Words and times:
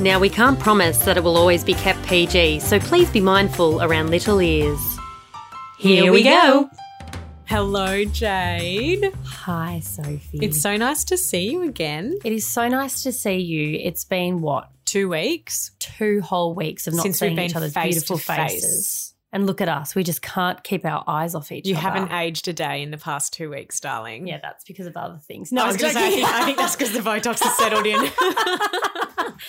Now, 0.00 0.18
we 0.18 0.30
can't 0.30 0.58
promise 0.58 0.98
that 1.04 1.18
it 1.18 1.22
will 1.24 1.36
always 1.36 1.62
be 1.62 1.74
kept 1.74 2.02
PG, 2.06 2.60
so 2.60 2.78
please 2.80 3.10
be 3.10 3.20
mindful 3.20 3.82
around 3.82 4.08
little 4.10 4.40
ears. 4.40 4.80
Here 5.78 6.10
we 6.10 6.22
go. 6.22 6.70
Hello, 7.44 8.04
Jade. 8.06 9.12
Hi, 9.24 9.80
Sophie. 9.80 10.38
It's 10.40 10.62
so 10.62 10.76
nice 10.78 11.04
to 11.04 11.18
see 11.18 11.50
you 11.50 11.62
again. 11.64 12.16
it 12.24 12.32
is 12.32 12.48
so 12.50 12.66
nice 12.68 13.02
to 13.02 13.12
see 13.12 13.36
you. 13.38 13.78
It's 13.82 14.04
been 14.04 14.40
what 14.40 14.70
Two 14.86 15.08
weeks. 15.10 15.72
two 15.78 16.20
whole 16.22 16.54
weeks 16.54 16.86
of 16.86 16.94
not 16.94 17.02
Since 17.02 17.18
seeing 17.18 17.38
each 17.38 17.54
other's 17.54 17.74
beautiful 17.74 18.16
to 18.18 18.22
face. 18.24 18.36
faces. 18.52 19.14
And 19.32 19.46
look 19.46 19.60
at 19.60 19.68
us. 19.68 19.94
We 19.94 20.02
just 20.02 20.22
can't 20.22 20.62
keep 20.64 20.84
our 20.86 21.04
eyes 21.06 21.34
off 21.34 21.52
each 21.52 21.66
You 21.66 21.74
other. 21.76 21.82
You 21.86 21.92
haven't 21.92 22.12
aged 22.12 22.48
a 22.48 22.52
day 22.54 22.82
in 22.82 22.90
the 22.90 22.96
past 22.98 23.32
two 23.34 23.50
weeks, 23.50 23.78
darling. 23.78 24.26
Yeah, 24.26 24.38
that's 24.42 24.64
because 24.64 24.86
of 24.86 24.96
other 24.96 25.18
things. 25.18 25.52
I 25.52 25.56
No, 25.56 25.66
was 25.66 25.74
I'm 25.76 25.80
gonna 25.82 25.92
say, 25.92 26.06
I 26.06 26.10
think, 26.10 26.28
I 26.28 26.44
think 26.46 26.58
that's 26.58 26.74
because 26.74 26.92
the 26.92 27.00
Botox 27.00 27.40
has 27.44 27.56
settled 27.58 27.86
in. 27.86 28.00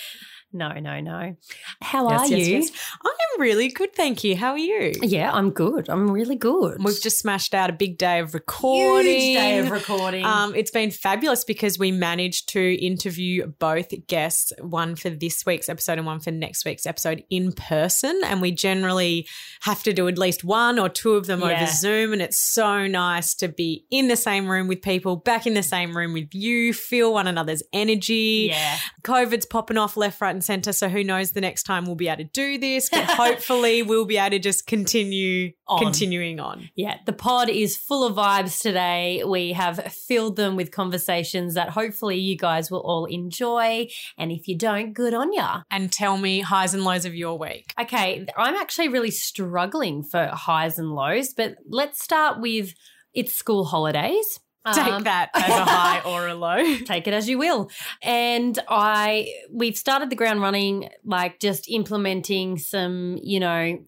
no, 0.54 0.74
no, 0.80 1.00
no. 1.00 1.36
How 1.82 2.10
Yes, 2.10 2.22
are 2.22 2.28
yes, 2.36 2.48
you? 2.48 2.58
yes. 2.58 2.72
I'm 3.06 3.42
really 3.42 3.70
good, 3.70 3.94
thank 3.96 4.24
you. 4.24 4.36
How 4.36 4.52
are 4.52 4.58
you? 4.58 4.94
Yeah, 5.02 5.32
I'm 5.32 5.52
good. 5.52 5.90
I'm 5.90 6.12
really 6.12 6.36
good. 6.36 6.84
We've 6.84 7.02
just 7.02 7.20
smashed 7.20 7.54
out 7.54 7.70
a 7.70 7.74
big 7.74 7.98
day 7.98 8.20
of 8.20 8.34
recording. 8.34 9.06
Huge 9.20 9.38
day 9.38 9.60
of 9.60 9.72
recording. 9.72 10.26
Um, 10.26 10.54
it's 10.54 10.72
been 10.72 10.92
fabulous 10.92 11.44
because 11.44 11.80
we 11.80 11.92
managed 11.92 12.50
to 12.50 12.74
interview 12.84 13.48
both 13.48 13.94
guests, 14.08 14.52
one 14.60 14.96
for 14.96 15.10
this 15.10 15.46
week's 15.46 15.70
episode 15.70 15.98
and 15.98 16.06
one 16.06 16.20
for 16.20 16.32
next 16.32 16.66
week's 16.66 16.86
episode 16.86 17.24
in 17.30 17.54
person. 17.54 18.20
And 18.26 18.42
we 18.42 18.52
generally 18.52 19.28
have 19.62 19.84
to 19.84 19.94
do 19.94 20.08
at 20.08 20.18
least 20.18 20.44
one 20.44 20.78
or 20.80 20.90
two 20.90 21.14
of 21.14 21.28
them 21.28 21.40
Yeah. 21.40 21.64
over 21.64 21.66
Zoom. 21.72 22.14
And 22.14 22.22
it's 22.22 22.42
so 22.54 22.88
nice 22.88 23.34
to 23.36 23.48
be 23.48 23.86
in 23.90 24.08
the 24.10 24.18
same 24.18 24.48
room 24.50 24.68
with 24.68 24.82
people, 24.82 25.16
back 25.16 25.48
in 25.48 25.54
the 25.54 25.64
same 25.64 25.96
room 25.96 26.14
with 26.14 26.34
you, 26.36 26.74
feel 26.74 27.14
one 27.14 27.28
another's 27.28 27.64
energy. 27.72 28.50
yeah. 28.52 28.78
COVID's 29.04 29.46
popping 29.46 29.78
off 29.78 29.96
left, 29.98 30.22
right, 30.22 30.30
and 30.32 30.41
center. 30.42 30.74
So 30.74 30.90
who 30.90 31.04
knows 31.04 31.32
the 31.32 31.42
next 31.42 31.64
time 31.64 31.86
we'll 31.86 31.96
be 31.96 32.08
able 32.08 32.24
to 32.24 32.30
do 32.30 32.58
this, 32.58 32.90
but 32.90 33.06
hopefully 33.06 33.84
we'll 33.84 34.06
be 34.06 34.18
able 34.18 34.32
to 34.32 34.40
just 34.40 34.68
continue 34.68 35.52
On. 35.68 35.80
continuing 35.80 36.40
on. 36.40 36.70
Yeah, 36.76 36.98
the 37.06 37.14
pod 37.14 37.50
is 37.50 37.78
full 37.78 38.06
of 38.06 38.16
vibes 38.16 38.60
today. 38.60 39.24
We 39.26 39.54
have 39.54 39.94
filled 40.08 40.36
them 40.36 40.56
with 40.56 40.72
conversations 40.72 41.54
that 41.56 41.70
hopefully 41.70 42.18
you 42.18 42.38
guys 42.38 42.70
will 42.72 42.82
all 42.82 43.06
enjoy. 43.06 43.88
And 44.18 44.32
if 44.32 44.48
you 44.48 44.58
don't, 44.58 44.94
good 44.94 45.14
on 45.14 45.34
ya. 45.34 45.62
And 45.70 45.92
tell 45.92 46.18
me 46.18 46.42
highs 46.42 46.74
and 46.74 46.84
lows 46.84 47.06
of 47.06 47.16
your 47.16 47.38
week. 47.38 47.74
Okay, 47.80 48.26
I'm 48.38 48.56
actually 48.56 48.90
really 48.90 49.12
struggling 49.12 50.04
for 50.04 50.28
highs 50.28 50.78
and 50.78 50.92
lows, 50.92 51.34
but 51.34 51.56
let's 51.68 52.04
start 52.04 52.40
with 52.40 52.74
it's 53.14 53.36
school 53.36 53.66
holidays. 53.66 54.40
Take 54.74 54.94
Um, 54.94 55.04
that 55.04 55.32
as 55.34 55.50
a 55.50 55.66
high 55.66 56.02
or 56.06 56.28
a 56.28 56.36
low. 56.36 56.64
take 56.86 57.08
it 57.08 57.14
as 57.14 57.28
you 57.28 57.38
will. 57.40 57.70
And 58.04 58.60
I 58.70 59.28
we've 59.52 59.78
started 59.78 60.10
the 60.10 60.16
ground 60.16 60.42
running, 60.42 60.90
like 61.04 61.40
just 61.40 61.70
implementing 61.70 62.58
some, 62.60 63.18
you 63.24 63.40
know, 63.40 63.80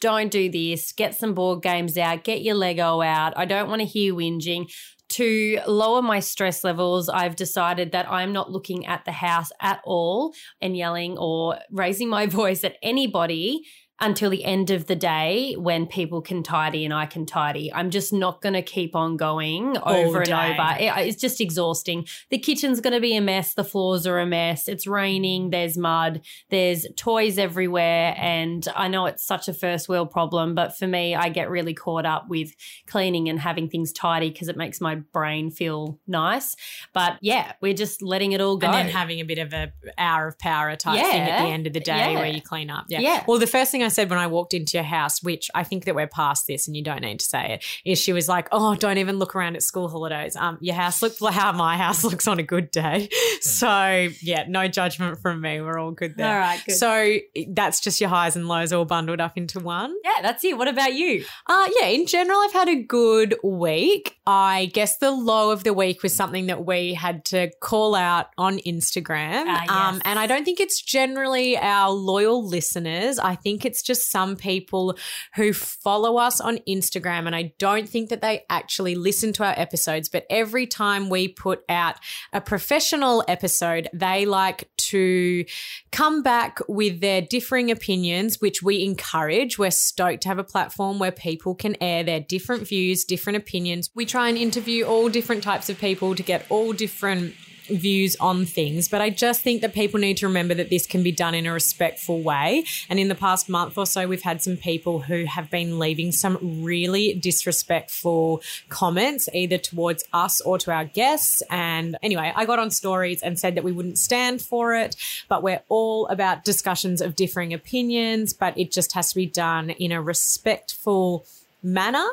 don't 0.00 0.30
do 0.30 0.50
this, 0.50 0.92
get 0.92 1.14
some 1.14 1.34
board 1.34 1.62
games 1.62 1.96
out, 1.98 2.24
get 2.24 2.42
your 2.42 2.54
Lego 2.54 3.00
out. 3.00 3.32
I 3.36 3.44
don't 3.44 3.68
want 3.68 3.80
to 3.80 3.86
hear 3.86 4.14
whinging. 4.14 4.72
To 5.10 5.60
lower 5.66 6.02
my 6.02 6.18
stress 6.20 6.64
levels, 6.64 7.08
I've 7.08 7.36
decided 7.36 7.92
that 7.92 8.10
I'm 8.10 8.32
not 8.32 8.50
looking 8.50 8.86
at 8.86 9.04
the 9.04 9.12
house 9.12 9.50
at 9.60 9.80
all 9.84 10.32
and 10.60 10.76
yelling 10.76 11.16
or 11.18 11.58
raising 11.70 12.08
my 12.08 12.26
voice 12.40 12.64
at 12.64 12.76
anybody 12.82 13.64
until 14.00 14.28
the 14.28 14.44
end 14.44 14.70
of 14.70 14.86
the 14.86 14.96
day 14.96 15.54
when 15.56 15.86
people 15.86 16.20
can 16.20 16.42
tidy 16.42 16.84
and 16.84 16.92
I 16.92 17.06
can 17.06 17.24
tidy. 17.24 17.72
I'm 17.72 17.90
just 17.90 18.12
not 18.12 18.42
going 18.42 18.54
to 18.54 18.60
keep 18.62 18.96
on 18.96 19.16
going 19.16 19.78
over 19.78 20.20
and 20.22 20.32
over. 20.32 20.76
It- 20.80 21.06
it's 21.06 21.20
just 21.20 21.40
exhausting. 21.40 22.04
The 22.28 22.38
kitchen's 22.38 22.80
going 22.80 22.92
to 22.94 23.00
be 23.00 23.14
a 23.16 23.20
mess. 23.20 23.54
The 23.54 23.62
floors 23.62 24.04
are 24.04 24.18
a 24.18 24.26
mess. 24.26 24.66
It's 24.66 24.86
raining. 24.88 25.50
There's 25.50 25.78
mud. 25.78 26.22
There's 26.50 26.86
toys 26.96 27.38
everywhere. 27.38 28.14
And 28.18 28.66
I 28.74 28.88
know 28.88 29.06
it's 29.06 29.24
such 29.24 29.46
a 29.46 29.54
first 29.54 29.88
world 29.88 30.10
problem, 30.10 30.56
but 30.56 30.76
for 30.76 30.88
me, 30.88 31.14
I 31.14 31.28
get 31.28 31.48
really 31.48 31.72
caught 31.74 32.04
up 32.04 32.28
with 32.28 32.50
cleaning 32.88 33.28
and 33.28 33.38
having 33.38 33.68
things 33.68 33.92
tidy 33.92 34.28
because 34.30 34.48
it 34.48 34.56
makes 34.56 34.80
my 34.80 34.96
brain 34.96 35.52
feel 35.52 36.00
nice. 36.08 36.56
But 36.92 37.18
yeah, 37.20 37.52
we're 37.60 37.74
just 37.74 38.02
letting 38.02 38.32
it 38.32 38.40
all 38.40 38.56
go. 38.56 38.66
And 38.66 38.74
then 38.74 38.88
having 38.88 39.20
a 39.20 39.24
bit 39.24 39.38
of 39.38 39.52
a 39.52 39.72
hour 39.96 40.26
of 40.26 40.38
power 40.38 40.74
type 40.74 41.00
thing 41.00 41.20
at 41.20 41.44
the 41.44 41.48
end 41.52 41.68
of 41.68 41.72
the 41.72 41.80
day 41.80 42.12
Yeah. 42.12 42.18
where 42.18 42.26
you 42.26 42.40
clean 42.42 42.70
up. 42.70 42.86
Yeah. 42.88 42.98
Yeah. 43.00 43.24
Well, 43.28 43.38
the 43.38 43.46
first 43.46 43.70
thing 43.70 43.83
I 43.84 43.88
said 43.88 44.10
when 44.10 44.18
I 44.18 44.26
walked 44.26 44.54
into 44.54 44.76
your 44.76 44.84
house, 44.84 45.22
which 45.22 45.50
I 45.54 45.64
think 45.64 45.84
that 45.84 45.94
we're 45.94 46.06
past 46.06 46.46
this 46.46 46.66
and 46.66 46.76
you 46.76 46.82
don't 46.82 47.02
need 47.02 47.20
to 47.20 47.24
say 47.26 47.54
it, 47.54 47.64
is 47.84 47.98
she 48.00 48.12
was 48.12 48.28
like, 48.28 48.48
"Oh, 48.52 48.74
don't 48.74 48.98
even 48.98 49.18
look 49.18 49.34
around 49.36 49.56
at 49.56 49.62
school 49.62 49.88
holidays. 49.88 50.36
Um, 50.36 50.58
your 50.60 50.74
house 50.74 51.02
looks 51.02 51.20
like 51.20 51.34
how 51.34 51.52
my 51.52 51.76
house 51.76 52.04
looks 52.04 52.26
on 52.28 52.38
a 52.38 52.42
good 52.42 52.70
day." 52.70 53.08
So 53.40 54.08
yeah, 54.22 54.44
no 54.48 54.68
judgment 54.68 55.20
from 55.20 55.40
me. 55.40 55.60
We're 55.60 55.78
all 55.78 55.90
good 55.90 56.16
there. 56.16 56.26
All 56.32 56.38
right, 56.38 56.60
good. 56.64 56.76
So 56.76 57.16
that's 57.48 57.80
just 57.80 58.00
your 58.00 58.08
highs 58.08 58.36
and 58.36 58.48
lows 58.48 58.72
all 58.72 58.84
bundled 58.84 59.20
up 59.20 59.36
into 59.36 59.60
one. 59.60 59.94
yeah, 60.02 60.22
that's 60.22 60.42
it. 60.44 60.56
What 60.56 60.66
about 60.68 60.94
you? 60.94 61.24
Uh, 61.46 61.68
yeah, 61.78 61.86
in 61.88 62.06
general, 62.06 62.38
I've 62.40 62.52
had 62.52 62.68
a 62.68 62.82
good 62.82 63.36
week. 63.44 64.16
I 64.26 64.70
guess 64.72 64.96
the 64.98 65.10
low 65.10 65.50
of 65.50 65.62
the 65.64 65.74
week 65.74 66.02
was 66.02 66.14
something 66.14 66.46
that 66.46 66.64
we 66.64 66.94
had 66.94 67.24
to 67.26 67.50
call 67.60 67.94
out 67.94 68.28
on 68.38 68.58
Instagram. 68.60 69.44
Ah, 69.46 69.90
um, 69.90 70.00
and 70.04 70.18
I 70.18 70.26
don't 70.26 70.44
think 70.44 70.58
it's 70.60 70.80
generally 70.82 71.56
our 71.58 71.90
loyal 71.90 72.46
listeners. 72.46 73.18
I 73.18 73.34
think 73.34 73.64
it's 73.64 73.73
just 73.82 74.10
some 74.10 74.36
people 74.36 74.96
who 75.34 75.52
follow 75.52 76.16
us 76.16 76.40
on 76.40 76.58
Instagram. 76.68 77.26
And 77.26 77.34
I 77.34 77.52
don't 77.58 77.88
think 77.88 78.10
that 78.10 78.22
they 78.22 78.44
actually 78.48 78.94
listen 78.94 79.32
to 79.34 79.44
our 79.44 79.54
episodes. 79.56 80.08
But 80.08 80.26
every 80.30 80.66
time 80.66 81.08
we 81.08 81.28
put 81.28 81.62
out 81.68 81.96
a 82.32 82.40
professional 82.40 83.24
episode, 83.28 83.88
they 83.92 84.26
like 84.26 84.68
to 84.76 85.44
come 85.92 86.22
back 86.22 86.60
with 86.68 87.00
their 87.00 87.22
differing 87.22 87.70
opinions, 87.70 88.40
which 88.40 88.62
we 88.62 88.84
encourage. 88.84 89.58
We're 89.58 89.70
stoked 89.70 90.22
to 90.22 90.28
have 90.28 90.38
a 90.38 90.44
platform 90.44 90.98
where 90.98 91.12
people 91.12 91.54
can 91.54 91.76
air 91.80 92.02
their 92.02 92.20
different 92.20 92.68
views, 92.68 93.04
different 93.04 93.36
opinions. 93.36 93.90
We 93.94 94.06
try 94.06 94.28
and 94.28 94.38
interview 94.38 94.84
all 94.84 95.08
different 95.08 95.42
types 95.42 95.70
of 95.70 95.78
people 95.78 96.14
to 96.14 96.22
get 96.22 96.46
all 96.50 96.72
different 96.72 97.34
views 97.68 98.16
on 98.20 98.44
things 98.44 98.88
but 98.88 99.00
i 99.00 99.10
just 99.10 99.42
think 99.42 99.60
that 99.62 99.72
people 99.72 99.98
need 100.00 100.16
to 100.16 100.26
remember 100.26 100.54
that 100.54 100.70
this 100.70 100.86
can 100.86 101.02
be 101.02 101.12
done 101.12 101.34
in 101.34 101.46
a 101.46 101.52
respectful 101.52 102.20
way. 102.20 102.64
And 102.88 102.98
in 102.98 103.08
the 103.08 103.14
past 103.14 103.48
month 103.48 103.78
or 103.78 103.86
so 103.86 104.06
we've 104.06 104.22
had 104.22 104.42
some 104.42 104.56
people 104.56 105.00
who 105.00 105.24
have 105.24 105.50
been 105.50 105.78
leaving 105.78 106.12
some 106.12 106.62
really 106.64 107.14
disrespectful 107.14 108.42
comments 108.68 109.28
either 109.32 109.58
towards 109.58 110.04
us 110.12 110.40
or 110.40 110.58
to 110.58 110.72
our 110.72 110.84
guests. 110.84 111.42
And 111.50 111.96
anyway 112.02 112.32
i 112.34 112.44
got 112.44 112.58
on 112.58 112.70
stories 112.70 113.22
and 113.22 113.38
said 113.38 113.54
that 113.54 113.64
we 113.64 113.72
wouldn't 113.72 113.98
stand 113.98 114.42
for 114.42 114.74
it 114.74 114.96
but 115.28 115.42
we're 115.42 115.62
all 115.68 116.06
about 116.08 116.44
discussions 116.44 117.00
of 117.00 117.16
differing 117.16 117.52
opinions 117.52 118.32
but 118.32 118.56
it 118.58 118.72
just 118.72 118.92
has 118.92 119.10
to 119.10 119.16
be 119.16 119.26
done 119.26 119.70
in 119.70 119.92
a 119.92 120.00
respectful 120.00 121.26
manner. 121.64 122.06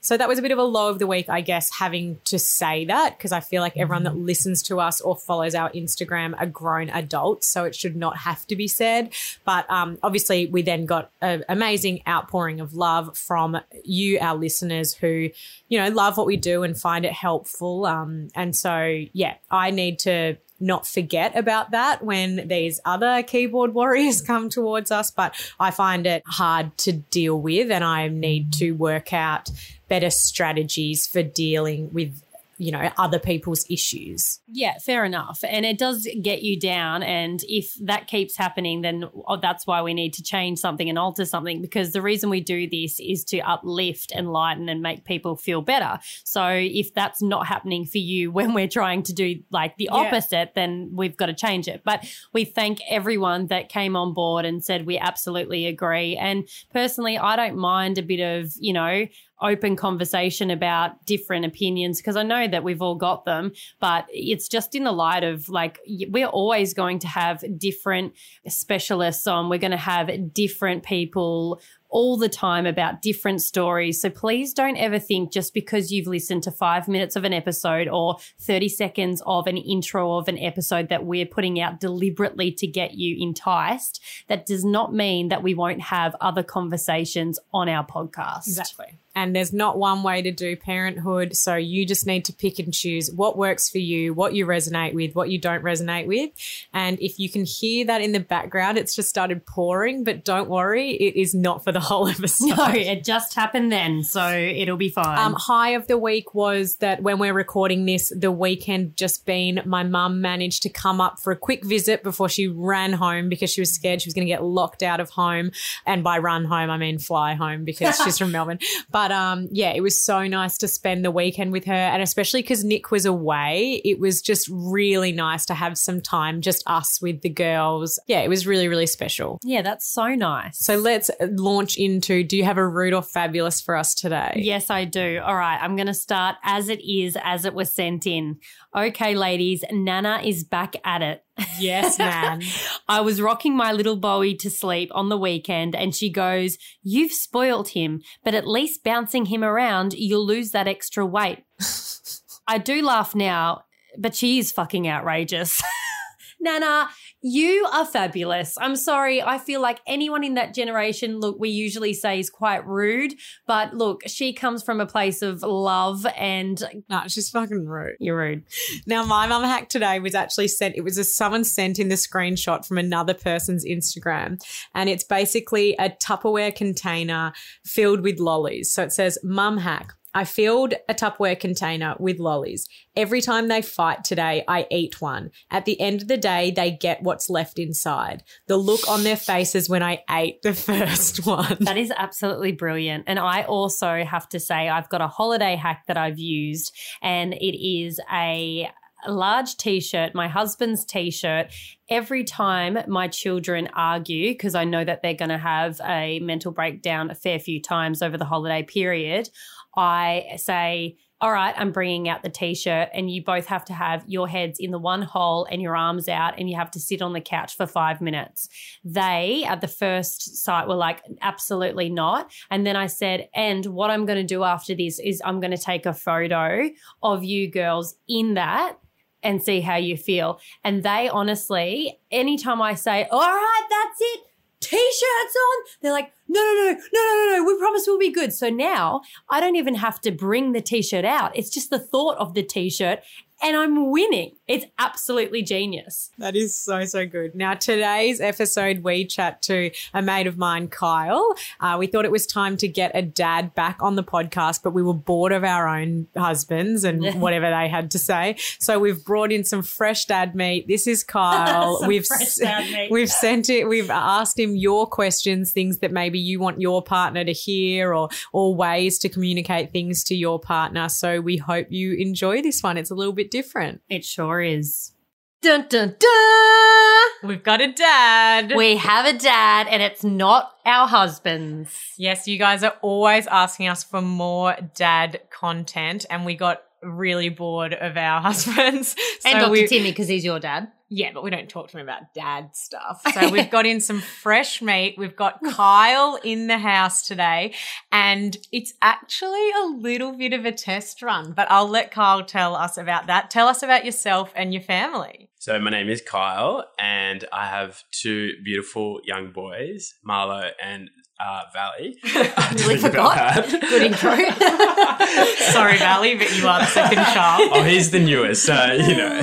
So 0.00 0.16
that 0.16 0.28
was 0.28 0.38
a 0.38 0.42
bit 0.42 0.52
of 0.52 0.58
a 0.58 0.62
low 0.62 0.88
of 0.88 0.98
the 0.98 1.06
week, 1.06 1.28
I 1.28 1.40
guess, 1.40 1.70
having 1.78 2.20
to 2.24 2.38
say 2.38 2.84
that 2.84 3.16
because 3.16 3.32
I 3.32 3.40
feel 3.40 3.62
like 3.62 3.76
everyone 3.76 4.04
that 4.04 4.16
listens 4.16 4.62
to 4.64 4.80
us 4.80 5.00
or 5.00 5.16
follows 5.16 5.54
our 5.54 5.70
Instagram 5.70 6.34
are 6.38 6.46
grown 6.46 6.90
adults. 6.90 7.48
So 7.48 7.64
it 7.64 7.74
should 7.74 7.96
not 7.96 8.18
have 8.18 8.46
to 8.48 8.56
be 8.56 8.68
said. 8.68 9.12
But 9.44 9.68
um, 9.70 9.98
obviously, 10.02 10.46
we 10.46 10.62
then 10.62 10.86
got 10.86 11.10
an 11.20 11.44
amazing 11.48 12.02
outpouring 12.06 12.60
of 12.60 12.74
love 12.74 13.16
from 13.16 13.58
you, 13.84 14.18
our 14.20 14.36
listeners, 14.36 14.94
who, 14.94 15.30
you 15.68 15.78
know, 15.78 15.88
love 15.88 16.16
what 16.16 16.26
we 16.26 16.36
do 16.36 16.62
and 16.62 16.78
find 16.78 17.04
it 17.04 17.12
helpful. 17.12 17.86
Um, 17.86 18.28
and 18.34 18.54
so, 18.54 19.04
yeah, 19.12 19.36
I 19.50 19.70
need 19.70 19.98
to 20.00 20.36
not 20.60 20.86
forget 20.86 21.36
about 21.36 21.70
that 21.70 22.04
when 22.04 22.48
these 22.48 22.80
other 22.84 23.22
keyboard 23.22 23.74
warriors 23.74 24.20
come 24.26 24.48
towards 24.48 24.90
us. 24.90 25.10
But 25.10 25.34
I 25.58 25.70
find 25.70 26.06
it 26.06 26.22
hard 26.26 26.76
to 26.78 26.92
deal 26.92 27.40
with, 27.40 27.70
and 27.70 27.84
I 27.84 28.08
need 28.08 28.52
to 28.54 28.72
work 28.72 29.12
out 29.12 29.50
better 29.88 30.10
strategies 30.10 31.06
for 31.06 31.22
dealing 31.22 31.92
with 31.92 32.22
you 32.58 32.72
know, 32.72 32.90
other 32.98 33.18
people's 33.18 33.64
issues. 33.70 34.40
Yeah, 34.48 34.74
fair 34.78 35.04
enough. 35.04 35.42
And 35.48 35.64
it 35.64 35.78
does 35.78 36.06
get 36.22 36.42
you 36.42 36.58
down. 36.58 37.02
And 37.02 37.40
if 37.48 37.72
that 37.84 38.06
keeps 38.08 38.36
happening, 38.36 38.82
then 38.82 39.04
oh, 39.26 39.36
that's 39.40 39.66
why 39.66 39.80
we 39.82 39.94
need 39.94 40.12
to 40.14 40.22
change 40.22 40.58
something 40.58 40.88
and 40.88 40.98
alter 40.98 41.24
something 41.24 41.62
because 41.62 41.92
the 41.92 42.02
reason 42.02 42.30
we 42.30 42.40
do 42.40 42.68
this 42.68 42.98
is 43.00 43.24
to 43.26 43.38
uplift, 43.40 44.12
enlighten, 44.12 44.68
and 44.68 44.82
make 44.82 45.04
people 45.04 45.36
feel 45.36 45.62
better. 45.62 45.98
So 46.24 46.44
if 46.48 46.92
that's 46.94 47.22
not 47.22 47.46
happening 47.46 47.86
for 47.86 47.98
you 47.98 48.30
when 48.38 48.54
we're 48.54 48.68
trying 48.68 49.02
to 49.04 49.12
do 49.12 49.36
like 49.50 49.76
the 49.76 49.88
Yeah. 49.92 49.94
opposite, 50.00 50.52
then 50.54 50.90
we've 50.92 51.16
got 51.16 51.26
to 51.26 51.34
change 51.34 51.68
it. 51.68 51.82
But 51.84 52.04
we 52.32 52.44
thank 52.44 52.80
everyone 52.90 53.46
that 53.46 53.68
came 53.68 53.96
on 53.96 54.14
board 54.14 54.44
and 54.44 54.64
said 54.64 54.86
we 54.86 54.98
absolutely 54.98 55.66
agree. 55.66 56.16
And 56.16 56.48
personally, 56.72 57.16
I 57.18 57.36
don't 57.36 57.56
mind 57.56 57.98
a 57.98 58.02
bit 58.02 58.20
of, 58.20 58.52
you 58.58 58.72
know, 58.72 59.06
open 59.40 59.76
conversation 59.76 60.50
about 60.50 61.04
different 61.06 61.44
opinions 61.44 61.98
because 61.98 62.16
I 62.16 62.22
know 62.22 62.48
that 62.48 62.64
we've 62.64 62.82
all 62.82 62.96
got 62.96 63.24
them, 63.24 63.52
but 63.80 64.06
it's 64.08 64.48
just 64.48 64.74
in 64.74 64.84
the 64.84 64.92
light 64.92 65.24
of 65.24 65.48
like 65.48 65.80
we're 66.08 66.26
always 66.26 66.74
going 66.74 66.98
to 67.00 67.08
have 67.08 67.44
different 67.58 68.14
specialists 68.46 69.26
on. 69.26 69.48
We're 69.48 69.58
going 69.58 69.70
to 69.70 69.76
have 69.76 70.10
different 70.32 70.82
people 70.82 71.60
all 71.90 72.16
the 72.16 72.28
time 72.28 72.66
about 72.66 73.02
different 73.02 73.42
stories. 73.42 74.00
So 74.00 74.10
please 74.10 74.52
don't 74.52 74.76
ever 74.76 74.98
think 74.98 75.32
just 75.32 75.54
because 75.54 75.90
you've 75.90 76.06
listened 76.06 76.42
to 76.44 76.50
five 76.50 76.88
minutes 76.88 77.16
of 77.16 77.24
an 77.24 77.32
episode 77.32 77.88
or 77.88 78.16
30 78.40 78.68
seconds 78.68 79.22
of 79.26 79.46
an 79.46 79.56
intro 79.56 80.16
of 80.16 80.28
an 80.28 80.38
episode 80.38 80.88
that 80.88 81.04
we're 81.04 81.26
putting 81.26 81.60
out 81.60 81.80
deliberately 81.80 82.52
to 82.52 82.66
get 82.66 82.94
you 82.94 83.16
enticed. 83.20 84.02
That 84.28 84.46
does 84.46 84.64
not 84.64 84.94
mean 84.94 85.28
that 85.28 85.42
we 85.42 85.54
won't 85.54 85.80
have 85.82 86.14
other 86.20 86.42
conversations 86.42 87.38
on 87.52 87.68
our 87.68 87.86
podcast. 87.86 88.46
Exactly. 88.46 88.98
And 89.14 89.34
there's 89.34 89.52
not 89.52 89.78
one 89.78 90.04
way 90.04 90.22
to 90.22 90.30
do 90.30 90.54
parenthood. 90.54 91.34
So 91.34 91.56
you 91.56 91.84
just 91.84 92.06
need 92.06 92.24
to 92.26 92.32
pick 92.32 92.60
and 92.60 92.72
choose 92.72 93.10
what 93.10 93.36
works 93.36 93.68
for 93.68 93.78
you, 93.78 94.14
what 94.14 94.32
you 94.32 94.46
resonate 94.46 94.94
with, 94.94 95.16
what 95.16 95.28
you 95.28 95.40
don't 95.40 95.64
resonate 95.64 96.06
with. 96.06 96.30
And 96.72 97.00
if 97.00 97.18
you 97.18 97.28
can 97.28 97.44
hear 97.44 97.84
that 97.86 98.00
in 98.00 98.12
the 98.12 98.20
background, 98.20 98.78
it's 98.78 98.94
just 98.94 99.08
started 99.08 99.44
pouring, 99.44 100.04
but 100.04 100.24
don't 100.24 100.48
worry, 100.48 100.90
it 100.90 101.16
is 101.16 101.34
not 101.34 101.64
for 101.64 101.72
the 101.72 101.77
whole 101.80 102.08
episode. 102.08 102.48
No, 102.58 102.68
it 102.70 103.04
just 103.04 103.34
happened 103.34 103.70
then, 103.70 104.02
so 104.02 104.26
it'll 104.30 104.76
be 104.76 104.88
fine. 104.88 105.18
Um, 105.18 105.34
high 105.34 105.70
of 105.70 105.86
the 105.86 105.98
week 105.98 106.34
was 106.34 106.76
that 106.76 107.02
when 107.02 107.18
we're 107.18 107.34
recording 107.34 107.84
this, 107.84 108.12
the 108.16 108.32
weekend 108.32 108.96
just 108.96 109.26
been, 109.26 109.60
my 109.66 109.82
mum 109.82 110.20
managed 110.20 110.62
to 110.62 110.68
come 110.70 111.00
up 111.00 111.20
for 111.20 111.30
a 111.30 111.36
quick 111.36 111.64
visit 111.64 112.02
before 112.02 112.28
she 112.28 112.48
ran 112.48 112.92
home 112.94 113.28
because 113.28 113.50
she 113.50 113.60
was 113.60 113.72
scared 113.72 114.00
she 114.00 114.08
was 114.08 114.14
going 114.14 114.26
to 114.26 114.32
get 114.32 114.42
locked 114.42 114.82
out 114.82 114.98
of 115.00 115.10
home. 115.10 115.50
And 115.84 116.02
by 116.02 116.18
run 116.18 116.44
home, 116.44 116.70
I 116.70 116.78
mean 116.78 116.98
fly 116.98 117.34
home 117.34 117.64
because 117.64 118.00
she's 118.04 118.18
from 118.18 118.32
Melbourne. 118.32 118.58
But 118.90 119.12
um, 119.12 119.48
yeah, 119.50 119.72
it 119.72 119.80
was 119.82 120.02
so 120.02 120.26
nice 120.26 120.56
to 120.58 120.68
spend 120.68 121.04
the 121.04 121.10
weekend 121.10 121.52
with 121.52 121.64
her. 121.66 121.72
And 121.74 122.02
especially 122.02 122.42
because 122.42 122.64
Nick 122.64 122.90
was 122.90 123.04
away, 123.04 123.82
it 123.84 124.00
was 124.00 124.22
just 124.22 124.48
really 124.50 125.12
nice 125.12 125.44
to 125.46 125.54
have 125.54 125.76
some 125.76 126.00
time, 126.00 126.40
just 126.40 126.62
us 126.66 127.00
with 127.02 127.20
the 127.20 127.28
girls. 127.28 127.98
Yeah, 128.06 128.20
it 128.20 128.28
was 128.28 128.46
really, 128.46 128.68
really 128.68 128.86
special. 128.86 129.38
yeah, 129.44 129.62
that's 129.62 129.86
so 129.86 130.14
nice. 130.14 130.58
So 130.58 130.76
let's 130.76 131.10
launch 131.20 131.67
into 131.76 132.22
do 132.24 132.36
you 132.36 132.44
have 132.44 132.58
a 132.58 132.66
rude 132.66 132.94
or 132.94 133.02
fabulous 133.02 133.60
for 133.60 133.76
us 133.76 133.94
today? 133.94 134.34
Yes, 134.36 134.70
I 134.70 134.84
do. 134.84 135.20
All 135.24 135.36
right, 135.36 135.58
I'm 135.60 135.76
going 135.76 135.86
to 135.86 135.94
start 135.94 136.36
as 136.42 136.68
it 136.68 136.80
is, 136.80 137.16
as 137.22 137.44
it 137.44 137.54
was 137.54 137.74
sent 137.74 138.06
in. 138.06 138.38
Okay, 138.76 139.14
ladies, 139.14 139.64
Nana 139.70 140.20
is 140.24 140.44
back 140.44 140.76
at 140.84 141.02
it. 141.02 141.24
Yes, 141.58 141.98
man. 141.98 142.42
I 142.88 143.00
was 143.00 143.20
rocking 143.20 143.56
my 143.56 143.72
little 143.72 143.96
Bowie 143.96 144.34
to 144.36 144.50
sleep 144.50 144.90
on 144.94 145.08
the 145.08 145.18
weekend, 145.18 145.74
and 145.74 145.94
she 145.94 146.10
goes, 146.10 146.58
You've 146.82 147.12
spoiled 147.12 147.68
him, 147.68 148.02
but 148.24 148.34
at 148.34 148.46
least 148.46 148.84
bouncing 148.84 149.26
him 149.26 149.44
around, 149.44 149.94
you'll 149.94 150.26
lose 150.26 150.52
that 150.52 150.68
extra 150.68 151.04
weight. 151.04 151.44
I 152.46 152.58
do 152.58 152.82
laugh 152.82 153.14
now, 153.14 153.64
but 153.98 154.14
she 154.14 154.38
is 154.38 154.52
fucking 154.52 154.88
outrageous. 154.88 155.62
Nana, 156.40 156.88
you 157.20 157.66
are 157.72 157.84
fabulous. 157.84 158.56
I'm 158.60 158.76
sorry. 158.76 159.22
I 159.22 159.38
feel 159.38 159.60
like 159.60 159.80
anyone 159.86 160.22
in 160.22 160.34
that 160.34 160.54
generation, 160.54 161.18
look, 161.18 161.36
we 161.38 161.48
usually 161.48 161.92
say 161.92 162.20
is 162.20 162.30
quite 162.30 162.66
rude, 162.66 163.14
but 163.46 163.74
look, 163.74 164.02
she 164.06 164.32
comes 164.32 164.62
from 164.62 164.80
a 164.80 164.86
place 164.86 165.20
of 165.22 165.42
love 165.42 166.06
and 166.16 166.62
no, 166.88 167.02
she's 167.08 167.30
fucking 167.30 167.66
rude. 167.66 167.96
you're 167.98 168.16
rude. 168.16 168.44
Now, 168.86 169.04
my 169.04 169.26
mum 169.26 169.42
hack 169.42 169.68
today 169.68 169.98
was 169.98 170.14
actually 170.14 170.48
sent, 170.48 170.76
it 170.76 170.82
was 170.82 170.96
a 170.96 171.04
someone 171.04 171.44
sent 171.44 171.78
in 171.78 171.88
the 171.88 171.96
screenshot 171.96 172.64
from 172.64 172.78
another 172.78 173.14
person's 173.14 173.64
Instagram. 173.64 174.40
And 174.74 174.88
it's 174.88 175.04
basically 175.04 175.74
a 175.78 175.90
Tupperware 175.90 176.54
container 176.54 177.32
filled 177.64 178.02
with 178.02 178.20
lollies. 178.20 178.72
So 178.72 178.84
it 178.84 178.92
says, 178.92 179.18
Mum 179.24 179.58
hack. 179.58 179.92
I 180.14 180.24
filled 180.24 180.74
a 180.88 180.94
Tupperware 180.94 181.38
container 181.38 181.94
with 181.98 182.18
lollies. 182.18 182.68
Every 182.96 183.20
time 183.20 183.48
they 183.48 183.62
fight 183.62 184.04
today, 184.04 184.44
I 184.48 184.66
eat 184.70 185.00
one. 185.00 185.30
At 185.50 185.64
the 185.64 185.80
end 185.80 186.02
of 186.02 186.08
the 186.08 186.16
day, 186.16 186.50
they 186.50 186.70
get 186.70 187.02
what's 187.02 187.28
left 187.30 187.58
inside. 187.58 188.22
The 188.46 188.56
look 188.56 188.88
on 188.88 189.04
their 189.04 189.16
faces 189.16 189.68
when 189.68 189.82
I 189.82 190.02
ate 190.10 190.42
the 190.42 190.54
first 190.54 191.26
one. 191.26 191.58
That 191.60 191.76
is 191.76 191.92
absolutely 191.96 192.52
brilliant. 192.52 193.04
And 193.06 193.18
I 193.18 193.42
also 193.42 194.04
have 194.04 194.28
to 194.30 194.40
say, 194.40 194.68
I've 194.68 194.88
got 194.88 195.00
a 195.00 195.08
holiday 195.08 195.56
hack 195.56 195.84
that 195.86 195.96
I've 195.96 196.18
used, 196.18 196.74
and 197.02 197.34
it 197.34 197.58
is 197.58 198.00
a 198.12 198.70
large 199.06 199.56
t 199.56 199.80
shirt, 199.80 200.14
my 200.14 200.28
husband's 200.28 200.84
t 200.84 201.10
shirt. 201.10 201.52
Every 201.88 202.24
time 202.24 202.78
my 202.86 203.08
children 203.08 203.68
argue, 203.74 204.32
because 204.32 204.54
I 204.54 204.64
know 204.64 204.84
that 204.84 205.02
they're 205.02 205.14
going 205.14 205.30
to 205.30 205.38
have 205.38 205.80
a 205.84 206.18
mental 206.20 206.52
breakdown 206.52 207.10
a 207.10 207.14
fair 207.14 207.38
few 207.38 207.62
times 207.62 208.02
over 208.02 208.18
the 208.18 208.24
holiday 208.24 208.62
period, 208.62 209.30
I 209.78 210.34
say, 210.36 210.96
all 211.20 211.32
right, 211.32 211.54
I'm 211.56 211.72
bringing 211.72 212.08
out 212.08 212.22
the 212.22 212.28
t 212.28 212.54
shirt, 212.54 212.88
and 212.92 213.10
you 213.10 213.22
both 213.24 213.46
have 213.46 213.64
to 213.66 213.72
have 213.72 214.04
your 214.06 214.28
heads 214.28 214.58
in 214.60 214.70
the 214.70 214.78
one 214.78 215.02
hole 215.02 215.46
and 215.50 215.62
your 215.62 215.76
arms 215.76 216.08
out, 216.08 216.34
and 216.38 216.48
you 216.50 216.56
have 216.56 216.70
to 216.72 216.80
sit 216.80 217.00
on 217.00 217.12
the 217.12 217.20
couch 217.20 217.56
for 217.56 217.66
five 217.66 218.00
minutes. 218.00 218.48
They, 218.84 219.44
at 219.46 219.60
the 219.60 219.68
first 219.68 220.36
sight, 220.36 220.68
were 220.68 220.74
like, 220.74 221.02
absolutely 221.20 221.90
not. 221.90 222.30
And 222.50 222.66
then 222.66 222.76
I 222.76 222.86
said, 222.86 223.28
and 223.34 223.66
what 223.66 223.90
I'm 223.90 224.06
going 224.06 224.18
to 224.18 224.34
do 224.34 224.44
after 224.44 224.74
this 224.74 224.98
is 224.98 225.22
I'm 225.24 225.40
going 225.40 225.50
to 225.52 225.58
take 225.58 225.86
a 225.86 225.94
photo 225.94 226.70
of 227.02 227.24
you 227.24 227.50
girls 227.50 227.96
in 228.08 228.34
that 228.34 228.78
and 229.22 229.42
see 229.42 229.60
how 229.60 229.76
you 229.76 229.96
feel. 229.96 230.40
And 230.62 230.84
they 230.84 231.08
honestly, 231.08 231.98
anytime 232.12 232.62
I 232.62 232.74
say, 232.74 233.06
all 233.10 233.20
right, 233.20 233.66
that's 233.68 234.00
it, 234.00 234.20
t-shirts 234.60 235.36
on, 235.36 235.64
they're 235.82 235.92
like, 235.92 236.12
no, 236.28 236.40
no, 236.40 236.52
no, 236.54 236.72
no, 236.72 236.78
no, 236.92 237.30
no, 237.30 237.36
no, 237.36 237.44
we 237.44 237.58
promise 237.58 237.84
we'll 237.86 237.98
be 237.98 238.12
good. 238.12 238.32
So 238.32 238.50
now 238.50 239.02
I 239.30 239.40
don't 239.40 239.56
even 239.56 239.76
have 239.76 240.00
to 240.02 240.10
bring 240.10 240.52
the 240.52 240.60
t-shirt 240.60 241.04
out. 241.04 241.36
It's 241.36 241.50
just 241.50 241.70
the 241.70 241.78
thought 241.78 242.16
of 242.18 242.34
the 242.34 242.42
t-shirt 242.42 243.00
and 243.42 243.56
I'm 243.56 243.90
winning. 243.90 244.32
It's 244.46 244.64
absolutely 244.78 245.42
genius. 245.42 246.10
That 246.18 246.34
is 246.34 246.56
so, 246.56 246.84
so 246.86 247.06
good. 247.06 247.34
Now, 247.34 247.54
today's 247.54 248.20
episode, 248.20 248.78
we 248.82 249.04
chat 249.04 249.42
to 249.42 249.70
a 249.92 250.00
mate 250.02 250.26
of 250.26 250.38
mine, 250.38 250.68
Kyle. 250.68 251.34
Uh, 251.60 251.76
we 251.78 251.86
thought 251.86 252.04
it 252.04 252.10
was 252.10 252.26
time 252.26 252.56
to 252.58 252.68
get 252.68 252.90
a 252.94 253.02
dad 253.02 253.54
back 253.54 253.78
on 253.80 253.94
the 253.96 254.02
podcast, 254.02 254.62
but 254.64 254.70
we 254.70 254.82
were 254.82 254.94
bored 254.94 255.32
of 255.32 255.44
our 255.44 255.68
own 255.68 256.08
husbands 256.16 256.82
and 256.82 257.20
whatever 257.20 257.48
they 257.50 257.68
had 257.68 257.90
to 257.92 257.98
say. 257.98 258.36
So 258.58 258.78
we've 258.78 259.04
brought 259.04 259.30
in 259.30 259.44
some 259.44 259.62
fresh 259.62 260.06
dad 260.06 260.34
meat. 260.34 260.66
This 260.66 260.86
is 260.86 261.04
Kyle. 261.04 261.80
We've 261.86 262.06
fresh 262.06 262.22
s- 262.22 262.38
dad 262.38 262.72
meat. 262.72 262.90
we've 262.90 263.10
sent 263.10 263.48
it. 263.50 263.68
We've 263.68 263.90
asked 263.90 264.38
him 264.38 264.56
your 264.56 264.86
questions, 264.86 265.52
things 265.52 265.78
that 265.78 265.92
maybe 265.92 266.18
you 266.18 266.40
want 266.40 266.60
your 266.60 266.82
partner 266.82 267.24
to 267.24 267.32
hear, 267.32 267.94
or 267.94 268.08
or 268.32 268.54
ways 268.54 268.98
to 269.00 269.08
communicate 269.08 269.72
things 269.72 270.02
to 270.04 270.14
your 270.14 270.40
partner. 270.40 270.88
So 270.88 271.20
we 271.20 271.36
hope 271.36 271.68
you 271.70 271.92
enjoy 271.94 272.42
this 272.42 272.62
one. 272.62 272.76
It's 272.76 272.90
a 272.90 272.94
little 272.94 273.12
bit 273.12 273.27
different. 273.30 273.80
It 273.88 274.04
sure 274.04 274.40
is. 274.40 274.92
Dun 275.40 275.66
dun 275.68 275.94
dun! 275.98 277.28
We've 277.28 277.42
got 277.42 277.60
a 277.60 277.72
dad. 277.72 278.52
We 278.56 278.76
have 278.76 279.06
a 279.06 279.16
dad, 279.16 279.68
and 279.68 279.82
it's 279.82 280.02
not 280.02 280.52
our 280.66 280.88
husband's. 280.88 281.70
Yes, 281.96 282.26
you 282.26 282.38
guys 282.38 282.62
are 282.64 282.74
always 282.82 283.26
asking 283.28 283.68
us 283.68 283.84
for 283.84 284.00
more 284.00 284.56
dad 284.74 285.20
content, 285.30 286.06
and 286.10 286.24
we 286.24 286.34
got 286.34 286.62
really 286.82 287.28
bored 287.28 287.72
of 287.74 287.96
our 287.96 288.20
husbands. 288.28 288.96
And 289.24 289.32
So 289.34 289.38
Dr. 289.40 289.50
we- 289.50 289.66
Timmy, 289.68 289.90
because 289.90 290.08
he's 290.08 290.24
your 290.24 290.40
dad. 290.40 290.68
Yeah, 290.90 291.10
but 291.12 291.22
we 291.22 291.30
don't 291.30 291.48
talk 291.48 291.68
to 291.68 291.78
him 291.78 291.86
about 291.86 292.14
dad 292.14 292.56
stuff. 292.56 293.02
So 293.12 293.28
we've 293.32 293.50
got 293.50 293.66
in 293.66 293.80
some 293.80 294.00
fresh 294.00 294.62
meat. 294.62 294.96
We've 294.96 295.16
got 295.16 295.40
Kyle 295.44 296.18
in 296.24 296.46
the 296.46 296.58
house 296.58 297.06
today, 297.06 297.54
and 297.92 298.36
it's 298.52 298.72
actually 298.80 299.50
a 299.62 299.66
little 299.66 300.16
bit 300.16 300.32
of 300.32 300.44
a 300.44 300.52
test 300.52 301.02
run, 301.02 301.32
but 301.32 301.50
I'll 301.50 301.68
let 301.68 301.90
Kyle 301.90 302.24
tell 302.24 302.54
us 302.54 302.78
about 302.78 303.06
that. 303.06 303.30
Tell 303.30 303.48
us 303.48 303.62
about 303.62 303.84
yourself 303.84 304.32
and 304.34 304.52
your 304.52 304.62
family. 304.62 305.30
So 305.38 305.58
my 305.60 305.70
name 305.70 305.88
is 305.88 306.00
Kyle, 306.00 306.64
and 306.78 307.24
I 307.32 307.46
have 307.46 307.82
two 307.92 308.32
beautiful 308.42 309.00
young 309.04 309.30
boys, 309.30 309.94
Marlo 310.06 310.50
and 310.62 310.90
uh, 311.20 311.42
Valley. 311.52 311.96
I 312.04 312.48
Really 312.52 312.76
totally 312.76 312.78
forgot. 312.78 313.16
that. 313.16 313.60
Good 313.60 313.82
intro. 313.82 314.16
Sorry, 315.52 315.76
Valley, 315.78 316.16
but 316.16 316.36
you 316.36 316.46
are 316.46 316.60
the 316.60 316.66
second 316.66 317.04
child. 317.04 317.50
oh, 317.52 317.62
he's 317.62 317.90
the 317.90 318.00
newest, 318.00 318.44
so 318.44 318.72
you 318.72 318.96
know, 318.96 319.22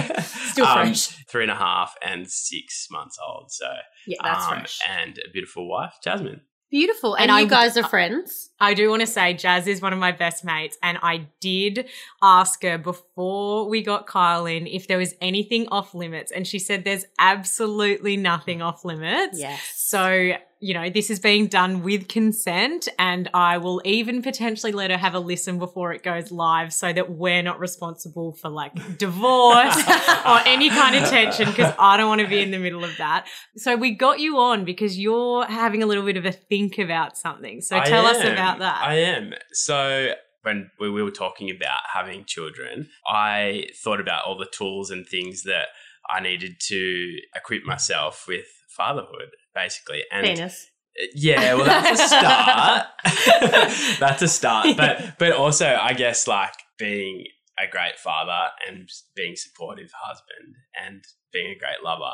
Still 0.52 0.66
fresh. 0.74 1.08
three 1.28 1.44
and 1.44 1.52
a 1.52 1.56
half 1.56 1.96
and 2.06 2.30
six 2.30 2.88
months 2.92 3.18
old. 3.26 3.52
So 3.52 3.68
Yeah, 4.08 4.18
that's 4.24 4.46
um, 4.46 4.52
fresh. 4.60 4.80
and 4.90 5.18
a 5.28 5.32
beautiful 5.32 5.68
wife, 5.70 5.96
Jasmine. 6.04 6.42
Beautiful. 6.72 7.14
And, 7.16 7.30
And 7.32 7.40
you 7.40 7.46
I- 7.46 7.50
guys 7.50 7.78
are 7.78 7.88
friends. 7.88 8.50
I 8.60 8.74
do 8.74 8.90
want 8.90 9.02
to 9.02 9.08
say 9.08 9.34
Jazz 9.34 9.68
is 9.68 9.82
one 9.82 9.94
of 9.94 10.00
my 10.00 10.12
best 10.12 10.44
mates, 10.44 10.78
and 10.82 10.98
I 11.02 11.28
did 11.40 11.88
ask 12.22 12.64
her 12.64 12.78
before 12.78 13.70
we 13.70 13.82
got 13.84 14.08
Kyle 14.08 14.46
in 14.46 14.66
if 14.68 14.88
there 14.88 14.98
was 14.98 15.14
anything 15.22 15.68
off 15.70 15.94
limits, 15.94 16.32
and 16.32 16.46
she 16.46 16.60
said 16.60 16.84
there's 16.84 17.06
absolutely 17.20 18.18
nothing 18.18 18.62
off 18.62 18.84
limits. 18.84 19.40
Yes. 19.40 19.62
So, 19.76 20.34
you 20.60 20.74
know, 20.74 20.90
this 20.90 21.10
is 21.10 21.20
being 21.20 21.48
done 21.48 21.84
with 21.84 22.08
consent, 22.08 22.88
and 22.98 23.30
I 23.34 23.58
will 23.58 23.82
even 23.84 24.22
potentially 24.22 24.72
let 24.72 24.90
her 24.90 24.98
have 24.98 25.14
a 25.14 25.20
listen 25.20 25.60
before 25.60 25.92
it 25.92 26.02
goes 26.02 26.32
live 26.32 26.72
so 26.72 26.94
that 26.94 27.12
we're 27.12 27.44
not 27.44 27.60
responsible 27.60 28.34
for 28.34 28.50
like 28.50 28.74
divorce 28.98 29.78
or 30.26 30.40
any 30.46 30.70
kind 30.70 30.96
of 30.96 31.10
tension 31.10 31.48
because 31.48 31.74
I 31.78 31.98
don't 31.98 32.08
want 32.08 32.22
to 32.22 32.28
be 32.28 32.40
in 32.40 32.52
the 32.52 32.60
middle 32.60 32.84
of 32.84 32.96
that. 32.98 33.28
So, 33.58 33.76
we 33.76 33.92
got 33.92 34.20
you 34.20 34.38
on 34.38 34.64
because 34.66 34.98
you're 34.98 35.46
having 35.46 35.84
a 35.84 35.86
little 35.86 36.06
bit 36.06 36.18
of 36.18 36.26
a 36.26 36.32
think 36.32 36.78
about 36.78 37.18
something. 37.18 37.62
So, 37.62 37.80
tell 37.82 38.06
us 38.06 38.24
about 38.24 38.60
that. 38.60 38.82
I 38.82 38.96
am. 38.96 39.34
So 39.52 40.14
when 40.46 40.70
we 40.80 40.90
we 40.90 41.04
were 41.04 41.12
talking 41.12 41.50
about 41.50 41.80
having 41.94 42.24
children, 42.24 42.90
I 43.06 43.68
thought 43.84 44.00
about 44.00 44.26
all 44.26 44.38
the 44.38 44.46
tools 44.46 44.92
and 44.92 45.06
things 45.06 45.44
that 45.44 45.68
I 46.10 46.22
needed 46.22 46.60
to 46.68 47.18
equip 47.36 47.66
myself 47.66 48.26
with 48.28 48.46
fatherhood, 48.76 49.32
basically. 49.54 50.04
And 50.12 50.26
Penis. 50.26 50.68
yeah, 51.14 51.54
well, 51.54 51.66
that's 51.66 52.02
a 52.02 52.08
start. 52.08 52.88
that's 54.00 54.22
a 54.22 54.28
start, 54.28 54.78
but 54.78 55.16
but 55.18 55.34
also, 55.34 55.78
I 55.80 55.94
guess, 55.94 56.28
like 56.28 56.54
being 56.78 57.26
a 57.60 57.70
great 57.70 57.98
father 57.98 58.50
and 58.68 58.90
being 59.16 59.36
supportive 59.36 59.92
husband 59.94 60.56
and 60.86 61.04
being 61.32 61.52
a 61.52 61.60
great 61.60 61.84
lover, 61.84 62.14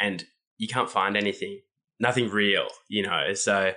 and 0.00 0.24
you 0.58 0.68
can't 0.68 0.90
find 0.90 1.16
anything, 1.16 1.60
nothing 1.98 2.28
real, 2.28 2.68
you 2.88 3.02
know. 3.02 3.34
So, 3.34 3.72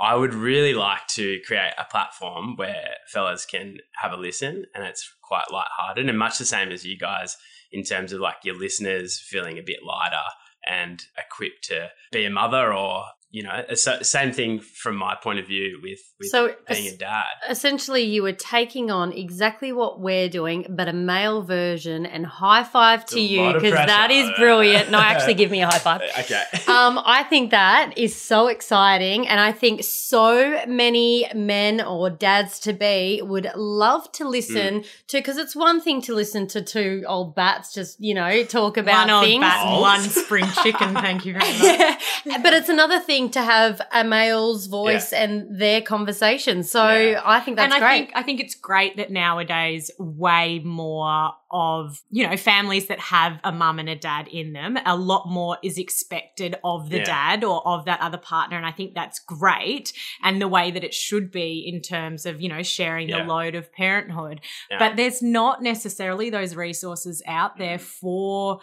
I 0.00 0.14
would 0.14 0.34
really 0.34 0.74
like 0.74 1.06
to 1.14 1.40
create 1.46 1.72
a 1.78 1.84
platform 1.84 2.56
where 2.56 2.94
fellas 3.08 3.46
can 3.46 3.78
have 4.02 4.12
a 4.12 4.16
listen, 4.16 4.66
and 4.74 4.84
it's 4.84 5.08
quite 5.22 5.50
lighthearted 5.50 6.08
and 6.08 6.18
much 6.18 6.38
the 6.38 6.44
same 6.44 6.70
as 6.70 6.84
you 6.84 6.98
guys 6.98 7.36
in 7.72 7.82
terms 7.82 8.12
of 8.12 8.20
like 8.20 8.36
your 8.44 8.56
listeners 8.56 9.18
feeling 9.18 9.58
a 9.58 9.62
bit 9.62 9.80
lighter 9.84 10.22
and 10.66 11.06
equipped 11.18 11.64
to 11.64 11.90
be 12.12 12.24
a 12.24 12.30
mother 12.30 12.72
or 12.72 13.04
you 13.36 13.42
know 13.46 13.56
it's 13.68 13.84
the 13.84 14.02
same 14.16 14.30
thing 14.38 14.60
from 14.82 14.94
my 15.06 15.14
point 15.24 15.38
of 15.42 15.46
view 15.54 15.68
with 15.82 16.00
with 16.20 16.28
So, 16.34 16.40
being 16.68 16.88
a 16.94 16.96
dad 16.96 17.24
Essentially, 17.56 18.02
you 18.14 18.22
were 18.22 18.32
taking 18.56 18.86
on 18.90 19.06
exactly 19.24 19.70
what 19.80 19.92
we're 20.06 20.28
doing, 20.40 20.58
but 20.78 20.86
a 20.88 20.92
male 20.92 21.40
version. 21.42 22.00
And 22.14 22.22
high 22.24 22.62
five 22.64 23.00
to 23.12 23.18
A 23.18 23.20
you 23.34 23.52
because 23.54 23.72
that 23.72 24.10
is 24.10 24.26
pressure. 24.26 24.32
is 24.34 24.38
brilliant. 24.38 24.90
No, 24.94 24.98
actually, 24.98 25.34
give 25.34 25.50
me 25.50 25.60
a 25.62 25.66
high 25.72 25.78
five. 25.88 26.00
okay 26.22 26.44
Um, 26.68 26.94
I 27.18 27.20
think 27.30 27.50
that 27.50 27.84
is 27.98 28.12
so 28.32 28.46
exciting, 28.56 29.26
and 29.30 29.38
I 29.40 29.52
think 29.62 29.82
so 29.82 30.60
many 30.66 31.26
men 31.34 31.80
or 31.80 32.10
dads 32.10 32.58
to 32.60 32.72
be 32.72 33.20
would 33.32 33.48
love 33.56 34.10
to 34.12 34.28
listen 34.28 34.72
Mm. 34.80 34.86
to 35.08 35.16
because 35.18 35.38
it's 35.38 35.56
one 35.56 35.80
thing 35.80 36.00
to 36.02 36.14
listen 36.14 36.46
to 36.54 36.62
two 36.62 37.04
old 37.14 37.34
bats 37.34 37.74
just 37.74 37.92
you 38.08 38.14
know 38.14 38.32
talk 38.44 38.76
about 38.76 39.08
one 39.08 39.10
old 39.10 39.24
things. 39.26 39.40
bat 39.40 39.80
one 39.92 40.00
spring 40.02 40.46
chicken. 40.62 40.94
Thank 40.94 41.26
you 41.26 41.32
very 41.38 41.52
much. 41.58 42.00
yeah, 42.24 42.38
but 42.44 42.52
it's 42.58 42.68
another 42.68 43.00
thing 43.00 43.23
to 43.30 43.42
have 43.42 43.80
a 43.92 44.04
male's 44.04 44.66
voice 44.66 45.12
and 45.12 45.58
their 45.60 45.80
conversation. 45.80 46.62
So 46.62 46.88
Yeah. 46.94 47.20
I 47.24 47.40
think 47.40 47.56
that's 47.56 47.72
and 47.72 47.74
I 47.74 47.78
great. 47.78 47.98
think 48.06 48.12
I 48.14 48.22
think 48.22 48.40
it's 48.40 48.54
great 48.54 48.96
that 48.96 49.10
nowadays 49.10 49.90
way 49.98 50.60
more 50.60 51.32
of 51.50 52.02
you 52.10 52.26
know 52.28 52.36
families 52.36 52.86
that 52.88 52.98
have 52.98 53.38
a 53.44 53.52
mum 53.52 53.78
and 53.78 53.88
a 53.88 53.94
dad 53.96 54.28
in 54.28 54.52
them, 54.52 54.76
a 54.84 54.96
lot 54.96 55.28
more 55.28 55.56
is 55.62 55.78
expected 55.78 56.56
of 56.64 56.90
the 56.90 56.98
Yeah. 56.98 57.04
dad 57.04 57.44
or 57.44 57.66
of 57.66 57.84
that 57.84 58.00
other 58.00 58.18
partner, 58.18 58.56
and 58.56 58.66
I 58.66 58.72
think 58.72 58.94
that's 58.94 59.18
great 59.20 59.92
and 60.22 60.40
the 60.40 60.48
way 60.48 60.70
that 60.70 60.82
it 60.84 60.94
should 60.94 61.30
be 61.30 61.64
in 61.66 61.80
terms 61.80 62.26
of 62.26 62.40
you 62.40 62.48
know 62.48 62.62
sharing 62.62 63.08
Yeah. 63.08 63.22
the 63.22 63.28
load 63.32 63.54
of 63.54 63.72
parenthood. 63.72 64.40
Yeah. 64.70 64.78
But 64.78 64.96
there's 64.96 65.22
not 65.22 65.62
necessarily 65.62 66.30
those 66.30 66.56
resources 66.56 67.22
out 67.26 67.56
there 67.58 67.78
Mm. 67.78 67.80
for 67.80 68.60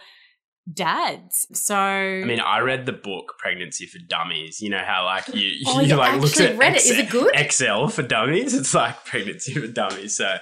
dads. 0.71 1.47
So 1.53 1.75
I 1.75 2.23
mean, 2.25 2.39
I 2.39 2.59
read 2.59 2.85
the 2.85 2.93
book 2.93 3.35
"Pregnancy 3.39 3.85
for 3.85 3.99
Dummies." 4.07 4.61
You 4.61 4.69
know 4.69 4.83
how 4.85 5.05
like 5.05 5.27
you 5.33 5.51
Oh, 5.67 5.79
you 5.81 5.87
you 5.89 5.95
like 5.95 6.19
look 6.19 6.29
actually 6.31 6.47
at 6.47 6.57
read 6.57 6.73
it. 6.75 6.77
Is 6.77 6.91
Excel, 6.91 6.99
it 7.05 7.09
good? 7.09 7.35
Excel 7.35 7.87
for 7.87 8.03
Dummies. 8.03 8.53
It's 8.53 8.73
like 8.73 9.03
pregnancy 9.05 9.53
for 9.53 9.67
dummies. 9.67 10.15
So 10.17 10.37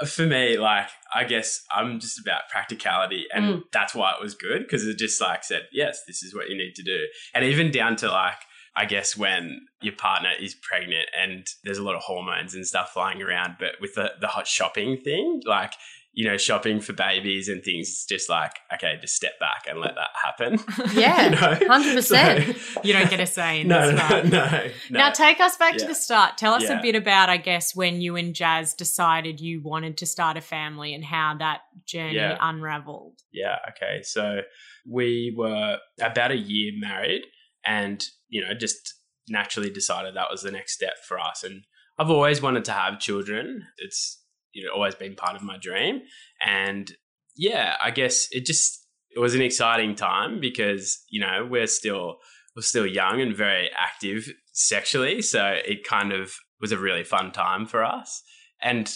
uh, 0.00 0.06
for 0.06 0.26
me, 0.26 0.58
like 0.58 0.88
I 1.14 1.24
guess 1.24 1.62
I'm 1.74 2.00
just 2.00 2.18
about 2.20 2.42
practicality, 2.50 3.26
and 3.32 3.44
Mm. 3.44 3.62
that's 3.72 3.94
why 3.94 4.12
it 4.12 4.22
was 4.22 4.34
good 4.34 4.60
because 4.62 4.86
it 4.86 4.98
just 4.98 5.20
like 5.20 5.44
said, 5.44 5.62
yes, 5.72 6.02
this 6.06 6.22
is 6.22 6.34
what 6.34 6.48
you 6.48 6.56
need 6.56 6.74
to 6.76 6.82
do, 6.82 7.06
and 7.34 7.44
even 7.44 7.70
down 7.70 7.96
to 7.96 8.10
like. 8.10 8.36
I 8.76 8.86
guess 8.86 9.16
when 9.16 9.60
your 9.82 9.94
partner 9.94 10.30
is 10.40 10.56
pregnant 10.56 11.06
and 11.16 11.46
there's 11.62 11.78
a 11.78 11.82
lot 11.84 11.94
of 11.94 12.02
hormones 12.02 12.56
and 12.56 12.66
stuff 12.66 12.90
flying 12.92 13.22
around, 13.22 13.54
but 13.60 13.76
with 13.80 13.94
the, 13.94 14.10
the 14.20 14.26
hot 14.26 14.48
shopping 14.48 14.96
thing, 15.00 15.42
like, 15.46 15.74
you 16.16 16.24
know, 16.28 16.36
shopping 16.36 16.80
for 16.80 16.92
babies 16.92 17.48
and 17.48 17.62
things, 17.64 17.88
it's 17.88 18.06
just 18.06 18.30
like, 18.30 18.52
okay, 18.72 18.96
just 19.00 19.16
step 19.16 19.32
back 19.40 19.66
and 19.68 19.80
let 19.80 19.94
that 19.96 20.10
happen. 20.24 20.58
Yeah, 20.98 21.24
You 21.24 21.30
know? 21.66 21.74
100%. 21.76 22.02
So- 22.56 22.80
you 22.84 22.92
don't 22.92 23.10
get 23.10 23.18
a 23.20 23.26
say 23.26 23.62
in 23.62 23.68
no, 23.74 23.90
this. 23.90 23.96
no, 23.98 24.08
right? 24.08 24.24
no, 24.30 24.46
no. 24.90 24.98
Now 24.98 25.10
take 25.10 25.40
us 25.40 25.56
back 25.56 25.76
to 25.76 25.86
the 25.86 25.94
start. 25.94 26.38
Tell 26.38 26.54
us 26.54 26.62
Yeah. 26.62 26.78
a 26.78 26.82
bit 26.82 26.94
about, 26.94 27.30
I 27.30 27.36
guess, 27.36 27.74
when 27.74 28.00
you 28.00 28.14
and 28.16 28.32
Jazz 28.34 28.74
decided 28.74 29.40
you 29.40 29.60
wanted 29.62 29.98
to 29.98 30.06
start 30.06 30.36
a 30.36 30.40
family 30.40 30.94
and 30.94 31.04
how 31.04 31.34
that 31.40 31.62
journey 31.84 32.14
Yeah. 32.14 32.38
unraveled. 32.40 33.18
Yeah, 33.32 33.56
okay. 33.70 34.02
So 34.02 34.42
we 34.88 35.34
were 35.36 35.78
about 36.00 36.30
a 36.30 36.36
year 36.36 36.72
married 36.78 37.22
and, 37.66 38.04
you 38.28 38.40
know, 38.40 38.54
just 38.54 38.94
naturally 39.28 39.70
decided 39.70 40.14
that 40.14 40.30
was 40.30 40.42
the 40.42 40.50
next 40.52 40.74
step 40.74 40.94
for 41.08 41.18
us. 41.18 41.42
And 41.42 41.64
I've 41.98 42.10
always 42.10 42.40
wanted 42.42 42.64
to 42.66 42.72
have 42.72 43.00
children. 43.00 43.66
It's, 43.78 44.20
you 44.54 44.64
know, 44.64 44.72
always 44.72 44.94
been 44.94 45.14
part 45.14 45.36
of 45.36 45.42
my 45.42 45.58
dream. 45.58 46.02
And 46.44 46.90
yeah, 47.36 47.74
I 47.82 47.90
guess 47.90 48.28
it 48.30 48.46
just, 48.46 48.86
it 49.10 49.18
was 49.18 49.34
an 49.34 49.42
exciting 49.42 49.94
time 49.94 50.40
because, 50.40 51.02
you 51.08 51.20
know, 51.20 51.46
we're 51.48 51.66
still, 51.66 52.16
we're 52.56 52.62
still 52.62 52.86
young 52.86 53.20
and 53.20 53.36
very 53.36 53.70
active 53.76 54.28
sexually. 54.52 55.20
So 55.22 55.44
it 55.64 55.84
kind 55.84 56.12
of 56.12 56.34
was 56.60 56.72
a 56.72 56.78
really 56.78 57.04
fun 57.04 57.32
time 57.32 57.66
for 57.66 57.84
us. 57.84 58.22
And 58.62 58.92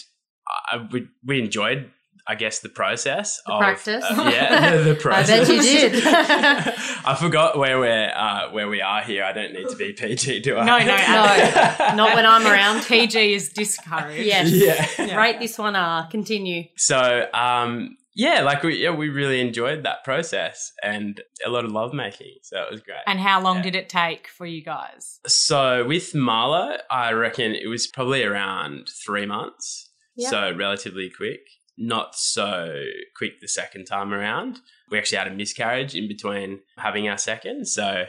I, 0.70 0.86
we, 0.90 1.08
we 1.24 1.40
enjoyed 1.40 1.90
I 2.30 2.34
guess 2.34 2.58
the 2.58 2.68
process 2.68 3.40
The 3.46 3.52
of 3.54 3.60
practice. 3.60 4.04
uh, 4.04 4.30
yeah, 4.32 4.76
the, 4.76 4.82
the 4.82 4.90
I 4.90 4.94
process. 4.94 5.48
bet 5.48 5.56
you 5.56 5.62
did. 5.62 6.04
I 6.06 7.16
forgot 7.18 7.56
where 7.56 7.78
we're 7.78 8.12
uh, 8.14 8.50
where 8.50 8.68
we 8.68 8.80
are 8.82 9.02
here. 9.02 9.24
I 9.24 9.32
don't 9.32 9.52
need 9.54 9.68
to 9.68 9.76
be 9.76 9.92
PG, 9.94 10.40
do 10.40 10.58
I? 10.58 10.64
No, 10.64 10.78
no, 10.78 10.84
No, 11.90 11.94
not 11.96 12.14
when 12.14 12.26
I'm 12.26 12.46
around. 12.46 12.82
PG 12.84 13.32
is 13.34 13.48
discouraged. 13.48 14.24
Yes. 14.26 14.50
Yeah. 14.98 15.16
Rate 15.16 15.38
this 15.40 15.56
one 15.58 15.74
R. 15.74 16.06
Continue. 16.08 16.64
So 16.76 17.26
um, 17.32 17.96
yeah, 18.14 18.42
like 18.42 18.62
we 18.62 18.76
yeah 18.82 18.90
we 18.90 19.08
really 19.08 19.40
enjoyed 19.40 19.84
that 19.84 20.04
process 20.04 20.72
and 20.82 21.20
a 21.46 21.48
lot 21.48 21.64
of 21.64 21.70
love 21.72 21.94
making. 21.94 22.34
So 22.42 22.60
it 22.60 22.70
was 22.70 22.80
great. 22.82 22.98
And 23.06 23.18
how 23.20 23.40
long 23.40 23.56
Yeah. 23.58 23.62
did 23.62 23.74
it 23.76 23.88
take 23.88 24.28
for 24.28 24.44
you 24.44 24.62
guys? 24.62 25.20
So 25.26 25.86
with 25.86 26.12
Marlo, 26.12 26.76
I 26.90 27.12
reckon 27.12 27.54
it 27.54 27.68
was 27.68 27.86
probably 27.86 28.22
around 28.22 28.88
three 29.06 29.24
months. 29.24 29.88
Yeah. 30.16 30.30
So 30.30 30.54
relatively 30.54 31.10
quick. 31.16 31.40
Not 31.80 32.16
so 32.16 32.74
quick 33.16 33.40
the 33.40 33.46
second 33.48 33.84
time 33.86 34.12
around. 34.12 34.58
We 34.90 34.98
actually 34.98 35.18
had 35.18 35.28
a 35.28 35.34
miscarriage 35.34 35.94
in 35.94 36.08
between 36.08 36.60
having 36.76 37.08
our 37.08 37.18
second. 37.18 37.66
So 37.68 38.04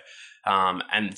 um, 0.46 0.82
and 0.92 1.12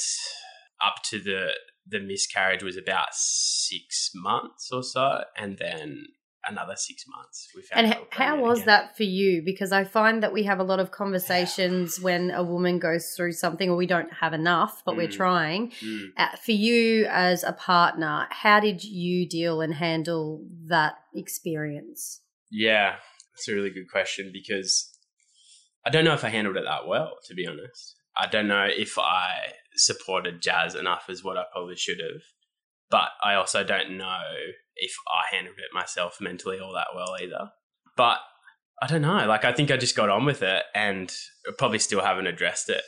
up 0.86 0.96
to 1.12 1.20
the 1.20 1.50
the 1.88 2.00
miscarriage 2.00 2.62
was 2.64 2.78
about 2.78 3.08
six 3.14 4.12
months 4.14 4.70
or 4.72 4.84
so, 4.84 5.24
and 5.38 5.58
then 5.58 6.06
another 6.48 6.76
six 6.76 7.06
months. 7.08 7.48
We 7.56 7.62
found 7.62 7.86
And 7.86 7.94
out 7.96 8.02
h- 8.02 8.08
we 8.18 8.18
were 8.26 8.30
how 8.30 8.42
was 8.42 8.58
again. 8.60 8.66
that 8.68 8.98
for 8.98 9.04
you? 9.04 9.42
Because 9.44 9.72
I 9.72 9.84
find 9.84 10.24
that 10.24 10.34
we 10.34 10.44
have 10.44 10.60
a 10.60 10.64
lot 10.64 10.80
of 10.80 10.90
conversations 10.92 12.00
when 12.00 12.32
a 12.32 12.44
woman 12.44 12.80
goes 12.80 13.12
through 13.16 13.34
something, 13.34 13.70
or 13.70 13.76
we 13.76 13.86
don't 13.86 14.12
have 14.14 14.34
enough, 14.34 14.82
but 14.86 14.96
we're 14.96 15.08
Mm. 15.08 15.14
trying. 15.16 15.72
Mm. 15.82 16.08
Uh, 16.18 16.36
for 16.38 16.52
you 16.52 17.06
as 17.10 17.44
a 17.44 17.54
partner, 17.54 18.28
how 18.32 18.60
did 18.60 18.84
you 18.84 19.28
deal 19.28 19.62
and 19.62 19.74
handle 19.76 20.44
that 20.66 20.96
experience? 21.14 22.21
Yeah, 22.52 22.96
that's 23.34 23.48
a 23.48 23.56
really 23.56 23.70
good 23.70 23.90
question 23.90 24.32
because 24.34 24.90
I 25.86 25.90
don't 25.90 26.06
know 26.06 26.14
if 26.14 26.24
I 26.24 26.30
handled 26.30 26.58
it 26.58 26.66
that 26.66 26.88
well, 26.88 27.14
to 27.28 27.34
be 27.34 27.48
honest. 27.48 27.96
I 28.18 28.28
don't 28.28 28.48
know 28.48 28.68
if 28.70 29.00
I 29.00 29.54
supported 29.76 30.42
Jazz 30.42 30.76
enough 30.76 31.06
as 31.10 31.24
what 31.24 31.38
I 31.38 31.46
probably 31.52 31.76
should 31.76 32.00
have. 32.00 32.22
But 32.90 33.10
I 33.24 33.36
also 33.36 33.64
don't 33.64 33.98
know 33.98 34.20
if 34.76 34.94
I 35.08 35.34
handled 35.34 35.58
it 35.58 35.74
myself 35.74 36.18
mentally 36.20 36.60
all 36.60 36.74
that 36.74 36.88
well 36.94 37.16
either. 37.22 37.52
But 37.96 38.20
I 38.82 38.88
don't 38.88 39.02
know. 39.02 39.26
Like, 39.26 39.46
I 39.46 39.54
think 39.54 39.72
I 39.72 39.78
just 39.78 39.96
got 39.96 40.10
on 40.10 40.26
with 40.26 40.42
it 40.42 40.64
and 40.76 41.12
probably 41.58 41.80
still 41.80 42.02
haven't 42.02 42.28
addressed 42.28 42.70
it 42.70 42.84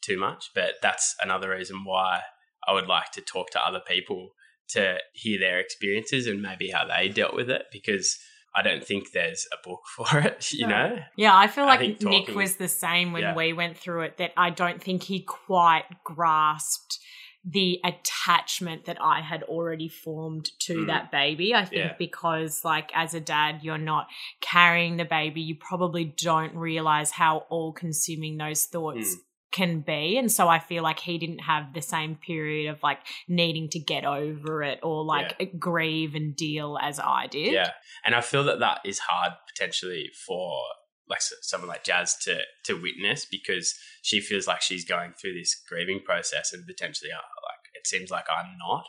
too 0.00 0.16
much. 0.16 0.50
But 0.54 0.74
that's 0.80 1.16
another 1.20 1.50
reason 1.50 1.84
why 1.84 2.20
I 2.66 2.72
would 2.72 2.86
like 2.86 3.10
to 3.12 3.20
talk 3.20 3.50
to 3.50 3.60
other 3.60 3.80
people 3.84 4.30
to 4.70 4.98
hear 5.12 5.40
their 5.40 5.58
experiences 5.58 6.26
and 6.26 6.40
maybe 6.40 6.70
how 6.70 6.86
they 6.86 7.08
dealt 7.08 7.34
with 7.34 7.50
it 7.50 7.64
because 7.72 8.16
I 8.54 8.62
don't 8.62 8.84
think 8.84 9.12
there's 9.12 9.46
a 9.52 9.68
book 9.68 9.82
for 9.96 10.18
it, 10.18 10.52
you 10.52 10.66
No. 10.66 10.88
know? 10.88 10.98
Yeah, 11.16 11.36
I 11.36 11.46
feel 11.46 11.64
I 11.64 11.76
like 11.76 12.00
Nick 12.02 12.28
was 12.34 12.56
the 12.56 12.68
same 12.68 13.12
when 13.12 13.22
Yeah. 13.22 13.34
we 13.34 13.52
went 13.52 13.76
through 13.78 14.02
it, 14.02 14.16
that 14.18 14.32
I 14.36 14.50
don't 14.50 14.82
think 14.82 15.04
he 15.04 15.20
quite 15.22 15.84
grasped 16.04 16.98
the 17.44 17.80
attachment 17.84 18.84
that 18.86 19.00
I 19.00 19.20
had 19.22 19.42
already 19.44 19.88
formed 19.88 20.50
to 20.60 20.78
Mm. 20.78 20.86
that 20.88 21.10
baby. 21.10 21.54
I 21.54 21.64
think 21.64 21.78
Yeah. 21.84 21.94
because, 21.98 22.64
like, 22.64 22.90
as 22.94 23.14
a 23.14 23.20
dad, 23.20 23.60
you're 23.62 23.78
not 23.78 24.08
carrying 24.40 24.96
the 24.96 25.04
baby, 25.04 25.40
you 25.40 25.54
probably 25.54 26.04
don't 26.04 26.54
realize 26.54 27.12
how 27.12 27.46
all 27.48 27.72
consuming 27.72 28.36
those 28.38 28.66
thoughts. 28.66 29.14
Mm. 29.16 29.20
Can 29.50 29.80
be, 29.80 30.18
and 30.18 30.30
so 30.30 30.46
I 30.46 30.58
feel 30.58 30.82
like 30.82 31.00
he 31.00 31.16
didn't 31.16 31.38
have 31.38 31.72
the 31.72 31.80
same 31.80 32.16
period 32.16 32.70
of 32.70 32.82
like 32.82 32.98
needing 33.28 33.70
to 33.70 33.78
get 33.78 34.04
over 34.04 34.62
it 34.62 34.78
or 34.82 35.04
like 35.04 35.58
grieve 35.58 36.14
and 36.14 36.36
deal 36.36 36.78
as 36.80 37.00
I 37.00 37.28
did. 37.28 37.54
Yeah, 37.54 37.70
and 38.04 38.14
I 38.14 38.20
feel 38.20 38.44
that 38.44 38.60
that 38.60 38.80
is 38.84 38.98
hard 38.98 39.32
potentially 39.48 40.10
for 40.26 40.60
like 41.08 41.20
someone 41.42 41.68
like 41.68 41.84
Jazz 41.84 42.16
to 42.24 42.40
to 42.64 42.74
witness 42.74 43.24
because 43.24 43.74
she 44.02 44.20
feels 44.20 44.46
like 44.46 44.60
she's 44.60 44.84
going 44.84 45.14
through 45.18 45.34
this 45.34 45.56
grieving 45.68 46.00
process 46.04 46.52
and 46.52 46.66
potentially 46.66 47.10
uh, 47.10 47.16
like 47.16 47.70
it 47.74 47.86
seems 47.86 48.10
like 48.10 48.26
I'm 48.30 48.56
not. 48.58 48.84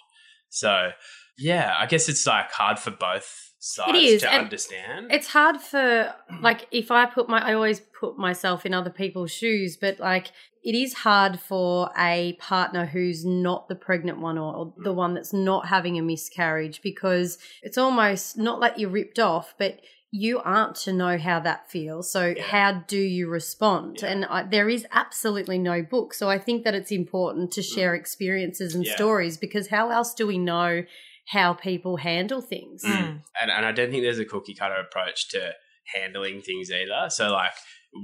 So 0.50 0.92
yeah, 1.38 1.74
I 1.80 1.86
guess 1.86 2.10
it's 2.10 2.28
like 2.28 2.52
hard 2.52 2.80
for 2.80 2.92
both 2.92 3.49
sides 3.60 3.98
is, 3.98 4.22
to 4.22 4.32
and 4.32 4.44
understand. 4.46 5.12
It's 5.12 5.28
hard 5.28 5.58
for 5.62 6.14
like 6.42 6.68
if 6.72 6.92
I 6.92 7.06
put 7.06 7.28
my 7.30 7.40
I 7.40 7.54
always 7.54 7.80
put 7.80 8.18
myself 8.18 8.66
in 8.66 8.74
other 8.74 8.90
people's 8.90 9.32
shoes, 9.32 9.78
but 9.78 10.00
like 10.00 10.32
it 10.64 10.76
is 10.76 10.94
hard 10.94 11.40
for 11.40 11.90
a 11.98 12.34
partner 12.40 12.86
who's 12.86 13.26
not 13.26 13.70
the 13.70 13.76
pregnant 13.76 14.20
one 14.20 14.38
or, 14.38 14.54
or 14.56 14.74
the 14.84 14.92
one 14.94 15.14
that's 15.14 15.32
not 15.34 15.68
having 15.68 15.98
a 15.98 16.02
miscarriage 16.02 16.82
because 16.82 17.38
it's 17.62 17.78
almost 17.78 18.38
not 18.38 18.60
like 18.60 18.74
you're 18.78 18.90
ripped 18.90 19.20
off, 19.20 19.54
but 19.58 19.80
you 20.12 20.40
aren't 20.40 20.76
to 20.76 20.92
know 20.92 21.18
how 21.18 21.40
that 21.40 21.70
feels. 21.70 22.12
So 22.12 22.34
Yeah. 22.36 22.44
how 22.44 22.72
do 22.88 22.98
you 23.00 23.30
respond? 23.30 24.00
Yeah. 24.02 24.08
And 24.10 24.26
I, 24.26 24.44
there 24.44 24.68
is 24.68 24.86
absolutely 24.92 25.60
no 25.60 25.82
book. 25.84 26.14
So 26.14 26.30
I 26.30 26.40
think 26.40 26.64
that 26.64 26.74
it's 26.74 26.92
important 26.92 27.52
to 27.54 27.62
share 27.62 27.94
experiences 27.96 28.74
and 28.76 28.84
Mm. 28.84 28.88
Yeah. 28.88 28.96
stories 28.96 29.38
because 29.38 29.68
how 29.68 29.92
else 29.92 30.14
do 30.14 30.26
we 30.28 30.38
know 30.40 30.84
how 31.30 31.54
people 31.54 31.98
handle 31.98 32.42
things? 32.42 32.84
Mm. 32.84 33.22
and, 33.42 33.52
and 33.52 33.66
I 33.66 33.72
don't 33.72 33.92
think 33.92 34.04
there's 34.04 34.20
a 34.20 34.26
cookie 34.26 34.56
cutter 34.56 34.76
approach 34.76 35.30
to 35.30 35.52
handling 35.96 36.42
things 36.42 36.72
either. 36.72 37.10
So 37.10 37.32
like 37.32 37.52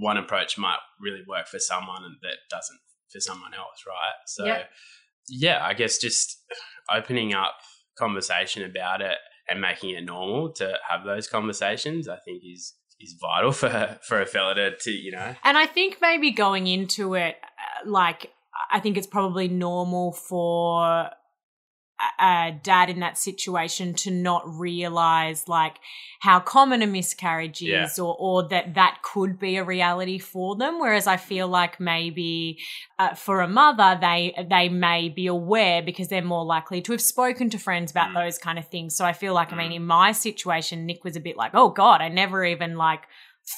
one 0.01 0.17
approach 0.17 0.57
might 0.57 0.77
really 0.99 1.21
work 1.27 1.47
for 1.47 1.59
someone 1.59 2.03
and 2.03 2.15
that 2.21 2.37
doesn't 2.49 2.79
for 3.11 3.19
someone 3.19 3.53
else, 3.53 3.83
right? 3.87 4.15
So 4.27 4.45
Yeah. 4.45 4.63
yeah, 5.27 5.65
I 5.65 5.73
guess 5.73 5.97
just 5.97 6.43
opening 6.91 7.33
up 7.33 7.55
conversation 7.97 8.63
about 8.63 9.01
it 9.01 9.17
and 9.49 9.61
making 9.61 9.91
it 9.91 10.03
normal 10.03 10.51
to 10.53 10.77
have 10.89 11.05
those 11.05 11.27
conversations, 11.27 12.07
I 12.07 12.17
think 12.17 12.43
is 12.43 12.73
is 12.99 13.15
vital 13.19 13.51
for 13.51 13.99
for 14.07 14.21
a 14.21 14.25
fella 14.25 14.55
to, 14.55 14.75
to 14.77 14.91
you 14.91 15.11
know 15.11 15.35
And 15.43 15.57
I 15.57 15.65
think 15.65 15.97
maybe 16.01 16.31
going 16.31 16.67
into 16.67 17.13
it, 17.15 17.35
uh, 17.43 17.89
like, 17.89 18.31
I 18.71 18.79
think 18.79 18.97
it's 18.97 19.07
probably 19.07 19.47
normal 19.47 20.13
for 20.13 21.09
a, 21.99 22.23
a 22.23 22.59
dad 22.63 22.89
in 22.89 22.99
that 22.99 23.17
situation 23.17 23.93
to 23.95 24.11
not 24.11 24.43
realize, 24.47 25.47
like, 25.47 25.77
how 26.19 26.39
common 26.39 26.81
a 26.81 26.87
miscarriage 26.87 27.61
Yeah. 27.61 27.85
is 27.85 27.99
or, 27.99 28.15
or 28.19 28.47
that 28.49 28.75
that 28.75 28.99
could 29.03 29.39
be 29.39 29.57
a 29.57 29.63
reality 29.63 30.17
for 30.19 30.55
them. 30.55 30.79
Whereas 30.79 31.07
I 31.07 31.17
feel 31.17 31.47
like 31.47 31.79
maybe 31.79 32.59
uh, 32.99 33.15
for 33.15 33.41
a 33.41 33.47
mother, 33.47 33.97
they, 33.99 34.33
they 34.49 34.69
may 34.69 35.09
be 35.09 35.27
aware 35.27 35.81
because 35.81 36.07
they're 36.07 36.21
more 36.23 36.45
likely 36.45 36.81
to 36.81 36.91
have 36.91 37.01
spoken 37.01 37.49
to 37.51 37.57
friends 37.57 37.91
about 37.91 38.09
Mm. 38.09 38.15
those 38.25 38.37
kind 38.37 38.59
of 38.59 38.67
things. 38.67 38.95
So 38.95 39.05
I 39.05 39.13
feel 39.13 39.33
like, 39.33 39.53
I 39.53 39.55
mean, 39.55 39.71
Mm. 39.71 39.75
in 39.75 39.85
my 39.85 40.11
situation, 40.11 40.85
Nick 40.85 41.03
was 41.03 41.15
a 41.15 41.19
bit 41.21 41.37
like, 41.37 41.51
oh 41.53 41.69
God, 41.69 42.01
I 42.01 42.09
never 42.09 42.43
even 42.43 42.75
like, 42.77 43.03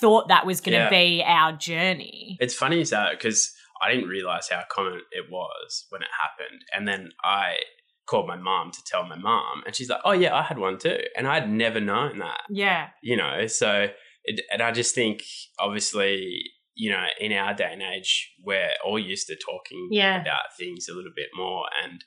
thought 0.01 0.27
that 0.27 0.45
was 0.45 0.59
going 0.59 0.73
to 0.73 0.79
Yeah. 0.79 0.89
be 0.89 1.23
our 1.25 1.53
journey. 1.53 2.37
It's 2.41 2.53
funny 2.53 2.83
that 2.83 3.11
because 3.11 3.53
I 3.81 3.93
didn't 3.93 4.09
realize 4.09 4.49
how 4.49 4.63
common 4.69 4.99
it 5.11 5.31
was 5.31 5.85
when 5.89 6.01
it 6.01 6.09
happened. 6.21 6.61
And 6.75 6.85
then 6.87 7.11
I 7.23 7.55
called 8.07 8.27
my 8.27 8.37
mom 8.37 8.71
to 8.71 8.83
tell 8.85 9.03
my 9.05 9.17
mom, 9.17 9.63
and 9.65 9.75
she's 9.75 9.89
like, 9.89 10.01
"Oh 10.05 10.11
yeah, 10.13 10.33
I 10.35 10.41
had 10.43 10.57
one 10.57 10.77
too," 10.77 10.99
and 11.15 11.27
I'd 11.27 11.49
never 11.49 11.79
known 11.79 12.19
that. 12.19 12.41
Yeah. 12.49 12.89
You 13.01 13.17
know, 13.17 13.47
so 13.47 13.89
it, 14.23 14.41
and 14.51 14.61
I 14.61 14.71
just 14.71 14.93
think, 14.95 15.23
obviously, 15.59 16.41
you 16.75 16.89
know, 16.91 17.05
in 17.19 17.31
our 17.33 17.53
day 17.53 17.69
and 17.71 17.81
age, 17.81 18.33
we're 18.43 18.71
all 18.85 18.99
used 18.99 19.27
to 19.27 19.35
talking 19.35 19.87
Yeah. 19.91 20.21
about 20.21 20.55
things 20.57 20.87
a 20.89 20.93
little 20.93 21.11
bit 21.15 21.29
more, 21.35 21.65
and 21.83 22.03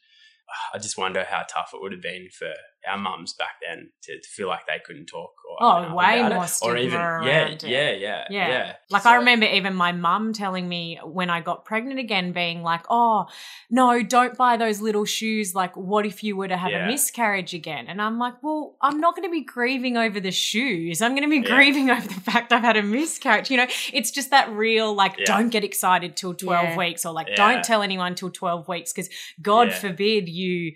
uh, 0.48 0.76
I 0.76 0.78
just 0.78 0.96
wonder 0.98 1.24
how 1.24 1.44
tough 1.48 1.70
it 1.74 1.80
would 1.82 1.92
have 1.92 2.02
been 2.02 2.28
for 2.38 2.52
our 2.90 2.96
mums 2.98 3.32
back 3.34 3.56
then 3.66 3.90
to, 4.02 4.18
to 4.20 4.28
feel 4.28 4.48
like 4.48 4.66
they 4.66 4.80
couldn't 4.84 5.06
talk. 5.06 5.32
Or 5.50 5.56
Oh, 5.60 5.78
open 5.78 5.90
up 5.90 5.96
way 5.96 6.22
more 6.22 6.44
it. 6.44 6.48
stigma 6.48 6.74
or 6.74 6.76
even 6.78 6.92
yeah, 6.98 7.06
around 7.08 7.52
it. 7.52 7.62
yeah, 7.64 7.90
yeah, 7.90 8.24
Yeah. 8.30 8.48
yeah, 8.48 8.72
Like 8.88 9.02
So- 9.02 9.10
I 9.10 9.14
remember 9.16 9.46
even 9.46 9.74
my 9.74 9.92
mum 9.92 10.32
telling 10.32 10.68
me 10.68 10.98
when 11.04 11.28
I 11.28 11.40
got 11.40 11.64
pregnant 11.64 11.98
again, 11.98 12.32
being 12.32 12.62
like, 12.62 12.82
"Oh, 12.88 13.26
no, 13.68 14.02
don't 14.02 14.36
buy 14.36 14.56
those 14.56 14.80
little 14.80 15.04
shoes. 15.04 15.54
Like, 15.54 15.76
what 15.76 16.06
if 16.06 16.22
you 16.22 16.36
were 16.36 16.48
to 16.48 16.56
have 16.56 16.70
Yeah. 16.70 16.84
a 16.84 16.86
miscarriage 16.86 17.52
again?" 17.52 17.86
And 17.88 18.00
I'm 18.00 18.18
like, 18.18 18.42
"Well, 18.42 18.76
I'm 18.80 18.98
not 19.00 19.14
going 19.16 19.28
to 19.28 19.32
be 19.32 19.42
grieving 19.44 19.96
over 19.96 20.20
the 20.20 20.30
shoes. 20.30 21.02
I'm 21.02 21.12
going 21.14 21.28
to 21.28 21.28
be 21.28 21.46
Yeah. 21.46 21.54
grieving 21.54 21.90
over 21.90 22.06
the 22.08 22.14
fact 22.20 22.52
I've 22.52 22.62
had 22.62 22.76
a 22.76 22.82
miscarriage. 22.82 23.50
You 23.50 23.58
know, 23.58 23.66
it's 23.92 24.10
just 24.10 24.30
that 24.30 24.48
real 24.50 24.94
like, 24.94 25.18
Yeah. 25.18 25.24
don't 25.26 25.50
get 25.50 25.64
excited 25.64 26.16
till 26.16 26.32
12 26.34 26.64
Yeah. 26.70 26.76
weeks, 26.76 27.04
or 27.04 27.12
like, 27.12 27.28
Yeah. 27.28 27.34
don't 27.36 27.64
tell 27.64 27.82
anyone 27.82 28.14
till 28.14 28.30
12 28.30 28.68
weeks, 28.68 28.92
because 28.92 29.10
God 29.42 29.68
Yeah. 29.68 29.74
forbid 29.74 30.28
you." 30.28 30.72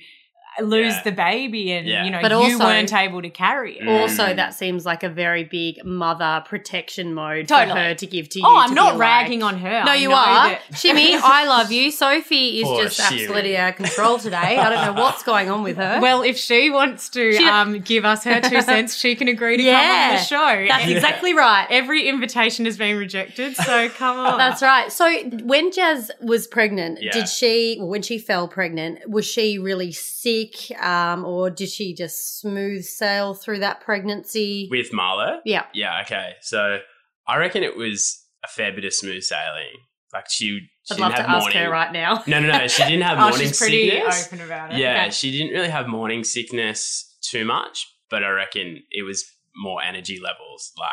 Lose 0.63 0.95
Yeah. 0.95 1.03
the 1.05 1.13
baby 1.13 1.73
and 1.73 1.87
Yeah. 1.87 2.05
you 2.05 2.11
know 2.11 2.21
But 2.23 2.31
you 2.31 2.37
also- 2.39 2.59
weren't 2.65 2.93
able 2.93 3.23
to 3.23 3.31
carry 3.31 3.79
it 3.79 3.83
Mm. 3.83 4.01
Also, 4.03 4.35
that 4.35 4.55
seems 4.55 4.87
like 4.87 5.03
a 5.03 5.09
very 5.09 5.45
big 5.45 5.85
mother 5.85 6.43
protection 6.47 7.15
mode 7.15 7.49
Totally. 7.49 7.71
for 7.73 7.79
her 7.79 7.95
to 7.95 8.07
give 8.07 8.29
to 8.31 8.39
you. 8.39 8.45
oh 8.47 8.57
i'm 8.59 8.75
not 8.75 8.97
ragging 8.99 9.41
like, 9.41 9.55
on 9.55 9.61
her 9.61 9.85
No, 9.85 9.93
you 9.93 10.13
are. 10.13 10.49
that- 10.51 10.61
Shimmy, 10.77 11.15
I 11.15 11.47
love 11.47 11.71
you. 11.73 11.91
Sophie 11.91 12.61
is 12.61 12.65
Poor 12.69 12.83
just 12.85 12.97
Shimmy. 13.01 13.23
absolutely 13.23 13.57
out 13.57 13.71
of 13.71 13.77
control 13.77 14.19
today. 14.19 14.37
I 14.59 14.69
don't 14.71 14.95
know 14.97 15.03
what's 15.03 15.23
going 15.23 15.51
on 15.51 15.63
with 15.63 15.77
her. 15.77 15.99
Well, 16.05 16.23
if 16.23 16.37
she 16.37 16.71
wants 16.71 17.09
to 17.11 17.33
She- 17.33 17.45
um, 17.47 17.81
give 17.81 18.05
us 18.05 18.25
her 18.25 18.41
two 18.41 18.61
cents, 18.63 18.97
she 18.97 19.15
can 19.17 19.29
agree 19.29 19.57
to 19.57 19.63
come 19.63 19.75
on 19.75 20.11
the 20.17 20.23
show. 20.23 20.65
That's 20.69 20.83
And 20.85 20.93
exactly 20.93 21.35
right. 21.35 21.67
Every 21.71 22.09
invitation 22.09 22.65
has 22.67 22.77
been 22.77 22.97
rejected, 22.97 23.57
so 23.57 23.89
come 23.91 24.19
on. 24.19 24.39
That's 24.39 24.63
right. 24.63 24.91
So 24.93 25.07
when 25.45 25.73
Jazz 25.73 26.11
was 26.21 26.47
pregnant, 26.47 27.03
Yeah. 27.03 27.13
did 27.13 27.29
she, 27.29 27.79
when 27.81 28.03
she 28.03 28.19
fell 28.19 28.47
pregnant, 28.49 29.09
was 29.09 29.27
she 29.27 29.59
really 29.59 29.93
sick 29.93 30.44
um, 30.81 31.25
or 31.25 31.51
did 31.51 31.69
she 31.69 31.95
just 31.95 32.41
smooth 32.41 32.85
sail 32.85 33.35
through 33.35 33.61
that 33.61 33.81
pregnancy? 33.81 34.69
with 34.71 34.91
Marlo. 34.93 35.39
yeah. 35.45 35.65
Yeah, 35.75 36.01
okay. 36.03 36.33
So 36.41 36.79
I 37.27 37.37
reckon 37.39 37.63
it 37.63 37.77
was 37.77 38.23
a 38.45 38.49
fair 38.49 38.73
bit 38.73 38.85
of 38.85 38.93
smooth 38.93 39.23
sailing. 39.23 39.73
Like 40.13 40.27
she, 40.31 40.45
she 40.85 40.95
I'd 40.95 40.97
didn't 40.97 41.01
love 41.01 41.13
have 41.15 41.27
to 41.27 41.31
ask 41.31 41.53
her 41.53 41.71
right 41.71 41.93
now. 41.93 42.23
No, 42.27 42.39
no, 42.41 42.47
no. 42.57 42.67
She 42.69 42.85
didn't 42.85 43.03
have 43.03 43.19
Oh, 43.19 43.29
morning 43.31 43.39
she's 43.49 43.59
pretty 43.59 43.91
sickness. 43.91 44.27
open 44.27 44.41
about 44.43 44.73
it. 44.73 44.79
Yeah, 44.79 45.03
Okay. 45.03 45.11
she 45.11 45.31
didn't 45.33 45.53
really 45.53 45.71
have 45.71 45.89
morning 45.89 46.23
sickness 46.25 47.17
too 47.23 47.45
much, 47.45 47.87
but 48.11 48.23
I 48.23 48.29
reckon 48.31 48.83
it 48.93 49.03
was 49.03 49.25
more 49.57 49.83
energy 49.83 50.21
levels. 50.23 50.73
Like, 50.79 50.89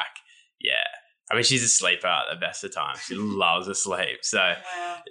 yeah. 0.60 0.74
I 1.30 1.36
mean, 1.36 1.44
she's 1.44 1.64
a 1.64 1.68
sleeper 1.68 2.08
at 2.08 2.26
the 2.34 2.40
best 2.40 2.64
of 2.64 2.74
times. 2.74 3.00
She 3.04 3.16
loves 3.16 3.68
to 3.68 3.76
sleep. 3.76 4.20
So, 4.24 4.54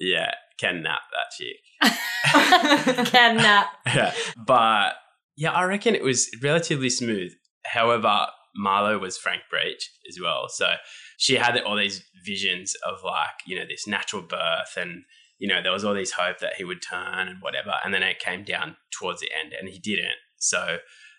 yeah, 0.00 0.32
can 0.60 0.82
nap 0.82 1.00
that 1.12 1.30
chick. 1.36 1.56
Can 3.06 3.36
nap. 3.36 3.68
Yeah. 3.86 4.12
but 4.36 4.94
yeah, 5.36 5.52
I 5.52 5.64
reckon 5.64 5.94
it 5.94 6.02
was 6.02 6.30
relatively 6.42 6.90
smooth. 6.90 7.32
However, 7.64 8.26
Marlo 8.62 9.00
was 9.00 9.16
frank 9.16 9.42
breech 9.50 9.90
as 10.08 10.18
well. 10.20 10.48
So 10.48 10.74
she 11.18 11.36
had 11.36 11.58
all 11.62 11.76
these 11.76 12.04
visions 12.24 12.74
of 12.86 12.98
like, 13.04 13.28
you 13.46 13.56
know, 13.56 13.64
this 13.68 13.86
natural 13.86 14.22
birth 14.22 14.76
and, 14.76 15.04
you 15.38 15.48
know, 15.48 15.62
there 15.62 15.72
was 15.72 15.84
all 15.84 15.94
this 15.94 16.12
hope 16.12 16.40
that 16.40 16.54
he 16.56 16.64
would 16.64 16.82
turn 16.82 17.28
and 17.28 17.38
whatever. 17.40 17.74
And 17.84 17.94
then 17.94 18.02
it 18.02 18.18
came 18.18 18.44
down 18.44 18.76
towards 18.92 19.20
the 19.20 19.30
end 19.32 19.54
and 19.58 19.68
he 19.68 19.78
didn't. 19.78 20.18
So 20.38 20.78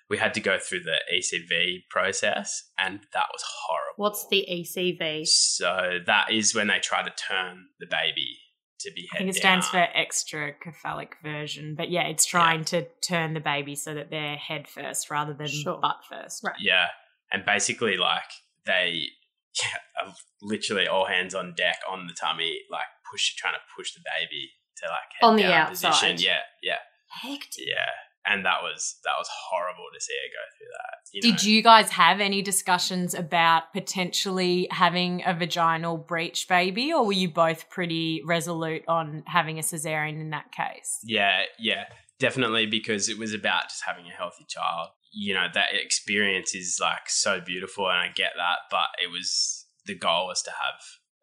we 0.10 0.18
had 0.18 0.34
to 0.36 0.40
go 0.40 0.60
through 0.60 0.82
the 0.82 1.00
ECV 1.14 1.84
process 1.90 2.64
and 2.78 3.00
that 3.14 3.26
was 3.32 3.44
horrible. 3.44 3.96
What's 3.96 4.28
the 4.30 4.46
ECV? 4.50 5.26
So 5.28 6.00
that 6.06 6.32
is 6.32 6.54
when 6.54 6.68
they 6.68 6.80
try 6.80 7.02
to 7.02 7.12
turn 7.12 7.68
the 7.80 7.88
baby 7.88 8.38
to 8.84 8.92
be 8.94 9.08
I 9.14 9.18
think 9.20 9.30
it 9.30 9.36
stands 9.36 9.70
down. 9.70 9.88
for 9.88 9.98
extra 9.98 10.54
cephalic 10.64 11.16
version, 11.24 11.76
but 11.76 11.90
yeah, 11.90 12.04
it's 12.08 12.26
trying 12.26 12.64
to 12.66 12.86
turn 13.08 13.34
the 13.34 13.40
baby 13.40 13.76
so 13.76 13.94
that 13.94 14.10
they're 14.10 14.36
head 14.38 14.68
first 14.68 15.10
rather 15.10 15.34
than 15.34 15.48
Sure. 15.48 15.80
butt 15.82 15.98
first. 16.10 16.44
Right. 16.44 16.56
Yeah, 16.60 16.88
and 17.32 17.46
basically, 17.46 17.98
like 17.98 18.24
they, 18.66 19.08
yeah, 19.62 20.06
are 20.08 20.14
literally 20.42 20.88
all 20.88 21.06
hands 21.06 21.34
on 21.36 21.54
deck 21.56 21.78
on 21.90 22.08
the 22.08 22.14
tummy, 22.14 22.60
like 22.72 22.86
push, 23.12 23.36
trying 23.36 23.54
to 23.54 23.60
push 23.76 23.94
the 23.94 24.02
baby 24.20 24.52
to 24.78 24.86
like 24.88 25.12
head 25.20 25.28
On 25.28 25.36
the 25.36 25.54
outside. 25.54 25.92
Position. 25.92 26.18
Yeah, 26.20 26.40
yeah, 26.64 26.78
Hectic. 27.22 27.66
yeah, 27.68 27.86
and 28.26 28.46
that 28.46 28.62
was 28.62 28.98
that 29.04 29.14
was 29.18 29.28
horrible 29.50 29.86
to 29.94 30.00
see 30.00 30.14
her 30.14 30.30
go 30.30 30.58
through 30.58 30.68
that. 30.72 30.98
You 31.12 31.22
Did 31.22 31.46
know? 31.46 31.52
you 31.52 31.64
guys 31.64 31.90
have 31.92 32.20
any 32.20 32.42
discussions 32.42 33.14
about 33.14 33.74
potentially 33.74 34.68
having 34.72 35.24
a 35.26 35.34
vaginal 35.34 35.98
breech 35.98 36.48
baby, 36.48 36.94
or 36.94 37.06
were 37.06 37.14
you 37.14 37.30
both 37.30 37.70
pretty 37.70 38.22
resolute 38.26 38.84
on 38.88 39.24
having 39.26 39.58
a 39.58 39.62
cesarean 39.62 40.22
in 40.22 40.30
that 40.32 40.52
case? 40.52 41.00
Yeah, 41.04 41.44
yeah, 41.60 41.86
definitely 42.20 42.66
because 42.66 43.10
it 43.10 43.18
was 43.18 43.34
about 43.34 43.70
just 43.70 43.84
having 43.86 44.06
a 44.06 44.16
healthy 44.16 44.46
child. 44.48 44.90
You 45.14 45.34
know, 45.34 45.48
that 45.54 45.74
experience 45.74 46.56
is 46.56 46.78
like 46.80 47.10
so 47.10 47.42
beautiful, 47.42 47.90
and 47.90 47.98
I 47.98 48.10
get 48.14 48.34
that, 48.38 48.60
but 48.70 48.88
it 49.04 49.12
was 49.12 49.66
the 49.86 49.96
goal 49.98 50.28
was 50.28 50.42
to 50.44 50.52
have 50.52 50.80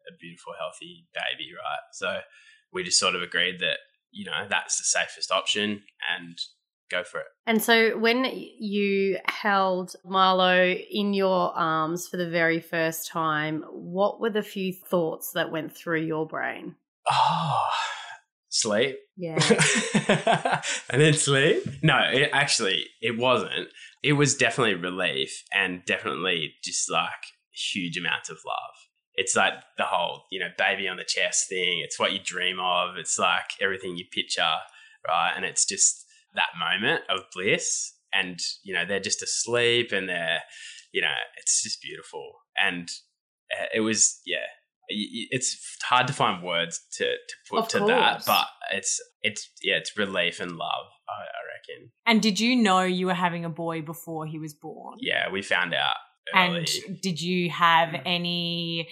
a 0.07 0.17
beautiful, 0.19 0.53
healthy 0.59 1.07
baby, 1.13 1.49
right? 1.53 1.79
So 1.93 2.19
we 2.73 2.83
just 2.83 2.99
sort 2.99 3.15
of 3.15 3.21
agreed 3.21 3.59
that 3.59 3.77
you 4.11 4.25
know, 4.25 4.47
that's 4.49 4.77
the 4.77 4.83
safest 4.83 5.31
option 5.31 5.83
and 6.17 6.37
go 6.89 7.03
for 7.03 7.19
it. 7.19 7.27
And 7.45 7.61
so 7.61 7.97
when 7.97 8.25
you 8.25 9.17
held 9.25 9.95
Marlo 10.05 10.85
in 10.89 11.13
your 11.13 11.57
arms 11.57 12.07
for 12.07 12.17
the 12.17 12.29
very 12.29 12.59
first 12.59 13.07
time, 13.07 13.63
what 13.71 14.19
were 14.19 14.29
the 14.29 14.43
few 14.43 14.73
thoughts 14.73 15.31
that 15.33 15.51
went 15.51 15.75
through 15.75 16.01
your 16.01 16.27
brain? 16.27 16.75
Oh, 17.09 17.69
sleep. 18.49 18.97
Yeah. 19.17 19.35
and 20.89 21.01
then 21.01 21.13
sleep? 21.13 21.63
No, 21.81 21.97
it, 22.11 22.29
actually, 22.33 22.85
it 23.01 23.17
wasn't. 23.17 23.69
It 24.03 24.13
was 24.13 24.35
definitely 24.35 24.75
relief 24.75 25.43
and 25.53 25.83
definitely 25.85 26.53
just 26.63 26.89
like 26.89 27.09
huge 27.51 27.97
amounts 27.97 28.29
of 28.29 28.37
love. 28.45 28.75
It's 29.15 29.35
like 29.35 29.53
the 29.77 29.83
whole, 29.83 30.23
you 30.31 30.39
know, 30.39 30.47
baby 30.57 30.87
on 30.87 30.97
the 30.97 31.03
chest 31.03 31.49
thing. 31.49 31.81
It's 31.83 31.99
what 31.99 32.13
you 32.13 32.19
dream 32.23 32.59
of. 32.59 32.95
It's 32.97 33.19
like 33.19 33.51
everything 33.59 33.97
you 33.97 34.05
picture, 34.09 34.55
right? 35.05 35.33
And 35.35 35.43
it's 35.43 35.65
just 35.65 36.05
that 36.35 36.49
moment 36.59 37.03
of 37.09 37.25
bliss. 37.33 37.93
And, 38.13 38.39
you 38.63 38.73
know, 38.73 38.85
they're 38.85 38.99
just 38.99 39.21
asleep 39.21 39.91
and 39.91 40.09
they're, 40.09 40.41
you 40.91 41.01
know, 41.01 41.13
it's 41.37 41.61
just 41.63 41.81
beautiful. 41.81 42.33
And 42.59 42.89
uh, 43.51 43.65
it 43.73 43.81
was, 43.81 44.19
yeah, 44.25 44.47
it's 44.89 45.77
hard 45.83 46.07
to 46.07 46.13
find 46.13 46.43
words 46.43 46.81
to, 46.93 47.05
to 47.05 47.35
put 47.49 47.59
Of 47.59 47.67
to 47.69 47.79
that, 47.85 48.23
but 48.25 48.47
it's 48.71 48.99
it's 49.21 49.51
yeah, 49.61 49.75
it's 49.75 49.95
relief 49.95 50.39
and 50.39 50.51
love. 50.53 50.87
I, 51.07 51.11
I 51.11 51.75
reckon. 51.75 51.91
And 52.07 52.21
did 52.21 52.39
you 52.39 52.55
know 52.55 52.81
you 52.81 53.05
were 53.05 53.13
having 53.13 53.45
a 53.45 53.49
boy 53.49 53.83
before 53.83 54.25
he 54.25 54.39
was 54.39 54.55
born? 54.55 54.97
Yeah, 54.99 55.29
we 55.29 55.43
found 55.43 55.75
out 55.75 55.95
early. 56.35 56.65
And 56.87 57.01
did 57.01 57.21
you 57.21 57.51
have 57.51 58.01
any 58.05 58.89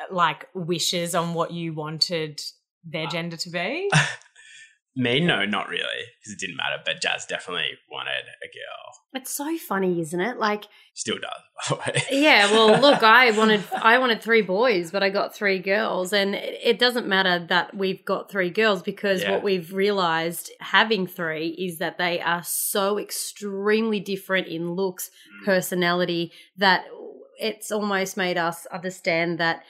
uh, 0.00 0.12
like 0.12 0.48
wishes 0.54 1.14
on 1.14 1.34
what 1.34 1.52
you 1.52 1.72
wanted 1.72 2.40
their 2.84 3.06
Uh, 3.06 3.10
gender 3.10 3.36
to 3.36 3.50
be? 3.50 3.90
Me, 5.00 5.20
no, 5.20 5.44
not 5.46 5.68
really, 5.68 6.02
because 6.20 6.32
it 6.32 6.40
didn't 6.40 6.56
matter. 6.56 6.82
But 6.84 7.00
Jazz 7.00 7.24
definitely 7.24 7.78
wanted 7.90 8.24
a 8.42 8.46
girl. 8.46 8.94
It's 9.14 9.30
so 9.30 9.56
funny, 9.56 10.00
isn't 10.00 10.20
it? 10.20 10.38
Like, 10.38 10.64
Still 10.92 11.18
does, 11.18 11.70
by 11.78 11.92
the 11.92 11.92
way. 11.92 12.02
yeah, 12.22 12.50
well, 12.50 12.80
look, 12.80 13.02
I 13.04 13.30
wanted 13.30 13.62
I 13.72 13.98
wanted 13.98 14.20
three 14.20 14.42
boys, 14.42 14.90
but 14.90 15.04
I 15.04 15.10
got 15.10 15.34
three 15.36 15.60
girls, 15.60 16.12
and 16.12 16.34
it, 16.34 16.58
it 16.62 16.78
doesn't 16.80 17.06
matter 17.06 17.46
that 17.48 17.76
we've 17.76 18.04
got 18.04 18.28
three 18.30 18.50
girls 18.50 18.82
because 18.82 19.22
Yeah. 19.22 19.30
what 19.30 19.44
we've 19.44 19.72
realized 19.72 20.50
having 20.60 21.06
three 21.06 21.48
is 21.50 21.78
that 21.78 21.96
they 21.98 22.20
are 22.20 22.42
so 22.42 22.98
extremely 22.98 24.00
different 24.00 24.48
in 24.48 24.72
looks, 24.72 25.10
Mm. 25.42 25.44
personality 25.44 26.32
that 26.56 26.86
it's 27.38 27.70
almost 27.70 28.16
made 28.16 28.36
us 28.36 28.66
understand 28.66 29.38
that 29.38 29.62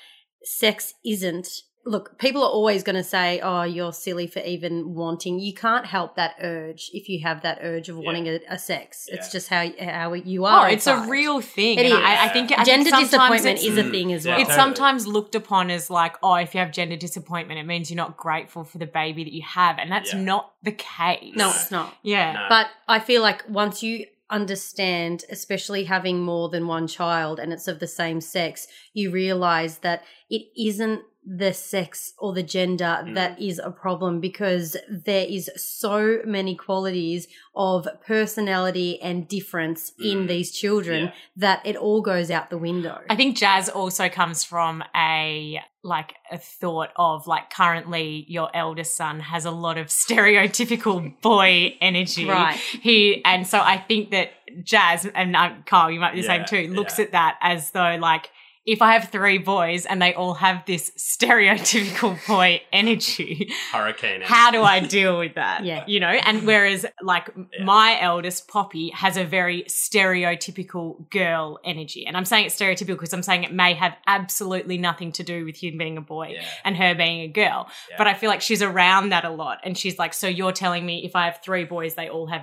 sex 0.42 0.94
isn't 1.04 1.48
look 1.88 2.18
people 2.18 2.42
are 2.42 2.50
always 2.50 2.82
going 2.82 2.96
to 2.96 3.02
say 3.16 3.40
oh 3.40 3.62
you're 3.62 3.92
silly 3.92 4.26
for 4.26 4.40
even 4.40 4.94
wanting 4.94 5.38
you 5.40 5.54
can't 5.54 5.86
help 5.86 6.16
that 6.16 6.34
urge 6.42 6.90
if 6.92 7.08
you 7.08 7.18
have 7.22 7.42
that 7.42 7.58
urge 7.62 7.88
of 7.88 7.96
Yeah. 7.96 8.02
wanting 8.06 8.26
a, 8.28 8.40
a 8.50 8.58
sex 8.58 9.08
it's 9.10 9.32
just 9.32 9.48
how 9.48 9.62
how 9.80 10.12
you 10.12 10.44
Oh, 10.44 10.50
are 10.50 10.70
it's 10.70 10.86
a 10.86 10.98
real 11.16 11.40
thing. 11.40 11.78
It 11.78 11.86
And 11.86 11.94
I, 11.94 12.24
I 12.24 12.26
is. 12.26 12.32
think 12.32 12.52
I 12.52 12.64
gender 12.64 12.90
sometimes 12.90 13.10
disappointment 13.10 13.58
is 13.60 13.78
a 13.78 13.90
thing 13.90 14.12
as 14.12 14.24
yeah, 14.26 14.32
well 14.32 14.40
it's 14.42 14.50
totally. 14.50 14.64
sometimes 14.74 15.06
looked 15.06 15.34
upon 15.34 15.70
as 15.70 15.88
like, 15.90 16.14
oh, 16.22 16.34
if 16.34 16.54
you 16.54 16.60
have 16.60 16.72
gender 16.72 16.96
disappointment, 16.96 17.58
it 17.58 17.66
means 17.66 17.90
you're 17.90 17.96
not 17.96 18.16
grateful 18.16 18.64
for 18.64 18.78
the 18.78 18.86
baby 18.86 19.24
that 19.24 19.32
you 19.32 19.42
have, 19.42 19.78
and 19.78 19.90
that's 19.90 20.12
Yeah. 20.12 20.22
not 20.22 20.52
the 20.62 20.72
case. 20.72 21.34
no 21.36 21.48
it's 21.48 21.70
not 21.70 21.96
Yeah. 22.02 22.32
No. 22.32 22.46
But 22.48 22.66
I 22.86 22.98
feel 23.00 23.22
like 23.22 23.40
once 23.48 23.82
you 23.82 24.06
understand, 24.30 25.24
especially 25.30 25.84
having 25.84 26.20
more 26.20 26.48
than 26.48 26.66
one 26.66 26.86
child 26.86 27.38
and 27.40 27.52
it's 27.52 27.68
of 27.68 27.80
the 27.80 27.86
same 27.86 28.20
sex, 28.20 28.66
you 28.92 29.10
realize 29.10 29.78
that 29.78 30.02
it 30.30 30.42
isn't 30.56 31.02
the 31.30 31.52
sex 31.52 32.14
or 32.18 32.32
the 32.32 32.42
gender 32.42 33.02
Mm. 33.04 33.14
that 33.14 33.38
is 33.38 33.58
a 33.62 33.70
problem 33.70 34.18
because 34.18 34.78
there 34.88 35.26
is 35.28 35.50
so 35.56 36.20
many 36.24 36.54
qualities 36.54 37.28
of 37.54 37.86
personality 38.06 38.98
and 39.02 39.28
difference 39.28 39.92
in 40.00 40.24
Mm. 40.24 40.28
these 40.28 40.50
children 40.52 41.04
Yeah. 41.06 41.12
that 41.36 41.60
it 41.66 41.76
all 41.76 42.00
goes 42.00 42.30
out 42.30 42.48
the 42.48 42.56
window. 42.56 42.98
I 43.10 43.14
think 43.16 43.36
jazz 43.36 43.68
also 43.68 44.08
comes 44.08 44.42
from 44.42 44.82
a 44.96 45.60
like 45.84 46.14
a 46.30 46.38
thought 46.38 46.90
of 46.96 47.26
like 47.26 47.50
currently 47.50 48.24
your 48.28 48.50
eldest 48.54 48.96
son 48.96 49.20
has 49.20 49.44
a 49.44 49.50
lot 49.50 49.76
of 49.78 49.86
stereotypical 50.04 51.20
boy 51.20 51.76
energy. 51.80 52.26
Right. 52.26 52.56
He 52.56 53.22
and 53.24 53.46
so 53.46 53.58
I 53.60 53.76
think 53.76 54.10
that 54.10 54.30
jazz 54.64 55.06
and 55.14 55.36
um, 55.36 55.62
Carl, 55.66 55.90
you 55.90 56.00
might 56.00 56.14
be 56.14 56.20
the 56.22 56.26
Yeah, 56.26 56.44
same 56.46 56.68
too, 56.68 56.74
looks 56.74 56.98
yeah. 56.98 57.04
at 57.06 57.12
that 57.12 57.38
as 57.42 57.70
though 57.72 57.96
like 58.00 58.30
if 58.68 58.82
I 58.82 58.92
have 58.92 59.08
three 59.10 59.38
boys 59.38 59.86
and 59.86 60.00
they 60.02 60.12
all 60.12 60.34
have 60.34 60.64
this 60.66 60.90
stereotypical 60.98 62.18
boy 62.28 62.60
energy, 62.72 63.50
Hurricane. 63.72 64.20
how 64.22 64.50
do 64.50 64.62
I 64.62 64.80
deal 64.80 65.18
with 65.18 65.36
that? 65.36 65.64
Yeah. 65.64 65.84
You 65.86 66.00
know, 66.00 66.08
and 66.08 66.46
whereas 66.46 66.84
like 67.02 67.30
Yeah. 67.36 67.64
my 67.64 67.98
eldest 68.00 68.46
Poppy 68.46 68.90
has 68.90 69.16
a 69.16 69.24
very 69.24 69.62
stereotypical 69.64 71.08
girl 71.10 71.58
energy. 71.64 72.06
And 72.06 72.16
I'm 72.16 72.24
saying 72.24 72.46
it's 72.46 72.56
stereotypical 72.56 72.88
because 72.98 73.12
I'm 73.12 73.22
saying 73.22 73.44
it 73.44 73.52
may 73.52 73.74
have 73.74 73.96
absolutely 74.06 74.78
nothing 74.78 75.12
to 75.12 75.22
do 75.22 75.44
with 75.44 75.56
him 75.56 75.78
being 75.78 75.96
a 75.96 76.00
boy 76.02 76.32
Yeah. 76.34 76.44
and 76.64 76.76
her 76.76 76.94
being 76.94 77.20
a 77.20 77.28
girl. 77.28 77.68
Yeah. 77.90 77.96
But 77.98 78.06
I 78.06 78.14
feel 78.14 78.28
like 78.30 78.42
she's 78.42 78.62
around 78.62 79.10
that 79.10 79.24
a 79.24 79.30
lot. 79.30 79.58
And 79.64 79.76
she's 79.76 79.98
like, 79.98 80.12
so 80.14 80.26
you're 80.28 80.52
telling 80.52 80.84
me 80.84 81.04
if 81.04 81.16
I 81.16 81.24
have 81.24 81.40
three 81.42 81.64
boys, 81.64 81.94
they 81.94 82.08
all 82.08 82.26
have 82.26 82.42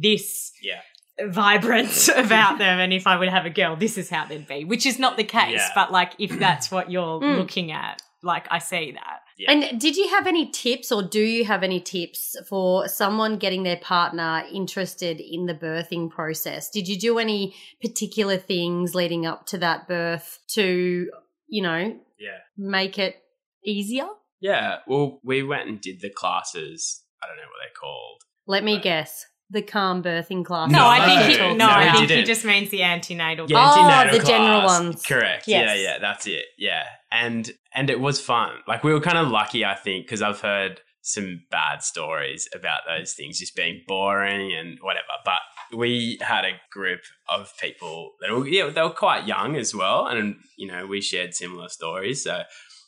this 0.00 0.52
Yeah. 0.62 0.80
Vibrance 1.28 2.08
about 2.14 2.58
them. 2.58 2.78
And 2.78 2.92
if 2.92 3.06
I 3.06 3.16
would 3.16 3.28
have 3.28 3.46
a 3.46 3.50
girl, 3.50 3.76
this 3.76 3.98
is 3.98 4.08
how 4.10 4.26
they'd 4.26 4.46
be, 4.46 4.64
which 4.64 4.86
is 4.86 4.98
not 4.98 5.16
the 5.16 5.24
case. 5.24 5.52
Yeah. 5.56 5.68
But 5.74 5.92
like, 5.92 6.12
if 6.18 6.38
that's 6.38 6.70
what 6.70 6.90
you're 6.90 7.20
Mm. 7.20 7.38
looking 7.38 7.72
at, 7.72 8.02
like 8.22 8.46
I 8.50 8.58
see 8.58 8.92
that. 8.92 9.20
Yeah. 9.38 9.50
And 9.50 9.80
did 9.80 9.96
you 9.96 10.08
have 10.10 10.26
any 10.26 10.50
tips 10.50 10.92
or 10.92 11.02
do 11.02 11.20
you 11.20 11.44
have 11.44 11.62
any 11.62 11.80
tips 11.80 12.36
for 12.48 12.86
someone 12.86 13.38
getting 13.38 13.62
their 13.64 13.78
partner 13.78 14.44
interested 14.52 15.20
in 15.20 15.46
the 15.46 15.54
birthing 15.54 16.10
process? 16.10 16.70
Did 16.70 16.86
you 16.86 16.98
do 16.98 17.18
any 17.18 17.54
particular 17.82 18.36
things 18.36 18.94
leading 18.94 19.26
up 19.26 19.46
to 19.46 19.58
that 19.58 19.88
birth 19.88 20.38
to, 20.54 21.10
you 21.48 21.62
know, 21.62 21.98
Yeah. 22.18 22.38
make 22.56 22.98
it 22.98 23.16
easier? 23.64 24.06
Yeah. 24.40 24.78
Well, 24.86 25.20
we 25.24 25.42
went 25.42 25.68
and 25.68 25.80
did 25.80 26.00
the 26.00 26.10
classes. 26.10 27.02
I 27.22 27.26
don't 27.26 27.36
know 27.36 27.42
what 27.42 27.60
they're 27.62 27.80
called. 27.80 28.22
Let 28.46 28.64
me 28.64 28.78
guess. 28.80 29.24
The 29.52 29.62
calm 29.62 30.02
birthing 30.02 30.44
class. 30.44 30.70
No, 30.70 30.78
No, 30.78 30.86
I 30.88 31.04
think 31.04 31.20
no, 31.20 31.26
he, 31.50 31.54
no, 31.56 31.66
no, 31.66 31.70
I 31.70 31.84
think 31.92 31.96
he 32.00 32.06
didn't. 32.06 32.26
just 32.26 32.44
means 32.44 32.70
the 32.70 32.82
antenatal. 32.82 33.46
Yeah, 33.50 33.58
Oh, 33.74 33.80
antenatal 33.90 34.18
the 34.20 34.24
general 34.26 34.60
class. 34.62 34.80
ones. 34.80 35.02
Correct. 35.06 35.46
Yes. 35.46 35.68
Yeah, 35.76 35.82
yeah, 35.82 35.98
that's 35.98 36.26
it. 36.26 36.46
Yeah, 36.58 36.84
and 37.10 37.50
and 37.74 37.90
it 37.90 38.00
was 38.00 38.20
fun. 38.20 38.50
Like 38.66 38.82
we 38.82 38.92
were 38.92 39.00
kind 39.00 39.18
of 39.18 39.28
lucky, 39.28 39.64
I 39.64 39.74
think, 39.74 40.06
because 40.06 40.22
I've 40.22 40.40
heard 40.40 40.80
some 41.04 41.42
bad 41.50 41.82
stories 41.82 42.48
about 42.54 42.80
those 42.86 43.12
things 43.14 43.38
just 43.38 43.56
being 43.56 43.82
boring 43.88 44.52
and 44.54 44.78
whatever. 44.80 45.04
But 45.24 45.40
we 45.76 46.18
had 46.20 46.44
a 46.44 46.52
group 46.70 47.00
of 47.28 47.52
people 47.60 48.12
that 48.20 48.30
were 48.32 48.46
yeah 48.46 48.70
they 48.70 48.82
were 48.82 48.90
quite 48.90 49.26
young 49.26 49.56
as 49.56 49.74
well, 49.74 50.06
and 50.06 50.36
you 50.56 50.66
know 50.66 50.86
we 50.86 51.00
shared 51.00 51.34
similar 51.34 51.68
stories, 51.68 52.22
so 52.24 52.42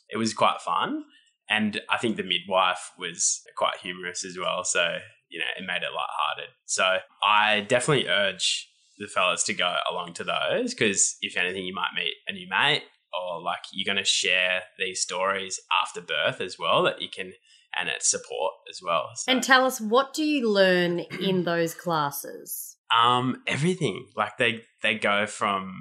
it 0.09 0.17
was 0.17 0.33
quite 0.33 0.61
fun. 0.61 1.03
And 1.49 1.79
I 1.91 1.97
think 1.99 2.17
the 2.17 2.23
midwife 2.23 2.91
was 2.97 3.41
quite 3.55 3.77
humorous 3.83 4.25
as 4.25 4.35
well, 4.39 4.63
so 4.63 4.97
you 5.29 5.39
know 5.39 5.45
it 5.57 5.61
made 5.65 5.83
it 5.83 5.93
lighthearted. 5.93 6.53
So 6.65 6.97
I 7.23 7.61
definitely 7.61 8.07
urge 8.07 8.69
the 8.97 9.07
fellas 9.07 9.43
to 9.43 9.53
go 9.53 9.75
along 9.91 10.13
to 10.13 10.23
those 10.23 10.73
because 10.73 11.17
if 11.21 11.35
anything, 11.37 11.65
you 11.65 11.73
might 11.73 11.89
meet 11.95 12.13
a 12.27 12.33
new 12.33 12.47
mate 12.49 12.83
or 13.13 13.41
like 13.41 13.59
you're 13.73 13.85
going 13.91 14.03
to 14.03 14.09
share 14.09 14.63
these 14.79 15.01
stories 15.01 15.59
after 15.83 16.01
birth 16.01 16.41
as 16.41 16.57
well 16.59 16.83
that 16.83 17.01
you 17.01 17.09
can 17.09 17.33
and 17.77 17.89
it's 17.89 18.09
support 18.09 18.53
as 18.69 18.79
well. 18.81 19.09
So, 19.15 19.31
And 19.31 19.43
tell 19.43 19.65
us, 19.65 19.81
what 19.81 20.13
do 20.13 20.23
you 20.23 20.49
learn 20.49 20.99
in 21.19 21.43
those 21.43 21.73
classes? 21.73 22.77
um, 22.95 23.41
everything 23.47 24.05
like 24.15 24.37
they 24.37 24.61
they 24.83 24.95
go 24.95 25.25
from 25.25 25.73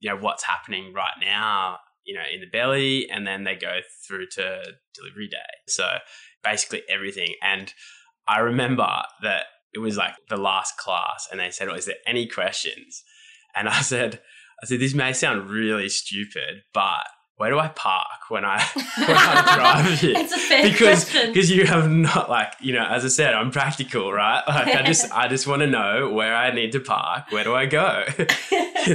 you 0.00 0.10
know 0.10 0.16
what's 0.16 0.44
happening 0.44 0.92
right 0.94 1.16
now, 1.20 1.78
you 2.04 2.14
know, 2.14 2.22
in 2.32 2.40
the 2.40 2.46
belly, 2.46 3.08
and 3.10 3.26
then 3.26 3.44
they 3.44 3.56
go 3.56 3.80
through 4.06 4.26
to 4.32 4.62
delivery 4.94 5.28
day. 5.28 5.38
So 5.68 5.86
basically 6.42 6.82
everything. 6.88 7.34
And 7.42 7.72
I 8.26 8.38
remember 8.38 8.88
that 9.22 9.44
it 9.72 9.78
was 9.78 9.96
like 9.96 10.14
the 10.28 10.36
last 10.36 10.76
class, 10.76 11.28
and 11.30 11.40
they 11.40 11.50
said, 11.50 11.68
"Oh, 11.68 11.74
is 11.74 11.86
there 11.86 11.96
any 12.06 12.26
questions?" 12.26 13.02
And 13.54 13.68
I 13.68 13.80
said, 13.80 14.22
"I 14.62 14.66
said 14.66 14.80
this 14.80 14.94
may 14.94 15.12
sound 15.12 15.50
really 15.50 15.88
stupid, 15.88 16.62
but." 16.72 17.06
Where 17.36 17.50
do 17.50 17.58
I 17.58 17.66
park 17.66 18.30
when 18.30 18.44
I 18.44 18.62
when 18.96 19.10
I 19.10 19.54
drive 19.82 19.98
here? 20.00 20.14
It's 20.16 20.32
a 20.32 20.38
fair 20.38 20.62
because 20.70 21.04
because 21.12 21.50
you 21.50 21.66
have 21.66 21.90
not 21.90 22.30
like 22.30 22.52
you 22.60 22.72
know 22.72 22.86
as 22.86 23.04
I 23.04 23.08
said 23.08 23.34
I'm 23.34 23.50
practical 23.50 24.12
right 24.12 24.40
like 24.48 24.68
I 24.68 24.82
just 24.82 25.10
I 25.12 25.26
just 25.26 25.46
want 25.48 25.60
to 25.60 25.66
know 25.66 26.10
where 26.12 26.32
I 26.34 26.54
need 26.54 26.70
to 26.72 26.80
park 26.80 27.32
where 27.32 27.42
do 27.42 27.52
I 27.54 27.66
go 27.66 28.04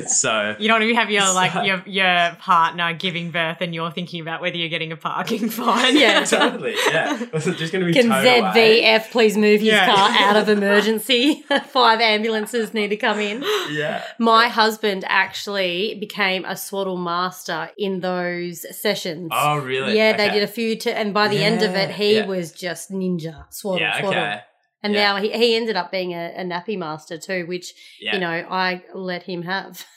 so 0.08 0.56
You 0.58 0.67
don't 0.69 0.80
want 0.82 0.89
to 0.89 0.95
have 0.95 1.12
your 1.12 1.34
like 1.34 1.52
So- 1.52 1.63
your 1.63 1.84
your 1.86 2.36
partner 2.39 2.93
giving 2.93 3.32
birth 3.32 3.58
and 3.60 3.75
you're 3.75 3.91
thinking 3.91 4.21
about 4.21 4.39
whether 4.41 4.56
you're 4.56 4.69
getting 4.69 4.93
a 4.93 4.97
parking 4.97 5.49
fine. 5.49 5.97
Yeah. 5.97 6.23
totally 6.23 6.75
yeah 6.89 7.25
was 7.34 7.45
it 7.45 7.58
just 7.58 7.73
going 7.73 7.86
to 7.86 7.91
be 7.91 7.93
Can 7.93 8.08
towed 8.10 8.25
away? 8.25 8.82
ZVF 8.84 9.12
please 9.12 9.36
move 9.36 9.60
his 9.60 9.69
Yeah. 9.73 9.86
car 9.93 10.10
out 10.17 10.38
of 10.38 10.47
emergency? 10.47 11.43
Five 11.67 11.99
ambulances 11.99 12.73
need 12.73 12.88
to 12.89 12.97
come 12.97 13.19
in. 13.19 13.43
yeah 13.71 14.04
My 14.17 14.47
husband 14.47 15.04
actually 15.08 15.95
became 15.99 16.45
a 16.45 16.56
swaddle 16.56 16.97
master 16.97 17.69
in 17.78 17.99
those 17.99 18.28
those 18.29 18.65
sessions. 18.81 19.29
Oh, 19.31 19.57
really? 19.57 19.95
Yeah, 19.97 20.15
they 20.15 20.25
Okay. 20.25 20.33
did 20.35 20.43
a 20.43 20.47
few, 20.47 20.75
to, 20.83 20.97
and 20.97 21.13
by 21.13 21.27
the 21.27 21.43
end 21.43 21.61
of 21.63 21.73
it, 21.75 21.89
he 21.91 22.15
yeah. 22.17 22.25
was 22.25 22.51
just 22.51 22.91
ninja 22.91 23.45
swaddle, 23.51 23.81
Yeah, 23.81 23.99
swaddle. 23.99 24.23
okay. 24.23 24.39
And 24.83 24.93
Yeah. 24.93 25.03
now 25.13 25.15
he, 25.21 25.31
he 25.31 25.55
ended 25.55 25.75
up 25.75 25.91
being 25.91 26.13
a, 26.13 26.33
a 26.37 26.43
nappy 26.43 26.77
master 26.77 27.17
too, 27.17 27.45
which 27.47 27.73
Yeah. 27.99 28.13
you 28.13 28.19
know 28.21 28.29
I 28.29 28.83
let 28.93 29.23
him 29.23 29.41
have. 29.43 29.85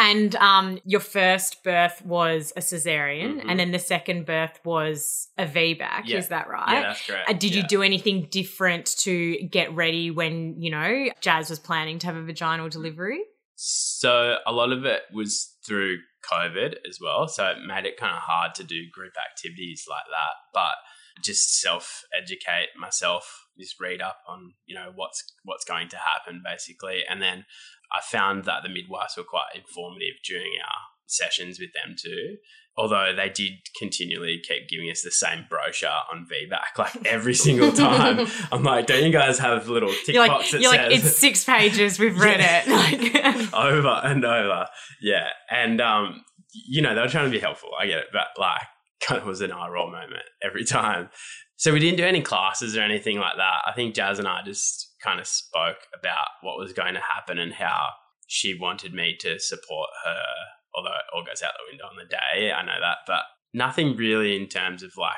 And 0.00 0.36
um, 0.36 0.78
your 0.84 1.00
first 1.00 1.64
birth 1.64 2.04
was 2.04 2.52
a 2.56 2.60
cesarean, 2.60 3.40
Mhm. 3.40 3.44
and 3.48 3.58
then 3.58 3.72
the 3.72 3.80
second 3.80 4.26
birth 4.26 4.60
was 4.64 5.26
a 5.36 5.44
VBAC. 5.44 6.02
Yeah. 6.04 6.18
Is 6.18 6.28
that 6.28 6.46
Yeah, 6.46 6.52
right? 6.52 6.82
that's 6.82 7.04
correct. 7.04 7.28
Uh, 7.28 7.32
did 7.32 7.52
you 7.56 7.64
do 7.64 7.82
anything 7.82 8.28
different 8.30 8.86
to 8.98 9.36
get 9.50 9.74
ready 9.74 10.12
when 10.12 10.54
you 10.62 10.70
know 10.70 11.08
Jazz 11.20 11.50
was 11.50 11.58
planning 11.58 11.98
to 11.98 12.06
have 12.06 12.14
a 12.14 12.22
vaginal 12.22 12.68
delivery? 12.68 13.20
So 13.56 14.36
a 14.46 14.52
lot 14.52 14.70
of 14.70 14.84
it 14.84 15.02
was 15.12 15.56
through 15.66 15.98
COVID 16.30 16.76
as 16.88 16.98
well. 17.00 17.28
So 17.28 17.46
it 17.46 17.58
made 17.66 17.86
it 17.86 17.96
kind 17.96 18.14
of 18.14 18.22
hard 18.22 18.54
to 18.56 18.64
do 18.64 18.90
group 18.90 19.14
activities 19.16 19.86
like 19.88 20.06
that. 20.10 20.34
But 20.52 20.76
just 21.22 21.60
self 21.60 22.04
educate 22.16 22.68
myself, 22.78 23.46
just 23.58 23.80
read 23.80 24.00
up 24.00 24.18
on, 24.28 24.54
you 24.66 24.74
know, 24.74 24.92
what's 24.94 25.24
what's 25.44 25.64
going 25.64 25.88
to 25.88 25.96
happen 25.96 26.42
basically. 26.44 27.02
And 27.08 27.20
then 27.20 27.44
I 27.92 28.00
found 28.02 28.44
that 28.44 28.62
the 28.62 28.68
midwives 28.68 29.16
were 29.16 29.24
quite 29.24 29.54
informative 29.54 30.20
during 30.24 30.52
our 30.64 30.80
sessions 31.06 31.58
with 31.58 31.70
them 31.72 31.96
too. 31.98 32.36
Although 32.78 33.12
they 33.16 33.28
did 33.28 33.54
continually 33.76 34.40
keep 34.46 34.68
giving 34.68 34.88
us 34.88 35.02
the 35.02 35.10
same 35.10 35.46
brochure 35.50 35.90
on 36.12 36.28
VBAC, 36.30 36.78
like 36.78 37.06
every 37.06 37.34
single 37.34 37.72
time. 37.72 38.28
I'm 38.52 38.62
like, 38.62 38.86
don't 38.86 39.02
you 39.02 39.10
guys 39.10 39.36
have 39.40 39.68
little 39.68 39.92
tick 40.06 40.14
You're 40.14 40.22
like, 40.22 40.30
box 40.30 40.52
that 40.52 40.60
you're 40.60 40.70
says 40.70 40.92
like, 40.92 40.96
it's 40.96 41.16
six 41.16 41.44
pages. 41.44 41.98
We've 41.98 42.18
read 42.18 42.38
it. 42.40 42.68
Like, 42.78 43.52
over 43.54 44.00
and 44.04 44.24
over. 44.24 44.66
Yeah. 45.02 45.30
And, 45.50 45.80
um, 45.80 46.22
you 46.52 46.80
know, 46.80 46.94
they 46.94 47.00
were 47.00 47.08
trying 47.08 47.24
to 47.24 47.30
be 47.30 47.40
helpful. 47.40 47.70
I 47.78 47.86
get 47.86 47.98
it. 47.98 48.06
But, 48.12 48.28
like, 48.38 48.62
kind 49.02 49.20
of 49.20 49.26
was 49.26 49.40
an 49.40 49.50
eye 49.50 49.68
roll 49.68 49.90
moment 49.90 50.22
every 50.42 50.64
time. 50.64 51.08
So 51.56 51.72
we 51.72 51.80
didn't 51.80 51.96
do 51.96 52.04
any 52.04 52.20
classes 52.20 52.76
or 52.76 52.82
anything 52.82 53.18
like 53.18 53.36
that. 53.36 53.62
I 53.66 53.72
think 53.72 53.96
Jazz 53.96 54.20
and 54.20 54.28
I 54.28 54.42
just 54.44 54.94
kind 55.02 55.18
of 55.18 55.26
spoke 55.26 55.78
about 55.98 56.28
what 56.42 56.58
was 56.58 56.72
going 56.72 56.94
to 56.94 57.00
happen 57.00 57.38
and 57.40 57.52
how 57.52 57.88
she 58.28 58.56
wanted 58.56 58.94
me 58.94 59.16
to 59.20 59.40
support 59.40 59.88
her, 60.04 60.22
although 60.78 60.90
it 60.90 61.14
all 61.14 61.24
goes 61.24 61.42
out 61.42 61.52
the 61.58 61.70
window 61.70 61.84
on 61.84 61.96
the 61.96 62.04
day. 62.04 62.52
I 62.52 62.64
know 62.64 62.78
that. 62.80 62.98
But 63.06 63.22
nothing 63.52 63.96
really 63.96 64.36
in 64.36 64.48
terms 64.48 64.82
of 64.82 64.92
like 64.96 65.16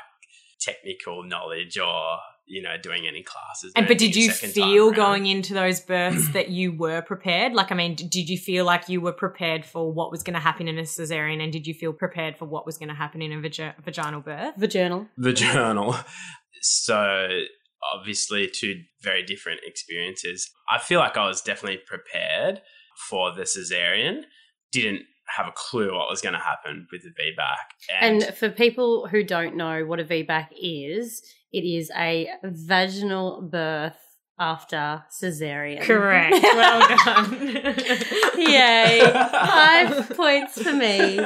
technical 0.59 1.23
knowledge 1.23 1.77
or, 1.77 2.17
you 2.45 2.61
know, 2.61 2.75
doing 2.81 3.07
any 3.07 3.23
classes. 3.23 3.71
and 3.75 3.87
but 3.87 3.97
did 3.97 4.15
you 4.15 4.31
feel 4.31 4.91
going 4.91 5.25
into 5.27 5.53
those 5.53 5.79
births 5.79 6.29
that 6.33 6.49
you 6.49 6.71
were 6.71 7.01
prepared? 7.01 7.53
Like, 7.53 7.71
I 7.71 7.75
mean, 7.75 7.95
did 7.95 8.29
you 8.29 8.37
feel 8.37 8.65
like 8.65 8.89
you 8.89 9.01
were 9.01 9.13
prepared 9.13 9.65
for 9.65 9.91
what 9.91 10.11
was 10.11 10.23
going 10.23 10.33
to 10.33 10.39
happen 10.39 10.67
in 10.67 10.77
a 10.77 10.83
cesarean, 10.83 11.41
and 11.41 11.51
did 11.51 11.67
you 11.67 11.73
feel 11.73 11.93
prepared 11.93 12.37
for 12.37 12.45
what 12.45 12.65
was 12.65 12.77
going 12.77 12.89
to 12.89 12.95
happen 12.95 13.21
in 13.21 13.31
a 13.31 13.37
vagi- 13.37 13.75
vaginal 13.83 14.21
birth? 14.21 14.55
Vaginal. 14.57 15.07
Vaginal. 15.17 15.95
So 16.61 17.27
obviously 17.93 18.47
two 18.47 18.83
very 19.01 19.23
different 19.23 19.61
experiences. 19.65 20.51
I 20.69 20.79
feel 20.79 20.99
like 20.99 21.17
I 21.17 21.25
was 21.25 21.41
definitely 21.41 21.81
prepared 21.85 22.61
for 23.09 23.33
the 23.33 23.43
cesarean. 23.43 24.21
Didn't 24.71 25.03
have 25.35 25.47
a 25.47 25.51
clue 25.55 25.93
what 25.95 26.09
was 26.09 26.21
going 26.21 26.33
to 26.33 26.39
happen 26.39 26.87
with 26.91 27.03
the 27.03 27.09
VBAC. 27.09 28.01
And, 28.01 28.23
And 28.23 28.35
for 28.35 28.49
people 28.49 29.07
who 29.07 29.23
don't 29.23 29.55
know 29.55 29.85
what 29.85 29.99
a 29.99 30.03
VBAC 30.03 30.47
is, 30.59 31.21
it 31.51 31.63
is 31.63 31.91
a 31.95 32.29
vaginal 32.43 33.41
birth 33.41 33.97
after 34.39 35.03
cesarean. 35.11 35.81
Correct. 35.81 36.35
Well 36.43 36.97
done. 37.05 37.53
Yay. 38.37 38.99
Five 39.13 40.09
points 40.15 40.61
for 40.61 40.73
me. 40.73 41.19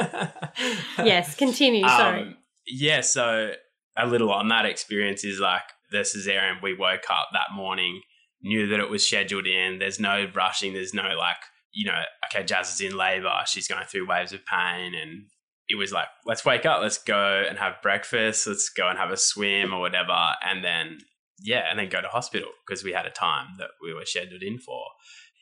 Yes, 0.97 1.35
continue. 1.35 1.87
Sorry. 1.87 2.21
Um, 2.21 2.37
yeah, 2.67 3.01
so 3.01 3.51
a 3.97 4.05
little 4.07 4.31
on 4.31 4.49
that 4.49 4.65
experience 4.65 5.23
is 5.23 5.39
like 5.39 5.63
the 5.91 5.99
cesarean. 5.99 6.61
We 6.61 6.73
woke 6.73 7.05
up 7.09 7.29
that 7.33 7.53
morning, 7.55 8.01
knew 8.41 8.67
that 8.67 8.79
it 8.79 8.89
was 8.89 9.07
scheduled 9.07 9.47
in. 9.47 9.79
There's 9.79 9.99
no 9.99 10.27
rushing. 10.35 10.73
There's 10.73 10.93
no 10.93 11.03
like, 11.17 11.37
you 11.75 11.85
know, 11.85 12.01
okay, 12.31 12.43
Jazz 12.43 12.73
is 12.73 12.81
in 12.81 12.97
labor. 12.97 13.33
She's 13.45 13.67
going 13.67 13.85
through 13.85 14.07
waves 14.07 14.33
of 14.33 14.45
pain, 14.45 14.95
and 14.95 15.25
it 15.67 15.75
was 15.75 15.91
like, 15.91 16.07
let's 16.25 16.45
wake 16.45 16.65
up, 16.65 16.81
let's 16.81 16.97
go 16.97 17.45
and 17.47 17.59
have 17.59 17.81
breakfast, 17.83 18.47
let's 18.47 18.69
go 18.69 18.87
and 18.87 18.97
have 18.97 19.11
a 19.11 19.17
swim 19.17 19.73
or 19.73 19.81
whatever, 19.81 20.17
and 20.43 20.63
then 20.63 20.99
yeah, 21.39 21.65
and 21.69 21.77
then 21.77 21.89
go 21.89 22.01
to 22.01 22.07
hospital 22.07 22.49
because 22.65 22.83
we 22.83 22.93
had 22.93 23.05
a 23.05 23.11
time 23.11 23.47
that 23.57 23.71
we 23.83 23.93
were 23.93 24.05
scheduled 24.05 24.41
in 24.41 24.57
for. 24.57 24.83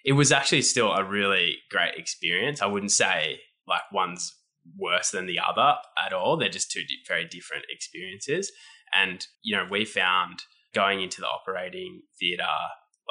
It 0.04 0.13
was 0.13 0.32
actually 0.32 0.63
still 0.63 0.91
a 0.91 1.04
really 1.04 1.58
great 1.69 1.96
experience. 1.96 2.62
I 2.62 2.65
wouldn't 2.65 2.91
say 2.91 3.39
like 3.67 3.84
one's 3.91 4.34
worse 4.78 5.12
than 5.12 5.26
the 5.26 5.39
other 5.39 5.76
at 6.04 6.13
all. 6.13 6.38
They're 6.38 6.50
just 6.50 6.72
two 6.72 6.82
very 7.08 7.26
different 7.26 7.65
experiences. 7.69 8.52
And, 8.93 9.26
you 9.43 9.56
know, 9.56 9.65
we 9.69 9.86
found 9.86 10.43
going 10.74 11.02
into 11.02 11.22
the 11.22 11.28
operating 11.28 12.02
theatre, 12.19 12.43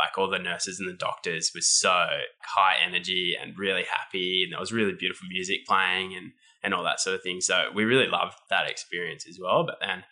like 0.02 0.18
all 0.18 0.28
the 0.28 0.38
nurses 0.38 0.80
and 0.80 0.88
the 0.88 0.94
doctors 0.94 1.52
was 1.54 1.66
so 1.66 2.06
high 2.40 2.76
energy 2.84 3.36
and 3.40 3.58
really 3.58 3.84
happy. 3.84 4.42
And 4.42 4.52
there 4.52 4.60
was 4.60 4.72
really 4.72 4.92
beautiful 4.92 5.28
music 5.28 5.66
playing 5.66 6.14
and, 6.14 6.32
and 6.62 6.74
all 6.74 6.82
that 6.84 7.00
sort 7.00 7.16
of 7.16 7.22
thing. 7.22 7.40
So 7.40 7.66
we 7.74 7.84
really 7.84 8.08
loved 8.08 8.34
that 8.50 8.68
experience 8.68 9.26
as 9.28 9.38
well. 9.40 9.64
But 9.64 9.76
then, 9.80 10.04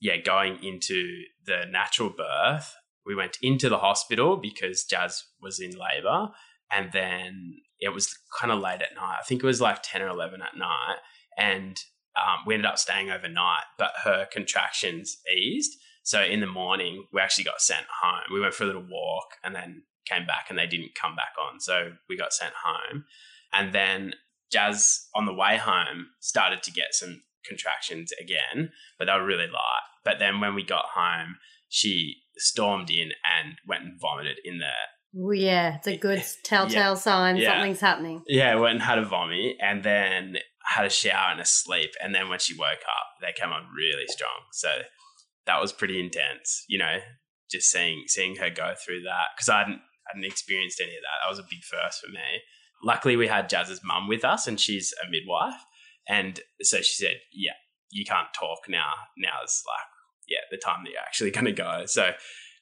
yeah, 0.00 0.18
going 0.18 0.62
into 0.62 1.22
the 1.46 1.64
natural 1.70 2.10
birth, 2.10 2.74
we 3.06 3.14
went 3.14 3.38
into 3.40 3.68
the 3.68 3.78
hospital 3.78 4.36
because 4.36 4.84
Jazz 4.84 5.24
was 5.40 5.58
in 5.58 5.70
labor. 5.70 6.28
And 6.70 6.92
then 6.92 7.56
it 7.78 7.88
was 7.88 8.16
kind 8.38 8.52
of 8.52 8.60
late 8.60 8.82
at 8.82 8.94
night. 8.94 9.16
I 9.20 9.24
think 9.24 9.42
it 9.42 9.46
was 9.46 9.60
like 9.60 9.78
10 9.82 10.02
or 10.02 10.08
11 10.08 10.42
at 10.42 10.56
night. 10.56 10.98
And 11.36 11.80
um, 12.16 12.44
we 12.46 12.54
ended 12.54 12.66
up 12.66 12.78
staying 12.78 13.10
overnight, 13.10 13.64
but 13.78 13.92
her 14.04 14.26
contractions 14.30 15.18
eased. 15.34 15.78
So 16.02 16.22
in 16.22 16.40
the 16.40 16.46
morning, 16.46 17.06
we 17.12 17.20
actually 17.20 17.44
got 17.44 17.60
sent 17.60 17.86
home. 18.02 18.22
We 18.32 18.40
went 18.40 18.54
for 18.54 18.64
a 18.64 18.66
little 18.66 18.86
walk 18.88 19.26
and 19.44 19.54
then 19.54 19.82
came 20.06 20.26
back 20.26 20.46
and 20.48 20.58
they 20.58 20.66
didn't 20.66 20.94
come 21.00 21.14
back 21.14 21.32
on. 21.40 21.60
So 21.60 21.92
we 22.08 22.16
got 22.16 22.32
sent 22.32 22.52
home. 22.64 23.04
And 23.52 23.72
then 23.72 24.14
Jazz 24.50 25.06
on 25.14 25.26
the 25.26 25.34
way 25.34 25.56
home 25.56 26.08
started 26.20 26.62
to 26.64 26.72
get 26.72 26.92
some 26.94 27.22
contractions 27.46 28.12
again, 28.20 28.70
but 28.98 29.06
they 29.06 29.12
were 29.12 29.24
really 29.24 29.46
light. 29.46 29.82
But 30.04 30.18
then 30.18 30.40
when 30.40 30.54
we 30.54 30.64
got 30.64 30.86
home, 30.94 31.36
she 31.68 32.16
stormed 32.36 32.90
in 32.90 33.12
and 33.24 33.56
went 33.66 33.84
and 33.84 34.00
vomited 34.00 34.38
in 34.44 34.58
there. 34.58 34.70
Well, 35.12 35.34
yeah, 35.34 35.76
it's 35.76 35.86
a 35.86 35.96
good 35.96 36.22
telltale 36.44 36.96
sign 36.96 37.36
Yeah. 37.36 37.54
something's 37.54 37.80
happening. 37.80 38.22
yeah, 38.26 38.54
went 38.56 38.74
and 38.74 38.82
had 38.82 38.98
a 38.98 39.04
vomit 39.04 39.56
and 39.60 39.82
then 39.82 40.36
had 40.64 40.86
a 40.86 40.90
shower 40.90 41.30
and 41.32 41.40
a 41.40 41.44
sleep. 41.44 41.90
And 42.02 42.14
then 42.14 42.28
when 42.28 42.38
she 42.38 42.54
woke 42.56 42.70
up, 42.98 43.06
they 43.20 43.32
came 43.38 43.52
on 43.52 43.66
really 43.76 44.06
strong. 44.08 44.42
So 44.52 44.68
that 45.46 45.60
was 45.60 45.72
pretty 45.72 46.00
intense, 46.00 46.64
you 46.68 46.78
know, 46.78 46.98
just 47.50 47.70
seeing 47.70 48.04
seeing 48.06 48.36
her 48.36 48.50
go 48.50 48.74
through 48.84 49.02
that 49.02 49.28
because 49.36 49.48
I 49.48 49.58
hadn't 49.58 49.80
hadn't 50.06 50.24
experienced 50.24 50.80
any 50.80 50.96
of 50.96 51.02
that. 51.02 51.24
That 51.24 51.30
was 51.30 51.38
a 51.38 51.48
big 51.48 51.62
first 51.62 52.00
for 52.00 52.10
me. 52.10 52.42
Luckily, 52.82 53.16
we 53.16 53.28
had 53.28 53.48
Jazz's 53.48 53.80
mum 53.84 54.08
with 54.08 54.24
us, 54.24 54.46
and 54.46 54.58
she's 54.58 54.94
a 55.04 55.10
midwife, 55.10 55.60
and 56.08 56.40
so 56.62 56.78
she 56.78 56.94
said, 56.94 57.20
"Yeah, 57.32 57.52
you 57.90 58.04
can't 58.04 58.28
talk 58.38 58.60
now. 58.68 58.92
Now 59.18 59.42
is 59.44 59.62
like, 59.66 59.86
yeah, 60.28 60.40
the 60.50 60.56
time 60.56 60.84
that 60.84 60.90
you're 60.90 61.00
actually 61.00 61.30
going 61.32 61.46
to 61.46 61.52
go." 61.52 61.84
So 61.86 62.12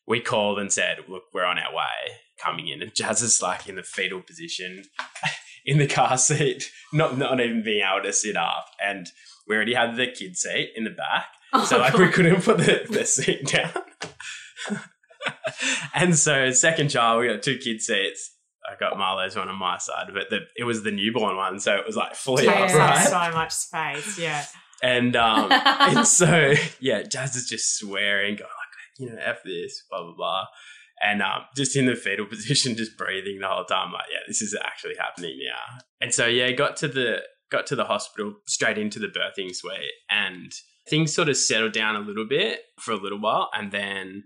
we 0.06 0.20
called 0.20 0.58
and 0.58 0.72
said, 0.72 0.98
"Look, 1.08 1.24
we're 1.32 1.44
on 1.44 1.58
our 1.58 1.74
way, 1.74 2.16
coming 2.38 2.68
in." 2.68 2.82
And 2.82 2.94
Jazz 2.94 3.22
is 3.22 3.42
like 3.42 3.68
in 3.68 3.76
the 3.76 3.82
fetal 3.82 4.22
position 4.22 4.84
in 5.64 5.78
the 5.78 5.86
car 5.86 6.18
seat, 6.18 6.70
not 6.92 7.18
not 7.18 7.40
even 7.40 7.62
being 7.62 7.84
able 7.84 8.02
to 8.04 8.12
sit 8.12 8.36
up, 8.36 8.66
and 8.84 9.06
we 9.46 9.56
already 9.56 9.74
had 9.74 9.96
the 9.96 10.08
kid 10.08 10.36
seat 10.36 10.72
in 10.74 10.84
the 10.84 10.90
back, 10.90 11.28
so 11.66 11.78
like 11.78 11.94
we 11.94 12.08
couldn't 12.08 12.42
put 12.42 12.58
the, 12.58 12.86
the 12.90 13.04
seat 13.04 13.46
down. 13.46 13.70
and 15.94 16.16
so 16.16 16.50
second 16.50 16.88
child, 16.90 17.20
we 17.20 17.28
got 17.28 17.42
two 17.42 17.58
kid 17.58 17.80
seats. 17.80 18.34
I 18.70 18.78
got 18.78 18.98
Marlo's 18.98 19.34
one 19.34 19.48
on 19.48 19.58
my 19.58 19.78
side, 19.78 20.08
but 20.12 20.28
the, 20.28 20.40
it 20.56 20.64
was 20.64 20.82
the 20.82 20.90
newborn 20.90 21.36
one, 21.36 21.58
so 21.58 21.74
it 21.76 21.86
was 21.86 21.96
like 21.96 22.14
fully 22.14 22.44
Yeah, 22.44 22.64
upright. 22.64 23.06
so 23.06 23.36
much 23.36 23.52
space. 23.52 24.18
Yeah. 24.18 24.44
And 24.82 25.16
um, 25.16 25.48
and 25.52 26.06
so 26.06 26.54
yeah, 26.80 27.02
Jazz 27.02 27.34
is 27.34 27.48
just 27.48 27.78
swearing, 27.78 28.36
going 28.36 28.48
like, 28.48 28.98
you 28.98 29.08
know, 29.10 29.20
f 29.22 29.38
this, 29.44 29.84
blah 29.90 30.02
blah 30.02 30.14
blah, 30.14 30.46
and 31.02 31.22
um, 31.22 31.42
just 31.56 31.76
in 31.76 31.86
the 31.86 31.94
fetal 31.96 32.26
position, 32.26 32.76
just 32.76 32.96
breathing 32.98 33.38
the 33.40 33.48
whole 33.48 33.64
time. 33.64 33.92
Like, 33.92 34.06
yeah, 34.12 34.20
this 34.28 34.42
is 34.42 34.56
actually 34.62 34.96
happening 34.98 35.38
now. 35.42 35.78
And 36.00 36.12
so 36.12 36.26
yeah, 36.26 36.52
got 36.52 36.76
to 36.78 36.88
the 36.88 37.22
got 37.50 37.66
to 37.68 37.76
the 37.76 37.84
hospital, 37.84 38.34
straight 38.46 38.76
into 38.76 38.98
the 38.98 39.08
birthing 39.08 39.54
suite, 39.54 39.80
and 40.10 40.52
things 40.88 41.14
sort 41.14 41.28
of 41.28 41.36
settled 41.36 41.72
down 41.72 41.96
a 41.96 42.00
little 42.00 42.26
bit 42.26 42.60
for 42.80 42.92
a 42.92 42.96
little 42.96 43.20
while, 43.20 43.50
and 43.54 43.70
then 43.72 44.24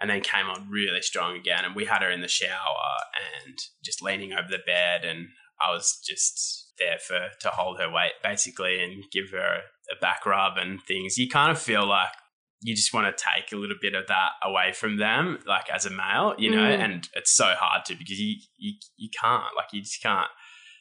and 0.00 0.08
then 0.08 0.20
came 0.20 0.46
on 0.46 0.68
really 0.70 1.02
strong 1.02 1.36
again. 1.36 1.64
And 1.64 1.74
we 1.74 1.84
had 1.84 2.02
her 2.02 2.10
in 2.10 2.20
the 2.20 2.28
shower 2.28 2.96
and 3.44 3.56
just 3.84 4.00
leaning 4.02 4.32
over 4.32 4.48
the 4.48 4.58
bed, 4.64 5.04
and 5.04 5.28
I 5.60 5.72
was 5.72 6.00
just 6.06 6.72
there 6.78 6.98
for 6.98 7.30
to 7.40 7.48
hold 7.48 7.80
her 7.80 7.90
weight 7.90 8.12
basically 8.22 8.80
and 8.82 9.02
give 9.10 9.30
her 9.32 9.60
a 9.90 10.00
back 10.00 10.24
rub 10.24 10.56
and 10.56 10.80
things. 10.86 11.18
You 11.18 11.28
kind 11.28 11.50
of 11.50 11.60
feel 11.60 11.84
like 11.86 12.10
you 12.60 12.74
just 12.74 12.92
want 12.94 13.06
to 13.16 13.24
take 13.36 13.52
a 13.52 13.56
little 13.56 13.76
bit 13.80 13.94
of 13.94 14.06
that 14.08 14.30
away 14.42 14.72
from 14.72 14.96
them, 14.98 15.38
like 15.46 15.68
as 15.70 15.86
a 15.86 15.90
male, 15.90 16.34
you 16.38 16.50
know, 16.50 16.62
Mm. 16.62 16.78
and 16.84 17.08
it's 17.14 17.32
so 17.32 17.54
hard 17.58 17.84
to 17.86 17.94
because 17.96 18.20
you 18.20 18.36
you 18.56 18.74
you 18.96 19.08
can't 19.20 19.54
like 19.56 19.72
you 19.72 19.80
just 19.82 20.00
can't. 20.02 20.28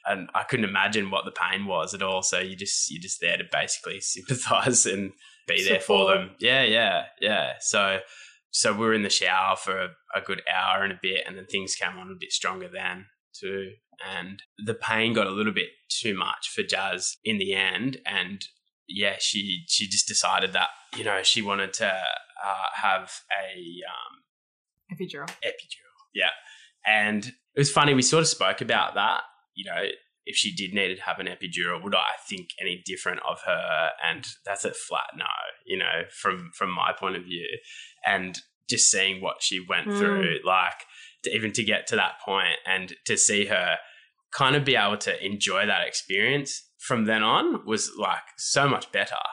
And 0.09 0.29
I 0.33 0.43
couldn't 0.43 0.69
imagine 0.69 1.09
what 1.11 1.25
the 1.25 1.31
pain 1.31 1.65
was 1.65 1.93
at 1.93 2.01
all. 2.01 2.21
So 2.21 2.39
you 2.39 2.55
just 2.55 2.89
you're 2.91 3.01
just 3.01 3.21
there 3.21 3.37
to 3.37 3.43
basically 3.51 3.99
sympathize 4.01 4.85
and 4.85 5.11
be 5.47 5.63
there 5.67 5.79
for 5.79 6.09
them. 6.09 6.31
Yeah, 6.39 6.63
yeah, 6.63 7.05
yeah. 7.21 7.53
So 7.59 7.99
so 8.51 8.73
we 8.73 8.79
were 8.79 8.93
in 8.93 9.03
the 9.03 9.09
shower 9.09 9.55
for 9.55 9.77
a, 9.77 9.89
a 10.15 10.21
good 10.21 10.41
hour 10.53 10.83
and 10.83 10.93
a 10.93 10.99
bit, 11.01 11.23
and 11.27 11.37
then 11.37 11.45
things 11.45 11.75
came 11.75 11.97
on 11.97 12.11
a 12.11 12.19
bit 12.19 12.31
stronger 12.31 12.69
then 12.71 13.05
too. 13.39 13.71
And 14.17 14.41
the 14.63 14.75
pain 14.75 15.13
got 15.13 15.27
a 15.27 15.31
little 15.31 15.53
bit 15.53 15.69
too 15.89 16.15
much 16.15 16.49
for 16.53 16.63
Jazz 16.63 17.17
in 17.23 17.39
the 17.39 17.53
end, 17.53 17.97
and 18.05 18.45
yeah, 18.87 19.15
she 19.19 19.63
she 19.67 19.87
just 19.87 20.07
decided 20.07 20.53
that 20.53 20.69
you 20.95 21.03
know 21.03 21.23
she 21.23 21.41
wanted 21.41 21.73
to 21.73 21.87
uh, 21.87 22.67
have 22.73 23.11
a 23.31 23.81
um, 23.89 24.23
Epidural. 24.91 25.27
epidural. 25.43 25.97
Yeah. 26.13 26.29
And 26.85 27.25
it 27.25 27.59
was 27.59 27.71
funny, 27.71 27.93
we 27.93 28.01
sort 28.01 28.21
of 28.21 28.27
spoke 28.27 28.61
about 28.61 28.95
that. 28.95 29.21
You 29.57 29.65
know, 29.65 29.83
if 30.25 30.35
she 30.35 30.53
did 30.53 30.73
need 30.73 30.95
to 30.95 31.01
have 31.01 31.19
an 31.19 31.27
epidural, 31.27 31.81
would 31.83 31.95
I 31.95 32.11
think 32.29 32.49
any 32.61 32.83
different 32.85 33.21
of 33.27 33.39
her? 33.45 33.89
And 34.03 34.25
that's 34.45 34.65
a 34.65 34.71
flat 34.71 35.11
no, 35.17 35.25
you 35.65 35.77
know, 35.77 36.03
from 36.21 36.51
from 36.53 36.69
my 36.71 36.93
point 36.97 37.15
of 37.15 37.23
view. 37.23 37.47
And 38.05 38.37
just 38.69 38.91
seeing 38.91 39.21
what 39.21 39.41
she 39.41 39.65
went 39.67 39.87
Mm. 39.87 39.97
through, 39.97 40.39
like 40.45 40.79
to 41.23 41.33
even 41.33 41.51
to 41.53 41.63
get 41.63 41.87
to 41.87 41.95
that 41.95 42.19
point 42.23 42.59
and 42.65 42.93
to 43.05 43.17
see 43.17 43.45
her 43.45 43.77
kind 44.31 44.55
of 44.55 44.65
be 44.65 44.75
able 44.75 44.97
to 44.97 45.25
enjoy 45.25 45.65
that 45.65 45.87
experience 45.87 46.51
from 46.77 47.05
then 47.05 47.23
on 47.23 47.65
was 47.65 47.91
like 47.97 48.27
so 48.37 48.67
much 48.67 48.91
better 48.91 49.23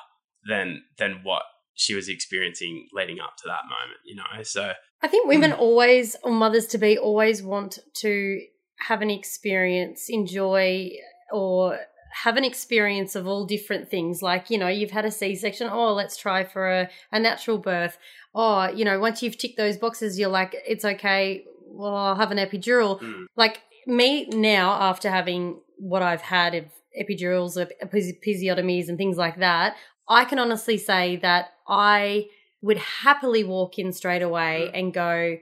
than 0.49 0.85
than 0.99 1.21
what 1.25 1.43
she 1.75 1.95
was 1.95 2.09
experiencing 2.09 2.87
leading 2.93 3.19
up 3.19 3.37
to 3.37 3.49
that 3.49 3.65
moment, 3.65 3.99
you 4.05 4.15
know. 4.15 4.43
So 4.45 4.73
I 5.03 5.09
think 5.09 5.27
women 5.27 5.53
always, 5.53 6.17
or 6.23 6.31
mothers 6.31 6.67
to 6.69 6.79
be, 6.79 6.97
always 6.97 7.43
want 7.43 7.81
to 7.97 8.41
have 8.77 9.03
an 9.03 9.11
experience, 9.11 10.09
enjoy, 10.09 10.91
or 11.33 11.79
have 12.23 12.37
an 12.37 12.45
experience 12.45 13.17
of 13.17 13.27
all 13.27 13.45
different 13.45 13.91
things. 13.91 14.23
Like, 14.23 14.49
you 14.49 14.57
know, 14.57 14.69
you've 14.69 14.93
had 14.93 15.05
a 15.05 15.11
C 15.11 15.35
section. 15.35 15.69
Oh, 15.71 15.93
let's 15.93 16.17
try 16.17 16.45
for 16.45 16.71
a, 16.71 16.89
a 17.11 17.19
natural 17.19 17.59
birth. 17.59 17.99
Oh, 18.35 18.69
you 18.69 18.85
know, 18.85 19.01
once 19.01 19.23
you've 19.23 19.39
ticked 19.39 19.57
those 19.57 19.77
boxes, 19.77 20.19
you're 20.19 20.29
like, 20.29 20.55
it's 20.67 20.85
okay. 20.85 21.45
Well, 21.67 21.95
I'll 21.95 22.15
have 22.15 22.31
an 22.31 22.39
epidural. 22.39 23.01
Mm. 23.01 23.27
Like 23.37 23.63
me 23.87 24.27
now, 24.27 24.73
after 24.81 25.11
having 25.11 25.61
what 25.77 26.03
I've 26.03 26.21
had 26.21 26.55
of 26.55 26.67
epidurals, 26.99 27.61
of 27.61 27.73
episiotomies, 27.83 28.89
and 28.89 28.97
things 28.97 29.17
like 29.17 29.39
that, 29.41 29.77
I 30.09 30.25
can 30.25 30.39
honestly 30.39 30.79
say 30.79 31.17
that 31.17 31.55
I 31.67 32.29
would 32.63 32.79
happily 32.79 33.43
walk 33.43 33.79
in 33.79 33.93
straight 33.93 34.23
away 34.23 34.71
and 34.73 34.95
go, 34.95 35.37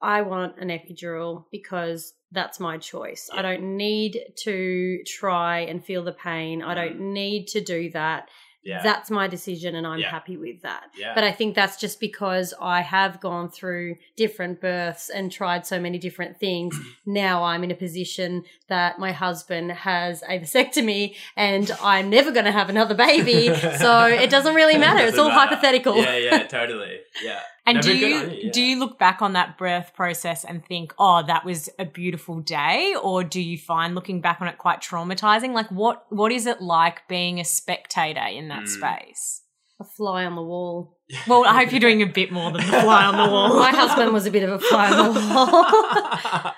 I 0.00 0.22
want 0.22 0.58
an 0.58 0.68
epidural 0.68 1.46
because 1.50 2.12
that's 2.32 2.60
my 2.60 2.76
choice. 2.78 3.30
I 3.32 3.42
don't 3.42 3.76
need 3.76 4.18
to 4.44 5.02
try 5.06 5.60
and 5.60 5.82
feel 5.84 6.04
the 6.04 6.12
pain. 6.12 6.62
I 6.62 6.72
Mm. 6.72 6.76
don't 6.76 7.00
need 7.14 7.46
to 7.48 7.60
do 7.60 7.90
that. 7.90 8.28
yeah. 8.64 8.82
That's 8.82 9.10
my 9.10 9.28
decision 9.28 9.74
and 9.76 9.86
I'm 9.86 10.00
Yeah. 10.00 10.10
happy 10.10 10.36
with 10.36 10.60
that. 10.62 10.82
yeah. 10.94 11.14
But 11.14 11.24
I 11.24 11.32
think 11.32 11.54
that's 11.54 11.78
just 11.78 12.00
because 12.00 12.52
I 12.60 12.82
have 12.82 13.18
gone 13.18 13.48
through 13.50 13.96
different 14.16 14.60
births 14.60 15.08
and 15.08 15.32
tried 15.32 15.64
so 15.64 15.80
many 15.80 15.96
different 15.96 16.38
things. 16.38 16.76
now 17.06 17.44
I'm 17.44 17.64
in 17.64 17.70
a 17.70 17.74
position 17.76 18.42
that 18.68 18.98
my 18.98 19.12
husband 19.12 19.72
has 19.72 20.22
a 20.28 20.38
vasectomy 20.38 21.14
and 21.34 21.70
I'm 21.82 22.10
never 22.10 22.30
going 22.30 22.44
to 22.44 22.52
have 22.52 22.68
another 22.68 22.94
baby. 22.94 23.54
so 23.78 24.04
it 24.06 24.28
doesn't 24.28 24.54
really 24.54 24.76
matter. 24.76 24.98
It's 25.06 25.16
Doesn't 25.16 25.20
all 25.20 25.28
matter. 25.38 25.54
hypothetical. 25.54 25.96
Yeah, 25.96 26.16
yeah, 26.18 26.42
totally. 26.46 26.98
Yeah. 27.24 27.40
And 27.68 27.76
No, 27.76 27.82
do 27.82 27.96
you, 27.96 28.16
on 28.16 28.30
you, 28.30 28.36
yeah. 28.44 28.50
do 28.52 28.62
you 28.62 28.78
look 28.78 28.98
back 28.98 29.20
on 29.22 29.34
that 29.34 29.58
birth 29.58 29.92
process 29.94 30.44
and 30.44 30.64
think, 30.64 30.94
oh, 30.98 31.22
that 31.26 31.44
was 31.44 31.68
a 31.78 31.84
beautiful 31.84 32.40
day, 32.40 32.94
or 33.02 33.22
do 33.22 33.40
you 33.40 33.58
find 33.58 33.94
looking 33.94 34.20
back 34.20 34.40
on 34.40 34.48
it 34.48 34.58
quite 34.58 34.80
traumatizing? 34.80 35.52
Like, 35.52 35.70
what 35.70 36.06
what 36.08 36.32
is 36.32 36.46
it 36.46 36.60
like 36.60 37.06
being 37.08 37.38
a 37.40 37.44
spectator 37.44 38.24
in 38.26 38.48
that 38.48 38.64
Mm. 38.64 38.68
space? 38.68 39.42
A 39.80 39.84
fly 39.84 40.24
on 40.24 40.34
the 40.34 40.42
wall. 40.42 40.96
Well, 41.26 41.44
I 41.46 41.54
hope 41.54 41.70
you're 41.72 41.80
doing 41.80 42.02
a 42.02 42.06
bit 42.06 42.30
more 42.32 42.50
than 42.50 42.60
the 42.66 42.80
fly 42.82 43.04
on 43.04 43.16
the 43.16 43.32
wall. 43.32 43.58
My 43.58 43.70
husband 43.70 44.12
was 44.12 44.26
a 44.26 44.30
bit 44.30 44.42
of 44.42 44.50
a 44.50 44.58
fly 44.58 44.90
on 44.90 45.14
the 45.14 45.20
wall. 45.34 46.52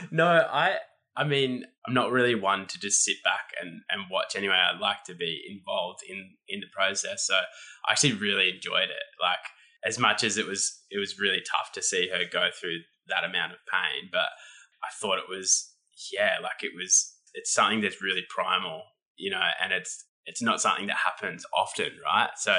no, 0.10 0.26
I 0.26 0.76
I 1.16 1.24
mean, 1.24 1.64
I'm 1.86 1.94
not 1.94 2.10
really 2.10 2.34
one 2.34 2.66
to 2.66 2.78
just 2.80 3.04
sit 3.04 3.16
back 3.22 3.52
and, 3.60 3.82
and 3.90 4.02
watch 4.10 4.34
anyway. 4.36 4.54
I'd 4.56 4.80
like 4.80 5.04
to 5.06 5.14
be 5.14 5.42
involved 5.48 6.00
in, 6.08 6.30
in 6.48 6.58
the 6.60 6.66
process. 6.74 7.26
So 7.26 7.34
I 7.34 7.92
actually 7.92 8.14
really 8.14 8.50
enjoyed 8.50 8.84
it. 8.90 9.06
Like 9.22 9.38
as 9.84 9.98
much 9.98 10.24
as 10.24 10.36
it 10.38 10.46
was 10.46 10.82
it 10.90 10.98
was 10.98 11.18
really 11.18 11.42
tough 11.50 11.72
to 11.72 11.82
see 11.82 12.08
her 12.08 12.24
go 12.30 12.48
through 12.58 12.78
that 13.08 13.24
amount 13.24 13.52
of 13.52 13.58
pain, 13.70 14.08
but 14.10 14.28
I 14.82 14.88
thought 15.00 15.18
it 15.18 15.28
was 15.28 15.70
yeah, 16.12 16.36
like 16.42 16.62
it 16.62 16.72
was 16.74 17.12
it's 17.34 17.52
something 17.52 17.80
that's 17.80 18.02
really 18.02 18.24
primal, 18.28 18.82
you 19.16 19.30
know, 19.30 19.42
and 19.62 19.72
it's 19.72 20.04
it's 20.26 20.42
not 20.42 20.60
something 20.60 20.86
that 20.86 20.96
happens 20.96 21.44
often, 21.56 21.90
right? 22.04 22.30
So 22.36 22.52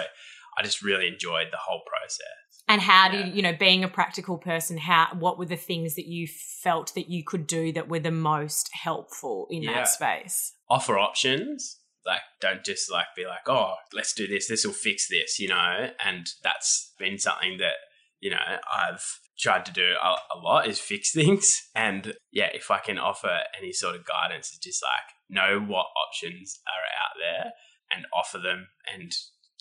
I 0.58 0.64
just 0.64 0.84
really 0.84 1.08
enjoyed 1.08 1.48
the 1.52 1.58
whole 1.58 1.82
process. 1.88 2.64
And 2.68 2.82
how 2.82 3.10
do 3.10 3.18
you, 3.18 3.26
you 3.26 3.42
know, 3.44 3.54
being 3.54 3.84
a 3.84 3.88
practical 3.88 4.38
person, 4.40 4.78
how 4.78 5.10
what 5.20 5.38
were 5.38 5.46
the 5.46 5.56
things 5.56 5.96
that 5.96 6.08
you 6.08 6.28
felt 6.28 6.94
that 6.96 7.10
you 7.10 7.24
could 7.24 7.46
do 7.46 7.72
that 7.74 7.90
were 7.90 8.00
the 8.00 8.12
most 8.12 8.70
helpful 8.74 9.48
in 9.52 9.64
Yeah. 9.64 9.74
that 9.74 9.88
space? 9.88 10.54
offer 10.68 10.98
options. 10.98 11.80
Like, 12.06 12.22
don't 12.40 12.64
just 12.64 12.92
like 12.92 13.08
be 13.16 13.26
like, 13.26 13.48
oh, 13.48 13.76
let's 13.94 14.14
do 14.14 14.28
this. 14.28 14.48
This 14.48 14.66
will 14.66 14.74
fix 14.74 15.08
this, 15.10 15.40
you 15.40 15.48
know. 15.48 15.90
And 16.04 16.28
that's 16.44 16.94
been 17.00 17.18
something 17.18 17.58
that 17.58 17.76
you 18.20 18.30
know 18.30 18.38
I've 18.72 19.04
tried 19.38 19.66
to 19.66 19.72
do 19.74 19.84
a, 20.02 20.16
a 20.36 20.38
lot 20.40 20.68
is 20.68 20.80
fix 20.80 21.12
things. 21.20 21.68
And 21.76 22.14
yeah, 22.32 22.50
if 22.54 22.70
I 22.72 22.80
can 22.80 22.98
offer 23.00 23.40
any 23.60 23.72
sort 23.74 23.96
of 23.96 24.06
guidance, 24.06 24.50
it's 24.50 24.60
just 24.60 24.84
like 24.84 25.16
know 25.30 25.60
what 25.60 25.88
options 26.08 26.60
are 26.68 26.86
out 27.04 27.16
there 27.20 27.52
and 27.92 28.06
offer 28.14 28.38
them 28.38 28.68
and 28.94 29.12